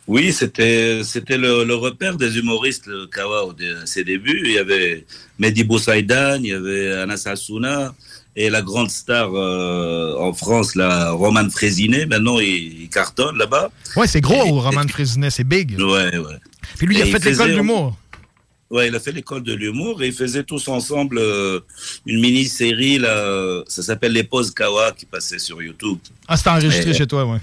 Oui, 0.06 0.34
c'était 0.34 1.02
c'était 1.04 1.38
le, 1.38 1.64
le 1.66 1.76
repère 1.76 2.16
des 2.16 2.38
humoristes, 2.38 2.88
le 2.88 3.08
Kawa, 3.08 3.46
au 3.46 3.52
à 3.52 3.86
ses 3.86 4.04
débuts. 4.04 4.42
Il 4.46 4.54
y 4.54 4.58
avait 4.58 5.06
Mehdi 5.40 5.64
Boussaïdan, 5.64 6.40
il 6.42 6.48
y 6.48 6.54
avait 6.54 6.92
Anas 6.94 7.24
Hassouna 7.26 7.94
et 8.36 8.50
la 8.50 8.62
grande 8.62 8.90
star 8.90 9.30
euh, 9.34 10.16
en 10.28 10.34
France, 10.34 10.76
la 10.76 11.12
Roman 11.12 11.50
Frésinet. 11.50 12.06
Maintenant, 12.06 12.40
il, 12.40 12.84
il 12.84 12.90
cartonne 12.90 13.38
là-bas. 13.38 13.72
Ouais, 13.96 14.08
c'est 14.08 14.22
gros, 14.22 14.62
Roman 14.62 14.88
Frésinet, 14.88 15.30
c'est 15.30 15.44
big. 15.44 15.78
Ouais, 15.80 16.18
ouais. 16.18 16.40
Puis 16.78 16.88
lui, 16.88 16.98
il 16.98 17.02
a 17.02 17.06
fait 17.06 17.24
l'école 17.30 17.54
d'humour. 17.54 17.98
Ouais, 18.70 18.90
il 18.90 18.96
a 18.96 19.00
fait 19.00 19.14
l'école 19.14 19.44
de 19.44 19.54
l'humour 19.54 20.02
et 20.04 20.08
ils 20.08 20.14
faisaient 20.14 20.44
tous 20.44 20.68
ensemble 20.68 21.20
euh, 21.20 21.62
une 22.06 22.20
mini-série, 22.20 22.98
là, 23.00 23.64
ça 23.68 23.82
s'appelle 23.82 24.12
Les 24.12 24.24
Pauses 24.26 24.52
Kawa, 24.52 24.92
qui 24.92 25.06
passait 25.06 25.40
sur 25.40 25.62
YouTube. 25.62 26.00
Ah, 26.28 26.36
c'était 26.36 26.50
enregistré 26.50 26.90
Et- 26.92 26.94
chez 26.94 27.08
toi, 27.08 27.24
ouais. 27.26 27.40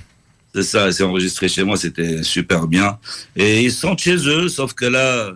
C'est 0.54 0.62
ça, 0.62 0.92
c'est 0.92 1.02
enregistré 1.02 1.48
chez 1.48 1.64
moi, 1.64 1.76
c'était 1.76 2.22
super 2.22 2.66
bien. 2.68 2.98
Et 3.34 3.62
ils 3.64 3.72
sont 3.72 3.96
chez 3.96 4.16
eux, 4.28 4.48
sauf 4.48 4.72
que 4.74 4.84
là, 4.84 5.32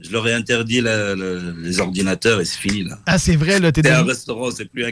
je 0.00 0.10
leur 0.10 0.28
ai 0.28 0.34
interdit 0.34 0.80
la- 0.82 1.14
la- 1.14 1.38
les 1.62 1.80
ordinateurs 1.80 2.40
et 2.40 2.44
c'est 2.44 2.58
fini 2.58 2.84
là. 2.84 2.98
Ah, 3.06 3.18
c'est 3.18 3.36
vrai, 3.36 3.58
là, 3.60 3.72
t'es 3.72 3.80
C'est 3.82 3.90
un 3.90 4.02
restaurant, 4.04 4.50
c'est 4.50 4.66
plus 4.66 4.84
un. 4.84 4.90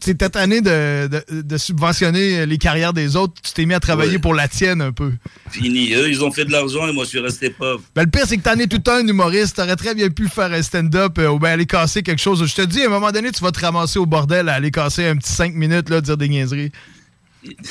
T'es 0.00 0.14
tanné 0.14 0.60
de, 0.60 1.08
de, 1.08 1.42
de 1.42 1.58
subventionner 1.58 2.46
les 2.46 2.58
carrières 2.58 2.92
des 2.92 3.16
autres. 3.16 3.34
Tu 3.42 3.52
t'es 3.52 3.66
mis 3.66 3.74
à 3.74 3.80
travailler 3.80 4.12
Ouais. 4.12 4.18
pour 4.18 4.34
la 4.34 4.46
tienne 4.46 4.80
un 4.82 4.92
peu. 4.92 5.12
Fini. 5.50 5.92
Eux, 5.94 6.08
ils 6.08 6.22
ont 6.22 6.30
fait 6.30 6.44
de 6.44 6.52
l'argent 6.52 6.86
et 6.86 6.92
moi, 6.92 7.04
je 7.04 7.08
suis 7.10 7.18
resté 7.18 7.50
pauvre. 7.50 7.82
Ben, 7.96 8.04
le 8.04 8.10
pire, 8.10 8.24
c'est 8.26 8.36
que 8.36 8.42
t'en 8.42 8.54
es 8.58 8.66
tout 8.68 8.82
un 8.90 9.06
humoriste. 9.06 9.56
T'aurais 9.56 9.76
très 9.76 9.94
bien 9.94 10.10
pu 10.10 10.28
faire 10.28 10.52
un 10.52 10.62
stand-up 10.62 11.18
euh, 11.18 11.28
ou 11.28 11.38
bien 11.40 11.50
aller 11.50 11.66
casser 11.66 12.02
quelque 12.02 12.20
chose. 12.22 12.44
Je 12.46 12.54
te 12.54 12.62
dis, 12.62 12.82
à 12.82 12.86
un 12.86 12.90
moment 12.90 13.10
donné, 13.10 13.32
tu 13.32 13.42
vas 13.42 13.50
te 13.50 13.60
ramasser 13.60 13.98
au 13.98 14.06
bordel 14.06 14.48
à 14.48 14.54
aller 14.54 14.70
casser 14.70 15.06
un 15.06 15.16
petit 15.16 15.32
5 15.32 15.54
minutes, 15.54 15.90
là, 15.90 16.00
dire 16.00 16.16
des 16.16 16.28
niaiseries. 16.28 16.70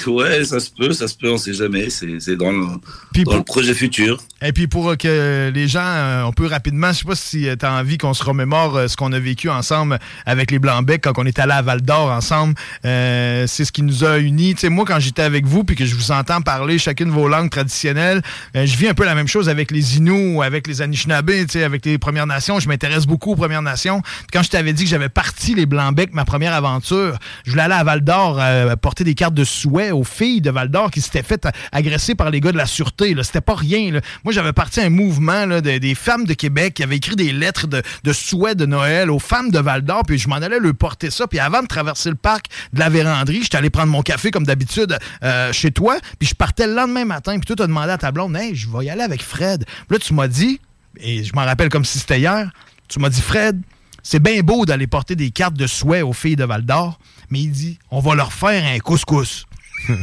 Ouais, 0.08 0.44
ça 0.46 0.60
se 0.60 0.72
peut, 0.72 0.92
ça 0.94 1.08
se 1.08 1.16
peut, 1.16 1.32
on 1.32 1.38
sait 1.38 1.54
jamais. 1.54 1.90
C'est 1.90 2.36
dans, 2.36 2.52
le, 2.52 3.24
dans 3.24 3.38
le 3.38 3.44
projet 3.44 3.74
futur. 3.74 4.20
Et 4.42 4.52
puis 4.52 4.68
pour 4.68 4.90
euh, 4.90 4.96
que 4.96 5.52
les 5.54 5.68
gens, 5.68 5.84
euh, 5.84 6.24
on 6.24 6.32
peut 6.32 6.48
rapidement, 6.48 6.92
je 6.92 7.00
sais 7.00 7.06
pas 7.06 7.16
si 7.16 7.48
tu 7.60 7.66
as 7.66 7.74
envie 7.74 7.98
qu'on 7.98 8.14
se 8.14 8.24
remémore 8.24 8.78
euh, 8.78 8.88
ce 8.88 8.98
qu'on 8.98 9.12
a 9.12 9.20
vécu 9.20 9.50
ensemble 9.50 10.00
avec 10.26 10.50
les 10.50 10.60
Blancs-Becs 10.60 11.02
quand 11.02 11.14
on 11.18 11.26
est 11.26 11.38
allé 11.38 11.54
à 11.54 11.62
Val 11.62 11.82
d'Or 11.82 12.10
ensemble. 12.10 12.56
Euh, 12.86 13.46
c'est 13.48 13.66
ce 13.66 13.72
qui 13.72 13.84
nous 13.84 14.04
a 14.04 14.18
unis. 14.18 14.56
Tu 14.56 14.62
sais, 14.62 14.70
moi, 14.70 14.86
quand 14.86 15.00
j'étais 15.00 15.22
avec 15.22 15.46
vous 15.46 15.64
puis 15.64 15.76
que 15.76 15.86
je 15.86 15.96
vous 15.96 16.12
entends 16.12 16.42
parler 16.42 16.80
chacune 16.80 17.10
vos 17.12 17.28
langues 17.28 17.52
traditionnelles, 17.52 18.22
euh, 18.56 18.66
je 18.66 18.76
vis 18.76 18.88
un 18.88 18.94
peu 18.94 19.06
la 19.06 19.16
même 19.16 19.28
chose 19.28 19.50
avec 19.50 19.72
les 19.72 19.98
Inuits, 19.98 20.42
avec 20.42 20.66
les 20.68 20.82
Anishinaabe, 20.82 21.30
tu 21.30 21.46
sais, 21.50 21.64
avec 21.64 21.86
les 21.86 21.98
Premières 21.98 22.28
Nations. 22.28 22.60
Je 22.60 22.68
m'intéresse 22.68 23.06
beaucoup 23.06 23.34
aux 23.34 23.36
Premières 23.36 23.62
Nations. 23.62 24.02
Puis 24.02 24.28
quand 24.34 24.44
je 24.44 24.50
t'avais 24.50 24.74
dit 24.74 24.84
que 24.84 24.90
j'avais 24.90 25.10
parti 25.10 25.54
les 25.54 25.66
Blancs-Becs, 25.66 26.14
ma 26.14 26.26
première 26.26 26.54
aventure, 26.54 27.18
je 27.46 27.52
voulais 27.52 27.64
aller 27.64 27.76
à 27.76 27.84
Val 27.84 28.02
d'Or 28.02 28.38
euh, 28.40 28.76
porter 28.76 29.04
des 29.04 29.14
cartes 29.14 29.34
de 29.34 29.44
souhait 29.60 29.92
aux 29.92 30.04
filles 30.04 30.42
de 30.42 30.50
Val 30.52 30.70
d'Or 30.70 30.92
qui 30.92 31.02
s'étaient 31.02 31.24
fait 31.24 31.46
euh, 31.46 31.52
agresser 31.72 32.16
par 32.16 32.30
les 32.30 32.40
gars 32.42 32.52
de 32.52 32.58
la 32.58 32.66
sûreté. 32.66 33.16
C'était 33.24 33.42
pas 33.42 33.56
rien. 33.56 34.00
Moi, 34.24 34.34
j'avais 34.34 34.54
parti 34.54 34.82
un 34.82 34.90
mouvement 34.90 35.48
des 35.62 35.96
femmes 35.96 36.26
de 36.26 36.34
Québec 36.34 36.76
qui 36.76 36.84
avaient 36.84 36.98
écrit 36.98 37.16
des 37.16 37.32
lettres 37.32 37.68
de, 37.68 37.82
de 38.04 38.14
souhait 38.14 38.56
de 38.56 38.66
Noël 38.66 39.10
aux 39.12 39.20
femmes 39.20 39.52
de 39.52 39.60
Val 39.60 39.82
d'Or, 39.82 40.04
puis 40.08 40.18
je 40.18 40.28
m'en 40.30 40.36
allais 40.36 40.60
leur 40.60 40.74
porter 40.74 41.10
ça. 41.12 41.28
Puis 41.28 41.40
avant 41.40 41.62
de 41.62 41.68
traverser 41.68 42.10
le 42.10 42.16
parc 42.16 42.46
de 42.74 42.80
la 42.80 42.90
véranderie, 42.90 43.42
j'étais 43.44 43.58
allé 43.58 43.70
prendre 43.70 43.92
mon 43.92 44.02
café 44.02 44.32
comme 44.32 44.46
d'habitude 44.46 44.98
euh, 45.24 45.52
chez 45.54 45.72
toi, 45.72 45.98
puis 46.18 46.28
je 46.28 46.36
partais 46.36 46.68
le 46.68 46.76
lendemain 46.76 47.06
matin, 47.06 47.38
puis 47.38 47.46
toi, 47.46 47.56
t'as 47.56 47.68
demandé 47.68 47.92
à 47.92 47.98
ta 47.98 48.12
blonde, 48.12 48.36
hey, 48.36 48.56
je 48.56 48.68
vais 48.70 48.86
y 48.86 48.90
aller 48.90 49.02
avec 49.02 49.22
Fred. 49.22 49.66
Puis 49.66 49.98
là, 49.98 50.00
tu 50.00 50.14
m'as 50.14 50.28
dit, 50.28 50.60
et 50.98 51.24
je 51.24 51.34
m'en 51.34 51.46
rappelle 51.46 51.70
comme 51.70 51.86
si 51.86 52.00
c'était 52.00 52.20
hier, 52.20 52.50
tu 52.88 53.00
m'as 53.00 53.10
dit, 53.10 53.22
Fred, 53.22 53.62
c'est 54.04 54.22
bien 54.22 54.42
beau 54.42 54.66
d'aller 54.66 54.88
porter 54.88 55.16
des 55.16 55.32
cartes 55.32 55.56
de 55.56 55.68
souhait 55.68 56.02
aux 56.02 56.14
filles 56.14 56.36
de 56.36 56.46
Val 56.46 56.64
d'Or, 56.64 57.00
mais 57.30 57.42
il 57.42 57.52
dit, 57.52 57.80
on 57.92 58.00
va 58.00 58.16
leur 58.16 58.34
faire 58.34 58.64
un 58.66 58.80
couscous. 58.80 59.46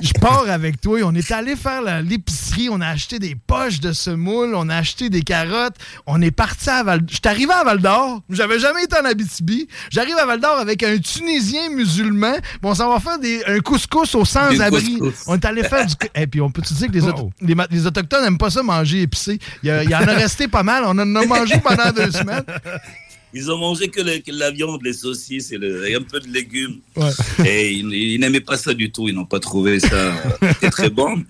Je 0.00 0.12
pars 0.20 0.48
avec 0.48 0.80
toi. 0.80 0.98
On 1.04 1.14
est 1.14 1.30
allé 1.32 1.54
faire 1.54 1.82
l'épicerie. 2.02 2.68
On 2.70 2.80
a 2.80 2.88
acheté 2.88 3.18
des 3.18 3.34
poches 3.34 3.78
de 3.80 3.92
semoule. 3.92 4.54
On 4.54 4.68
a 4.68 4.76
acheté 4.76 5.10
des 5.10 5.22
carottes. 5.22 5.76
On 6.06 6.20
est 6.22 6.30
parti 6.30 6.70
à 6.70 6.82
Val 6.82 7.02
Je 7.10 7.18
arrivé 7.28 7.52
à 7.52 7.62
Val 7.62 7.78
d'Or. 7.78 8.22
J'avais 8.30 8.58
jamais 8.58 8.84
été 8.84 8.96
en 8.96 9.04
Abitibi. 9.04 9.68
J'arrive 9.90 10.16
à 10.16 10.24
Val 10.26 10.40
d'Or 10.40 10.58
avec 10.58 10.82
un 10.82 10.96
Tunisien 10.98 11.68
musulman. 11.70 12.34
Bon, 12.62 12.74
ça 12.74 12.88
va 12.88 12.98
faire 13.00 13.18
des, 13.18 13.42
un 13.46 13.60
couscous 13.60 14.14
aux 14.14 14.24
sans-abri. 14.24 14.98
On 15.26 15.34
est 15.34 15.44
allé 15.44 15.62
faire 15.62 15.84
du. 15.86 15.94
Et 16.14 16.26
puis, 16.26 16.40
on 16.40 16.50
peut-tu 16.50 16.72
dire 16.74 16.88
que 16.88 16.92
les, 16.92 17.04
auto- 17.04 17.30
les, 17.42 17.54
ma- 17.54 17.66
les 17.70 17.86
Autochtones 17.86 18.22
n'aiment 18.24 18.38
pas 18.38 18.50
ça 18.50 18.62
manger 18.62 19.02
épicé? 19.02 19.38
Il 19.62 19.66
y, 19.68 19.70
a- 19.70 19.84
il 19.84 19.90
y 19.90 19.94
en 19.94 20.00
a 20.08 20.12
resté 20.14 20.48
pas 20.48 20.62
mal. 20.62 20.84
On 20.86 20.90
en 20.90 20.98
a 21.16 21.26
mangé 21.26 21.58
pendant 21.62 21.90
deux 21.92 22.10
semaines. 22.10 22.44
Ils 23.34 23.50
ont 23.50 23.58
mangé 23.58 23.88
que, 23.88 24.00
le- 24.00 24.18
que 24.18 24.30
la 24.30 24.50
viande, 24.50 24.82
les 24.82 24.92
saucisses 24.92 25.52
et, 25.52 25.58
le- 25.58 25.88
et 25.88 25.94
un 25.94 26.02
peu 26.02 26.20
de 26.20 26.28
légumes. 26.28 26.80
Ouais. 26.96 27.10
Et 27.46 27.72
ils, 27.72 27.92
ils 27.92 28.20
n'aimaient 28.20 28.40
pas 28.40 28.56
ça 28.58 28.74
du 28.74 28.90
tout. 28.92 29.08
Ils 29.08 29.14
n'ont 29.14 29.24
pas 29.24 29.40
trouvé 29.40 29.80
ça 29.80 30.14
euh, 30.42 30.70
très, 30.70 30.90
bon. 30.90 31.24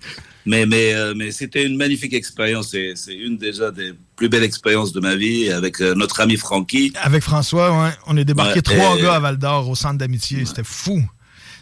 Mais, 0.45 0.65
mais, 0.65 0.93
euh, 0.93 1.13
mais 1.15 1.31
c'était 1.31 1.63
une 1.65 1.77
magnifique 1.77 2.13
expérience. 2.13 2.71
C'est 2.71 2.93
c'est 2.95 3.15
une 3.15 3.37
déjà 3.37 3.71
des 3.71 3.93
plus 4.17 4.27
belles 4.27 4.43
expériences 4.43 4.91
de 4.91 4.99
ma 4.99 5.15
vie 5.15 5.49
avec 5.49 5.79
euh, 5.79 5.95
notre 5.95 6.19
ami 6.19 6.35
Francky. 6.35 6.91
Avec 7.01 7.23
François, 7.23 7.71
ouais, 7.81 7.91
on 8.07 8.17
est 8.17 8.25
débarqué 8.25 8.61
trois 8.61 8.97
et- 8.97 9.01
gars 9.01 9.13
à 9.15 9.19
Val 9.21 9.37
d'Or 9.37 9.69
au 9.69 9.75
centre 9.75 9.97
d'amitié. 9.99 10.43
C'était 10.45 10.65
fou. 10.65 11.01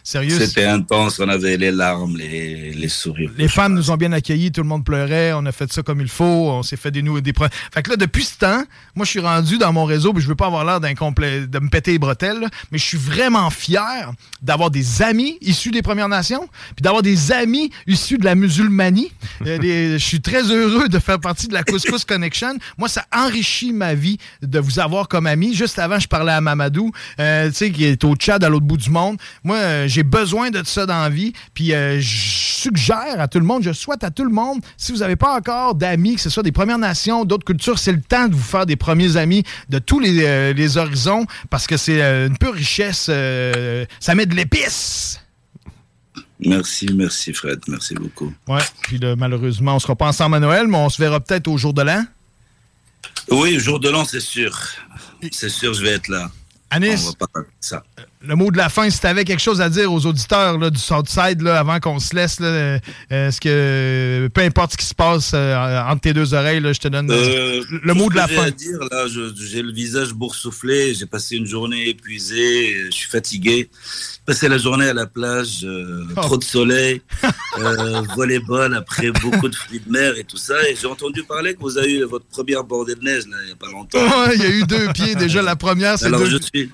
Sérieux. 0.03 0.37
C'était 0.39 0.65
intense. 0.65 1.19
On 1.19 1.29
avait 1.29 1.57
les 1.57 1.71
larmes, 1.71 2.17
les, 2.17 2.71
les 2.73 2.89
sourires. 2.89 3.31
Les 3.37 3.47
femmes 3.47 3.73
nous 3.73 3.91
ont 3.91 3.97
bien 3.97 4.11
accueillis, 4.11 4.51
tout 4.51 4.61
le 4.61 4.67
monde 4.67 4.83
pleurait, 4.83 5.33
on 5.33 5.45
a 5.45 5.51
fait 5.51 5.71
ça 5.71 5.81
comme 5.83 6.01
il 6.01 6.07
faut, 6.07 6.23
on 6.23 6.63
s'est 6.63 6.77
fait 6.77 6.91
des 6.91 7.01
nouveaux 7.01 7.21
des 7.21 7.33
Fait 7.73 7.83
que 7.83 7.89
là, 7.89 7.95
depuis 7.95 8.23
ce 8.23 8.37
temps, 8.37 8.63
moi, 8.95 9.05
je 9.05 9.11
suis 9.11 9.19
rendu 9.19 9.57
dans 9.57 9.71
mon 9.73 9.85
réseau, 9.85 10.13
puis 10.13 10.21
je 10.21 10.27
veux 10.27 10.35
pas 10.35 10.47
avoir 10.47 10.65
l'air 10.65 10.79
d'un 10.79 10.95
complet, 10.95 11.47
de 11.47 11.59
me 11.59 11.69
péter 11.69 11.91
les 11.91 11.99
bretelles, 11.99 12.39
là, 12.39 12.49
mais 12.71 12.77
je 12.77 12.85
suis 12.85 12.97
vraiment 12.97 13.49
fier 13.49 14.11
d'avoir 14.41 14.71
des 14.71 15.01
amis 15.01 15.37
issus 15.41 15.71
des 15.71 15.81
Premières 15.81 16.09
Nations, 16.09 16.47
puis 16.75 16.81
d'avoir 16.81 17.01
des 17.01 17.31
amis 17.31 17.71
issus 17.87 18.17
de 18.17 18.25
la 18.25 18.35
musulmanie. 18.35 19.11
Euh, 19.45 19.59
je 19.97 20.03
suis 20.03 20.21
très 20.21 20.43
heureux 20.43 20.89
de 20.89 20.99
faire 20.99 21.19
partie 21.19 21.47
de 21.47 21.53
la 21.53 21.63
Couscous 21.63 22.05
Connection. 22.05 22.55
Moi, 22.77 22.89
ça 22.89 23.05
enrichit 23.15 23.71
ma 23.73 23.93
vie 23.93 24.17
de 24.41 24.59
vous 24.59 24.79
avoir 24.79 25.07
comme 25.07 25.27
ami. 25.27 25.53
Juste 25.53 25.79
avant, 25.79 25.99
je 25.99 26.07
parlais 26.07 26.31
à 26.31 26.41
Mamadou, 26.41 26.91
euh, 27.19 27.49
tu 27.49 27.55
sais, 27.55 27.71
qui 27.71 27.85
est 27.85 28.03
au 28.03 28.15
Tchad, 28.15 28.43
à 28.43 28.49
l'autre 28.49 28.65
bout 28.65 28.77
du 28.77 28.89
monde. 28.89 29.17
Moi, 29.43 29.57
euh, 29.57 29.87
j'ai 29.91 30.03
besoin 30.03 30.49
de 30.49 30.61
ça 30.65 30.85
dans 30.85 31.01
la 31.01 31.09
vie. 31.09 31.33
Puis 31.53 31.73
euh, 31.73 31.99
je 31.99 32.17
suggère 32.61 33.19
à 33.19 33.27
tout 33.27 33.39
le 33.39 33.45
monde, 33.45 33.63
je 33.63 33.73
souhaite 33.73 34.03
à 34.03 34.11
tout 34.11 34.23
le 34.23 34.31
monde, 34.31 34.61
si 34.77 34.91
vous 34.91 34.99
n'avez 34.99 35.15
pas 35.15 35.35
encore 35.35 35.75
d'amis, 35.75 36.15
que 36.15 36.21
ce 36.21 36.29
soit 36.29 36.43
des 36.43 36.51
Premières 36.51 36.77
Nations, 36.77 37.25
d'autres 37.25 37.45
cultures, 37.45 37.77
c'est 37.77 37.91
le 37.91 38.01
temps 38.01 38.27
de 38.27 38.35
vous 38.35 38.41
faire 38.41 38.65
des 38.65 38.75
premiers 38.75 39.17
amis 39.17 39.43
de 39.69 39.79
tous 39.79 39.99
les, 39.99 40.23
euh, 40.23 40.53
les 40.53 40.77
horizons 40.77 41.25
parce 41.49 41.67
que 41.67 41.77
c'est 41.77 42.01
euh, 42.01 42.27
une 42.27 42.37
pure 42.37 42.53
richesse. 42.53 43.09
ça 43.99 44.15
met 44.15 44.25
de 44.25 44.35
l'épice. 44.35 45.19
Merci, 46.39 46.87
merci 46.93 47.33
Fred. 47.33 47.59
Merci 47.67 47.93
beaucoup. 47.93 48.33
Ouais. 48.47 48.61
Puis 48.81 48.97
là, 48.97 49.15
malheureusement, 49.15 49.75
on 49.75 49.79
sera 49.79 49.95
pas 49.95 50.07
ensemble 50.07 50.37
à 50.37 50.39
Noël, 50.39 50.67
mais 50.67 50.77
on 50.77 50.89
se 50.89 50.99
verra 50.99 51.19
peut-être 51.19 51.47
au 51.47 51.57
jour 51.57 51.73
de 51.73 51.83
l'an. 51.83 52.03
Oui, 53.29 53.59
jour 53.59 53.79
de 53.79 53.89
l'an, 53.89 54.05
c'est 54.05 54.19
sûr. 54.19 54.57
C'est 55.31 55.49
sûr, 55.49 55.73
je 55.73 55.83
vais 55.83 55.91
être 55.91 56.07
là. 56.07 56.31
Anis? 56.71 57.03
On 57.05 57.09
va 57.11 57.15
pas 57.15 57.27
parler 57.27 57.47
de 57.47 57.65
ça. 57.65 57.83
Le 58.23 58.35
mot 58.35 58.51
de 58.51 58.57
la 58.57 58.69
fin, 58.69 58.87
si 58.91 58.99
tu 58.99 59.07
avais 59.07 59.25
quelque 59.25 59.39
chose 59.41 59.61
à 59.61 59.69
dire 59.69 59.91
aux 59.91 60.05
auditeurs 60.05 60.59
là, 60.59 60.69
du 60.69 60.77
Southside 60.79 61.41
là, 61.41 61.57
avant 61.59 61.79
qu'on 61.79 61.97
se 61.97 62.15
laisse, 62.15 62.39
là, 62.39 62.45
euh, 62.47 62.79
est-ce 63.09 63.41
que 63.41 64.27
peu 64.31 64.41
importe 64.41 64.73
ce 64.73 64.77
qui 64.77 64.85
se 64.85 64.93
passe 64.93 65.31
euh, 65.33 65.81
entre 65.87 66.01
tes 66.01 66.13
deux 66.13 66.35
oreilles, 66.35 66.59
là, 66.59 66.71
je 66.71 66.79
te 66.79 66.87
donne 66.87 67.09
Euh, 67.09 67.63
le, 67.83 67.93
mot 67.95 68.09
de 68.11 68.15
la 68.15 68.27
j'ai 68.27 68.35
fin. 68.35 68.43
à 68.43 68.51
dire, 68.51 68.77
là, 68.91 69.07
je- 69.07 69.33
j'ai 69.43 69.63
le 69.63 69.71
visage 69.71 70.13
boursouflé, 70.13 70.93
j'ai 70.93 71.07
passé 71.07 71.35
une 71.37 71.47
journée 71.47 71.89
épuisée, 71.89 72.75
je 72.85 72.91
suis 72.91 73.09
fatigué. 73.09 73.69
Passé 74.23 74.47
la 74.49 74.59
journée 74.59 74.87
à 74.89 74.93
la 74.93 75.07
plage, 75.07 75.61
euh, 75.63 76.03
Oh. 76.15 76.21
trop 76.21 76.37
de 76.37 76.43
soleil, 76.43 77.01
volleyball 78.15 78.75
après 78.75 79.09
beaucoup 79.11 79.49
de 79.49 79.55
fruits 79.55 79.81
de 79.83 79.91
mer 79.91 80.13
et 80.17 80.23
tout 80.23 80.37
ça. 80.37 80.53
Et 80.69 80.75
j'ai 80.79 80.85
entendu 80.87 81.23
parler 81.23 81.55
que 81.55 81.59
vous 81.61 81.77
avez 81.77 81.91
eu 81.93 82.03
votre 82.03 82.25
première 82.25 82.63
bordée 82.63 82.93
de 82.93 83.03
neige 83.03 83.23
là, 83.27 83.37
il 83.41 83.47
n'y 83.47 83.51
a 83.51 83.55
pas 83.55 83.71
longtemps. 83.71 83.97
Il 84.35 84.41
y 84.41 84.45
a 84.45 84.49
eu 84.49 84.63
deux 84.67 84.89
pieds 84.93 85.15
déjà. 85.15 85.41
La 85.41 85.55
première, 85.55 85.97
c'est 85.97 86.05
Alors 86.05 86.19
deux 86.19 86.29
je 86.29 86.37
suis, 86.37 86.69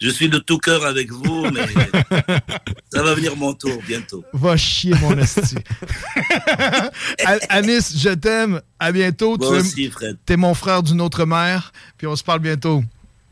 je 0.00 0.08
suis 0.10 0.28
de 0.28 0.38
tout 0.38 0.58
cœur 0.58 0.84
avec 0.84 1.10
vous, 1.12 1.46
mais 1.50 1.66
ça 2.92 3.02
va 3.02 3.14
venir 3.14 3.36
mon 3.36 3.52
tour 3.54 3.80
bientôt. 3.86 4.24
Va 4.32 4.56
chier, 4.56 4.94
mon 5.00 5.16
esti. 5.18 5.56
Anis, 7.48 7.94
je 7.96 8.10
t'aime. 8.10 8.60
À 8.78 8.92
bientôt. 8.92 9.36
Moi 9.38 9.48
tu 9.48 9.54
es- 9.54 9.58
aussi, 9.60 9.90
Fred. 9.90 10.16
T'es 10.24 10.36
mon 10.36 10.54
frère 10.54 10.82
d'une 10.82 11.00
autre 11.00 11.24
mère. 11.24 11.72
Puis 11.96 12.06
on 12.06 12.14
se 12.16 12.22
parle 12.24 12.40
bientôt. 12.40 12.82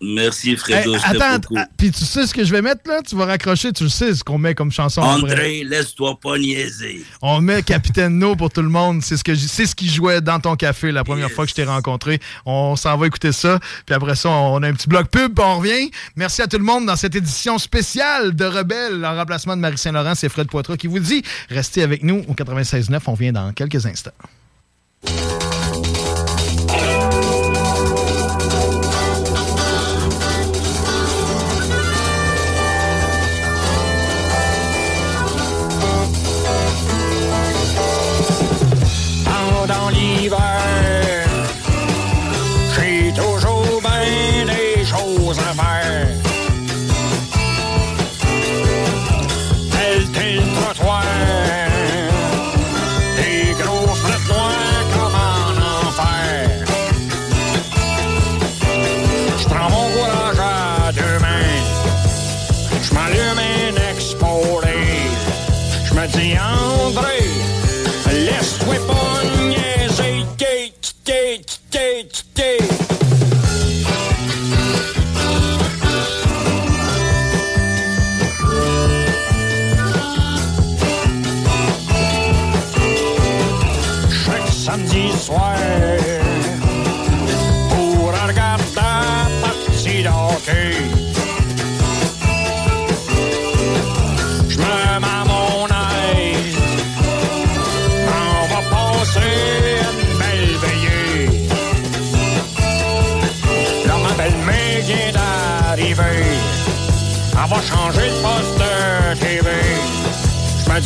Merci, 0.00 0.56
Fredo. 0.56 0.94
Hey, 0.94 1.00
attends, 1.04 1.48
ah, 1.56 1.66
puis 1.78 1.90
tu 1.90 2.04
sais 2.04 2.26
ce 2.26 2.34
que 2.34 2.44
je 2.44 2.52
vais 2.52 2.60
mettre 2.60 2.82
là? 2.86 3.00
Tu 3.00 3.16
vas 3.16 3.24
raccrocher, 3.24 3.72
tu 3.72 3.84
le 3.84 3.88
sais 3.88 4.14
ce 4.14 4.22
qu'on 4.22 4.36
met 4.36 4.54
comme 4.54 4.70
chanson. 4.70 5.00
André, 5.00 5.64
laisse-toi 5.64 6.18
pas 6.20 6.36
niaiser. 6.36 7.02
On 7.22 7.40
met 7.40 7.62
Capitaine 7.62 8.18
No 8.18 8.36
pour 8.36 8.50
tout 8.50 8.60
le 8.60 8.68
monde. 8.68 9.02
C'est 9.02 9.16
ce 9.16 9.24
que 9.24 9.34
c'est 9.34 9.64
ce 9.64 9.74
qui 9.74 9.88
jouait 9.88 10.20
dans 10.20 10.38
ton 10.38 10.54
café 10.54 10.92
la 10.92 11.02
première 11.02 11.30
fois 11.30 11.46
que 11.46 11.50
je 11.50 11.54
t'ai 11.54 11.64
rencontré. 11.64 12.20
On 12.44 12.76
s'en 12.76 12.96
va 12.98 13.06
écouter 13.06 13.32
ça. 13.32 13.58
Puis 13.86 13.94
après 13.94 14.16
ça, 14.16 14.28
on 14.28 14.62
a 14.62 14.68
un 14.68 14.74
petit 14.74 14.88
bloc 14.88 15.08
pub, 15.08 15.34
puis 15.34 15.44
on 15.44 15.58
revient. 15.58 15.90
Merci 16.14 16.42
à 16.42 16.46
tout 16.46 16.58
le 16.58 16.64
monde 16.64 16.84
dans 16.84 16.96
cette 16.96 17.14
édition 17.14 17.56
spéciale 17.56 18.36
de 18.36 18.44
Rebelle 18.44 19.02
en 19.02 19.16
remplacement 19.16 19.56
de 19.56 19.62
Marie 19.62 19.78
Saint-Laurent. 19.78 20.14
C'est 20.14 20.28
Fred 20.28 20.48
Poitras 20.48 20.76
qui 20.76 20.88
vous 20.88 20.98
dit 20.98 21.22
restez 21.48 21.82
avec 21.82 22.02
nous 22.02 22.22
au 22.28 22.34
96.9. 22.34 23.00
On 23.06 23.14
vient 23.14 23.32
dans 23.32 23.50
quelques 23.52 23.86
instants. 23.86 24.12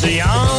Je 0.01 0.06
me 0.06 0.49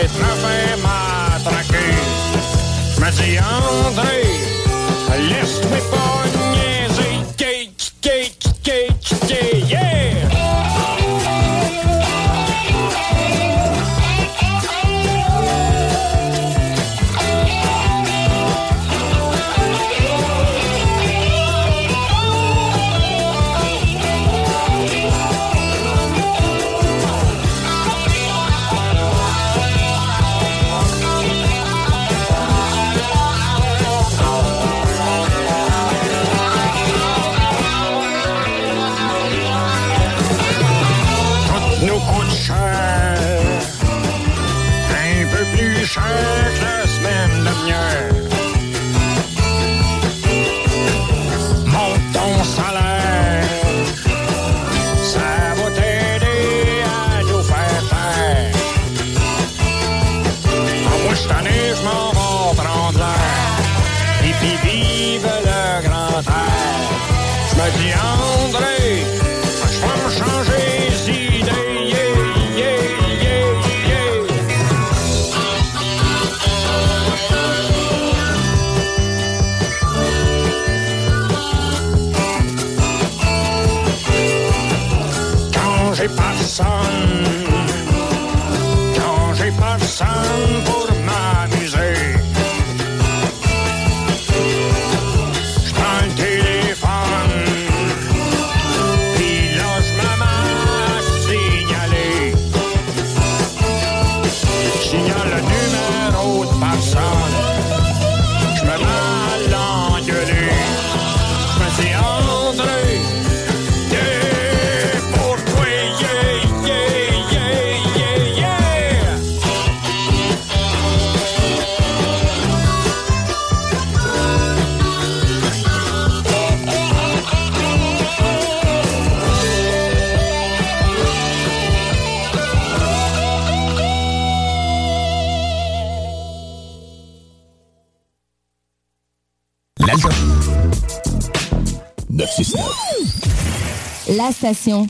Moi 0.00 0.08
peut-être 0.08 0.18
me 0.18 0.34
faire 0.40 0.78
m'attraquer. 0.78 1.92
Je 2.94 3.00
me 3.00 3.10
dis 3.10 3.38
André, 3.38 4.22
laisse-moi 5.28 5.78
pas 5.90 6.29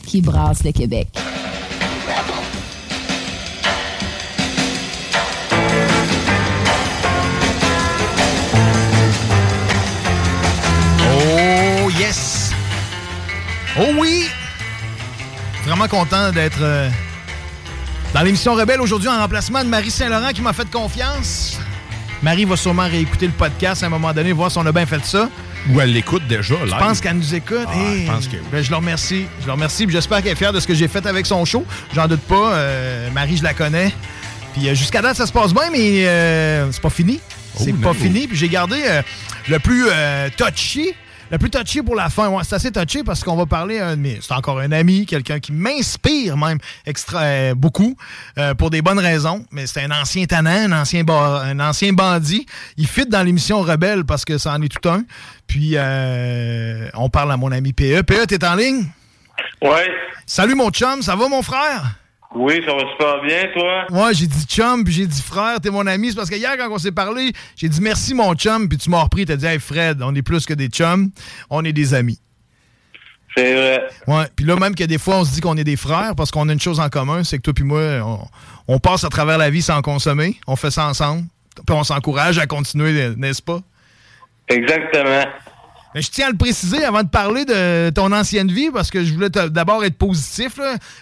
qui 0.05 0.21
brasse 0.21 0.63
le 0.63 0.71
Québec. 0.71 1.09
Oh 11.05 11.89
yes! 11.89 12.51
Oh 13.77 13.87
oui! 13.99 14.27
Vraiment 15.65 15.87
content 15.89 16.31
d'être 16.31 16.57
euh, 16.61 16.89
dans 18.13 18.21
l'émission 18.21 18.53
Rebelle 18.53 18.79
aujourd'hui 18.79 19.09
en 19.09 19.19
remplacement 19.19 19.63
de 19.63 19.67
Marie 19.67 19.91
Saint-Laurent 19.91 20.29
qui 20.33 20.41
m'a 20.41 20.53
fait 20.53 20.69
confiance. 20.71 21.59
Marie 22.21 22.45
va 22.45 22.55
sûrement 22.55 22.87
réécouter 22.87 23.27
le 23.27 23.33
podcast 23.33 23.83
à 23.83 23.87
un 23.87 23.89
moment 23.89 24.13
donné, 24.13 24.31
voir 24.31 24.49
si 24.49 24.57
on 24.59 24.65
a 24.65 24.71
bien 24.71 24.85
fait 24.85 25.03
ça. 25.03 25.29
Ou 25.69 25.79
elle 25.79 25.93
l'écoute 25.93 26.25
déjà, 26.27 26.55
Je 26.61 26.65
live. 26.65 26.75
pense 26.79 27.01
qu'elle 27.01 27.17
nous 27.17 27.35
écoute. 27.35 27.67
Ah, 27.67 27.75
Hey, 27.77 28.05
je 28.05 28.11
pense 28.11 28.27
que 28.27 28.35
oui. 28.37 28.41
ben, 28.51 28.63
je 28.63 28.69
le 28.71 28.75
remercie. 28.77 29.25
Je 29.41 29.45
le 29.45 29.51
remercie. 29.53 29.85
J'espère 29.89 30.21
qu'elle 30.23 30.31
est 30.31 30.35
fière 30.35 30.53
de 30.53 30.59
ce 30.59 30.67
que 30.67 30.73
j'ai 30.73 30.87
fait 30.87 31.05
avec 31.05 31.25
son 31.25 31.45
show. 31.45 31.65
J'en 31.93 32.07
doute 32.07 32.21
pas. 32.21 32.53
Euh, 32.53 33.09
Marie, 33.11 33.37
je 33.37 33.43
la 33.43 33.53
connais. 33.53 33.93
Puis 34.53 34.67
euh, 34.67 34.73
jusqu'à 34.75 35.01
date, 35.01 35.17
ça 35.17 35.27
se 35.27 35.31
passe 35.31 35.53
bien, 35.53 35.69
mais 35.71 36.05
euh, 36.07 36.71
c'est 36.71 36.81
pas 36.81 36.89
fini. 36.89 37.19
C'est 37.57 37.71
Oh, 37.73 37.81
pas 37.81 37.87
non. 37.89 37.93
fini. 37.93 38.27
Puis 38.27 38.37
j'ai 38.37 38.49
gardé 38.49 38.81
euh, 38.85 39.01
le 39.49 39.59
plus 39.59 39.85
touchy. 40.37 40.93
Le 41.31 41.37
plus 41.37 41.49
touchy 41.49 41.81
pour 41.81 41.95
la 41.95 42.09
fin. 42.09 42.27
Ouais, 42.27 42.43
c'est 42.43 42.55
assez 42.55 42.71
touché 42.71 43.03
parce 43.05 43.23
qu'on 43.23 43.37
va 43.37 43.45
parler 43.45 43.79
à 43.79 43.87
un 43.87 43.95
de 43.95 44.01
mes- 44.01 44.19
C'est 44.21 44.33
encore 44.33 44.59
un 44.59 44.71
ami, 44.73 45.05
quelqu'un 45.05 45.39
qui 45.39 45.53
m'inspire 45.53 46.35
même 46.35 46.57
extra 46.85 47.21
euh, 47.21 47.55
beaucoup 47.55 47.95
euh, 48.37 48.53
pour 48.53 48.69
des 48.69 48.81
bonnes 48.81 48.99
raisons. 48.99 49.45
Mais 49.51 49.65
c'est 49.65 49.81
un 49.81 49.91
ancien 49.91 50.25
tannant, 50.25 50.49
un 50.51 50.81
ancien, 50.81 51.03
ba- 51.05 51.43
un 51.45 51.57
ancien 51.61 51.93
bandit. 51.93 52.45
Il 52.75 52.85
fit 52.85 53.05
dans 53.05 53.23
l'émission 53.23 53.61
Rebelle 53.61 54.03
parce 54.03 54.25
que 54.25 54.37
ça 54.37 54.51
en 54.53 54.61
est 54.61 54.67
tout 54.67 54.89
un. 54.89 55.03
Puis 55.47 55.71
euh, 55.75 56.89
on 56.95 57.09
parle 57.09 57.31
à 57.31 57.37
mon 57.37 57.51
ami 57.53 57.71
PE. 57.71 58.01
PE, 58.01 58.25
t'es 58.27 58.45
en 58.45 58.55
ligne? 58.55 58.85
Ouais. 59.61 59.87
Salut 60.25 60.55
mon 60.55 60.69
chum, 60.69 61.01
ça 61.01 61.15
va 61.15 61.29
mon 61.29 61.41
frère? 61.41 61.95
Oui, 62.33 62.61
ça 62.65 62.73
va 62.73 62.79
super 62.91 63.21
bien, 63.21 63.47
toi? 63.53 63.85
Moi, 63.89 64.13
j'ai 64.13 64.27
dit 64.27 64.45
chum, 64.45 64.83
puis 64.83 64.93
j'ai 64.93 65.05
dit 65.05 65.21
frère, 65.21 65.59
t'es 65.59 65.69
mon 65.69 65.85
ami. 65.85 66.09
C'est 66.09 66.15
parce 66.15 66.29
que 66.29 66.35
hier, 66.35 66.55
quand 66.57 66.71
on 66.71 66.77
s'est 66.77 66.91
parlé, 66.91 67.33
j'ai 67.57 67.67
dit 67.67 67.81
merci 67.81 68.13
mon 68.13 68.33
chum, 68.35 68.69
puis 68.69 68.77
tu 68.77 68.89
m'as 68.89 69.01
repris, 69.01 69.25
t'as 69.25 69.35
dit 69.35 69.45
hey 69.45 69.59
Fred, 69.59 70.01
on 70.01 70.15
est 70.15 70.21
plus 70.21 70.45
que 70.45 70.53
des 70.53 70.67
chums, 70.67 71.11
on 71.49 71.65
est 71.65 71.73
des 71.73 71.93
amis. 71.93 72.19
C'est 73.35 73.53
vrai. 73.53 73.87
Ouais, 74.07 74.25
puis 74.35 74.45
là, 74.45 74.55
même 74.55 74.75
que 74.75 74.83
des 74.83 74.97
fois, 74.97 75.17
on 75.17 75.25
se 75.25 75.33
dit 75.33 75.41
qu'on 75.41 75.57
est 75.57 75.63
des 75.63 75.75
frères 75.75 76.13
parce 76.15 76.31
qu'on 76.31 76.47
a 76.49 76.53
une 76.53 76.59
chose 76.59 76.79
en 76.79 76.89
commun, 76.89 77.23
c'est 77.23 77.37
que 77.37 77.43
toi 77.43 77.53
puis 77.53 77.63
moi, 77.63 77.81
on, 78.03 78.19
on 78.67 78.79
passe 78.79 79.03
à 79.03 79.09
travers 79.09 79.37
la 79.37 79.49
vie 79.49 79.61
sans 79.61 79.81
consommer, 79.81 80.37
on 80.47 80.55
fait 80.55 80.71
ça 80.71 80.87
ensemble, 80.87 81.23
puis 81.65 81.75
on 81.75 81.83
s'encourage 81.83 82.39
à 82.39 82.45
continuer, 82.45 83.13
n'est-ce 83.15 83.41
pas? 83.41 83.59
Exactement. 84.47 85.25
Je 85.93 86.07
tiens 86.07 86.27
à 86.27 86.29
le 86.31 86.37
préciser 86.37 86.83
avant 86.85 87.03
de 87.03 87.09
parler 87.09 87.43
de 87.43 87.89
ton 87.89 88.11
ancienne 88.13 88.51
vie, 88.51 88.69
parce 88.71 88.89
que 88.89 89.03
je 89.03 89.13
voulais 89.13 89.29
d'abord 89.29 89.83
être 89.83 89.97
positif. 89.97 90.55
Tu 90.55 90.61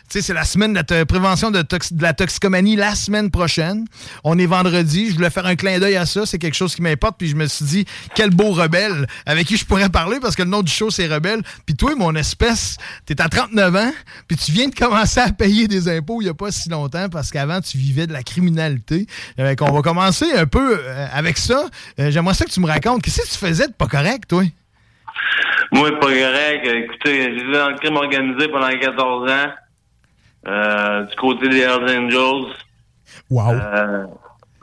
sais, 0.10 0.22
c'est 0.22 0.34
la 0.34 0.46
semaine 0.46 0.74
de 0.74 0.82
la 0.90 1.06
prévention 1.06 1.52
de, 1.52 1.64
la 2.00 2.14
toxicomanie 2.14 2.76
la 2.76 2.96
semaine 2.96 3.30
prochaine. 3.30 3.86
On 4.24 4.40
est 4.40 4.48
vendredi. 4.48 5.10
Je 5.10 5.16
voulais 5.16 5.30
faire 5.30 5.46
un 5.46 5.56
clin 5.56 5.80
d'œil 5.80 5.96
à 5.96 6.06
ça. 6.06 6.26
C'est 6.26 6.40
quelque 6.40 6.56
chose 6.56 6.76
qui 6.76 6.82
m'importe. 6.82 7.18
Puis 7.18 7.28
je 7.28 7.36
me 7.36 7.46
suis 7.46 7.66
dit, 7.66 7.86
quel 8.16 8.32
beau 8.32 8.52
rebelle 8.52 9.08
avec 9.26 9.48
qui 9.48 9.58
je 9.58 9.66
pourrais 9.66 9.90
parler, 9.90 10.20
parce 10.20 10.36
que 10.36 10.44
le 10.44 10.50
nom 10.50 10.62
du 10.62 10.72
show, 10.72 10.90
c'est 10.90 11.08
Rebelle. 11.08 11.42
Puis 11.66 11.76
toi, 11.76 11.96
mon 11.96 12.16
espèce, 12.16 12.78
t'es 13.06 13.20
à 13.22 13.30
39 13.30 13.76
ans, 13.76 13.92
puis 14.28 14.38
tu 14.38 14.52
viens 14.52 14.68
de 14.68 14.76
commencer 14.76 15.20
à 15.20 15.32
payer 15.32 15.68
des 15.68 15.88
impôts 15.88 16.22
il 16.22 16.26
n'y 16.26 16.30
a 16.30 16.34
pas 16.34 16.52
si 16.52 16.70
longtemps, 16.70 17.10
parce 17.10 17.32
qu'avant, 17.32 17.62
tu 17.62 17.78
vivais 17.78 18.08
de 18.08 18.14
la 18.14 18.24
criminalité. 18.24 19.08
Euh, 19.40 19.56
qu'on 19.56 19.72
va 19.72 19.82
commencer 19.82 20.26
un 20.36 20.46
peu 20.46 20.80
euh, 20.80 21.08
avec 21.14 21.38
ça. 21.38 21.66
Euh, 22.00 22.12
J'aimerais 22.12 22.34
ça 22.34 22.46
que 22.46 22.52
tu 22.52 22.60
me 22.60 22.68
racontes. 22.68 23.02
Qu'est-ce 23.02 23.22
que 23.22 23.28
tu 23.28 23.38
faisais 23.38 23.68
de 23.68 23.74
pas 23.74 23.88
correct, 23.88 24.26
toi? 24.28 24.44
Moi, 25.72 25.92
pas 26.00 26.08
correct. 26.08 26.66
Écoutez, 26.66 27.38
j'ai 27.38 27.52
dans 27.52 27.70
le 27.70 27.78
crime 27.78 27.96
organisé 27.96 28.48
pendant 28.48 28.70
14 28.70 29.32
ans. 29.32 29.52
Euh, 30.48 31.04
du 31.06 31.16
côté 31.18 31.50
des 31.50 31.60
Hells 31.60 31.84
Angels. 31.84 32.54
Wow. 33.30 33.52
Euh, 33.52 34.06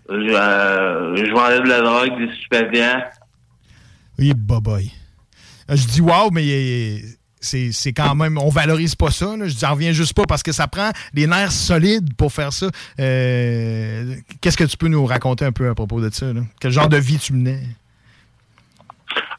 je, 0.08 0.14
euh, 0.34 1.16
je 1.16 1.32
vendais 1.32 1.60
de 1.60 1.68
la 1.68 1.80
drogue, 1.82 2.18
des 2.18 2.32
stupéfiants. 2.34 3.02
Oui, 4.18 4.32
boy. 4.34 4.90
Je 5.68 5.86
dis 5.86 6.00
wow, 6.00 6.30
mais 6.30 6.44
euh, 6.46 6.98
c'est 7.40 7.92
quand 7.92 8.14
même. 8.14 8.38
On 8.38 8.48
valorise 8.48 8.94
pas 8.94 9.10
ça. 9.10 9.36
là. 9.36 9.46
Je 9.48 9.56
j'en 9.58 9.72
reviens 9.72 9.92
juste 9.92 10.14
pas 10.14 10.24
parce 10.26 10.42
que 10.42 10.52
ça 10.52 10.66
prend 10.66 10.90
des 11.12 11.26
nerfs 11.26 11.52
solides 11.52 12.14
pour 12.16 12.32
faire 12.32 12.52
ça. 12.52 12.68
Euh, 12.98 14.14
Qu'est-ce 14.40 14.56
que 14.56 14.64
tu 14.64 14.76
peux 14.76 14.88
nous 14.88 15.04
raconter 15.04 15.44
un 15.44 15.52
peu 15.52 15.68
à 15.68 15.74
propos 15.74 16.00
de 16.00 16.08
ça? 16.12 16.32
là? 16.32 16.40
Quel 16.60 16.70
genre 16.70 16.88
de 16.88 16.96
vie 16.96 17.18
tu 17.18 17.32
menais? 17.34 17.60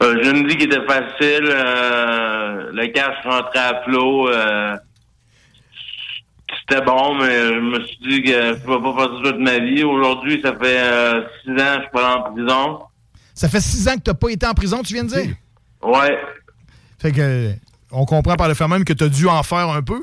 Euh, 0.03 0.15
je 0.23 0.29
ne 0.31 0.47
dis 0.47 0.57
qu'il 0.57 0.71
était 0.71 0.85
facile. 0.85 1.49
euh, 1.49 2.71
le 2.71 2.87
cash 2.87 3.15
rentrait 3.25 3.59
à 3.59 3.81
flot. 3.83 4.29
euh, 4.29 4.75
C'était 6.69 6.81
bon, 6.83 7.15
mais 7.15 7.35
je 7.47 7.59
me 7.59 7.83
suis 7.85 7.97
dit 7.97 8.23
que 8.23 8.31
je 8.31 8.49
ne 8.49 8.53
pouvais 8.55 8.79
pas 8.81 8.93
faire 9.07 9.15
ça 9.17 9.31
toute 9.31 9.39
ma 9.39 9.59
vie. 9.59 9.83
Aujourd'hui, 9.83 10.39
ça 10.43 10.51
fait 10.53 10.79
euh, 10.79 11.21
six 11.43 11.51
ans 11.51 11.55
que 11.55 11.73
je 11.75 11.81
suis 11.81 11.89
pas 11.93 12.15
en 12.15 12.31
prison. 12.33 12.79
Ça 13.33 13.49
fait 13.49 13.61
six 13.61 13.87
ans 13.87 13.95
que 13.95 14.01
tu 14.01 14.09
n'as 14.09 14.13
pas 14.15 14.29
été 14.29 14.45
en 14.47 14.53
prison, 14.53 14.81
tu 14.83 14.93
viens 14.93 15.03
de 15.03 15.09
dire? 15.09 15.35
Ouais. 15.81 16.17
Fait 16.99 17.11
que 17.11 17.51
on 17.91 18.05
comprend 18.05 18.35
par 18.35 18.47
le 18.47 18.53
fait 18.53 18.67
même 18.67 18.83
que 18.83 18.93
tu 18.93 19.03
as 19.03 19.09
dû 19.09 19.27
en 19.27 19.43
faire 19.43 19.69
un 19.69 19.81
peu. 19.81 20.01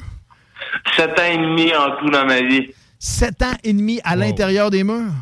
Sept 0.97 1.11
ans 1.19 1.25
et 1.33 1.37
demi 1.37 1.75
en 1.75 1.97
tout 1.99 2.09
dans 2.11 2.25
ma 2.25 2.41
vie. 2.41 2.73
Sept 2.99 3.43
ans 3.43 3.55
et 3.63 3.73
demi 3.73 4.01
à 4.05 4.17
l'intérieur 4.17 4.71
des 4.71 4.85
murs? 4.85 5.13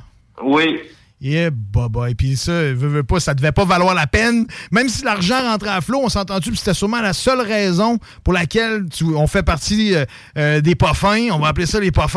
Oui. 0.43 0.81
Yeah, 1.23 1.51
baba. 1.53 2.11
Et 2.11 2.17
puis 2.17 2.37
ça, 2.37 2.51
veux, 2.51 2.75
veux 2.75 3.05
pas, 3.05 3.21
ça 3.21 3.33
devait 3.33 3.53
pas 3.53 3.65
valoir 3.65 3.95
la 3.95 4.09
peine. 4.09 4.45
Même 4.73 4.89
si 4.89 5.05
l'argent 5.05 5.41
rentrait 5.41 5.71
à 5.71 5.81
flot, 5.81 6.01
on 6.03 6.09
s'est 6.09 6.19
entendu, 6.19 6.51
puis 6.51 6.59
c'était 6.59 6.75
sûrement 6.75 7.01
la 7.01 7.13
seule 7.13 7.41
raison 7.41 8.01
pour 8.25 8.33
laquelle 8.33 8.87
on 9.15 9.29
fait 9.29 9.45
partie 9.45 9.95
euh, 9.95 10.05
euh, 10.37 10.61
des 10.61 10.75
pas. 10.75 10.93
On 11.31 11.39
va 11.39 11.49
appeler 11.49 11.67
ça 11.67 11.79
les 11.79 11.93
pas. 11.93 12.09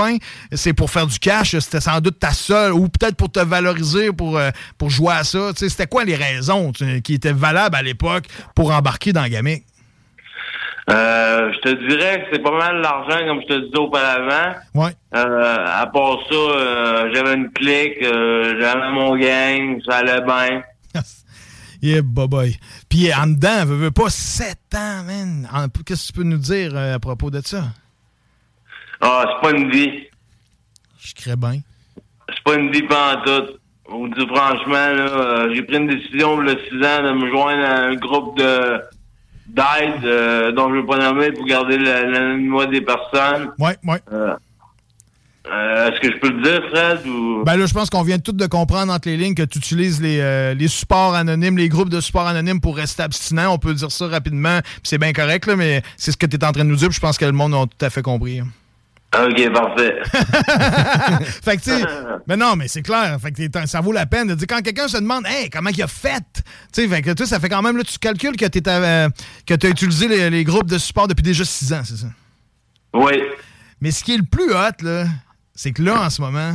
C'est 0.53 0.73
pour 0.73 0.90
faire 0.90 1.06
du 1.06 1.19
cash. 1.19 1.56
C'était 1.60 1.82
sans 1.82 2.02
doute 2.02 2.19
ta 2.19 2.34
seule, 2.34 2.73
ou 2.73 2.90
peut-être 2.90 3.15
pour 3.15 3.32
te 3.32 3.40
valoriser, 3.40 4.11
pour, 4.11 4.40
euh, 4.40 4.49
jouer 4.88 5.14
à 5.14 5.23
ça. 5.23 5.52
C'était 5.56 5.86
quoi 5.86 6.03
les 6.03 6.15
raisons 6.15 6.72
qui 7.03 7.14
étaient 7.14 7.32
valables 7.32 7.76
à 7.76 7.84
l'époque 7.84 8.26
pour 8.56 8.72
embarquer 8.72 9.14
dans 9.14 9.27
Gamic? 9.27 9.65
Euh, 10.87 11.51
je 11.53 11.59
te 11.61 11.87
dirais 11.87 12.21
que 12.21 12.27
c'est 12.33 12.43
pas 12.43 12.51
mal 12.51 12.79
l'argent, 12.79 13.25
comme 13.25 13.41
je 13.41 13.47
te 13.47 13.59
disais 13.65 13.77
auparavant. 13.77 14.55
Ouais. 14.75 14.91
Euh, 15.15 15.65
à 15.65 15.87
part 15.87 16.19
ça, 16.29 16.35
euh, 16.35 17.11
j'avais 17.11 17.33
une 17.33 17.51
clique, 17.51 18.03
euh, 18.03 18.59
j'avais 18.59 18.91
mon 18.91 19.17
gang, 19.17 19.81
ça 19.87 19.97
allait 19.97 20.21
bien. 20.21 20.63
Yeah, 21.81 22.01
boy. 22.01 22.57
Puis 22.89 23.13
en 23.13 23.27
dedans, 23.27 23.65
veux, 23.65 23.75
veux 23.75 23.91
pas, 23.91 24.09
sept 24.09 24.73
ans, 24.73 25.03
man. 25.03 25.47
Qu'est-ce 25.85 26.07
que 26.07 26.07
tu 26.07 26.13
peux 26.13 26.23
nous 26.23 26.39
dire 26.39 26.75
à 26.75 26.97
propos 26.97 27.29
de 27.29 27.41
ça? 27.45 27.65
Ah, 29.01 29.25
c'est 29.27 29.51
pas 29.51 29.55
une 29.55 29.69
vie. 29.69 30.07
Je 30.97 31.13
crée 31.13 31.35
bien. 31.35 31.59
C'est 32.29 32.43
pas 32.43 32.55
une 32.55 32.71
vie 32.71 32.81
pantoute. 32.83 33.59
Je 33.87 33.93
vous 33.93 34.07
dis 34.07 34.25
franchement, 34.25 34.71
là, 34.71 35.53
j'ai 35.53 35.61
pris 35.61 35.77
une 35.77 35.87
décision 35.87 36.39
a 36.39 36.47
six 36.47 36.75
ans 36.77 37.03
de 37.03 37.11
me 37.11 37.29
joindre 37.29 37.63
à 37.63 37.75
un 37.81 37.95
groupe 37.95 38.39
de 38.39 38.81
d'aide 39.47 40.03
euh, 40.05 40.51
dont 40.51 40.69
je 40.69 40.76
ne 40.76 40.81
veux 40.81 40.85
pas 40.85 40.97
nommer 40.97 41.31
pour 41.31 41.45
garder 41.45 41.77
l'anonymat 41.77 42.65
des 42.67 42.81
personnes. 42.81 43.51
Ouais, 43.59 43.77
ouais. 43.85 44.01
Euh, 44.11 44.35
euh, 45.47 45.91
Est-ce 45.91 45.99
que 46.01 46.11
je 46.11 46.19
peux 46.19 46.30
le 46.30 46.41
dire, 46.41 46.61
Fred? 46.72 47.05
Ou... 47.05 47.43
Ben 47.45 47.55
là, 47.55 47.67
je 47.67 47.73
pense 47.73 47.91
qu'on 47.91 48.01
vient 48.01 48.17
tout 48.17 48.31
de 48.31 48.47
comprendre 48.47 48.91
entre 48.91 49.07
les 49.07 49.15
lignes 49.17 49.35
que 49.35 49.43
tu 49.43 49.59
utilises 49.59 50.01
les, 50.01 50.19
euh, 50.19 50.55
les 50.55 50.67
supports 50.67 51.13
anonymes, 51.13 51.57
les 51.57 51.69
groupes 51.69 51.89
de 51.89 52.01
supports 52.01 52.26
anonymes 52.27 52.59
pour 52.59 52.76
rester 52.76 53.03
abstinent. 53.03 53.53
On 53.53 53.59
peut 53.59 53.76
dire 53.76 53.91
ça 53.91 54.07
rapidement, 54.07 54.59
puis 54.63 54.81
c'est 54.84 54.97
bien 54.97 55.13
correct, 55.13 55.45
là, 55.45 55.55
mais 55.55 55.84
c'est 55.97 56.11
ce 56.11 56.17
que 56.17 56.26
tu 56.26 56.35
es 56.38 56.43
en 56.43 56.51
train 56.51 56.63
de 56.63 56.69
nous 56.69 56.76
dire, 56.76 56.88
puis 56.89 56.95
je 56.95 57.01
pense 57.01 57.17
que 57.19 57.26
le 57.26 57.31
monde 57.31 57.53
a 57.53 57.65
tout 57.67 57.85
à 57.85 57.89
fait 57.91 58.01
compris. 58.01 58.39
hein. 58.39 58.47
OK, 59.23 59.49
parfait. 59.53 60.01
fait 61.43 61.57
que, 61.57 61.61
tu 61.61 61.69
sais, 61.69 61.83
mais 62.27 62.37
non, 62.37 62.55
mais 62.55 62.67
c'est 62.67 62.81
clair. 62.81 63.17
Fait 63.21 63.31
que 63.31 63.65
ça 63.67 63.81
vaut 63.81 63.91
la 63.91 64.05
peine 64.05 64.27
de 64.27 64.35
dire 64.35 64.47
quand 64.47 64.61
quelqu'un 64.61 64.87
se 64.87 64.97
demande, 64.97 65.25
hey, 65.27 65.49
comment 65.49 65.69
il 65.69 65.81
a 65.81 65.87
fait? 65.87 66.23
Tu 66.73 66.81
sais, 66.81 66.87
fait 66.87 67.01
que, 67.01 67.25
ça 67.25 67.39
fait 67.39 67.49
quand 67.49 67.61
même, 67.61 67.77
là, 67.77 67.83
tu 67.83 67.97
calcules 67.97 68.35
que 68.35 68.45
tu 68.45 68.69
as 68.69 69.69
utilisé 69.69 70.07
les, 70.07 70.29
les 70.29 70.43
groupes 70.43 70.69
de 70.69 70.77
support 70.77 71.07
depuis 71.07 71.23
déjà 71.23 71.45
six 71.45 71.71
ans, 71.73 71.81
c'est 71.83 71.97
ça? 71.97 72.07
Oui. 72.93 73.21
Mais 73.81 73.91
ce 73.91 74.03
qui 74.03 74.13
est 74.13 74.17
le 74.17 74.23
plus 74.23 74.51
hot, 74.51 74.83
là, 74.83 75.05
c'est 75.53 75.71
que 75.71 75.81
là, 75.81 76.01
en 76.01 76.09
ce 76.09 76.21
moment, 76.21 76.53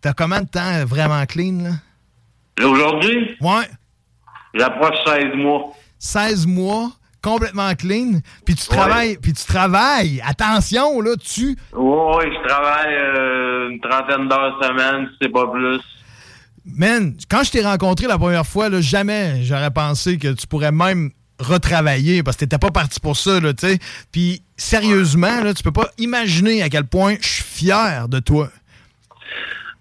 t'as 0.00 0.12
combien 0.12 0.42
de 0.42 0.48
temps 0.48 0.84
vraiment 0.84 1.24
clean, 1.26 1.62
là? 1.62 1.70
Aujourd'hui? 2.66 3.36
Ouais. 3.40 3.68
J'approche 4.54 4.96
16 5.06 5.34
mois. 5.36 5.72
16 5.98 6.46
mois, 6.46 6.90
complètement 7.28 7.74
clean, 7.74 8.20
puis 8.44 8.54
tu 8.54 8.66
travailles, 8.66 9.18
puis 9.20 9.32
tu 9.32 9.44
travailles, 9.44 10.22
attention, 10.26 11.00
là, 11.00 11.14
tu... 11.16 11.56
Oui, 11.74 12.24
je 12.24 12.48
travaille 12.48 12.94
euh, 12.94 13.70
une 13.70 13.80
trentaine 13.80 14.28
d'heures 14.28 14.58
semaine, 14.62 15.08
c'est 15.20 15.28
pas 15.28 15.46
plus. 15.46 15.80
Man, 16.64 17.14
quand 17.30 17.44
je 17.44 17.50
t'ai 17.50 17.62
rencontré 17.62 18.06
la 18.06 18.18
première 18.18 18.46
fois, 18.46 18.68
là, 18.68 18.80
jamais 18.80 19.42
j'aurais 19.42 19.70
pensé 19.70 20.18
que 20.18 20.32
tu 20.32 20.46
pourrais 20.46 20.72
même 20.72 21.10
retravailler 21.40 22.22
parce 22.22 22.36
que 22.36 22.40
t'étais 22.40 22.58
pas 22.58 22.70
parti 22.70 23.00
pour 23.00 23.16
ça, 23.16 23.40
là, 23.40 23.52
tu 23.52 23.66
sais. 23.66 23.78
Puis 24.12 24.42
sérieusement, 24.56 25.42
là, 25.42 25.54
tu 25.54 25.62
peux 25.62 25.72
pas 25.72 25.88
imaginer 25.98 26.62
à 26.62 26.68
quel 26.68 26.84
point 26.84 27.16
je 27.20 27.28
suis 27.28 27.44
fier 27.44 28.08
de 28.08 28.18
toi. 28.18 28.48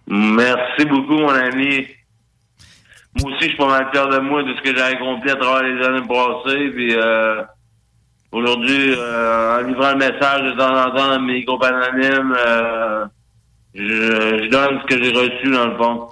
Merci 0.08 0.86
beaucoup, 0.86 1.18
mon 1.18 1.30
ami. 1.30 1.88
Moi 3.22 3.32
aussi, 3.32 3.44
je 3.44 3.48
suis 3.48 3.58
pas 3.58 3.68
mal 3.68 3.88
fier 3.92 4.08
de 4.08 4.20
moi, 4.20 4.44
de 4.44 4.54
ce 4.56 4.62
que 4.62 4.76
j'ai 4.76 4.82
accompli 4.82 5.32
à 5.32 5.36
travers 5.36 5.64
les 5.64 5.86
années 5.86 6.08
passées. 6.08 6.70
Puis 6.76 6.96
euh, 6.96 7.42
aujourd'hui, 8.32 8.94
euh, 8.96 9.60
en 9.60 9.68
livrant 9.68 9.92
le 9.92 9.98
message 9.98 10.42
de 10.44 10.58
temps 10.58 10.76
en 10.76 10.92
temps 10.96 11.10
dans 11.10 11.20
mes 11.20 11.44
groupes 11.44 11.64
anonymes, 11.64 12.36
euh, 12.48 13.06
je, 13.74 14.44
je 14.44 14.50
donne 14.50 14.80
ce 14.82 14.86
que 14.96 15.04
j'ai 15.04 15.12
reçu, 15.12 15.52
dans 15.52 15.68
le 15.68 15.78
fond. 15.78 16.08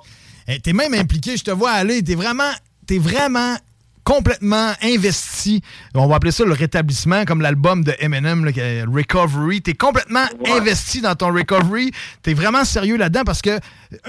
Hey, 0.47 0.61
t'es 0.61 0.73
même 0.73 0.93
impliqué, 0.93 1.37
je 1.37 1.43
te 1.43 1.51
vois 1.51 1.71
aller, 1.71 2.03
t'es 2.03 2.15
vraiment, 2.15 2.51
t'es 2.87 2.99
vraiment 2.99 3.55
complètement 4.05 4.71
investi. 4.81 5.61
On 5.95 6.07
va 6.07 6.15
appeler 6.15 6.31
ça 6.31 6.45
le 6.45 6.53
rétablissement, 6.53 7.25
comme 7.25 7.41
l'album 7.41 7.83
de 7.83 7.93
Eminem, 7.99 8.45
là, 8.45 8.51
qui 8.53 8.61
est 8.61 8.83
Recovery. 8.83 9.61
T'es 9.61 9.73
complètement 9.73 10.23
investi 10.55 11.01
dans 11.01 11.15
ton 11.15 11.33
recovery. 11.33 11.91
T'es 12.23 12.33
vraiment 12.33 12.63
sérieux 12.63 12.95
là-dedans 12.95 13.23
parce 13.25 13.41
que 13.41 13.59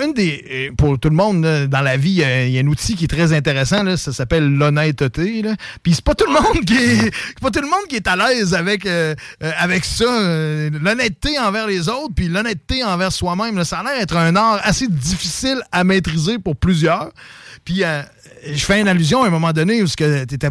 une 0.02 0.12
des, 0.12 0.44
euh, 0.70 0.74
pour 0.76 0.98
tout 1.00 1.08
le 1.08 1.16
monde 1.16 1.42
dans 1.66 1.80
la 1.80 1.96
vie, 1.96 2.10
il 2.10 2.16
y, 2.18 2.24
a- 2.24 2.46
il 2.46 2.52
y 2.52 2.58
a 2.58 2.60
un 2.62 2.66
outil 2.66 2.94
qui 2.94 3.04
est 3.04 3.08
très 3.08 3.32
intéressant. 3.32 3.82
Là, 3.82 3.96
ça 3.96 4.12
s'appelle 4.12 4.48
l'honnêteté. 4.48 5.42
là. 5.42 5.54
Puis 5.82 5.94
c'est 5.94 6.04
pas 6.04 6.14
tout 6.14 6.26
le 6.26 6.32
monde 6.34 6.64
qui 6.64 6.76
est, 6.76 7.10
c'est 7.28 7.40
pas 7.40 7.50
tout 7.50 7.60
le 7.62 7.68
monde 7.68 7.86
qui 7.88 7.96
est 7.96 8.06
à 8.06 8.14
l'aise 8.16 8.54
avec 8.54 8.84
euh, 8.86 9.14
euh, 9.42 9.50
avec 9.58 9.84
ça. 9.84 10.04
euh, 10.04 10.70
l'honnêteté 10.80 11.38
envers 11.38 11.66
les 11.66 11.88
autres, 11.88 12.12
puis 12.14 12.28
l'honnêteté 12.28 12.84
envers 12.84 13.12
soi-même. 13.12 13.56
là. 13.56 13.64
Ça 13.64 13.78
a 13.78 13.82
l'air 13.84 13.98
d'être 13.98 14.16
un 14.16 14.36
art 14.36 14.60
assez 14.62 14.86
difficile 14.88 15.62
à 15.72 15.84
maîtriser 15.84 16.38
pour 16.38 16.54
plusieurs. 16.56 17.10
Puis 17.66 17.84
euh, 17.84 18.00
je 18.50 18.64
fais 18.64 18.80
une 18.80 18.88
allusion 18.88 19.22
à 19.22 19.26
un 19.26 19.30
moment 19.30 19.52
donné 19.52 19.82
où 19.82 19.86
ce 19.86 19.96
que 19.96 20.24
t'étais- 20.24 20.48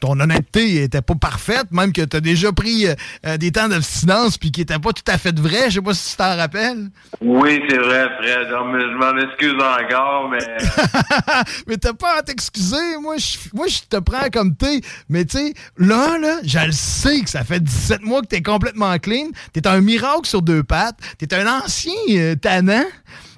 ton 0.00 0.18
honnêteté 0.18 0.82
était 0.84 1.02
pas 1.02 1.14
parfaite, 1.14 1.66
même 1.70 1.92
que 1.92 2.00
tu 2.00 2.16
as 2.16 2.20
déjà 2.20 2.50
pris 2.50 2.86
euh, 2.86 2.94
euh, 3.26 3.36
des 3.36 3.52
temps 3.52 3.68
d'abstinence 3.68 4.38
puis 4.38 4.50
qui 4.50 4.60
n'étaient 4.60 4.78
pas 4.78 4.94
tout 4.94 5.02
à 5.06 5.18
fait 5.18 5.38
vrai. 5.38 5.68
Je 5.68 5.74
sais 5.74 5.80
pas 5.82 5.92
si 5.92 6.12
tu 6.12 6.16
t'en 6.16 6.34
rappelles. 6.34 6.88
Oui, 7.20 7.60
c'est 7.68 7.76
vrai, 7.76 8.06
Fred. 8.18 8.48
Je 8.48 8.96
m'en 8.96 9.18
excuse 9.28 9.52
encore, 9.54 10.30
mais 10.30 10.38
mais 11.66 11.76
t'as 11.76 11.92
pas 11.92 12.18
à 12.18 12.22
t'excuser. 12.22 12.96
Moi, 13.02 13.16
je 13.18 13.36
moi, 13.52 13.66
je 13.66 13.80
te 13.88 13.98
prends 13.98 14.28
comme 14.32 14.56
t'es. 14.56 14.80
Mais 15.10 15.26
tu 15.26 15.36
sais, 15.36 15.54
là, 15.76 16.16
là, 16.18 16.38
je 16.42 16.58
le 16.58 16.72
sais 16.72 17.20
que 17.20 17.28
ça 17.28 17.44
fait 17.44 17.60
17 17.62 18.00
mois 18.02 18.22
que 18.22 18.28
t'es 18.28 18.42
complètement 18.42 18.96
clean. 18.98 19.28
T'es 19.52 19.66
un 19.66 19.82
miracle 19.82 20.24
sur 20.26 20.40
deux 20.42 20.62
pattes. 20.62 20.96
T'es 21.18 21.34
un 21.34 21.46
ancien 21.46 21.92
euh, 22.12 22.34
tannant 22.34 22.84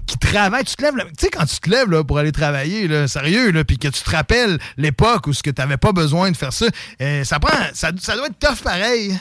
qui 0.07 0.19
travaille. 0.19 0.65
Tu 0.65 0.77
te 0.77 0.83
lèves, 0.83 0.95
tu 0.95 1.13
sais, 1.19 1.31
quand 1.31 1.45
tu 1.45 1.59
te 1.61 1.71
lèves 1.71 1.91
là, 1.91 2.05
pour 2.05 2.19
aller 2.19 2.33
travailler, 2.33 2.89
là, 2.89 3.09
sérieux, 3.09 3.51
là, 3.51 3.65
puis 3.65 3.79
que 3.79 3.89
tu 3.89 4.03
te 4.03 4.11
rappelles 4.11 4.59
l'époque 4.77 5.27
où 5.27 5.33
ce 5.33 5.43
que 5.43 5.51
t'avais 5.51 5.77
pas 5.77 5.93
besoin 5.93 6.31
de 6.31 6.37
faire 6.37 6.53
ça, 6.53 6.67
euh, 7.01 7.25
ça 7.25 7.39
prend, 7.39 7.57
ça, 7.73 7.91
ça 7.99 8.17
doit 8.17 8.27
être 8.27 8.39
tough 8.39 8.63
pareil. 8.63 9.19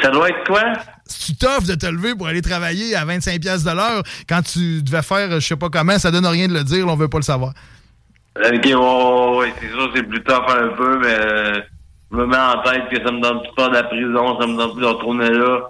ça 0.00 0.10
doit 0.10 0.28
être 0.30 0.44
quoi? 0.46 0.72
C'est 1.06 1.38
tough 1.38 1.64
de 1.66 1.74
te 1.74 1.86
lever 1.86 2.14
pour 2.14 2.28
aller 2.28 2.42
travailler 2.42 2.94
à 2.96 3.04
25$ 3.04 3.40
piastres 3.40 3.70
de 3.70 3.76
l'heure 3.76 4.02
quand 4.28 4.42
tu 4.42 4.82
devais 4.82 5.02
faire, 5.02 5.40
je 5.40 5.46
sais 5.46 5.56
pas 5.56 5.68
comment, 5.68 5.98
ça 5.98 6.10
donne 6.10 6.26
rien 6.26 6.48
de 6.48 6.54
le 6.54 6.64
dire, 6.64 6.86
on 6.88 6.96
veut 6.96 7.08
pas 7.08 7.18
le 7.18 7.24
savoir. 7.24 7.52
Ok, 8.36 8.64
ouais, 8.64 9.54
c'est 9.60 9.68
sûr, 9.68 9.92
c'est 9.94 10.02
plus 10.02 10.22
tough 10.24 10.48
un 10.48 10.68
peu, 10.68 10.98
mais 10.98 11.16
euh, 11.18 11.60
je 12.10 12.16
me 12.16 12.26
mets 12.26 12.36
en 12.36 12.62
tête 12.62 12.88
que 12.90 12.96
ça 13.04 13.12
me 13.12 13.20
donne 13.20 13.42
plus 13.42 13.52
peur 13.56 13.70
de 13.70 13.74
la 13.74 13.84
prison, 13.84 14.40
ça 14.40 14.46
me 14.46 14.56
donne 14.56 14.72
plus 14.72 14.80
de 14.80 14.86
retourner 14.86 15.30
là, 15.30 15.60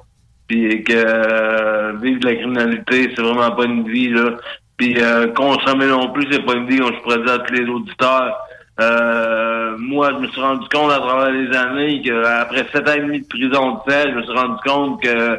puis 0.47 0.85
que 0.85 0.93
euh, 0.93 1.93
vivre 2.03 2.21
de 2.21 2.27
la 2.27 2.35
criminalité, 2.35 3.13
c'est 3.15 3.23
vraiment 3.23 3.51
pas 3.53 3.65
une 3.65 3.89
vie, 3.89 4.11
là. 4.11 4.37
Puis 4.77 4.97
euh, 4.99 5.29
consommer 5.29 5.87
non 5.87 6.13
plus, 6.13 6.27
c'est 6.31 6.45
pas 6.45 6.55
une 6.55 6.67
vie, 6.67 6.79
comme 6.79 6.93
je 6.93 7.23
dire 7.23 7.33
à 7.33 7.39
tous 7.39 7.55
les 7.55 7.69
auditeurs. 7.69 8.37
Euh, 8.81 9.77
moi, 9.79 10.11
je 10.15 10.19
me 10.19 10.29
suis 10.29 10.41
rendu 10.41 10.69
compte 10.69 10.91
à 10.91 10.99
travers 10.99 11.31
les 11.31 11.57
années 11.57 12.03
qu'après 12.03 12.67
sept 12.73 12.89
ans 12.89 12.95
et 12.95 13.01
demi 13.01 13.21
de 13.21 13.27
prison 13.27 13.75
de 13.75 13.91
fait, 13.91 14.11
je 14.11 14.17
me 14.17 14.23
suis 14.23 14.33
rendu 14.33 14.61
compte 14.67 15.03
que 15.03 15.39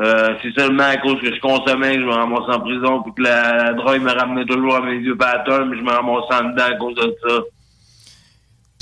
euh, 0.00 0.34
c'est 0.40 0.54
seulement 0.58 0.84
à 0.84 0.96
cause 0.96 1.20
que 1.20 1.34
je 1.34 1.40
consommais 1.40 1.96
que 1.96 2.00
je 2.00 2.06
me 2.06 2.12
ramassais 2.12 2.54
en 2.54 2.60
prison, 2.60 3.02
puis 3.02 3.12
que 3.18 3.22
la, 3.22 3.64
la 3.64 3.72
drogue 3.74 4.00
me 4.00 4.12
ramenait 4.12 4.46
toujours 4.46 4.76
à 4.76 4.80
mes 4.80 4.98
vieux 4.98 5.16
patterns, 5.16 5.68
mais 5.68 5.76
je 5.76 5.82
me 5.82 5.90
ramassais 5.90 6.42
en 6.42 6.48
dedans 6.50 6.64
à 6.64 6.76
cause 6.76 6.94
de 6.94 7.14
ça. 7.28 7.40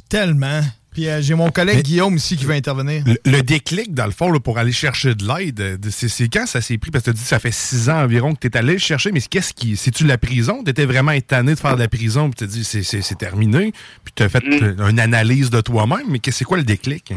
Tellement. 0.08 0.60
Puis 0.98 1.08
euh, 1.08 1.20
j'ai 1.22 1.34
mon 1.34 1.50
collègue 1.50 1.82
Guillaume 1.82 2.16
ici 2.16 2.36
qui 2.36 2.44
veut 2.44 2.54
intervenir. 2.54 3.04
Le, 3.06 3.16
le 3.24 3.42
déclic, 3.42 3.94
dans 3.94 4.06
le 4.06 4.10
fond, 4.10 4.32
là, 4.32 4.40
pour 4.40 4.58
aller 4.58 4.72
chercher 4.72 5.14
de 5.14 5.22
l'aide, 5.24 5.60
euh, 5.60 5.76
de- 5.76 5.90
c'est 5.90 6.28
quand 6.28 6.44
ça 6.44 6.60
s'est 6.60 6.76
pris? 6.76 6.90
Parce 6.90 7.04
que 7.04 7.10
tu 7.10 7.14
as 7.14 7.16
dit 7.16 7.22
que 7.22 7.28
ça 7.28 7.38
fait 7.38 7.52
six 7.52 7.88
ans 7.88 8.02
environ 8.02 8.34
que 8.34 8.40
tu 8.40 8.48
es 8.48 8.56
allé 8.56 8.72
le 8.72 8.78
chercher, 8.80 9.12
mais 9.12 9.20
qu'est-ce 9.20 9.54
qui. 9.54 9.76
C'est-tu 9.76 10.04
la 10.04 10.18
prison? 10.18 10.64
Tu 10.64 10.70
étais 10.72 10.86
vraiment 10.86 11.12
étonné 11.12 11.54
de 11.54 11.58
faire 11.60 11.76
de 11.76 11.82
la 11.82 11.86
prison, 11.86 12.30
puis 12.30 12.38
tu 12.38 12.44
as 12.44 12.46
dit 12.48 12.64
c'est- 12.64 13.14
terminé, 13.16 13.72
puis 14.04 14.12
tu 14.16 14.24
as 14.24 14.28
fait 14.28 14.42
euh, 14.44 14.88
une 14.88 14.98
analyse 14.98 15.50
de 15.50 15.60
toi-même, 15.60 16.06
mais 16.08 16.18
que- 16.18 16.32
c'est 16.32 16.44
quoi 16.44 16.56
le 16.56 16.64
déclic? 16.64 17.12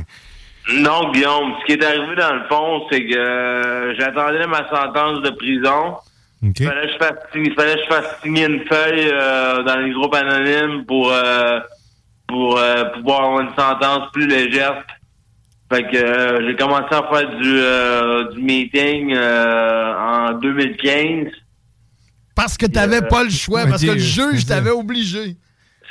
Non, 0.71 1.11
Guillaume, 1.11 1.53
ce 1.61 1.65
qui 1.65 1.71
est 1.71 1.83
arrivé 1.83 2.15
dans 2.19 2.35
le 2.35 2.43
fond, 2.49 2.83
c'est 2.91 3.01
que 3.03 3.95
j'attendais 3.97 4.45
ma 4.45 4.69
sentence 4.69 5.23
de 5.23 5.31
prison. 5.31 5.95
Il 6.43 6.53
fallait 6.67 6.85
que 6.85 6.93
je 6.93 6.97
fasse, 6.99 7.17
il 7.33 7.53
fallait 7.55 7.75
que 7.77 7.81
je 7.81 7.95
fasse 7.95 8.05
signer 8.21 8.45
une 8.45 8.63
feuille 8.67 9.09
euh, 9.11 9.63
dans 9.63 9.77
les 9.77 9.91
groupes 9.91 10.13
anonymes 10.13 10.85
pour 10.85 11.11
euh, 11.11 11.59
pour 12.31 12.57
euh, 12.57 12.85
pouvoir 12.95 13.23
avoir 13.25 13.39
une 13.41 13.55
sentence 13.55 14.11
plus 14.13 14.25
légère. 14.27 14.83
Fait 15.71 15.83
que 15.83 15.95
euh, 15.95 16.47
j'ai 16.47 16.55
commencé 16.57 16.87
à 16.91 17.03
faire 17.11 17.29
du 17.39 17.59
euh, 17.59 18.31
du 18.33 18.41
meeting 18.41 19.13
euh, 19.15 19.93
en 19.95 20.33
2015. 20.33 21.27
Parce 22.35 22.57
que 22.57 22.65
t'avais 22.65 22.97
Euh, 23.03 23.07
pas 23.07 23.23
le 23.23 23.29
choix, 23.29 23.65
parce 23.67 23.81
que 23.83 23.91
le 23.91 23.97
juge 23.99 24.45
t'avait 24.45 24.71
obligé. 24.71 25.37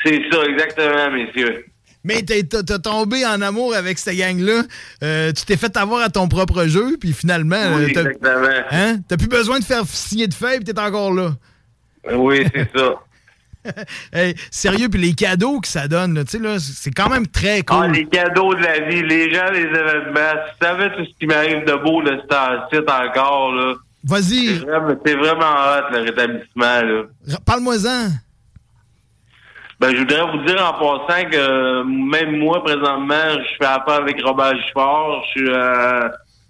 C'est 0.04 0.20
ça, 0.32 0.42
exactement, 0.44 1.10
messieurs. 1.12 1.66
Mais 2.02 2.22
t'es- 2.22 2.42
tombé 2.44 3.26
en 3.26 3.42
amour 3.42 3.74
avec 3.74 3.98
cette 3.98 4.16
gang-là. 4.16 4.62
Euh, 5.02 5.32
tu 5.32 5.44
t'es 5.44 5.58
fait 5.58 5.76
avoir 5.76 6.00
à 6.02 6.08
ton 6.08 6.28
propre 6.28 6.64
jeu, 6.66 6.96
puis 6.98 7.12
finalement, 7.12 7.74
Oui, 7.76 7.92
t'as 7.92 8.00
exactement. 8.04 8.48
hein? 8.70 8.96
T'as 9.06 9.18
plus 9.18 9.28
besoin 9.28 9.58
de 9.58 9.64
faire 9.64 9.84
signer 9.86 10.26
de 10.26 10.32
feuilles, 10.34 10.60
puis 10.60 10.72
t'es 10.72 10.80
encore 10.80 11.12
là. 11.12 11.32
Oui, 12.12 12.46
c'est 12.54 12.70
ça. 12.74 12.94
Hey, 14.12 14.34
sérieux, 14.50 14.88
puis 14.88 15.00
les 15.00 15.14
cadeaux 15.14 15.60
que 15.60 15.68
ça 15.68 15.86
donne, 15.86 16.14
là, 16.14 16.24
tu 16.24 16.30
sais, 16.30 16.38
là, 16.38 16.58
c'est 16.58 16.90
quand 16.90 17.08
même 17.08 17.26
très 17.26 17.62
cool. 17.62 17.78
Ah, 17.82 17.88
les 17.88 18.06
cadeaux 18.06 18.54
de 18.54 18.62
la 18.62 18.80
vie, 18.80 19.02
les 19.02 19.32
gens, 19.32 19.50
les 19.52 19.62
événements. 19.62 20.40
Tu 20.48 20.66
savais 20.66 20.90
tout 20.96 21.04
ce 21.04 21.10
qui 21.18 21.26
m'arrive 21.26 21.64
de 21.64 21.74
beau 21.74 22.02
de 22.02 22.20
ce 22.28 22.76
site 22.76 22.90
encore, 22.90 23.52
là. 23.52 23.74
Vas-y. 24.02 24.46
C'est 24.46 24.64
vraiment, 24.64 24.94
c'est 25.04 25.14
vraiment 25.14 25.40
hot, 25.40 25.92
le 25.92 25.98
rétablissement, 26.00 26.82
là. 26.82 27.02
Parle-moi-en. 27.44 28.08
Ben, 29.80 29.94
je 29.94 30.00
voudrais 30.00 30.30
vous 30.30 30.44
dire 30.44 30.62
en 30.62 30.74
passant 30.74 31.24
que 31.30 31.36
euh, 31.36 31.84
même 31.84 32.38
moi, 32.38 32.62
présentement, 32.62 33.30
je 33.32 33.56
fais 33.58 33.64
affaire 33.64 34.02
avec 34.02 34.22
Robert 34.22 34.54
Giffard. 34.56 35.22
Je 35.24 35.30
suis, 35.30 35.50
euh, 35.50 36.08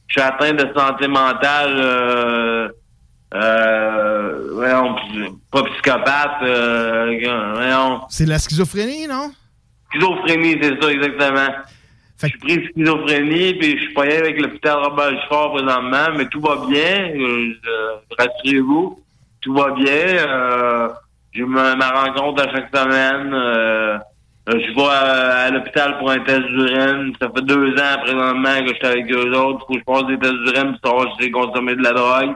je 0.09 0.13
suis 0.15 0.21
atteint 0.21 0.53
de 0.53 0.67
santé 0.77 1.07
mentale, 1.07 1.77
euh, 1.79 2.69
euh, 3.35 4.51
voyons, 4.55 4.97
pas 5.51 5.63
psychopathe, 5.65 6.43
euh, 6.43 7.17
voyons, 7.55 8.01
C'est 8.09 8.25
de 8.25 8.31
la 8.31 8.39
schizophrénie, 8.39 9.07
non? 9.07 9.31
Schizophrénie, 9.93 10.57
c'est 10.61 10.81
ça, 10.83 10.91
exactement. 10.93 11.49
Je 12.23 12.27
suis 12.29 12.39
pris 12.39 12.57
de 12.59 12.65
schizophrénie, 12.73 13.55
puis 13.55 13.79
je 13.79 13.85
suis 13.85 13.95
pas 13.95 14.03
avec 14.03 14.41
l'hôpital 14.41 14.77
Robert 14.85 15.11
Giffard 15.21 15.53
présentement, 15.53 16.07
mais 16.17 16.27
tout 16.27 16.41
va 16.41 16.57
bien. 16.69 17.13
euh, 17.17 17.53
je- 17.63 18.17
Rassurez-vous, 18.19 19.01
tout 19.41 19.55
va 19.55 19.71
bien. 19.71 19.87
Euh, 20.29 20.89
J'ai 21.33 21.45
ma, 21.45 21.77
ma 21.77 21.89
rencontre 21.91 22.43
à 22.43 22.51
chaque 22.53 22.77
semaine. 22.77 23.33
Euh, 23.33 23.97
euh, 24.49 24.53
je 24.67 24.75
vais 24.75 24.83
à, 24.83 25.43
à 25.45 25.51
l'hôpital 25.51 25.97
pour 25.99 26.11
un 26.11 26.19
test 26.25 26.43
d'urine. 26.43 27.13
Ça 27.21 27.29
fait 27.35 27.43
deux 27.45 27.71
ans 27.75 28.03
présentement 28.03 28.59
que 28.65 28.69
je 28.71 28.75
suis 28.75 28.87
avec 28.87 29.13
eux 29.13 29.33
autres. 29.37 29.65
Faut 29.67 29.75
que 29.75 29.79
je 29.79 29.85
passe 29.85 30.07
des 30.09 30.19
tests 30.19 30.35
d'urine 30.45 30.77
pour 30.83 30.91
savoir 30.91 31.17
si 31.17 31.23
j'ai 31.25 31.31
consommé 31.31 31.77
de 31.77 31.83
la 31.83 31.93
drogue. 31.93 32.35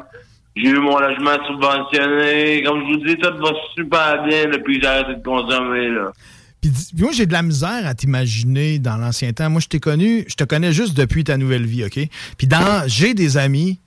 J'ai 0.56 0.68
eu 0.68 0.78
mon 0.78 0.98
logement 0.98 1.36
subventionné. 1.46 2.62
Comme 2.62 2.80
je 2.80 2.92
vous 2.92 3.06
dis, 3.06 3.16
tout 3.16 3.36
va 3.38 3.50
super 3.74 4.24
bien 4.24 4.46
depuis 4.50 4.78
que 4.78 4.82
j'ai 4.82 4.88
arrêté 4.88 5.16
de 5.16 5.22
consommer. 5.24 5.88
Là. 5.90 6.12
Puis 6.60 6.72
moi, 6.98 7.12
j'ai 7.12 7.26
de 7.26 7.32
la 7.32 7.42
misère 7.42 7.86
à 7.86 7.94
t'imaginer 7.94 8.78
dans 8.78 8.96
l'ancien 8.96 9.32
temps. 9.32 9.50
Moi, 9.50 9.60
je 9.60 9.68
t'ai 9.68 9.80
connu, 9.80 10.24
je 10.28 10.34
te 10.34 10.44
connais 10.44 10.72
juste 10.72 10.94
depuis 10.94 11.24
ta 11.24 11.36
nouvelle 11.36 11.66
vie, 11.66 11.84
OK? 11.84 11.98
Puis 12.38 12.46
dans, 12.46 12.84
j'ai 12.86 13.14
des 13.14 13.36
amis 13.36 13.80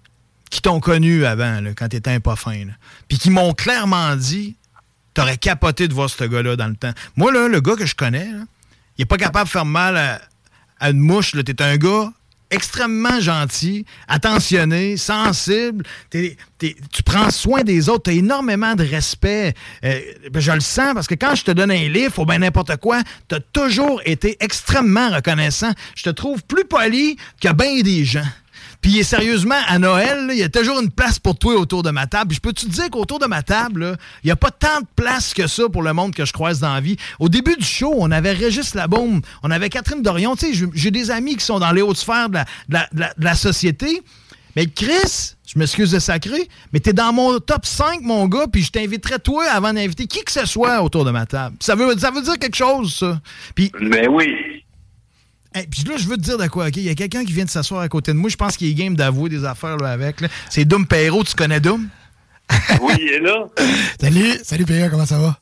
qui 0.49 0.61
t'ont 0.61 0.80
connu 0.80 1.26
avant, 1.26 1.60
là, 1.61 1.72
quand 1.76 1.88
t'étais 1.89 2.11
un 2.11 2.19
pas 2.19 2.35
fin, 2.35 2.65
là. 2.65 2.73
Puis 3.07 3.18
qui 3.18 3.30
m'ont 3.30 3.53
clairement 3.53 4.15
dit, 4.15 4.56
t'aurais 5.14 5.38
capoté 5.38 5.88
de 5.88 5.94
voir 5.94 6.10
ce 6.10 6.23
gars-là 6.23 6.56
dans 6.56 6.68
le 6.68 6.76
temps. 6.76 6.91
Moi, 7.15 7.31
là, 7.31 7.48
le 7.48 7.60
gars 7.61 7.76
que 7.76 7.85
je 7.85 7.95
connais, 7.95 8.31
là, 8.31 8.44
il 8.98 9.02
est 9.02 9.06
pas 9.06 9.18
capable 9.18 9.45
de 9.45 9.52
faire 9.52 9.65
mal 9.65 9.98
à, 9.98 10.22
à 10.80 10.91
une 10.91 10.99
mouche. 10.99 11.31
T'es 11.31 11.61
un 11.61 11.77
gars 11.77 12.11
extrêmement 12.49 13.19
gentil, 13.19 13.86
attentionné, 14.07 14.98
sensible. 14.98 15.86
Tu 16.11 17.03
prends 17.06 17.30
soin 17.30 17.64
des 17.64 17.90
autres. 17.90 18.03
Tu 18.03 18.10
as 18.11 18.14
énormément 18.14 18.76
de 18.76 18.84
respect. 18.84 19.53
Euh, 19.84 19.99
ben, 20.32 20.40
je 20.40 20.52
le 20.52 20.60
sens 20.60 20.94
parce 20.94 21.07
que 21.07 21.15
quand 21.15 21.36
je 21.36 21.44
te 21.44 21.52
donne 21.52 21.72
un 21.72 21.90
livre 21.90 22.19
ou 22.19 22.26
bien 22.26 22.40
n'importe 22.40 22.78
quoi, 22.78 23.02
tu 23.28 23.36
as 23.36 23.40
toujours 23.40 24.02
été 24.06 24.38
extrêmement 24.40 25.10
reconnaissant. 25.10 25.72
Je 25.95 26.03
te 26.03 26.10
trouve 26.10 26.44
plus 26.44 26.65
poli 26.65 27.18
que 27.41 27.52
bien 27.52 27.82
des 27.82 28.06
gens. 28.06 28.28
Puis 28.88 29.03
sérieusement, 29.03 29.59
à 29.68 29.80
Noël, 29.80 30.30
il 30.31 30.38
y 30.38 30.43
a 30.43 30.47
toujours 30.47 30.80
une 30.80 30.89
place 30.89 31.19
pour 31.19 31.38
toi 31.38 31.55
autour 31.55 31.84
de 31.84 31.91
ma 31.91 32.07
table. 32.07 32.30
Puis 32.30 32.38
je 32.38 32.41
peux 32.41 32.53
te 32.53 32.65
dire 32.65 32.89
qu'autour 32.89 33.19
de 33.19 33.26
ma 33.26 33.43
table, 33.43 33.97
il 34.23 34.27
n'y 34.27 34.31
a 34.31 34.38
pas 34.38 34.49
tant 34.49 34.80
de 34.80 34.88
place 34.95 35.34
que 35.34 35.45
ça 35.45 35.68
pour 35.68 35.84
le 35.84 35.91
monde 35.91 36.15
que 36.15 36.23
je 36.23 36.31
croise 36.31 36.61
dans 36.61 36.73
la 36.73 36.80
vie? 36.80 36.95
Au 37.19 37.27
début 37.27 37.57
du 37.57 37.65
show, 37.65 37.93
on 37.97 38.11
avait 38.11 38.31
Régis 38.31 38.76
Labaume, 38.76 39.19
on 39.43 39.51
avait 39.51 39.68
Catherine 39.68 40.01
Dorion. 40.01 40.38
Tu 40.38 40.55
sais, 40.55 40.69
j'ai- 40.73 40.91
des 40.91 41.11
amis 41.11 41.35
qui 41.35 41.43
sont 41.43 41.59
dans 41.59 41.73
les 41.73 41.81
hautes 41.81 41.97
sphères 41.97 42.30
de 42.30 42.39
la, 43.18 43.35
société. 43.35 44.01
Mais 44.55 44.68
Chris, 44.68 45.34
je 45.45 45.59
m'excuse 45.59 45.91
de 45.91 45.99
sacrer, 45.99 46.47
mais 46.72 46.80
t'es 46.80 46.93
dans 46.93 47.11
mon 47.11 47.39
top 47.39 47.65
5, 47.65 47.99
mon 48.03 48.26
gars, 48.30 48.47
puis 48.49 48.64
je 48.64 48.72
t'inviterais 48.72 49.19
toi 49.19 49.43
avant 49.51 49.73
d'inviter 49.73 50.07
qui 50.07 50.23
que 50.23 50.31
ce 50.31 50.45
soit 50.45 50.81
autour 50.81 51.03
de 51.03 51.11
ma 51.11 51.26
table. 51.26 51.57
Ça 51.59 51.76
veut, 51.76 51.97
ça 51.97 52.09
veut 52.09 52.22
dire 52.22 52.39
quelque 52.39 52.55
chose, 52.55 52.95
ça. 52.95 53.19
Puis, 53.53 53.69
Mais 53.81 54.07
oui. 54.07 54.34
Hey, 55.58 55.68
puis 55.68 55.84
là, 55.84 55.96
je 55.98 56.08
veux 56.08 56.18
te 56.18 56.22
dire 56.22 56.38
de 56.38 56.48
quoi, 56.48 56.68
OK? 56.68 56.78
Il 56.78 56.84
y 56.84 56.90
a 56.90 56.96
quelqu'un 56.96 57.26
qui 57.26 57.34
vient 57.34 57.46
de 57.46 57.50
s'asseoir 57.50 57.82
à 57.82 57.90
côté 57.90 58.12
de 58.14 58.18
moi. 58.18 58.30
Je 58.30 58.36
pense 58.36 58.58
qu'il 58.58 58.70
est 58.70 58.74
game 58.74 58.96
d'avouer 58.96 59.30
des 59.30 59.44
affaires 59.46 59.78
là, 59.78 59.90
avec. 59.92 60.22
là. 60.22 60.28
C'est 60.50 60.66
Doom 60.66 60.86
Perrault. 60.86 61.24
Tu 61.24 61.34
connais 61.36 61.60
Doom? 61.60 61.88
Oui, 62.82 62.94
il 63.02 63.10
est 63.14 63.20
là. 63.20 63.46
Salut, 64.00 64.40
salut 64.44 64.66
Pierre, 64.66 64.90
comment 64.92 65.06
ça 65.06 65.18
va? 65.18 65.38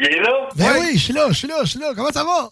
Il 0.00 0.06
est 0.06 0.20
là? 0.20 0.48
Ben 0.56 0.72
oui, 0.80 0.90
je 0.94 0.98
suis 0.98 1.12
là, 1.12 1.26
je 1.30 1.34
suis 1.34 1.48
là, 1.48 1.54
je 1.62 1.68
suis 1.70 1.78
là. 1.80 1.92
Comment 1.96 2.10
ça 2.12 2.24
va? 2.24 2.50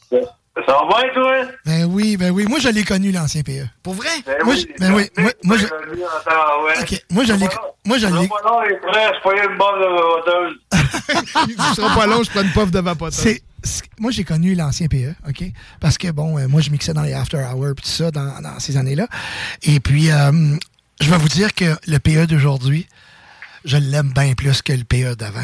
Ça 0.66 0.72
va 0.72 1.02
bien, 1.02 1.12
toi? 1.12 1.34
Ben 1.66 1.84
oui, 1.84 2.16
ben 2.16 2.30
oui. 2.30 2.46
Moi, 2.48 2.58
je 2.60 2.68
l'ai 2.70 2.82
connu, 2.82 3.12
l'ancien 3.12 3.42
PE. 3.42 3.66
Pour 3.82 3.92
vrai? 3.94 4.08
Ben 4.24 4.36
moi, 4.42 4.54
oui, 4.54 4.66
je- 4.68 4.80
ben 4.80 4.94
oui. 4.94 5.10
Moi, 5.18 5.30
moi, 5.44 5.56
je, 5.58 5.66
attends, 5.66 6.64
ouais. 6.64 6.80
OK. 6.80 7.04
Moi, 7.10 7.24
je 7.24 7.32
l'ai... 7.34 7.48
Moi, 7.84 7.98
je 7.98 8.06
l'ai... 8.06 8.28
Pas 8.28 8.42
long, 8.42 8.60
frères, 8.90 9.12
je 9.22 9.28
payais 9.30 9.44
une 9.46 9.58
bonne 9.58 9.80
vapoteuse. 9.80 11.56
Tu 11.68 11.74
seras 11.74 11.94
pas 11.94 12.06
long, 12.06 12.22
je 12.22 12.30
prends 12.30 12.42
une 12.42 12.52
puff 12.52 12.70
de 12.70 12.80
vapoteur. 12.80 13.10
Moi, 13.98 14.10
j'ai 14.10 14.24
connu 14.24 14.54
l'ancien 14.54 14.86
PE, 14.88 15.14
OK? 15.28 15.44
Parce 15.80 15.98
que, 15.98 16.10
bon, 16.10 16.38
euh, 16.38 16.48
moi, 16.48 16.60
je 16.60 16.70
mixais 16.70 16.92
dans 16.94 17.02
les 17.02 17.12
after 17.12 17.38
hours 17.38 17.70
et 17.70 17.74
tout 17.74 17.88
ça 17.88 18.10
dans, 18.10 18.40
dans 18.40 18.58
ces 18.58 18.76
années-là. 18.76 19.06
Et 19.62 19.80
puis, 19.80 20.10
euh, 20.10 20.56
je 21.00 21.10
vais 21.10 21.18
vous 21.18 21.28
dire 21.28 21.54
que 21.54 21.76
le 21.86 21.98
PE 21.98 22.26
d'aujourd'hui, 22.26 22.86
je 23.64 23.76
l'aime 23.76 24.12
bien 24.14 24.34
plus 24.34 24.62
que 24.62 24.72
le 24.72 24.84
PE 24.84 25.14
d'avant. 25.16 25.40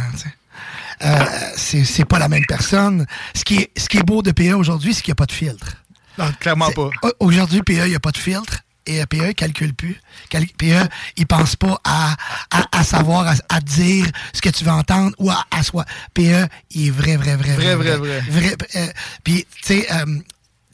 Euh, 1.05 1.25
c'est, 1.57 2.05
pas 2.05 2.19
la 2.19 2.29
même 2.29 2.47
personne. 2.47 3.07
Ce 3.35 3.43
qui 3.45 3.57
est, 3.57 3.71
ce 3.79 3.89
qui 3.89 3.99
est 3.99 4.03
beau 4.05 4.23
de 4.23 4.31
PE 4.31 4.53
aujourd'hui, 4.55 4.95
c'est 4.95 5.03
qu'il 5.03 5.11
n'y 5.11 5.17
a 5.17 5.17
pas 5.17 5.27
de 5.27 5.33
filtre. 5.33 5.77
Non, 6.19 6.31
clairement 6.39 6.71
pas. 6.71 6.91
au- 7.03 7.13
Aujourd'hui, 7.27 7.63
PE, 7.63 7.73
il 7.87 7.91
n'y 7.91 7.95
a 7.95 8.01
pas 8.01 8.13
de 8.13 8.19
filtre. 8.19 8.62
Et 8.87 9.01
euh, 9.01 9.07
PE, 9.07 9.29
il 9.29 9.35
calcule 9.35 9.75
plus. 9.75 10.01
Cal- 10.29 10.47
PE, 10.59 10.89
il 11.17 11.27
pense 11.27 11.57
pas 11.57 11.81
à, 11.85 12.15
à, 12.51 12.79
à 12.79 12.85
savoir, 12.85 13.27
à, 13.29 13.35
à 13.57 13.61
dire 13.61 14.07
ce 14.33 14.41
que 14.41 14.49
tu 14.49 14.65
veux 14.65 14.71
entendre 14.73 15.15
ou 15.19 15.31
à, 15.31 15.45
à 15.51 15.63
soi. 15.63 15.85
PE, 16.15 16.47
il 16.73 16.89
est 16.89 16.91
vrai, 16.91 17.17
vrai, 17.17 17.37
vrai, 17.37 17.55
Vrai, 17.55 17.75
vrai, 17.77 17.97
vrai. 17.97 18.21
vrai 18.29 18.57
euh, 18.77 18.87
puis, 19.23 19.47
tu 19.63 19.63
sais, 19.63 19.87
euh, 19.93 20.05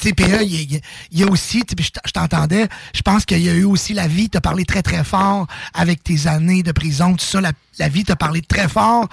tu 0.01 0.09
sais, 0.09 0.15
PE, 0.15 0.43
il, 0.45 0.81
y 1.13 1.23
a- 1.23 1.27
aussi, 1.27 1.63
je 1.69 2.11
t'entendais, 2.13 2.69
je 2.95 3.03
pense 3.03 3.25
qu'il 3.25 3.41
y 3.43 3.49
a 3.51 3.53
eu 3.55 3.65
aussi 3.65 3.95
la 3.95 4.07
vie, 4.07 4.31
t'as 4.31 4.41
parlé 4.41 4.65
très, 4.65 4.81
très 4.83 5.03
fort 5.05 5.47
avec 5.75 6.03
tes 6.05 6.27
années 6.29 6.63
de 6.63 6.71
prison, 6.73 7.15
tout 7.15 7.25
ça, 7.25 7.41
la, 7.41 7.51
la 7.79 7.89
vie 7.89 8.05
t'a 8.05 8.15
parlé 8.17 8.41
très 8.41 8.69
fort, 8.69 9.09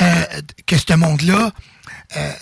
euh, 0.00 0.24
que 0.66 0.76
ce 0.78 0.94
monde-là, 0.94 1.52
euh, 2.16 2.32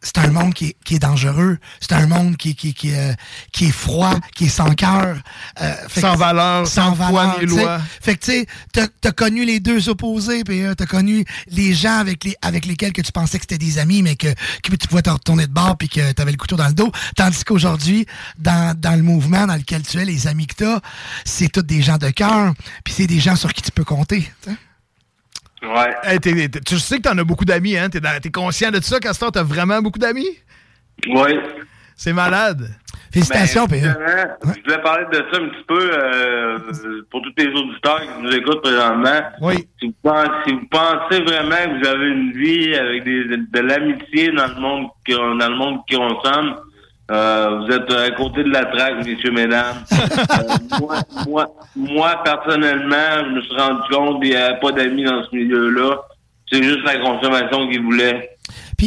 c'est 0.00 0.18
un 0.18 0.30
monde 0.30 0.54
qui 0.54 0.66
est, 0.66 0.76
qui 0.84 0.94
est 0.96 0.98
dangereux. 0.98 1.58
C'est 1.80 1.92
un 1.92 2.06
monde 2.06 2.36
qui, 2.36 2.54
qui, 2.54 2.74
qui, 2.74 2.94
euh, 2.94 3.12
qui 3.52 3.66
est 3.66 3.70
froid, 3.72 4.14
qui 4.34 4.46
est 4.46 4.48
sans 4.50 4.74
cœur. 4.74 5.16
euh, 5.60 5.74
Sans 6.02 6.14
que- 6.14 6.18
valeur, 6.18 6.66
sans 6.66 6.94
foi 6.94 7.36
ni 7.40 7.46
loi. 7.46 7.80
Fait 8.00 8.16
que, 8.16 8.24
tu 8.24 8.30
sais, 8.32 8.46
t'as 8.72 8.86
as 9.08 9.12
connu 9.12 9.44
les 9.44 9.60
deux 9.60 9.88
opposés, 9.88 10.44
puis 10.44 10.62
euh, 10.62 10.74
t'as 10.74 10.86
connu 10.86 11.24
les 11.48 11.74
gens 11.74 11.98
avec, 11.98 12.24
les, 12.24 12.36
avec 12.42 12.66
lesquels 12.66 12.92
que 12.92 13.02
tu 13.02 13.12
pensais 13.12 13.38
que 13.38 13.44
c'était 13.44 13.58
des 13.58 13.78
amis, 13.78 14.02
mais 14.02 14.16
que, 14.16 14.28
que 14.62 14.76
tu 14.76 14.86
pouvais 14.88 15.02
te 15.02 15.10
retourner 15.10 15.46
de 15.46 15.52
bord, 15.52 15.76
puis 15.78 15.88
que 15.88 16.12
t'avais 16.12 16.32
le 16.32 16.36
couteau 16.38 16.56
dans 16.56 16.68
le 16.68 16.74
dos. 16.74 16.92
Tandis 17.16 17.44
qu'aujourd'hui, 17.44 18.06
dans, 18.38 18.78
dans 18.78 18.94
le 18.96 19.02
mouvement 19.02 19.46
dans 19.46 19.56
lequel 19.56 19.82
tu 19.82 19.98
es, 19.98 20.04
les 20.04 20.26
amis 20.26 20.46
que 20.46 20.54
t'as, 20.54 20.80
c'est 21.24 21.48
tous 21.48 21.62
des 21.62 21.82
gens 21.82 21.98
de 21.98 22.10
cœur, 22.10 22.52
puis 22.84 22.94
c'est 22.96 23.06
des 23.06 23.20
gens 23.20 23.36
sur 23.36 23.52
qui 23.52 23.62
tu 23.62 23.70
peux 23.72 23.84
compter. 23.84 24.30
Ouais. 25.62 25.94
Hey, 26.04 26.18
tu 26.20 26.78
sais 26.78 26.98
que 26.98 27.02
t'en 27.02 27.18
as 27.18 27.24
beaucoup 27.24 27.44
d'amis, 27.44 27.76
hein? 27.76 27.88
T'es, 27.90 28.00
t'es 28.20 28.30
conscient 28.30 28.70
de 28.70 28.80
ça, 28.80 29.00
Castor? 29.00 29.32
T'as 29.32 29.42
vraiment 29.42 29.80
beaucoup 29.82 29.98
d'amis? 29.98 30.38
Oui. 31.08 31.38
C'est 31.96 32.12
malade. 32.12 32.68
Félicitations, 33.12 33.64
Ben, 33.66 33.80
PE. 33.80 33.86
justement, 33.86 34.52
Je 34.54 34.62
voulais 34.62 34.82
parler 34.82 35.04
de 35.10 35.16
ça 35.16 35.40
un 35.40 35.48
petit 35.48 35.64
peu 35.66 35.90
euh, 35.92 36.58
pour 37.10 37.22
tous 37.22 37.32
les 37.38 37.48
auditeurs 37.48 38.02
qui 38.02 38.22
nous 38.22 38.30
écoutent 38.32 38.62
présentement. 38.62 39.20
Oui. 39.40 39.66
Si 39.80 39.86
vous, 39.86 39.94
pensez, 40.02 40.30
si 40.46 40.52
vous 40.52 40.66
pensez 40.70 41.22
vraiment 41.22 41.56
que 41.56 41.78
vous 41.80 41.88
avez 41.88 42.08
une 42.08 42.32
vie 42.32 42.74
avec 42.74 43.04
des, 43.04 43.24
de, 43.24 43.60
l'amitié 43.60 44.30
dans 44.30 44.46
le 44.48 44.60
monde 44.60 44.86
dans 45.08 45.48
le 45.48 45.56
monde 45.56 45.78
qui 45.88 45.96
consomme, 45.96 46.56
euh, 47.10 47.60
vous 47.60 47.72
êtes 47.72 47.90
à 47.90 48.10
côté 48.10 48.44
de 48.44 48.50
la 48.50 48.66
traque, 48.66 49.04
messieurs, 49.04 49.32
mesdames. 49.32 49.76
Euh, 50.30 50.78
moi, 50.80 50.96
moi, 51.26 51.46
moi, 51.74 52.22
personnellement, 52.24 53.24
je 53.24 53.30
me 53.30 53.40
suis 53.40 53.56
rendu 53.56 53.80
compte 53.90 54.20
qu'il 54.20 54.30
n'y 54.30 54.36
avait 54.36 54.58
pas 54.60 54.72
d'amis 54.72 55.04
dans 55.04 55.22
ce 55.24 55.34
milieu-là. 55.34 56.00
C'est 56.50 56.62
juste 56.62 56.84
la 56.84 56.98
consommation 56.98 57.68
qu'ils 57.68 57.82
voulaient. 57.82 58.38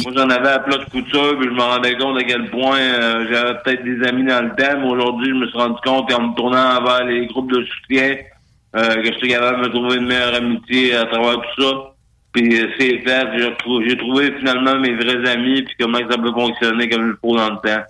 Moi, 0.04 0.12
j'en 0.16 0.30
avais 0.30 0.48
à 0.48 0.58
plat 0.60 0.78
de 0.78 0.84
couture, 0.84 1.38
puis 1.38 1.48
je 1.48 1.54
me 1.54 1.60
rendais 1.60 1.94
compte 1.96 2.18
à 2.18 2.24
quel 2.24 2.48
point 2.50 2.78
euh, 2.78 3.26
j'avais 3.30 3.54
peut-être 3.62 3.84
des 3.84 4.06
amis 4.08 4.24
dans 4.24 4.42
le 4.42 4.50
temps, 4.50 4.78
mais 4.78 4.88
aujourd'hui, 4.88 5.28
je 5.28 5.34
me 5.34 5.46
suis 5.46 5.58
rendu 5.58 5.78
compte 5.84 6.10
qu'en 6.10 6.28
me 6.28 6.34
tournant 6.34 6.82
vers 6.82 7.04
les 7.04 7.26
groupes 7.26 7.52
de 7.52 7.64
soutien, 7.64 8.16
euh, 8.76 8.94
que 8.96 9.04
j'étais 9.04 9.28
capable 9.28 9.62
de 9.62 9.68
me 9.68 9.72
trouver 9.72 9.96
une 9.96 10.06
meilleure 10.06 10.34
amitié 10.34 10.94
à 10.94 11.04
travers 11.06 11.40
tout 11.40 11.62
ça. 11.62 11.72
Puis 12.32 12.58
euh, 12.58 12.68
c'est 12.78 12.98
fait, 13.00 13.26
j'ai 13.86 13.96
trouvé 13.98 14.32
finalement 14.38 14.78
mes 14.78 14.94
vrais 14.94 15.30
amis, 15.30 15.62
puis 15.62 15.74
comment 15.78 15.98
ça 15.98 16.16
peut 16.16 16.32
fonctionner 16.32 16.88
comme 16.88 17.08
il 17.08 17.14
faut 17.20 17.36
dans 17.36 17.50
le 17.50 17.56
temps. 17.56 17.82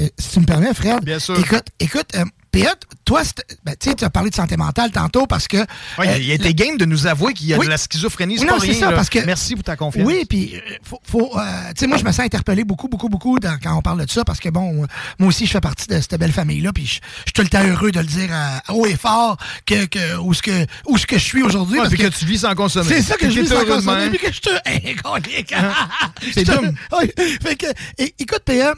Euh, 0.00 0.08
si 0.18 0.30
tu 0.30 0.40
me 0.40 0.46
permets, 0.46 0.72
Fred. 0.74 1.04
Bien 1.04 1.18
sûr. 1.18 1.38
Écoute, 1.38 1.66
écoute, 1.78 2.06
euh, 2.16 2.24
PE, 2.52 2.66
toi, 3.04 3.22
c'est- 3.22 3.44
ben, 3.64 3.74
tu 3.78 3.90
as 4.04 4.10
parlé 4.10 4.30
de 4.30 4.34
santé 4.34 4.56
mentale 4.56 4.90
tantôt 4.90 5.26
parce 5.26 5.46
que. 5.46 5.58
Ouais, 5.58 5.66
il 6.06 6.08
a- 6.08 6.18
il 6.18 6.30
a 6.32 6.34
été 6.34 6.52
game 6.54 6.76
de 6.78 6.84
nous 6.84 7.06
avouer 7.06 7.32
qu'il 7.32 7.46
y 7.48 7.54
a 7.54 7.58
Oui. 7.58 7.66
de 7.66 7.70
la 7.70 7.76
schizophrénie. 7.76 8.38
Oui, 8.40 8.44
non, 8.46 8.58
c'est 8.58 8.72
ça, 8.74 8.90
là. 8.90 8.96
parce 8.96 9.08
que- 9.08 9.24
Merci 9.24 9.54
pour 9.54 9.62
ta 9.62 9.76
confiance. 9.76 10.04
Oui, 10.06 10.24
puis 10.28 10.56
euh, 10.56 10.60
faut, 10.82 10.98
faut 11.04 11.38
euh, 11.38 11.42
tu 11.68 11.80
sais, 11.80 11.86
moi 11.86 11.96
je 11.98 12.04
me 12.04 12.10
sens 12.10 12.20
interpellé 12.24 12.64
beaucoup, 12.64 12.88
beaucoup, 12.88 13.08
beaucoup 13.08 13.38
dans- 13.38 13.56
quand 13.62 13.76
on 13.76 13.82
parle 13.82 14.04
de 14.04 14.10
ça 14.10 14.24
parce 14.24 14.40
que 14.40 14.48
bon, 14.48 14.82
euh, 14.82 14.86
moi 15.20 15.28
aussi 15.28 15.46
je 15.46 15.52
fais 15.52 15.60
partie 15.60 15.86
de 15.86 16.00
cette 16.00 16.18
belle 16.18 16.32
famille 16.32 16.60
là, 16.60 16.72
puis 16.72 16.86
je 16.86 16.90
suis 16.92 17.00
tout 17.34 17.42
le 17.42 17.48
temps 17.48 17.62
heureux 17.64 17.92
de 17.92 18.00
le 18.00 18.06
dire 18.06 18.30
à, 18.32 18.62
haut 18.72 18.86
et 18.86 18.96
fort 18.96 19.36
que, 19.66 19.84
que 19.84 20.16
où 20.18 20.34
ce 20.34 20.42
que 20.42 20.66
où 20.86 20.98
ce 20.98 21.06
que 21.06 21.18
je 21.18 21.24
suis 21.24 21.42
aujourd'hui. 21.42 21.74
Ouais, 21.76 21.82
parce 21.84 21.94
puis 21.94 22.02
que 22.02 22.08
tu 22.08 22.24
vis 22.24 22.38
sans 22.38 22.54
consommer. 22.56 22.88
C'est 22.88 23.02
ça 23.02 23.16
que 23.16 23.30
je 23.30 23.40
vis 23.40 23.48
sans 23.48 23.64
consommer, 23.64 24.08
puis 24.10 24.18
que 24.18 24.32
je 24.32 24.40
te. 24.40 24.50
Hey, 24.64 24.96
colique. 25.04 25.54
C'est 26.34 26.44
Je 26.46 26.50
te- 26.52 26.56
dumb. 26.60 26.74
Oui, 27.00 27.12
fait 27.42 27.54
que, 27.56 27.66
é- 27.98 28.14
écoute, 28.18 28.42
PA, 28.44 28.74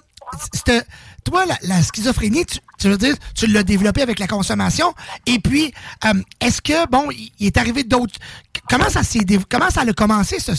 c'était- 0.53 0.83
toi, 1.25 1.47
la, 1.47 1.57
la 1.63 1.83
schizophrénie, 1.83 2.45
tu, 2.47 2.59
tu 2.79 2.89
veux 2.89 2.97
dire, 2.99 3.15
tu 3.35 3.47
l'as 3.47 3.63
développée 3.63 4.03
avec 4.03 4.19
la 4.19 4.27
consommation. 4.27 4.93
Et 5.27 5.39
puis, 5.39 5.73
euh, 6.05 6.13
est-ce 6.41 6.61
que, 6.61 6.89
bon, 6.89 7.09
il 7.39 7.47
est 7.47 7.57
arrivé 7.57 7.85
d'autres. 7.85 8.15
Comment 8.69 8.89
ça 8.89 9.03
s'est 9.03 9.21
comment 9.51 9.71
ça 9.71 9.83
a 9.83 9.93
commencé, 9.93 10.39
ça? 10.39 10.53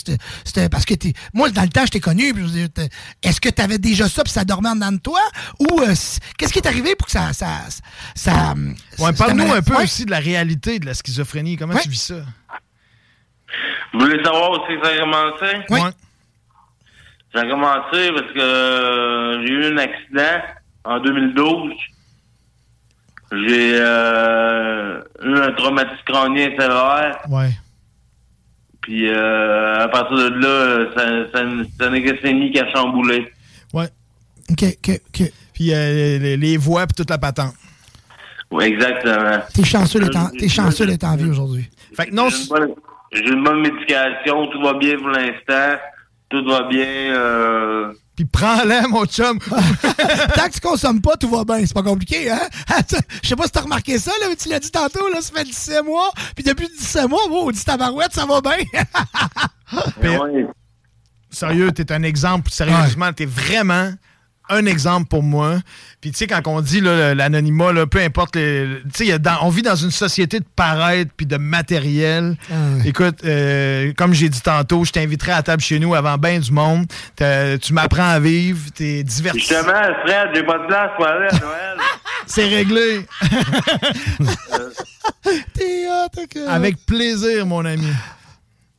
parce 0.70 0.86
que 0.86 0.94
t'es- 0.94 1.14
moi, 1.34 1.50
dans 1.50 1.62
le 1.64 1.70
temps, 1.70 1.86
je 1.86 1.92
t'ai 1.92 2.00
connu. 2.00 2.34
puis 2.34 2.44
je 2.44 2.48
veux 2.48 2.54
dire, 2.54 2.68
t'es- 2.74 2.90
Est-ce 3.22 3.40
que 3.42 3.50
tu 3.50 3.62
avais 3.62 3.78
déjà 3.78 4.08
ça, 4.10 4.24
puis 4.24 4.32
ça 4.34 4.44
dormait 4.46 4.70
en 4.70 4.76
dedans 4.76 4.92
de 4.92 4.98
toi? 5.00 5.20
Ou 5.60 5.82
euh, 5.82 5.94
qu'est-ce 6.38 6.54
qui 6.54 6.60
est 6.60 6.68
arrivé 6.68 6.96
pour 6.96 7.08
que 7.08 7.12
ça. 7.14 7.34
ça, 7.34 7.62
ça 8.16 8.54
Ouais, 8.54 8.74
ça- 8.98 9.14
Parle-nous 9.14 9.52
un 9.52 9.62
peu 9.62 9.76
Ouais. 9.76 9.84
aussi 9.84 10.06
de 10.06 10.12
la 10.12 10.20
réalité 10.20 10.80
de 10.80 10.86
la 10.86 10.94
schizophrénie. 10.94 11.56
Comment 11.58 11.78
tu 11.78 11.90
vis 11.90 12.02
ça? 12.02 12.16
Vous 13.94 14.00
voulez 14.00 14.24
savoir 14.24 14.52
aussi 14.52 14.74
ça 14.84 14.90
a 14.90 15.00
commencé? 15.00 15.66
Oui. 15.70 15.80
Ça 17.34 17.42
a 17.42 17.46
commencé 17.46 18.12
parce 18.12 18.32
que 18.32 18.40
euh, 18.40 19.42
j'ai 19.46 19.54
eu 19.54 19.66
un 19.74 19.78
accident 19.78 20.42
en 20.84 21.00
2012. 21.00 21.74
J'ai 23.32 23.78
euh, 23.80 25.02
eu 25.24 25.36
un 25.36 25.52
traumatisme 25.54 26.04
crânien 26.06 26.50
sévère. 26.52 27.18
Ouais. 27.30 27.50
Puis 28.82 29.08
euh, 29.10 29.80
à 29.80 29.88
partir 29.88 30.16
de 30.18 30.30
là, 30.40 30.86
ça, 30.96 31.32
ça, 31.34 31.46
ça 31.80 31.90
n'a 31.90 32.02
que 32.02 32.22
saigné 32.22 32.52
qu'à 32.52 32.70
chambouler. 32.72 33.32
Ouais. 33.74 33.88
OK, 34.52 34.64
OK, 34.64 35.02
OK. 35.08 35.32
Puis 35.54 35.64
les, 35.66 36.38
les 36.38 36.58
voix, 36.58 36.86
puis 36.86 36.94
toute 36.96 37.10
la 37.10 37.18
patente. 37.18 37.54
Oui, 38.52 38.66
exactement. 38.66 39.40
T'es 39.54 39.64
chanceux 39.64 40.00
d'être 40.02 40.16
en- 40.18 40.30
t'es 40.30 40.50
chanceux 40.50 40.86
d'être 40.86 41.06
en 41.06 41.16
vie 41.16 41.30
aujourd'hui. 41.30 41.68
Fait 41.96 42.06
que 42.08 42.14
non, 42.14 42.30
J'ai 42.30 42.38
une, 42.44 42.48
bonne- 42.50 42.76
j'ai 43.12 43.30
une 43.30 43.44
bonne 43.44 43.62
médication, 43.62 44.48
tout 44.48 44.62
va 44.62 44.74
bien 44.74 44.98
pour 44.98 45.08
l'instant. 45.10 45.80
Tout 46.34 46.44
va 46.46 46.64
bien. 46.64 47.14
Euh... 47.16 47.94
Puis 48.16 48.26
prends-la, 48.26 48.88
mon 48.88 49.06
chum. 49.06 49.38
Tant 49.50 50.48
que 50.48 50.54
tu 50.54 50.60
consommes 50.62 51.00
pas, 51.00 51.16
tout 51.16 51.30
va 51.30 51.44
bien. 51.44 51.64
C'est 51.64 51.76
pas 51.76 51.84
compliqué, 51.84 52.32
hein? 52.32 52.40
Je 53.22 53.28
sais 53.28 53.36
pas 53.36 53.44
si 53.44 53.52
t'as 53.52 53.62
remarqué 53.62 54.00
ça, 54.00 54.10
là, 54.20 54.26
mais 54.30 54.36
tu 54.36 54.50
l'as 54.50 54.60
dit 54.60 54.72
tantôt, 54.72 55.08
là, 55.10 55.22
ça 55.22 55.32
fait 55.32 55.44
17 55.44 55.86
mois. 55.86 56.12
Puis 56.34 56.44
depuis 56.44 56.68
17 56.70 57.08
mois, 57.08 57.22
bon, 57.30 57.52
dit 57.52 57.64
tabarouette, 57.64 58.14
ça 58.14 58.26
va 58.26 58.42
bien. 58.42 58.58
Sérieux, 61.30 61.72
t'es 61.72 61.92
un 61.92 62.02
exemple. 62.02 62.50
Sérieusement, 62.50 63.14
t'es 63.14 63.26
vraiment 63.28 63.92
un 64.50 64.66
exemple 64.66 65.08
pour 65.08 65.24
moi. 65.24 65.60
Puis 66.02 66.12
tu 66.12 66.18
sais, 66.18 66.28
quand 66.28 66.42
on 66.48 66.60
dit 66.62 66.82
l'anonymat, 66.82 67.86
peu 67.90 68.00
importe, 68.02 68.36
les- 68.36 68.68
tu 68.86 68.90
sais, 68.94 69.04
il 69.06 69.10
y 69.10 69.12
a 69.14 69.18
dans- 69.18 69.38
on 69.44 69.50
vit 69.50 69.62
dans 69.62 69.76
une 69.76 69.92
société 69.92 70.40
de 70.40 70.46
paraître 70.56 71.12
puis 71.16 71.26
de 71.26 71.38
matériel. 71.38 72.36
Ah. 72.52 72.56
Écoute, 72.86 73.20
euh, 73.26 73.94
comme 73.98 74.14
j'ai 74.14 74.30
dit 74.30 74.42
tantôt, 74.42 74.84
je 74.86 74.92
t'inviterai 74.92 75.32
à 75.32 75.42
table 75.44 75.62
chez 75.62 75.80
nous 75.80 75.96
avant 75.96 76.18
bien 76.18 76.40
du 76.40 76.52
monde. 76.52 76.86
Tu 77.18 77.74
m'apprends 77.74 78.10
à 78.10 78.20
vivre, 78.20 78.60
t'es 78.76 79.04
diverti. 79.04 79.40
Justement, 79.40 79.72
Fred, 80.06 80.30
j'ai 80.36 80.44
pas 80.44 80.60
de 80.60 80.68
place 80.68 80.90
pour 80.98 81.08
aller 81.08 81.28
à 81.32 81.40
Noël. 81.40 81.78
C'est 82.28 82.48
réglé. 82.48 83.06
T'es 85.54 85.86
hot, 85.88 86.22
ok. 86.22 86.38
Avec 86.48 86.86
plaisir, 86.86 87.46
mon 87.46 87.64
ami. 87.66 87.88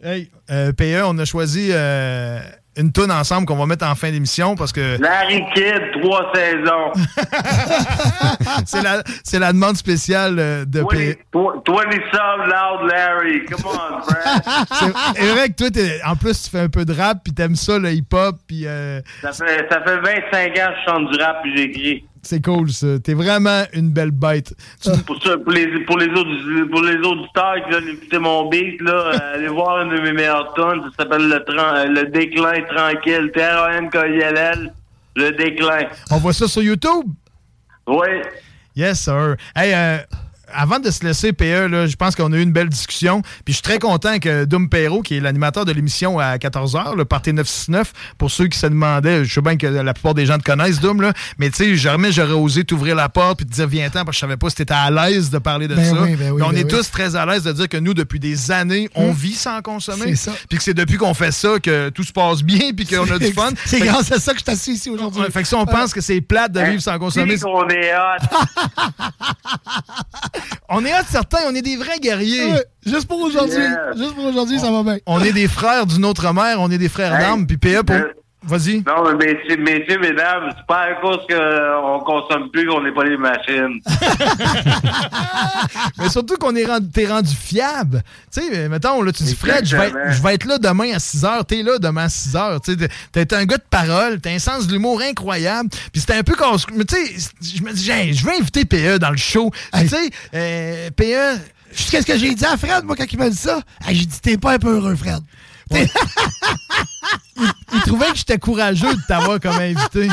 Hey, 0.03 0.31
euh, 0.51 0.73
PE, 0.73 1.03
on 1.07 1.19
a 1.19 1.25
choisi 1.25 1.69
euh, 1.73 2.39
une 2.77 2.93
toune 2.93 3.11
ensemble 3.13 3.47
qu'on 3.47 3.57
va 3.57 3.67
mettre 3.67 3.87
en 3.87 3.95
fin 3.95 4.11
d'émission 4.11 4.55
parce 4.57 4.73
que 4.73 4.99
Larry 5.01 5.43
Kidd, 5.55 6.01
trois 6.03 6.33
saisons. 6.35 6.93
c'est 8.67 8.83
la, 8.83 9.03
c'est 9.23 9.39
la 9.39 9.53
demande 9.53 9.77
spéciale 9.77 10.37
euh, 10.39 10.65
de 10.65 10.83
PE. 10.83 11.17
20 11.33 11.63
Some 11.65 12.43
Loud 12.47 12.91
Larry. 12.91 13.45
Come 13.47 13.65
on, 13.67 14.03
Fred. 14.03 14.43
C'est 14.73 14.93
c'est 15.23 15.33
vrai 15.33 15.49
que 15.49 15.55
toi, 15.55 15.71
t'es- 15.71 16.01
en 16.05 16.17
plus, 16.17 16.43
tu 16.45 16.51
fais 16.51 16.61
un 16.61 16.69
peu 16.69 16.85
de 16.85 16.93
rap, 16.93 17.19
puis 17.25 17.33
t'aimes 17.33 17.57
ça, 17.57 17.79
le 17.79 17.93
hip-hop, 17.93 18.37
puis... 18.47 18.67
euh, 18.67 19.01
Ça 19.23 19.33
fait, 19.33 19.67
ça 19.71 19.81
fait 19.83 19.97
25 19.97 20.07
ans 20.07 20.53
que 20.53 20.59
je 20.59 20.91
chante 20.91 21.11
du 21.11 21.19
rap 21.23 21.43
puis 21.43 21.57
j'écris. 21.57 22.05
C'est 22.25 22.45
cool, 22.45 22.71
ça. 22.71 22.99
T'es 22.99 23.15
vraiment 23.15 23.65
une 23.73 23.91
belle 23.91 24.11
bête. 24.11 24.55
Pour, 25.07 25.23
ça, 25.23 25.37
pour, 25.39 25.53
les, 25.53 25.85
pour, 25.85 25.99
les 25.99 26.09
autres, 26.09 26.71
pour 26.71 26.83
les 26.83 26.97
auditeurs 26.97 27.57
qui 27.65 27.73
veulent 27.73 27.91
écouter 27.91 28.19
mon 28.19 28.49
beat, 28.49 28.81
là, 28.81 29.11
allez 29.35 29.49
voir 29.49 29.83
une 29.83 29.97
de 29.97 30.01
mes 30.01 30.13
meilleures 30.13 30.53
tunes. 30.55 30.83
Ça 30.97 31.05
s'appelle 31.05 31.29
le, 31.29 31.45
euh, 31.49 31.87
le 31.87 32.05
Déclin 32.07 32.63
Tranquille. 32.75 33.31
T-R-A-N-K-I-L-L. 33.35 34.73
Le 35.17 35.31
Déclin. 35.33 35.89
On 36.11 36.17
voit 36.17 36.33
ça 36.33 36.49
sur 36.49 36.63
YouTube? 36.63 37.07
Oui. 37.87 38.09
Yes, 38.75 39.01
sir. 39.01 39.37
Hey, 39.55 39.73
euh, 39.73 39.99
avant 40.57 40.79
de 40.79 40.91
se 40.91 41.05
laisser, 41.05 41.33
PE, 41.33 41.69
là, 41.69 41.87
je 41.87 41.97
pense 41.97 42.15
qu'on 42.17 42.33
a 42.33 42.37
eu 42.37 42.43
une 42.43 42.53
belle 42.53 42.69
discussion. 42.69 43.23
Puis 43.45 43.49
je 43.49 43.53
suis 43.55 43.63
très 43.63 43.79
content 43.79 44.19
que 44.19 44.45
Doom 44.45 44.69
Perrault, 44.69 45.03
qui 45.03 45.17
est 45.17 45.21
l'animateur 45.21 45.65
de 45.65 45.73
l'émission 45.73 46.19
à 46.19 46.37
14h, 46.37 46.97
le 46.97 47.05
Party 47.05 47.33
969, 47.33 47.93
pour 48.19 48.31
ceux 48.31 48.47
qui 48.49 48.59
se 48.59 48.67
demandaient, 48.67 49.25
je 49.25 49.33
sais 49.35 49.41
bien 49.41 49.57
que 49.57 49.67
la 49.67 49.95
plupart 49.95 50.15
des 50.15 50.27
gens 50.27 50.39
te 50.39 50.45
connaissent, 50.45 50.81
Doom, 50.81 51.01
là, 51.03 51.13
mais 51.39 51.51
tu 51.51 51.57
sais, 51.57 51.77
jamais 51.77 52.13
j'aurais 52.13 52.33
osé 52.33 52.65
t'ouvrir 52.65 52.95
la 52.97 53.09
porte 53.09 53.39
puis 53.39 53.47
te 53.47 53.53
dire 53.53 53.67
viens-t'en 53.67 54.05
parce 54.05 54.11
que 54.11 54.15
je 54.15 54.21
savais 54.21 54.37
pas 54.37 54.51
si 54.51 54.57
t'étais 54.57 54.75
à 54.75 54.91
l'aise 54.91 55.31
de 55.31 55.39
parler 55.39 55.69
de 55.69 55.75
Ben 55.75 55.85
ça. 55.95 56.03
oui, 56.03 56.17
ben 56.17 56.31
oui, 56.33 56.37
mais 56.39 56.43
on 56.47 56.51
ben 56.51 56.57
est 56.59 56.65
oui. 56.65 56.71
tous 56.71 56.91
très 56.91 57.17
à 57.17 57.27
l'aise 57.27 57.43
de 57.43 57.53
dire 57.53 57.69
que 57.69 57.77
nous, 57.77 57.95
depuis 57.95 58.21
des 58.21 58.51
années, 58.51 58.89
on 58.95 59.09
Hum. 59.11 59.15
vit 59.15 59.35
sans 59.35 59.61
consommer. 59.63 60.15
C'est 60.17 60.31
ça. 60.31 60.33
Puis 60.49 60.59
que 60.59 60.65
c'est 60.65 60.75
depuis 60.75 60.97
qu'on 60.97 61.15
fait 61.15 61.33
ça 61.33 61.59
que 61.63 61.89
tout 61.91 62.03
se 62.05 62.13
passe 62.13 62.43
bien 62.43 62.71
puis 62.77 62.87
qu'on 62.87 63.09
a 63.11 63.19
du 63.19 63.33
fun. 63.33 63.51
C'est 63.67 63.79
Fait 63.79 63.87
que- 63.87 63.91
grâce 63.91 64.11
à 64.13 64.19
ça 64.19 64.33
que 64.33 64.39
je 64.41 64.45
t'assis 64.45 64.73
ici 64.73 64.91
aujourd'hui. 64.91 65.21
Ouais, 65.21 65.31
fait 65.31 65.43
que 65.43 65.49
si 65.49 65.55
on 65.55 65.67
pense 65.67 65.93
que 65.93 66.01
c'est 66.01 66.21
plate 66.21 66.53
de 66.53 66.61
vivre 66.61 66.83
sans 66.83 66.99
consommer, 66.99 67.37
qu'on 67.39 67.69
est 67.69 67.93
hot. 67.95 68.25
on 70.69 70.85
est 70.85 70.93
hâte 70.93 71.07
certains, 71.11 71.39
on 71.49 71.55
est 71.55 71.63
des 71.63 71.77
vrais 71.77 71.99
guerriers. 71.99 72.53
Ouais, 72.53 72.65
juste 72.87 73.07
pour 73.09 73.21
aujourd'hui. 73.21 73.63
Yeah. 73.63 73.93
Juste 73.97 74.15
pour 74.15 74.25
aujourd'hui, 74.25 74.59
ça 74.59 74.71
va 74.71 74.83
bien. 74.83 74.99
On 75.07 75.23
est 75.23 75.33
des 75.33 75.49
frères 75.49 75.87
d'une 75.87 76.05
autre 76.05 76.33
mère, 76.33 76.61
on 76.61 76.71
est 76.71 76.79
des 76.79 76.89
frères 76.89 77.15
Hey, 77.15 77.21
d'armes. 77.21 77.47
Puis 77.47 77.57
PA, 77.57 77.83
pour... 77.83 77.97
euh, 77.97 78.05
vas-y. 78.47 78.83
Non, 78.87 79.05
mais 79.05 79.15
messieurs, 79.35 79.57
messieurs, 79.57 79.99
mesdames, 79.99 80.51
c'est 80.57 80.67
pas 80.67 80.83
à 80.83 80.95
cause 81.01 81.19
qu'on 81.29 82.01
consomme 82.01 82.51
plus 82.51 82.67
qu'on 82.67 82.83
n'est 82.83 82.93
pas 82.93 83.05
des 83.05 83.17
machines. 83.17 83.81
Mais 85.99 86.09
surtout 86.09 86.37
qu'on 86.37 86.55
est 86.57 86.65
rendu, 86.65 86.89
t'es 86.91 87.07
rendu 87.07 87.35
fiable. 87.35 88.03
Tu 88.33 88.41
sais, 88.41 88.69
mettons, 88.69 89.03
là, 89.03 89.13
tu 89.13 89.23
dis, 89.23 89.35
Fred, 89.35 89.65
je 89.65 89.77
vais, 89.77 89.87
être, 89.87 89.97
Exactement. 89.97 90.13
je 90.13 90.23
vais 90.23 90.35
être 90.35 90.45
là 90.45 90.59
demain 90.59 90.93
à 90.95 90.99
6 90.99 91.23
h. 91.23 91.45
T'es 91.45 91.63
là 91.63 91.79
demain 91.79 92.05
à 92.05 92.09
6 92.09 92.35
h. 92.35 92.61
Tu 92.65 92.77
sais, 92.77 92.89
t'es 93.13 93.35
un 93.35 93.45
gars 93.45 93.57
de 93.57 93.65
parole, 93.69 94.21
t'as 94.21 94.31
un 94.31 94.39
sens 94.39 94.67
de 94.67 94.73
l'humour 94.73 95.01
incroyable. 95.01 95.71
Puis 95.93 96.01
c'était 96.01 96.15
un 96.15 96.23
peu 96.23 96.35
casse 96.35 96.67
Mais 96.75 96.85
tu 96.85 96.97
sais, 96.97 97.31
je 97.57 97.63
me 97.63 97.73
dis, 97.73 97.85
je 97.85 98.27
vais 98.27 98.37
inviter 98.39 98.65
PE 98.65 98.99
dans 98.99 99.11
le 99.11 99.17
show. 99.17 99.51
Tu 99.79 99.89
sais, 99.89 100.11
euh, 100.35 100.91
PE. 100.97 101.39
Qu'est-ce 101.91 102.07
que 102.07 102.17
j'ai 102.17 102.35
dit 102.35 102.45
à 102.45 102.57
Fred, 102.57 102.85
moi, 102.85 102.95
quand 102.97 103.05
il 103.11 103.19
m'a 103.19 103.29
dit 103.29 103.37
ça? 103.37 103.61
J'ai 103.89 104.07
dit, 104.07 104.21
t'es 104.21 104.37
pas 104.37 104.53
un 104.53 104.59
peu 104.59 104.77
heureux, 104.77 104.95
Fred. 104.95 105.21
Il, 107.73 107.81
trouvait 107.83 108.11
que 108.11 108.17
j'étais 108.17 108.39
courageux 108.39 108.95
de 108.95 109.03
t'avoir 109.07 109.41
comme 109.41 109.59
invité. 109.59 110.09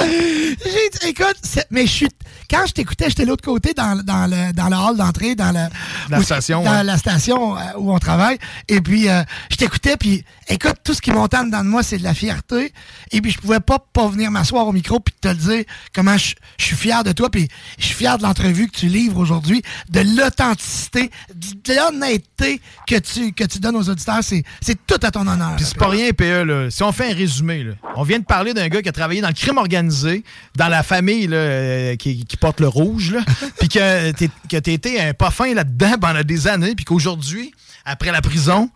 J'ai 0.00 0.90
dit, 0.92 1.08
écoute, 1.08 1.36
mais 1.70 1.86
je 1.86 1.92
suis. 1.92 2.08
Quand 2.50 2.64
je 2.66 2.72
t'écoutais, 2.72 3.10
j'étais 3.10 3.24
de 3.24 3.28
l'autre 3.28 3.44
côté 3.44 3.74
dans, 3.74 4.02
dans 4.02 4.26
le, 4.26 4.52
dans 4.54 4.68
le 4.68 4.76
hall 4.76 4.96
d'entrée, 4.96 5.34
dans 5.34 5.52
le, 5.52 5.68
La 6.08 6.18
où- 6.18 6.22
station, 6.22 6.62
Dans 6.64 6.78
ouais. 6.78 6.84
la 6.84 6.96
station 6.96 7.58
euh, 7.58 7.60
où 7.76 7.92
on 7.92 7.98
travaille. 7.98 8.38
Et 8.68 8.80
puis, 8.80 9.06
euh, 9.10 9.22
je 9.50 9.56
t'écoutais, 9.56 9.98
puis 9.98 10.24
écoute, 10.48 10.76
tout 10.82 10.94
ce 10.94 11.02
qui 11.02 11.10
montait 11.10 11.36
en 11.36 11.44
dedans 11.44 11.62
de 11.62 11.68
moi, 11.68 11.82
c'est 11.82 11.98
de 11.98 12.04
la 12.04 12.14
fierté. 12.14 12.72
Et 13.12 13.20
puis, 13.20 13.32
je 13.32 13.38
pouvais 13.38 13.60
pas 13.60 13.78
pas 13.78 14.08
venir 14.08 14.30
m'asseoir 14.30 14.66
au 14.66 14.72
micro 14.72 14.98
puis 14.98 15.14
te 15.20 15.28
le 15.28 15.34
dire 15.34 15.64
comment 15.94 16.16
je, 16.16 16.34
je 16.58 16.64
suis 16.64 16.76
fier 16.76 17.04
de 17.04 17.12
toi. 17.12 17.28
Puis, 17.30 17.48
je 17.78 17.84
suis 17.84 17.94
fier 17.94 18.16
de 18.16 18.22
l'entrevue 18.22 18.68
que 18.68 18.78
tu 18.78 18.86
livres 18.86 19.18
aujourd'hui, 19.18 19.62
de 19.90 20.00
l'authenticité, 20.16 21.10
de 21.34 21.74
l'honnêteté 21.74 22.62
que 22.86 22.98
tu, 22.98 23.32
que 23.34 23.44
tu 23.44 23.58
donnes 23.58 23.76
aux 23.76 23.90
auditeurs. 23.90 24.20
C'est 24.22 24.42
c'est 24.62 24.78
tout 24.86 24.98
à 25.02 25.10
ton 25.10 25.26
honneur. 25.26 25.56
Puis 25.56 25.66
c'est 25.66 25.76
pas 25.76 25.88
rien, 25.88 26.12
PE. 26.12 26.44
Là. 26.44 26.70
Si 26.70 26.82
on 26.82 26.92
fait 26.92 27.10
un 27.12 27.14
résumé, 27.14 27.62
là, 27.62 27.72
on 27.96 28.04
vient 28.04 28.20
de 28.20 28.24
parler 28.24 28.54
d'un 28.54 28.68
gars 28.68 28.80
qui 28.80 28.88
a 28.88 28.92
travaillé 28.92 29.20
dans 29.20 29.28
le 29.28 29.34
crime 29.34 29.58
organisé, 29.68 30.24
dans 30.56 30.68
la 30.68 30.82
famille 30.82 31.26
là, 31.26 31.36
euh, 31.36 31.96
qui, 31.96 32.24
qui 32.24 32.36
porte 32.36 32.60
le 32.60 32.68
rouge, 32.68 33.16
puis 33.60 33.68
que 33.68 34.10
t'as 34.10 34.72
été 34.72 35.00
un 35.00 35.12
pas 35.12 35.30
fin 35.30 35.54
là-dedans 35.54 35.98
pendant 36.00 36.22
des 36.22 36.48
années, 36.48 36.74
puis 36.74 36.84
qu'aujourd'hui, 36.84 37.52
après 37.84 38.10
la 38.10 38.22
prison, 38.22 38.70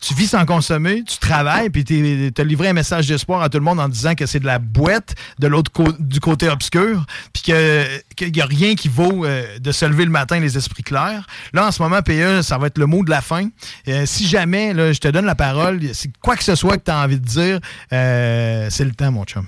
tu 0.00 0.14
vis 0.14 0.28
sans 0.28 0.44
consommer, 0.46 1.02
tu 1.04 1.18
travailles, 1.18 1.70
puis 1.70 1.84
tu 1.84 2.32
as 2.36 2.44
livré 2.44 2.68
un 2.68 2.72
message 2.72 3.06
d'espoir 3.08 3.42
à 3.42 3.48
tout 3.48 3.58
le 3.58 3.64
monde 3.64 3.80
en 3.80 3.88
disant 3.88 4.14
que 4.14 4.26
c'est 4.26 4.40
de 4.40 4.46
la 4.46 4.58
boîte 4.58 5.14
de 5.38 5.46
l'autre 5.46 5.70
du 5.98 6.20
côté 6.20 6.48
obscur, 6.48 7.04
puis 7.32 7.42
qu'il 7.42 8.32
n'y 8.32 8.40
a 8.40 8.46
rien 8.46 8.74
qui 8.74 8.88
vaut 8.88 9.24
euh, 9.24 9.58
de 9.58 9.72
se 9.72 9.84
lever 9.84 10.04
le 10.04 10.10
matin 10.10 10.38
les 10.38 10.56
esprits 10.56 10.82
clairs. 10.82 11.26
Là, 11.52 11.66
en 11.66 11.72
ce 11.72 11.82
moment, 11.82 12.00
PE, 12.02 12.42
ça 12.42 12.58
va 12.58 12.68
être 12.68 12.78
le 12.78 12.86
mot 12.86 13.02
de 13.02 13.10
la 13.10 13.20
fin. 13.20 13.48
Euh, 13.88 14.06
si 14.06 14.26
jamais, 14.26 14.72
là, 14.72 14.92
je 14.92 15.00
te 15.00 15.08
donne 15.08 15.26
la 15.26 15.34
parole, 15.34 15.80
quoi 16.22 16.36
que 16.36 16.44
ce 16.44 16.54
soit 16.54 16.78
que 16.78 16.84
tu 16.84 16.90
as 16.90 16.98
envie 16.98 17.18
de 17.18 17.26
dire, 17.26 17.60
euh, 17.92 18.68
c'est 18.70 18.84
le 18.84 18.92
temps, 18.92 19.10
mon 19.10 19.24
chum. 19.24 19.46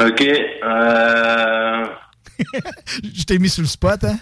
OK. 0.00 0.22
Euh... 0.22 1.86
Je 3.02 3.24
t'ai 3.24 3.38
mis 3.38 3.48
sur 3.48 3.62
le 3.62 3.68
spot, 3.68 4.04
hein? 4.04 4.16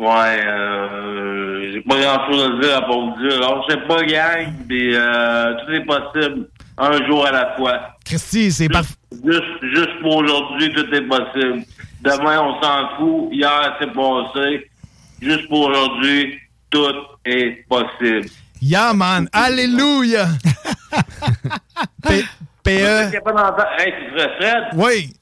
Ouais, 0.00 0.40
euh, 0.46 1.72
j'ai 1.72 1.80
pas 1.82 2.00
grand 2.00 2.32
chose 2.32 2.42
à 2.42 2.60
dire 2.62 2.76
à 2.78 2.80
part 2.80 3.00
vous 3.00 3.20
dire. 3.20 3.36
Alors, 3.36 3.66
je 3.68 3.74
sais 3.74 3.80
pas, 3.86 4.02
gang, 4.04 4.54
mais 4.66 4.94
euh, 4.94 5.54
tout 5.56 5.72
est 5.72 5.84
possible. 5.84 6.48
Un 6.78 7.06
jour 7.06 7.26
à 7.26 7.32
la 7.32 7.54
fois. 7.54 7.96
Christy, 8.06 8.50
c'est 8.50 8.70
parfait. 8.70 8.94
Juste, 9.22 9.74
juste 9.74 10.00
pour 10.00 10.16
aujourd'hui, 10.16 10.72
tout 10.72 10.86
est 10.94 11.02
possible. 11.02 11.64
Demain, 12.00 12.40
on 12.40 12.62
s'en 12.62 12.96
fout. 12.96 13.28
Hier, 13.30 13.76
c'est 13.78 13.92
passé. 13.92 14.70
Juste 15.20 15.46
pour 15.48 15.66
aujourd'hui, 15.66 16.38
tout 16.70 16.94
est 17.26 17.66
possible. 17.68 18.30
Yeah, 18.62 18.94
man. 18.94 19.28
Alléluia! 19.32 20.28
PE. 22.78 23.10
Hey, 23.78 23.92
Fred? 24.38 24.62
Oui. 24.74 25.12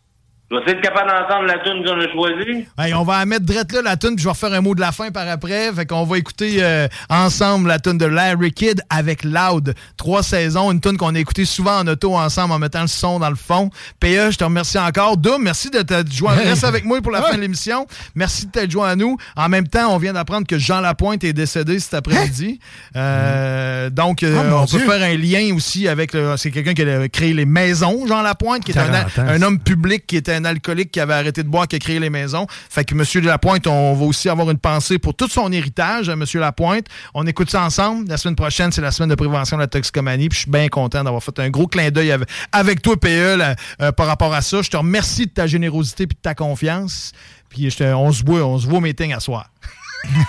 Tu 0.50 0.56
vas 0.56 0.62
être 0.66 0.80
capable 0.80 1.10
d'entendre 1.10 1.44
la 1.44 1.58
tune 1.58 1.84
qu'on 1.84 2.00
a 2.00 2.10
choisie? 2.10 2.66
Hey, 2.78 2.94
on 2.94 3.04
va 3.04 3.18
la 3.18 3.26
mettre 3.26 3.44
drette 3.44 3.70
là, 3.70 3.82
la 3.82 3.98
tune, 3.98 4.14
puis 4.14 4.20
je 4.22 4.24
vais 4.24 4.30
refaire 4.30 4.50
un 4.54 4.62
mot 4.62 4.74
de 4.74 4.80
la 4.80 4.92
fin 4.92 5.10
par 5.10 5.28
après. 5.28 5.70
Fait 5.74 5.84
qu'on 5.84 6.04
va 6.04 6.16
écouter 6.16 6.62
euh, 6.62 6.88
ensemble 7.10 7.68
la 7.68 7.78
tune 7.78 7.98
de 7.98 8.06
Larry 8.06 8.52
Kidd 8.52 8.80
avec 8.88 9.24
Loud. 9.24 9.74
Trois 9.98 10.22
saisons, 10.22 10.72
une 10.72 10.80
tune 10.80 10.96
qu'on 10.96 11.14
a 11.14 11.18
écoutée 11.18 11.44
souvent 11.44 11.80
en 11.80 11.86
auto 11.86 12.16
ensemble 12.16 12.54
en 12.54 12.58
mettant 12.58 12.80
le 12.80 12.86
son 12.86 13.18
dans 13.18 13.28
le 13.28 13.36
fond. 13.36 13.68
PE, 14.00 14.30
je 14.30 14.38
te 14.38 14.44
remercie 14.44 14.78
encore. 14.78 15.18
Doom, 15.18 15.42
merci 15.42 15.68
de 15.68 15.82
t'être 15.82 16.10
joint. 16.10 16.32
Reste 16.32 16.64
avec 16.64 16.86
moi 16.86 17.02
pour 17.02 17.12
la 17.12 17.20
fin 17.20 17.36
de 17.36 17.42
l'émission. 17.42 17.86
Merci 18.14 18.46
de 18.46 18.52
t'être 18.52 18.70
joint 18.70 18.88
à 18.88 18.96
nous. 18.96 19.18
En 19.36 19.50
même 19.50 19.68
temps, 19.68 19.94
on 19.94 19.98
vient 19.98 20.14
d'apprendre 20.14 20.46
que 20.46 20.58
Jean 20.58 20.80
Lapointe 20.80 21.24
est 21.24 21.34
décédé 21.34 21.78
cet 21.78 21.92
après-midi. 21.92 22.58
Euh, 22.96 23.90
donc, 23.90 24.22
euh, 24.22 24.34
Oh, 24.40 24.50
mon 24.50 24.62
on 24.62 24.66
peut 24.66 24.78
faire 24.78 25.02
un 25.02 25.16
lien 25.16 25.54
aussi 25.54 25.88
avec... 25.88 26.12
C'est 26.38 26.50
quelqu'un 26.50 26.72
qui 26.72 26.82
a 26.88 27.06
créé 27.10 27.34
les 27.34 27.44
maisons, 27.44 28.06
Jean 28.06 28.22
Lapointe, 28.22 28.64
qui 28.64 28.72
est 28.72 28.78
un, 28.78 28.86
40 28.86 29.18
ans. 29.18 29.22
un 29.28 29.42
homme 29.42 29.58
public 29.58 30.06
qui 30.06 30.16
était 30.16 30.37
un 30.38 30.44
alcoolique 30.44 30.90
qui 30.90 31.00
avait 31.00 31.14
arrêté 31.14 31.42
de 31.42 31.48
boire, 31.48 31.68
qui 31.68 31.76
a 31.76 31.78
créé 31.78 31.98
les 31.98 32.10
maisons. 32.10 32.46
Fait 32.70 32.84
que 32.84 32.94
M. 32.94 33.24
Lapointe, 33.24 33.66
on 33.66 33.94
va 33.94 34.04
aussi 34.06 34.28
avoir 34.28 34.50
une 34.50 34.58
pensée 34.58 34.98
pour 34.98 35.14
tout 35.14 35.28
son 35.28 35.52
héritage, 35.52 36.08
M. 36.08 36.24
Lapointe. 36.34 36.86
On 37.14 37.26
écoute 37.26 37.50
ça 37.50 37.62
ensemble. 37.62 38.08
La 38.08 38.16
semaine 38.16 38.36
prochaine, 38.36 38.72
c'est 38.72 38.80
la 38.80 38.90
semaine 38.90 39.10
de 39.10 39.14
prévention 39.14 39.56
de 39.56 39.62
la 39.62 39.66
toxicomanie. 39.68 40.28
Puis 40.28 40.36
je 40.38 40.42
suis 40.44 40.50
bien 40.50 40.68
content 40.68 41.04
d'avoir 41.04 41.22
fait 41.22 41.38
un 41.40 41.50
gros 41.50 41.66
clin 41.66 41.90
d'œil 41.90 42.14
avec, 42.52 42.82
toi, 42.82 42.96
PE, 42.98 43.36
là, 43.36 43.54
euh, 43.82 43.92
par 43.92 44.06
rapport 44.06 44.32
à 44.34 44.40
ça. 44.42 44.62
Je 44.62 44.70
te 44.70 44.76
remercie 44.76 45.26
de 45.26 45.30
ta 45.32 45.46
générosité 45.46 46.04
et 46.04 46.06
de 46.06 46.14
ta 46.14 46.34
confiance. 46.34 47.12
Puis 47.50 47.70
je 47.70 47.76
te- 47.78 47.84
on 47.94 48.12
se 48.12 48.22
voit, 48.24 48.40
on 48.42 48.58
se 48.58 48.66
voit 48.66 48.78
au 48.78 48.82
meeting 48.82 49.12
à 49.12 49.20
soir. 49.20 49.50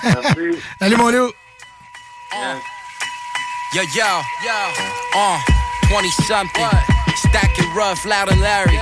Merci. 0.03 0.57
Allez, 0.81 0.95
mon 0.95 1.09
loup. 1.09 1.31
Yo, 3.75 3.81
yo, 3.95 4.05
yo, 4.43 4.57
uh, 5.15 5.37
20 5.89 6.09
something. 6.27 6.79
Stacking 7.27 7.71
rough, 7.75 8.03
loud 8.05 8.31
and 8.31 8.39
Larry. 8.41 8.79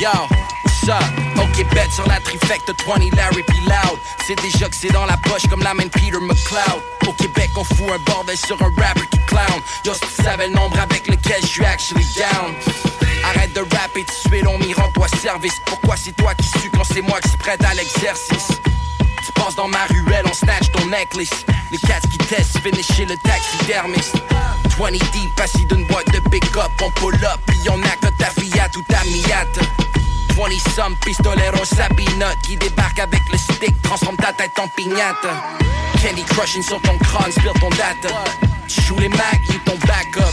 Yo, 0.00 0.10
up? 0.88 1.02
Ok, 1.36 1.64
bet 1.74 1.90
sur 1.94 2.06
la 2.06 2.20
trifecte 2.20 2.72
20 2.86 3.14
Larry 3.16 3.42
puis 3.46 3.60
loud. 3.60 3.98
C'est 4.26 4.40
déjà 4.40 4.68
que 4.68 4.76
c'est 4.76 4.92
dans 4.92 5.06
la 5.06 5.16
poche 5.16 5.46
comme 5.48 5.62
la 5.62 5.74
main 5.74 5.88
Peter 5.88 6.18
McLeod. 6.20 6.82
Au 7.06 7.12
Québec, 7.12 7.50
on 7.56 7.64
fout 7.64 7.88
un 7.94 7.98
bordel 8.10 8.36
sur 8.36 8.60
un 8.62 8.70
rapper 8.76 9.06
qui 9.10 9.18
clown. 9.26 9.60
Yo, 9.84 9.94
si 9.94 10.00
tu 10.00 10.22
savais 10.22 10.48
le 10.48 10.54
nombre 10.54 10.78
avec 10.78 11.06
lequel 11.06 11.40
je 11.42 11.46
suis 11.46 11.64
actually 11.64 12.06
down. 12.16 12.54
Arrête 13.24 13.52
de 13.54 13.60
rapper 13.60 14.04
tout 14.04 14.28
de 14.28 14.34
suite, 14.34 14.46
on 14.46 14.58
m'y 14.58 14.72
rend-toi 14.72 15.08
service. 15.08 15.54
Pourquoi 15.66 15.96
c'est 15.96 16.16
toi 16.16 16.34
qui 16.34 16.46
suis 16.58 16.70
quand 16.70 16.84
c'est 16.84 17.02
moi 17.02 17.20
qui 17.20 17.30
se 17.30 17.36
prête 17.36 17.62
à 17.64 17.74
l'exercice? 17.74 18.48
Tu 19.24 19.32
passes 19.32 19.56
dans 19.56 19.68
ma 19.68 19.84
ruelle, 19.88 20.24
on 20.26 20.34
snatch 20.34 20.70
ton 20.72 20.86
necklace. 20.86 21.44
Les 21.70 21.78
cats 21.78 22.00
qui 22.10 22.18
testent, 22.18 22.58
finish 22.58 22.86
chez 22.92 23.04
le 23.04 23.16
taxidermiste. 23.24 24.16
20 24.78 24.92
deep, 24.92 25.40
assis 25.42 25.66
d'une 25.66 25.86
boîte 25.86 26.10
de 26.12 26.20
pick-up. 26.30 26.70
On 26.82 26.90
pull 26.92 27.14
up, 27.16 27.40
pis 27.46 27.68
on 27.68 27.82
a 27.82 27.96
que 27.96 28.08
ta 28.16 28.30
Fiat 28.30 28.70
ou 28.76 28.82
ta 28.82 29.02
Miata. 29.04 29.62
20 30.34 30.58
some 30.74 30.96
pistoleros 31.04 31.64
sapinote 31.64 32.38
qui 32.42 32.56
débarque 32.56 32.98
avec 32.98 33.20
le 33.30 33.38
stick, 33.38 33.80
transforme 33.82 34.16
ta 34.16 34.32
tête 34.32 34.58
en 34.58 34.68
pignata. 34.68 35.42
Candy 36.02 36.22
crushing 36.24 36.62
sur 36.62 36.80
ton 36.82 36.96
crâne, 36.98 37.32
spill 37.32 37.52
ton 37.60 37.70
data. 37.70 38.24
Tu 38.68 38.80
joues 38.82 38.98
les 38.98 39.08
Mac, 39.08 39.40
you 39.48 39.58
ton 39.64 39.76
backup. 39.86 40.32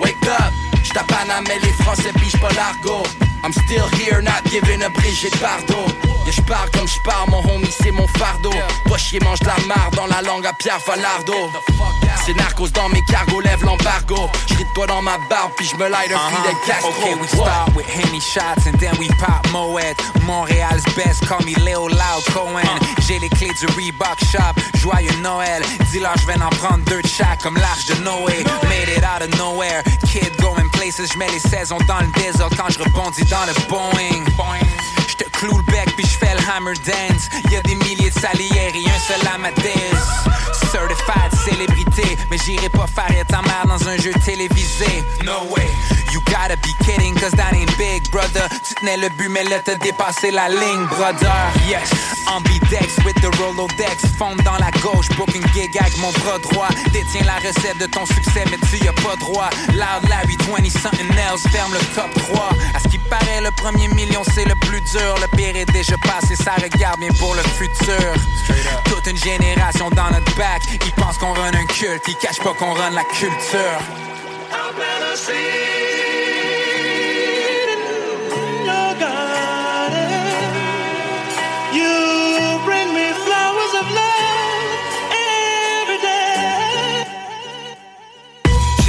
Wake 0.00 0.16
up, 0.26 0.52
j't'appane 0.82 1.44
mais 1.48 1.58
les 1.62 1.72
Français 1.82 2.12
pigent 2.14 2.40
pas 2.40 2.52
l'argot. 2.54 3.02
I'm 3.44 3.52
still 3.52 3.88
here, 3.98 4.22
not 4.22 4.44
giving 4.44 4.82
a 4.82 4.90
Brigitte 4.90 5.34
Bardot. 5.40 5.88
Yeah, 6.24 6.32
je 6.32 6.42
pars 6.42 6.70
comme 6.70 6.86
je 6.86 6.98
pars, 7.04 7.26
mon 7.28 7.42
homie, 7.50 7.74
c'est 7.82 7.90
mon 7.90 8.06
fardeau. 8.06 8.52
Toi, 8.86 8.98
chier, 8.98 9.18
mange 9.20 9.40
de 9.40 9.46
la 9.46 9.56
marre 9.66 9.90
dans 9.96 10.06
la 10.06 10.22
langue 10.22 10.46
à 10.46 10.52
Pierre 10.52 10.80
Falardo. 10.80 11.34
C'est 12.24 12.34
narcos 12.34 12.70
dans 12.70 12.88
mes 12.90 13.02
cargos, 13.10 13.40
lève 13.40 13.64
l'embargo. 13.64 14.30
J'ris 14.46 14.64
de 14.64 14.72
toi 14.74 14.86
dans 14.86 15.02
ma 15.02 15.18
barbe, 15.28 15.50
puis 15.56 15.66
je 15.66 15.74
me 15.76 15.88
light 15.88 16.12
un 16.12 16.36
Fidel 16.36 16.56
Castro. 16.66 16.90
Uh-huh. 16.90 17.02
Okay, 17.02 17.14
we 17.20 17.26
start 17.26 17.74
with 17.74 17.86
Henny 17.86 18.20
shots 18.20 18.66
and 18.66 18.78
then 18.78 18.94
we 19.00 19.08
pop 19.18 19.44
Moet. 19.50 19.96
Montréal's 20.24 20.84
best, 20.94 21.26
call 21.26 21.40
me 21.44 21.54
Léo 21.64 21.88
Loud 21.88 22.24
Cohen. 22.32 22.78
J'ai 23.08 23.18
les 23.18 23.28
clés 23.30 23.50
du 23.58 23.66
Reebok 23.66 24.18
Shop, 24.30 24.54
joyeux 24.78 25.10
Noël. 25.20 25.64
Dis-leur, 25.90 26.16
je 26.18 26.26
vais 26.26 26.40
en 26.40 26.50
prendre 26.50 26.84
deux 26.84 27.02
de 27.02 27.08
chaque 27.08 27.42
comme 27.42 27.56
l'arche 27.56 27.86
de 27.86 28.04
Noé. 28.04 28.44
Made 28.68 28.88
it 28.96 29.02
out 29.02 29.22
of 29.22 29.36
nowhere, 29.36 29.82
kid 30.06 30.30
going 30.40 30.70
places. 30.82 31.12
Je 31.12 31.18
mets 31.18 31.30
les 31.30 31.38
saisons 31.38 31.78
dans 31.86 32.00
le 32.00 32.08
désordre 32.20 32.56
quand 32.56 32.70
je 32.70 32.78
rebondis 32.78 33.24
dans 33.24 33.44
le 33.46 33.52
Boeing. 33.68 34.24
Je 35.08 35.14
te 35.16 35.24
cloue 35.30 35.56
le 35.56 35.62
bec 35.64 35.94
puis 35.96 36.04
je 36.04 36.18
fais 36.18 36.34
le 36.34 36.40
hammer 36.50 36.74
dance. 36.86 37.28
Y 37.50 37.56
a 37.56 37.62
des 37.62 37.74
milliers 37.74 38.10
de 38.10 38.18
salières 38.18 38.74
et 38.74 38.84
un 38.84 38.98
seul 38.98 39.20
à 39.32 39.38
ma 39.38 39.50
diss. 39.52 40.02
Certified 40.70 41.32
célébrité, 41.44 42.16
mais 42.30 42.38
j'irai 42.44 42.68
pas 42.68 42.86
faire 42.86 43.26
ta 43.26 43.42
mère 43.42 43.66
dans 43.66 43.88
un 43.88 43.96
jeu 43.96 44.12
télévisé. 44.24 45.04
No 45.24 45.44
way, 45.50 45.68
you 46.12 46.20
gotta 46.26 46.56
be 46.58 46.72
kidding, 46.84 47.14
cause 47.14 47.32
that 47.32 47.54
ain't 47.54 47.72
big, 47.78 48.10
brother. 48.10 48.48
Tu 48.64 48.74
tenais 48.74 48.96
le 48.96 49.08
but, 49.10 49.28
mais 49.28 49.44
là 49.44 49.58
t'as 49.64 49.76
dépassé 49.76 50.30
la 50.30 50.48
ligne, 50.48 50.86
brother. 50.86 51.32
Yes, 51.68 51.90
ambidex 52.26 52.98
with 53.04 53.16
the 53.22 53.30
Rolodex, 53.38 54.06
fonde 54.18 54.42
dans 54.42 54.58
la 54.58 54.70
gauche, 54.82 55.08
booking 55.16 55.44
gig 55.54 55.76
avec 55.78 55.96
mon 55.98 56.12
bras 56.12 56.38
droit. 56.38 56.68
Détiens 56.92 57.24
la 57.24 57.36
recette 57.36 57.78
de 57.78 57.86
ton 57.86 58.04
succès, 58.06 58.44
mais 58.50 58.58
tu 58.68 58.84
y 58.84 58.88
as 58.88 58.92
pas 58.92 59.16
droit. 59.16 59.50
Loud 59.72 60.08
Larry 60.08 60.36
20 60.48 60.68
something 60.70 61.10
else, 61.18 61.42
ferme 61.50 61.72
le 61.72 61.80
top 61.94 62.12
3. 62.28 62.50
À 62.74 62.78
ce 62.78 62.88
qui 62.88 62.98
paraît, 62.98 63.40
le 63.40 63.50
premier 63.50 63.88
million 63.88 64.22
c'est 64.34 64.44
le 64.44 64.54
plus 64.56 64.80
dur. 64.80 65.14
Le 65.20 65.28
pire 65.36 65.56
est 65.56 65.70
déjà 65.72 65.96
passé, 65.98 66.36
ça 66.36 66.52
regarde 66.62 67.00
bien 67.00 67.12
pour 67.18 67.34
le 67.34 67.42
futur. 67.42 68.12
Toute 68.84 69.06
une 69.06 69.18
génération 69.18 69.90
dans 69.90 70.10
notre 70.10 70.34
back, 70.36 70.62
ils 70.84 70.92
pensent 70.92 71.18
qu'on 71.18 71.32
run 71.32 71.54
un 71.54 71.66
culte, 71.66 72.04
ils 72.08 72.16
cachent 72.16 72.42
pas 72.42 72.54
qu'on 72.54 72.72
run 72.72 72.90
la 72.90 73.04
culture. 73.04 73.80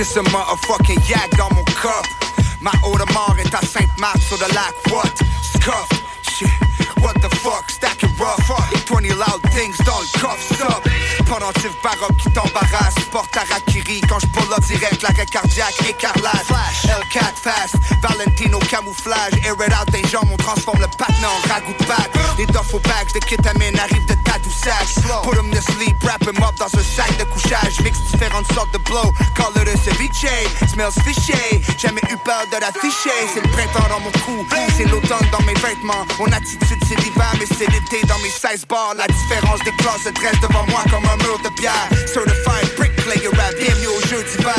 Just 0.04 0.18
a 0.18 0.24
motherfucking 0.24 1.00
yak 1.08 1.30
dans 1.38 1.50
mon 1.56 1.64
cup. 1.64 2.06
Ma 2.60 2.72
Audemars 2.84 3.38
est 3.40 3.56
à 3.56 3.62
Sainte-Marthe 3.62 4.22
sur 4.22 4.36
le 4.36 4.54
lac. 4.54 4.74
What? 4.92 5.18
Scuff. 5.42 5.88
Shit. 6.24 6.50
What 7.02 7.14
the 7.22 7.34
fuck? 7.38 7.72
Stack 7.72 7.93
it 8.14 8.20
rough. 8.20 8.40
20 8.88 9.10
loud 9.16 9.42
things 9.52 9.78
dans 9.86 10.00
le 10.00 10.20
coffre. 10.20 10.56
Stop. 10.56 10.90
Pendentif 11.26 11.72
baroque 11.82 12.18
qui 12.18 12.32
t'embarrasse. 12.32 12.96
Porte 13.12 13.36
à 13.38 13.42
Rakiri 13.54 14.02
quand 14.02 14.20
je 14.20 14.28
pull 14.28 14.52
up 14.52 14.64
direct. 14.66 15.02
L'arrêt 15.02 15.26
cardiaque 15.26 15.76
écarlate. 15.88 16.46
L4 16.84 17.36
fast. 17.42 17.76
Valentino 18.02 18.60
camouflage. 18.60 19.34
Air 19.46 19.56
it 19.66 19.74
out 19.74 19.90
des 19.92 20.08
jambes. 20.08 20.30
On 20.32 20.38
transforme 20.38 20.82
le 20.82 20.88
patin 20.98 21.28
en 21.28 21.54
ragout 21.54 21.74
de 21.80 21.86
pâte. 21.86 22.12
Les 22.38 22.46
duffel 22.46 22.82
bags 22.82 23.14
de 23.14 23.20
kétamine 23.20 23.80
arrivent 23.80 24.06
de 24.06 24.16
tatou 24.24 24.52
sac. 24.52 24.88
Put 25.24 25.38
'em 25.38 25.50
to 25.52 25.62
sleep. 25.62 25.96
Wrap 26.04 26.24
'em 26.28 26.44
up 26.44 26.56
dans 26.58 26.66
un 26.66 26.84
sac 26.84 27.18
de 27.18 27.24
couchage. 27.26 27.80
Mix 27.84 28.00
différentes 28.12 28.52
sortes 28.54 28.74
de 28.74 28.80
blow. 28.80 29.14
Call 29.36 29.54
it 29.62 29.68
a 29.68 29.78
ceviche. 29.78 30.48
Smells 30.68 31.00
fishy. 31.04 31.62
Jamais 31.78 32.02
eu 32.10 32.18
peur 32.18 32.46
de 32.52 32.58
l'afficher. 32.60 33.18
C'est 33.34 33.42
le 33.42 33.50
printemps 33.50 33.88
dans 33.90 34.00
mon 34.00 34.12
cou. 34.26 34.46
C'est 34.76 34.86
l'automne 34.86 35.28
dans 35.32 35.42
mes 35.46 35.56
vêtements. 35.56 36.06
Mon 36.20 36.32
attitude 36.32 36.84
c'est 36.88 37.00
l'hiver, 37.00 37.32
mais 37.40 37.46
c'est 37.46 37.70
l'été 37.72 38.02
dans 38.08 38.13
mes 38.22 38.30
16 38.30 38.66
bars. 38.68 38.94
La 38.98 39.08
différence 39.08 39.60
des 39.64 39.72
classes 39.78 40.04
se 40.04 40.10
dresse 40.10 40.40
devant 40.42 40.66
moi 40.68 40.84
comme 40.90 41.06
un 41.06 41.18
mur 41.24 41.40
de 41.44 41.50
pierre. 41.56 41.88
Certified 42.06 42.70
bricklayer 42.78 43.30
rap, 43.38 43.54
bienvenue 43.60 43.88
au 43.88 44.02
jeu 44.08 44.24
d'hiver. 44.24 44.54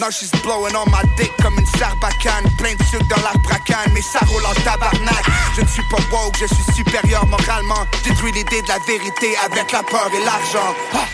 Now 0.00 0.10
she's 0.10 0.30
blowing 0.42 0.74
on 0.76 0.86
my 0.90 1.02
dick 1.16 1.32
comme 1.42 1.58
une 1.58 1.66
sarbacane. 1.78 2.46
Plein 2.58 2.74
de 2.74 2.82
sucre 2.84 3.06
dans 3.08 3.22
l'arbracane, 3.22 3.90
mais 3.94 4.02
ça 4.02 4.20
roule 4.26 4.44
en 4.44 4.54
tabarnak. 4.62 5.24
Je 5.56 5.62
ne 5.62 5.68
suis 5.68 5.84
pas 5.90 6.02
woke, 6.12 6.36
je 6.38 6.46
suis 6.46 6.72
supérieur 6.74 7.26
moralement. 7.26 7.86
Détruis 8.04 8.32
l'idée 8.32 8.62
de 8.62 8.68
la 8.68 8.78
vérité 8.86 9.36
avec 9.44 9.72
la 9.72 9.82
peur 9.82 10.10
et 10.14 10.24
l'argent. 10.24 10.74
Ah. 10.94 11.06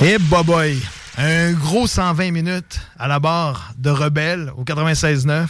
Et 0.00 0.16
boy, 0.18 0.80
un 1.16 1.52
gros 1.54 1.88
120 1.88 2.30
minutes 2.30 2.80
à 3.00 3.08
la 3.08 3.18
barre 3.18 3.72
de 3.76 3.90
Rebelle 3.90 4.52
au 4.56 4.62
96.9. 4.62 5.48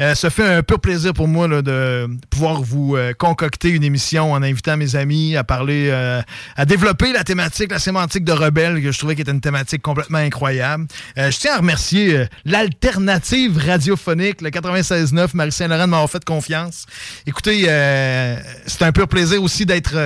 Euh, 0.00 0.14
ça 0.14 0.30
fait 0.30 0.46
un 0.46 0.62
pur 0.62 0.78
plaisir 0.78 1.12
pour 1.12 1.26
moi 1.26 1.48
là, 1.48 1.60
de 1.60 2.08
pouvoir 2.30 2.62
vous 2.62 2.96
euh, 2.96 3.12
concocter 3.14 3.70
une 3.70 3.82
émission 3.82 4.32
en 4.32 4.42
invitant 4.42 4.76
mes 4.76 4.94
amis 4.94 5.36
à 5.36 5.42
parler, 5.42 5.88
euh, 5.90 6.22
à 6.56 6.64
développer 6.64 7.12
la 7.12 7.24
thématique, 7.24 7.72
la 7.72 7.80
sémantique 7.80 8.22
de 8.24 8.30
Rebelle, 8.30 8.80
que 8.80 8.92
je 8.92 8.98
trouvais 8.98 9.16
qui 9.16 9.22
était 9.22 9.32
une 9.32 9.40
thématique 9.40 9.82
complètement 9.82 10.18
incroyable. 10.18 10.86
Euh, 11.16 11.32
je 11.32 11.38
tiens 11.38 11.54
à 11.54 11.58
remercier 11.58 12.16
euh, 12.16 12.26
l'alternative 12.44 13.58
radiophonique, 13.58 14.40
le 14.40 14.50
96.9, 14.50 15.30
Marie-Saint-Laurent 15.34 15.86
de 15.86 15.90
m'avoir 15.90 16.10
fait 16.10 16.24
confiance. 16.24 16.86
Écoutez, 17.26 17.64
euh, 17.66 18.36
c'est 18.66 18.82
un 18.82 18.92
pur 18.92 19.08
plaisir 19.08 19.42
aussi 19.42 19.66
d'être 19.66 19.96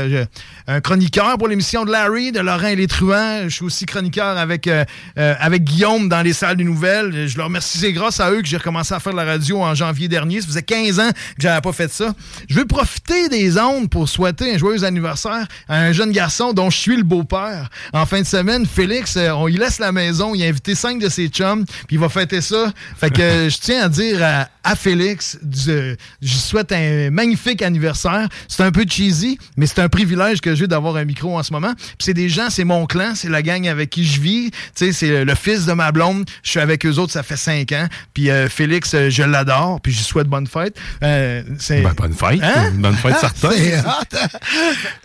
un 0.68 0.80
chroniqueur 0.80 1.36
pour 1.36 1.48
l'émission 1.48 1.84
de 1.84 1.92
Larry, 1.92 2.32
de 2.32 2.40
Laurent 2.40 2.68
et 2.68 2.76
les 2.76 2.86
Truands. 2.86 3.42
Je 3.44 3.48
suis 3.50 3.64
aussi 3.64 3.84
chroniqueur 3.84 4.38
avec, 4.38 4.68
avec 5.16 5.64
Guillaume 5.64 6.08
dans 6.08 6.22
les 6.22 6.32
salles 6.32 6.56
des 6.56 6.64
nouvelles. 6.64 7.28
Je 7.28 7.36
leur 7.36 7.46
remercie, 7.46 7.78
c'est 7.78 7.92
grâce 7.92 8.20
à 8.20 8.30
eux 8.30 8.40
que 8.40 8.48
j'ai 8.48 8.56
recommencé 8.56 8.94
à 8.94 9.00
faire 9.00 9.12
de 9.12 9.18
la 9.18 9.24
radio 9.24 9.62
en 9.62 9.74
janvier 9.82 10.08
dernier. 10.08 10.40
Ça 10.40 10.46
faisait 10.46 10.62
15 10.62 11.00
ans 11.00 11.10
que 11.10 11.16
j'avais 11.42 11.60
pas 11.60 11.72
fait 11.72 11.90
ça. 11.92 12.14
Je 12.48 12.54
veux 12.54 12.64
profiter 12.66 13.28
des 13.28 13.58
ondes 13.58 13.90
pour 13.90 14.08
souhaiter 14.08 14.54
un 14.54 14.58
joyeux 14.58 14.84
anniversaire 14.84 15.46
à 15.68 15.78
un 15.80 15.92
jeune 15.92 16.12
garçon 16.12 16.52
dont 16.52 16.70
je 16.70 16.78
suis 16.78 16.96
le 16.96 17.02
beau-père. 17.02 17.68
En 17.92 18.06
fin 18.06 18.20
de 18.20 18.26
semaine, 18.26 18.64
Félix, 18.66 19.16
euh, 19.16 19.30
on 19.32 19.48
y 19.48 19.56
laisse 19.56 19.78
la 19.78 19.90
maison. 19.92 20.34
Il 20.34 20.42
a 20.44 20.46
invité 20.46 20.74
cinq 20.74 21.00
de 21.00 21.08
ses 21.08 21.28
chums, 21.28 21.64
puis 21.86 21.96
il 21.96 21.98
va 21.98 22.08
fêter 22.08 22.40
ça. 22.40 22.72
Fait 22.98 23.10
que 23.10 23.20
euh, 23.22 23.48
je 23.50 23.58
tiens 23.58 23.82
à 23.84 23.88
dire 23.88 24.22
à, 24.22 24.48
à 24.62 24.76
Félix, 24.76 25.38
du- 25.42 25.96
je 26.22 26.34
souhaite 26.36 26.70
un 26.72 27.10
magnifique 27.10 27.62
anniversaire. 27.62 28.28
C'est 28.48 28.62
un 28.62 28.70
peu 28.72 28.84
cheesy, 28.88 29.38
mais 29.56 29.66
c'est 29.66 29.80
un 29.80 29.88
privilège 29.88 30.40
que 30.40 30.54
j'ai 30.54 30.66
d'avoir 30.66 30.96
un 30.96 31.04
micro 31.04 31.36
en 31.36 31.42
ce 31.42 31.52
moment. 31.52 31.72
Puis 31.74 31.96
c'est 32.00 32.14
des 32.14 32.28
gens, 32.28 32.50
c'est 32.50 32.64
mon 32.64 32.86
clan, 32.86 33.12
c'est 33.14 33.28
la 33.28 33.42
gang 33.42 33.66
avec 33.66 33.90
qui 33.90 34.04
je 34.04 34.20
vis. 34.20 34.50
Tu 34.50 34.58
sais, 34.74 34.92
c'est 34.92 35.24
le 35.24 35.34
fils 35.34 35.66
de 35.66 35.72
ma 35.72 35.90
blonde. 35.92 36.24
Je 36.42 36.50
suis 36.50 36.60
avec 36.60 36.86
eux 36.86 36.94
autres, 36.98 37.12
ça 37.12 37.22
fait 37.22 37.36
cinq 37.36 37.72
ans. 37.72 37.86
Puis 38.14 38.30
euh, 38.30 38.48
Félix, 38.48 38.94
euh, 38.94 39.10
je 39.10 39.22
l'adore. 39.22 39.71
Puis 39.78 39.92
je 39.92 39.98
lui 39.98 40.04
souhaite 40.04 40.26
bonne 40.28 40.46
fête. 40.46 40.76
Euh, 41.02 41.42
c'est- 41.58 41.82
Ben, 41.82 41.92
bonne 41.94 42.12
fête. 42.14 42.40
Hein? 42.42 42.70
Bonne 42.74 42.94
fête, 42.96 43.14
Ah, 43.16 43.20
certain. 43.20 43.50
c'est. 43.56 43.82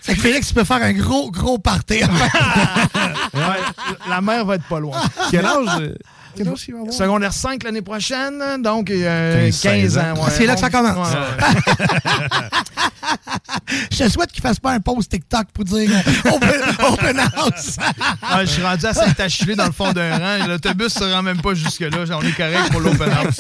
C'est 0.02 0.16
que 0.16 0.22
Félix, 0.22 0.48
tu 0.50 0.54
peux 0.54 0.64
faire 0.64 0.82
un 0.84 0.94
gros, 0.94 1.32
gros 1.32 1.58
party. 1.58 2.02
Ouais, 3.34 3.42
la 4.10 4.22
mère 4.22 4.46
va 4.46 4.56
être 4.56 4.68
pas 4.68 4.80
loin. 4.80 4.98
Quel 5.32 5.46
âge, 5.46 5.68
euh, 5.82 5.94
quel 6.38 6.48
âge 6.50 6.66
il 6.68 6.74
va 6.74 6.80
avoir? 6.82 6.94
Secondaire 6.94 7.34
5 7.34 7.64
l'année 7.64 7.82
prochaine, 7.82 8.62
donc 8.62 8.90
euh, 8.90 9.46
15, 9.52 9.62
15 9.62 9.98
ans. 9.98 10.14
ouais. 10.16 10.32
C'est 10.32 10.46
là 10.46 10.54
que 10.56 10.60
ça 10.62 10.70
commence. 10.70 11.08
Je 13.92 13.98
te 14.04 14.10
souhaite 14.10 14.32
qu'il 14.32 14.42
fasse 14.42 14.60
pas 14.60 14.72
un 14.72 14.80
post 14.80 15.10
TikTok 15.12 15.48
pour 15.54 15.64
dire 15.64 15.90
open, 16.26 16.62
open 16.92 17.20
house. 17.36 17.78
Ah, 18.22 18.42
je 18.46 18.50
suis 18.52 18.62
rendu 18.64 18.86
à 18.86 18.94
Saint-Achille 18.94 19.56
dans 19.56 19.66
le 19.66 19.72
fond 19.72 19.92
d'un 19.94 20.18
rang. 20.18 20.48
L'autobus 20.48 20.94
se 20.94 21.04
rend 21.04 21.22
même 21.24 21.42
pas 21.42 21.54
jusque-là. 21.54 21.90
On 22.12 22.22
est 22.22 22.32
correct 22.36 22.72
pour 22.72 22.82
l'open 22.82 23.10
house. 23.12 23.40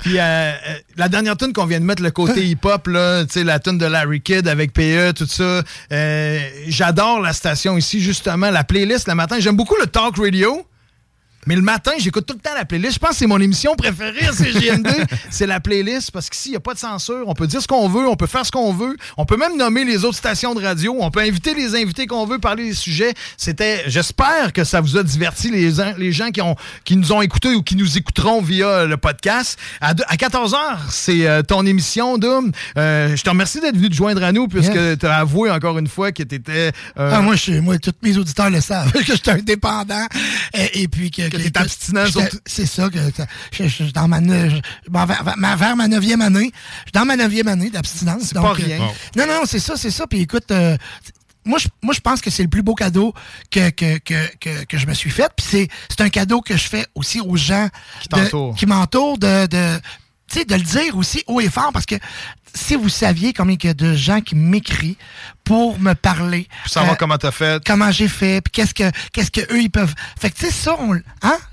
Puis 0.00 0.18
euh, 0.18 0.22
euh, 0.22 0.52
la 0.96 1.08
dernière 1.08 1.36
tune 1.36 1.52
qu'on 1.52 1.66
vient 1.66 1.80
de 1.80 1.84
mettre, 1.84 2.02
le 2.02 2.10
côté 2.10 2.46
hip-hop, 2.46 2.86
là, 2.88 3.24
tu 3.24 3.32
sais, 3.32 3.44
la 3.44 3.58
tune 3.58 3.78
de 3.78 3.86
Larry 3.86 4.20
Kidd 4.20 4.46
avec 4.48 4.72
PE, 4.72 5.12
tout 5.12 5.26
ça. 5.26 5.62
euh, 5.92 6.38
J'adore 6.68 7.20
la 7.20 7.32
station 7.32 7.76
ici, 7.76 8.00
justement, 8.00 8.50
la 8.50 8.64
playlist 8.64 9.08
le 9.08 9.14
matin. 9.14 9.36
J'aime 9.40 9.56
beaucoup 9.56 9.76
le 9.80 9.86
talk 9.86 10.16
radio. 10.18 10.64
Mais 11.46 11.54
le 11.56 11.62
matin, 11.62 11.92
j'écoute 11.98 12.26
tout 12.26 12.34
le 12.34 12.40
temps 12.40 12.54
la 12.54 12.64
playlist. 12.66 12.94
Je 12.94 12.98
pense 12.98 13.10
que 13.10 13.16
c'est 13.16 13.26
mon 13.26 13.40
émission 13.40 13.74
préférée 13.74 14.26
à 14.26 14.32
CGMD. 14.32 14.88
c'est 15.30 15.46
la 15.46 15.60
playlist 15.60 16.10
parce 16.10 16.28
qu'ici, 16.28 16.48
il 16.48 16.52
n'y 16.52 16.56
a 16.56 16.60
pas 16.60 16.74
de 16.74 16.78
censure. 16.78 17.24
On 17.26 17.32
peut 17.34 17.46
dire 17.46 17.62
ce 17.62 17.66
qu'on 17.66 17.88
veut, 17.88 18.06
on 18.06 18.16
peut 18.16 18.26
faire 18.26 18.44
ce 18.44 18.50
qu'on 18.50 18.72
veut. 18.74 18.96
On 19.16 19.24
peut 19.24 19.36
même 19.38 19.56
nommer 19.56 19.84
les 19.84 20.04
autres 20.04 20.16
stations 20.18 20.54
de 20.54 20.62
radio. 20.62 20.96
On 21.00 21.10
peut 21.10 21.20
inviter 21.20 21.54
les 21.54 21.74
invités 21.74 22.06
qu'on 22.06 22.26
veut, 22.26 22.38
parler 22.38 22.64
des 22.64 22.74
sujets. 22.74 23.14
C'était, 23.38 23.82
j'espère 23.86 24.52
que 24.52 24.64
ça 24.64 24.80
vous 24.82 24.98
a 24.98 25.02
diverti, 25.02 25.50
les, 25.50 25.70
gens- 25.72 25.94
les 25.96 26.12
gens 26.12 26.30
qui, 26.30 26.42
ont, 26.42 26.56
qui 26.84 26.96
nous 26.96 27.12
ont 27.12 27.22
écoutés 27.22 27.54
ou 27.54 27.62
qui 27.62 27.76
nous 27.76 27.96
écouteront 27.96 28.42
via 28.42 28.84
le 28.84 28.96
podcast. 28.98 29.58
À, 29.80 29.94
deux- 29.94 30.04
à 30.08 30.16
14h, 30.16 30.56
c'est 30.90 31.26
euh, 31.26 31.42
ton 31.42 31.64
émission, 31.64 32.18
Doom. 32.18 32.52
Euh, 32.76 33.16
je 33.16 33.22
te 33.22 33.30
remercie 33.30 33.60
d'être 33.60 33.76
venu 33.76 33.88
te 33.88 33.94
joindre 33.94 34.22
à 34.22 34.32
nous 34.32 34.48
puisque 34.48 34.98
tu 34.98 35.06
as 35.06 35.14
avoué 35.16 35.50
encore 35.50 35.78
une 35.78 35.88
fois 35.88 36.12
que 36.12 36.22
tu 36.24 36.34
étais. 36.34 36.72
Ah, 36.96 37.22
moi, 37.22 37.36
je 37.36 37.40
suis- 37.42 37.60
moi, 37.60 37.78
tous 37.78 37.92
mes 38.02 38.18
auditeurs 38.18 38.50
le 38.50 38.60
savent, 38.60 38.92
que 38.92 39.04
je 39.04 39.12
suis 39.14 39.30
un 39.30 39.38
dépendant. 39.38 40.04
Et, 40.52 40.82
et 40.82 40.88
puis 40.88 41.10
que. 41.10 41.27
Que 41.30 41.36
t'es 41.36 41.56
abstinent 41.58 42.04
j'étais- 42.06 42.20
surtout. 42.20 42.38
C'est 42.46 42.66
ça, 42.66 42.88
que 42.90 42.98
je 43.52 43.66
je- 43.68 43.84
je 43.86 43.90
dans 43.92 44.08
ma, 44.08 44.20
je- 44.22 44.60
vers, 44.90 45.34
ma- 45.36 45.56
vers 45.56 45.76
ma 45.76 45.88
neuvième 45.88 46.20
année. 46.22 46.50
Je 46.52 46.82
suis 46.82 46.92
dans 46.94 47.04
ma 47.04 47.16
neuvième 47.16 47.48
année 47.48 47.70
d'abstinence. 47.70 48.22
C'est 48.24 48.34
donc, 48.34 48.44
pas 48.44 48.52
rien. 48.52 48.80
euh, 48.80 48.86
non, 49.16 49.26
non, 49.26 49.42
c'est 49.46 49.58
ça, 49.60 49.76
c'est 49.76 49.90
ça. 49.90 50.06
Puis 50.06 50.20
écoute, 50.20 50.50
euh, 50.50 50.76
moi, 51.44 51.58
je, 51.58 51.68
moi, 51.82 51.94
je 51.94 52.00
pense 52.00 52.20
que 52.20 52.30
c'est 52.30 52.42
le 52.42 52.48
plus 52.48 52.62
beau 52.62 52.74
cadeau 52.74 53.14
que, 53.50 53.70
que, 53.70 53.98
que, 53.98 54.36
que, 54.38 54.64
que 54.64 54.78
je 54.78 54.86
me 54.86 54.94
suis 54.94 55.10
fait. 55.10 55.30
Puis 55.36 55.46
c'est, 55.48 55.68
c'est 55.88 56.00
un 56.02 56.10
cadeau 56.10 56.40
que 56.42 56.56
je 56.56 56.68
fais 56.68 56.86
aussi 56.94 57.20
aux 57.20 57.36
gens 57.36 57.68
Qui 58.02 58.08
de- 58.08 58.16
t'entourent. 58.16 58.54
qui 58.56 58.66
m'entourent 58.66 59.18
de, 59.18 59.46
de, 59.46 59.78
tu 60.30 60.40
sais, 60.40 60.44
de 60.44 60.54
le 60.54 60.60
dire 60.62 60.96
aussi 60.96 61.22
haut 61.26 61.40
et 61.40 61.48
fort 61.48 61.70
parce 61.72 61.86
que 61.86 61.94
si 62.54 62.74
vous 62.76 62.88
saviez 62.88 63.32
combien 63.32 63.56
il 63.62 63.66
y 63.66 63.70
a 63.70 63.74
de 63.74 63.94
gens 63.94 64.20
qui 64.20 64.34
m'écrivent 64.34 64.96
pour 65.48 65.80
me 65.80 65.94
parler. 65.94 66.46
Pour 66.62 66.70
savoir 66.72 66.92
euh, 66.92 66.96
comment 66.98 67.16
t'as 67.18 67.30
fait. 67.32 67.62
comment 67.66 67.90
j'ai 67.90 68.06
fait, 68.08 68.40
puis 68.42 68.52
qu'est-ce 68.52 68.74
que 68.74 68.90
qu'est-ce 69.12 69.30
que 69.30 69.40
eux 69.52 69.60
ils 69.62 69.70
peuvent. 69.70 69.94
Fait 70.20 70.30
que 70.30 70.36
tu 70.38 70.44
sais 70.46 70.52
ça, 70.52 70.76
on, 70.78 70.94
hein, 70.94 71.00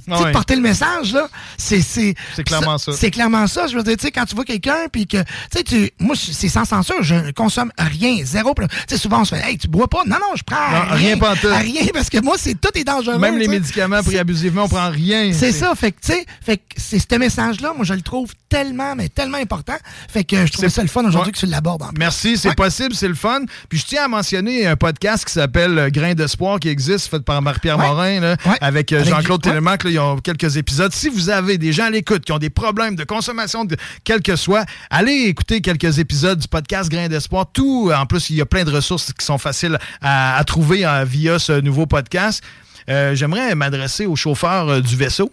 Tu 0.06 0.14
sais, 0.14 0.24
Ouais. 0.24 0.32
porter 0.32 0.56
le 0.56 0.62
message 0.62 1.14
là, 1.14 1.28
c'est 1.58 1.82
c'est 1.82 2.14
C'est 2.36 2.44
clairement 2.44 2.78
ça. 2.78 2.92
C'est 2.94 3.10
clairement 3.10 3.48
ça. 3.48 3.68
Je 3.68 3.76
veux 3.76 3.84
dire, 3.84 3.96
tu 3.98 4.04
sais, 4.06 4.12
quand 4.12 4.26
tu 4.26 4.36
vois 4.36 4.44
quelqu'un 4.46 4.88
puis 4.92 5.08
que, 5.08 5.18
tu 5.18 5.24
sais, 5.52 5.64
tu, 5.64 5.90
moi 6.00 6.16
c'est 6.16 6.50
sans 6.50 6.66
censure, 6.66 7.02
je 7.02 7.16
ne 7.16 7.32
consomme 7.32 7.72
rien, 7.78 8.18
zéro. 8.24 8.54
Tu 8.54 8.66
sais, 8.90 8.98
souvent 8.98 9.22
on 9.22 9.26
se 9.26 9.34
fait, 9.36 9.50
hey, 9.50 9.58
tu 9.58 9.68
bois 9.68 9.88
pas? 9.88 10.04
Non, 10.06 10.18
non, 10.18 10.36
je 10.36 10.44
prends 10.44 10.70
Non, 10.72 10.82
rien, 10.94 10.96
rien 10.96 11.18
pantoute. 11.18 11.52
rien 11.54 11.86
parce 11.94 12.10
que 12.10 12.20
moi 12.22 12.36
c'est 12.38 12.60
tout 12.60 12.70
est 12.76 12.84
dangereux. 12.84 13.18
Même 13.18 13.38
les 13.38 13.48
médicaments 13.48 14.04
pris 14.04 14.20
abusivement, 14.20 14.66
on 14.66 14.68
prend 14.70 14.90
rien. 14.90 15.32
C'est 15.34 15.52
ça, 15.54 15.74
fait 15.76 15.94
que 15.94 16.02
tu 16.02 16.12
sais, 16.14 16.26
fait 16.46 16.58
que 16.58 16.64
c'est 16.76 17.00
ce 17.00 17.16
message-là, 17.18 17.74
moi 17.76 17.86
je 17.86 17.94
le 17.94 18.02
trouve 18.02 18.32
tellement, 18.50 18.96
mais 18.96 19.10
tellement 19.10 19.38
important. 19.38 19.76
Fait 20.10 20.24
que 20.24 20.46
je 20.46 20.52
trouve 20.52 20.68
ça 20.70 20.82
le 20.82 20.88
fun 20.90 21.06
aujourd'hui 21.06 21.32
que 21.32 21.38
tu 21.38 21.46
l'abordes. 21.46 21.84
Merci, 21.98 22.38
c'est 22.38 22.56
possible, 22.56 22.94
c'est 22.94 23.08
le 23.08 23.16
fun. 23.16 23.40
Puis 23.70 23.85
je 23.86 23.90
tiens 23.92 24.06
à 24.06 24.08
mentionner 24.08 24.66
un 24.66 24.76
podcast 24.76 25.26
qui 25.26 25.32
s'appelle 25.32 25.78
euh, 25.78 25.90
Grain 25.92 26.16
d'espoir 26.16 26.60
qui 26.60 26.70
existe, 26.70 27.08
fait 27.08 27.20
par 27.24 27.40
Marie-Pierre 27.44 27.78
Ouais. 27.78 27.86
Morin, 27.86 28.20
là, 28.20 28.36
avec 28.60 28.92
euh, 28.92 29.02
Avec 29.02 29.14
Jean-Claude. 29.14 29.44
Télémac. 29.44 29.84
ils 29.86 30.00
ont 30.00 30.18
quelques 30.18 30.58
épisodes. 30.58 30.92
Si 30.92 31.08
vous 31.10 31.30
avez 31.30 31.60
des 31.60 31.72
gens 31.72 31.86
à 31.86 31.90
l'écoute 31.92 32.26
qui 32.26 32.32
ont 32.32 32.40
des 32.40 32.50
problèmes 32.50 32.96
de 32.96 33.04
consommation, 33.04 33.64
de, 33.64 33.78
quel 34.04 34.24
que 34.24 34.36
soit, 34.36 34.66
allez 34.90 35.26
écouter 35.28 35.62
quelques 35.62 36.00
épisodes 36.00 36.40
du 36.40 36.48
podcast 36.48 36.90
Grain 36.90 37.10
d'espoir. 37.10 37.46
Tout, 37.54 37.90
euh, 37.92 37.96
en 37.96 38.08
plus, 38.08 38.32
il 38.32 38.38
y 38.38 38.42
a 38.42 38.46
plein 38.48 38.64
de 38.64 38.72
ressources 38.72 39.14
qui 39.14 39.24
sont 39.24 39.38
faciles 39.38 39.78
à, 40.02 40.38
à 40.38 40.44
trouver 40.44 40.84
via 41.06 41.38
ce 41.38 41.60
nouveau 41.62 41.86
podcast. 41.86 42.44
Euh, 42.90 43.14
J'aimerais 43.14 43.54
m'adresser 43.56 44.06
au 44.08 44.16
chauffeur 44.16 44.68
euh, 44.70 44.82
du 44.82 44.96
vaisseau. 44.96 45.32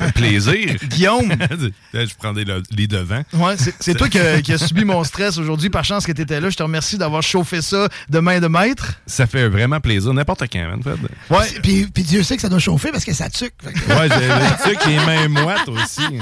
Un 0.00 0.10
plaisir. 0.10 0.76
Guillaume. 0.88 1.32
Je 1.94 2.14
prends 2.18 2.32
des- 2.32 2.44
les 2.76 2.86
devants. 2.86 3.22
Ouais, 3.32 3.54
c'est- 3.56 3.94
toi 3.94 4.08
qui 4.08 4.18
a, 4.18 4.40
qui 4.42 4.52
a 4.52 4.58
subi 4.58 4.84
mon 4.84 5.02
stress 5.04 5.38
aujourd'hui. 5.38 5.70
Par 5.70 5.84
chance 5.84 6.06
que 6.06 6.12
tu 6.12 6.22
étais 6.22 6.40
là. 6.40 6.50
Je 6.50 6.56
te 6.56 6.62
remercie 6.62 6.98
d'avoir 6.98 7.22
chauffé 7.22 7.62
ça 7.62 7.88
de 8.08 8.18
main 8.20 8.40
de 8.40 8.46
maître. 8.46 8.94
Ça 9.06 9.26
fait 9.26 9.48
vraiment 9.48 9.80
plaisir, 9.80 10.12
n'importe 10.12 10.44
quand, 10.52 10.68
man, 10.68 10.82
Fred. 10.82 10.98
Ouais. 11.30 11.46
Puis, 11.62 11.86
puis 11.92 12.02
Dieu 12.02 12.22
sait 12.22 12.36
que 12.36 12.42
ça 12.42 12.48
doit 12.48 12.58
chauffer 12.58 12.90
parce 12.92 13.04
que 13.04 13.12
ça 13.14 13.28
tuque. 13.30 13.54
Fait 13.62 13.72
que- 13.72 13.78
Ouais, 13.88 14.08
j'ai 14.08 14.28
le 14.28 14.62
truc 14.62 14.78
qui 14.80 14.92
est 14.94 15.06
main 15.06 15.28
moite 15.28 15.68
aussi. 15.68 16.02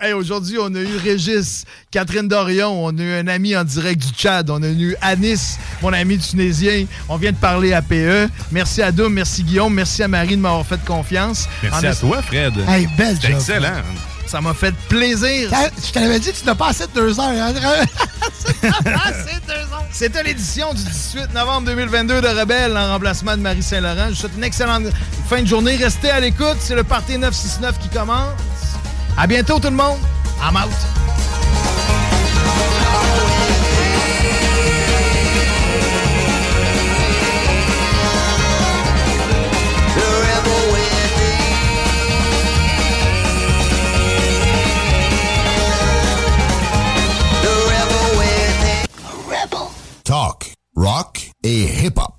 Hey, 0.00 0.12
aujourd'hui, 0.12 0.58
on 0.60 0.72
a 0.76 0.78
eu 0.80 0.96
Régis, 1.02 1.64
Catherine 1.90 2.28
Dorion, 2.28 2.84
on 2.86 2.96
a 2.96 3.02
eu 3.02 3.12
un 3.14 3.26
ami 3.26 3.56
en 3.56 3.64
direct 3.64 4.00
du 4.00 4.12
Tchad, 4.14 4.48
on 4.48 4.62
a 4.62 4.68
eu 4.68 4.94
Anis, 5.00 5.58
mon 5.82 5.92
ami 5.92 6.18
tunisien. 6.18 6.86
On 7.08 7.16
vient 7.16 7.32
de 7.32 7.36
parler 7.36 7.72
à 7.72 7.82
PE. 7.82 8.28
Merci 8.52 8.80
à 8.80 8.92
merci 9.10 9.42
Guillaume, 9.42 9.74
merci 9.74 10.04
à 10.04 10.06
Marie 10.08 10.36
de 10.36 10.40
m'avoir 10.40 10.64
fait 10.64 10.78
confiance. 10.84 11.48
Merci 11.64 11.84
En 11.86 11.90
à 11.90 11.94
toi, 12.00 12.22
Fred. 12.22 12.54
Hey, 12.68 12.86
belle 12.96 13.20
job. 13.20 13.32
excellent. 13.32 13.82
Ça 14.26 14.40
m'a 14.40 14.52
fait 14.52 14.74
plaisir. 14.88 15.50
Je 15.86 15.90
te 15.90 15.98
l'avais 15.98 16.20
dit, 16.20 16.30
tu 16.32 16.44
n'as 16.44 16.54
pas 16.54 16.68
assez 16.68 16.86
de 16.86 16.92
deux 16.92 17.18
heures. 17.18 17.28
hein? 17.30 17.52
C'était 19.90 20.22
l'édition 20.22 20.74
du 20.74 20.82
18 20.82 21.32
novembre 21.34 21.66
2022 21.68 22.20
de 22.20 22.28
Rebelle 22.28 22.76
en 22.76 22.92
remplacement 22.92 23.36
de 23.36 23.42
Marie 23.42 23.62
Saint-Laurent. 23.62 24.06
Je 24.08 24.10
vous 24.10 24.14
souhaite 24.16 24.36
une 24.36 24.44
excellente 24.44 24.84
fin 25.28 25.40
de 25.42 25.46
journée. 25.46 25.76
Restez 25.76 26.10
à 26.10 26.20
l'écoute. 26.20 26.58
C'est 26.60 26.74
le 26.74 26.84
Party 26.84 27.16
969 27.18 27.78
qui 27.78 27.88
commence. 27.88 28.28
À 29.16 29.26
bientôt 29.26 29.58
tout 29.58 29.70
le 29.70 29.76
monde. 29.76 29.98
I'm 30.42 30.56
out. 30.56 30.68
Talk, 50.08 50.54
rock 50.74 51.32
et 51.44 51.66
hip-hop. 51.66 52.17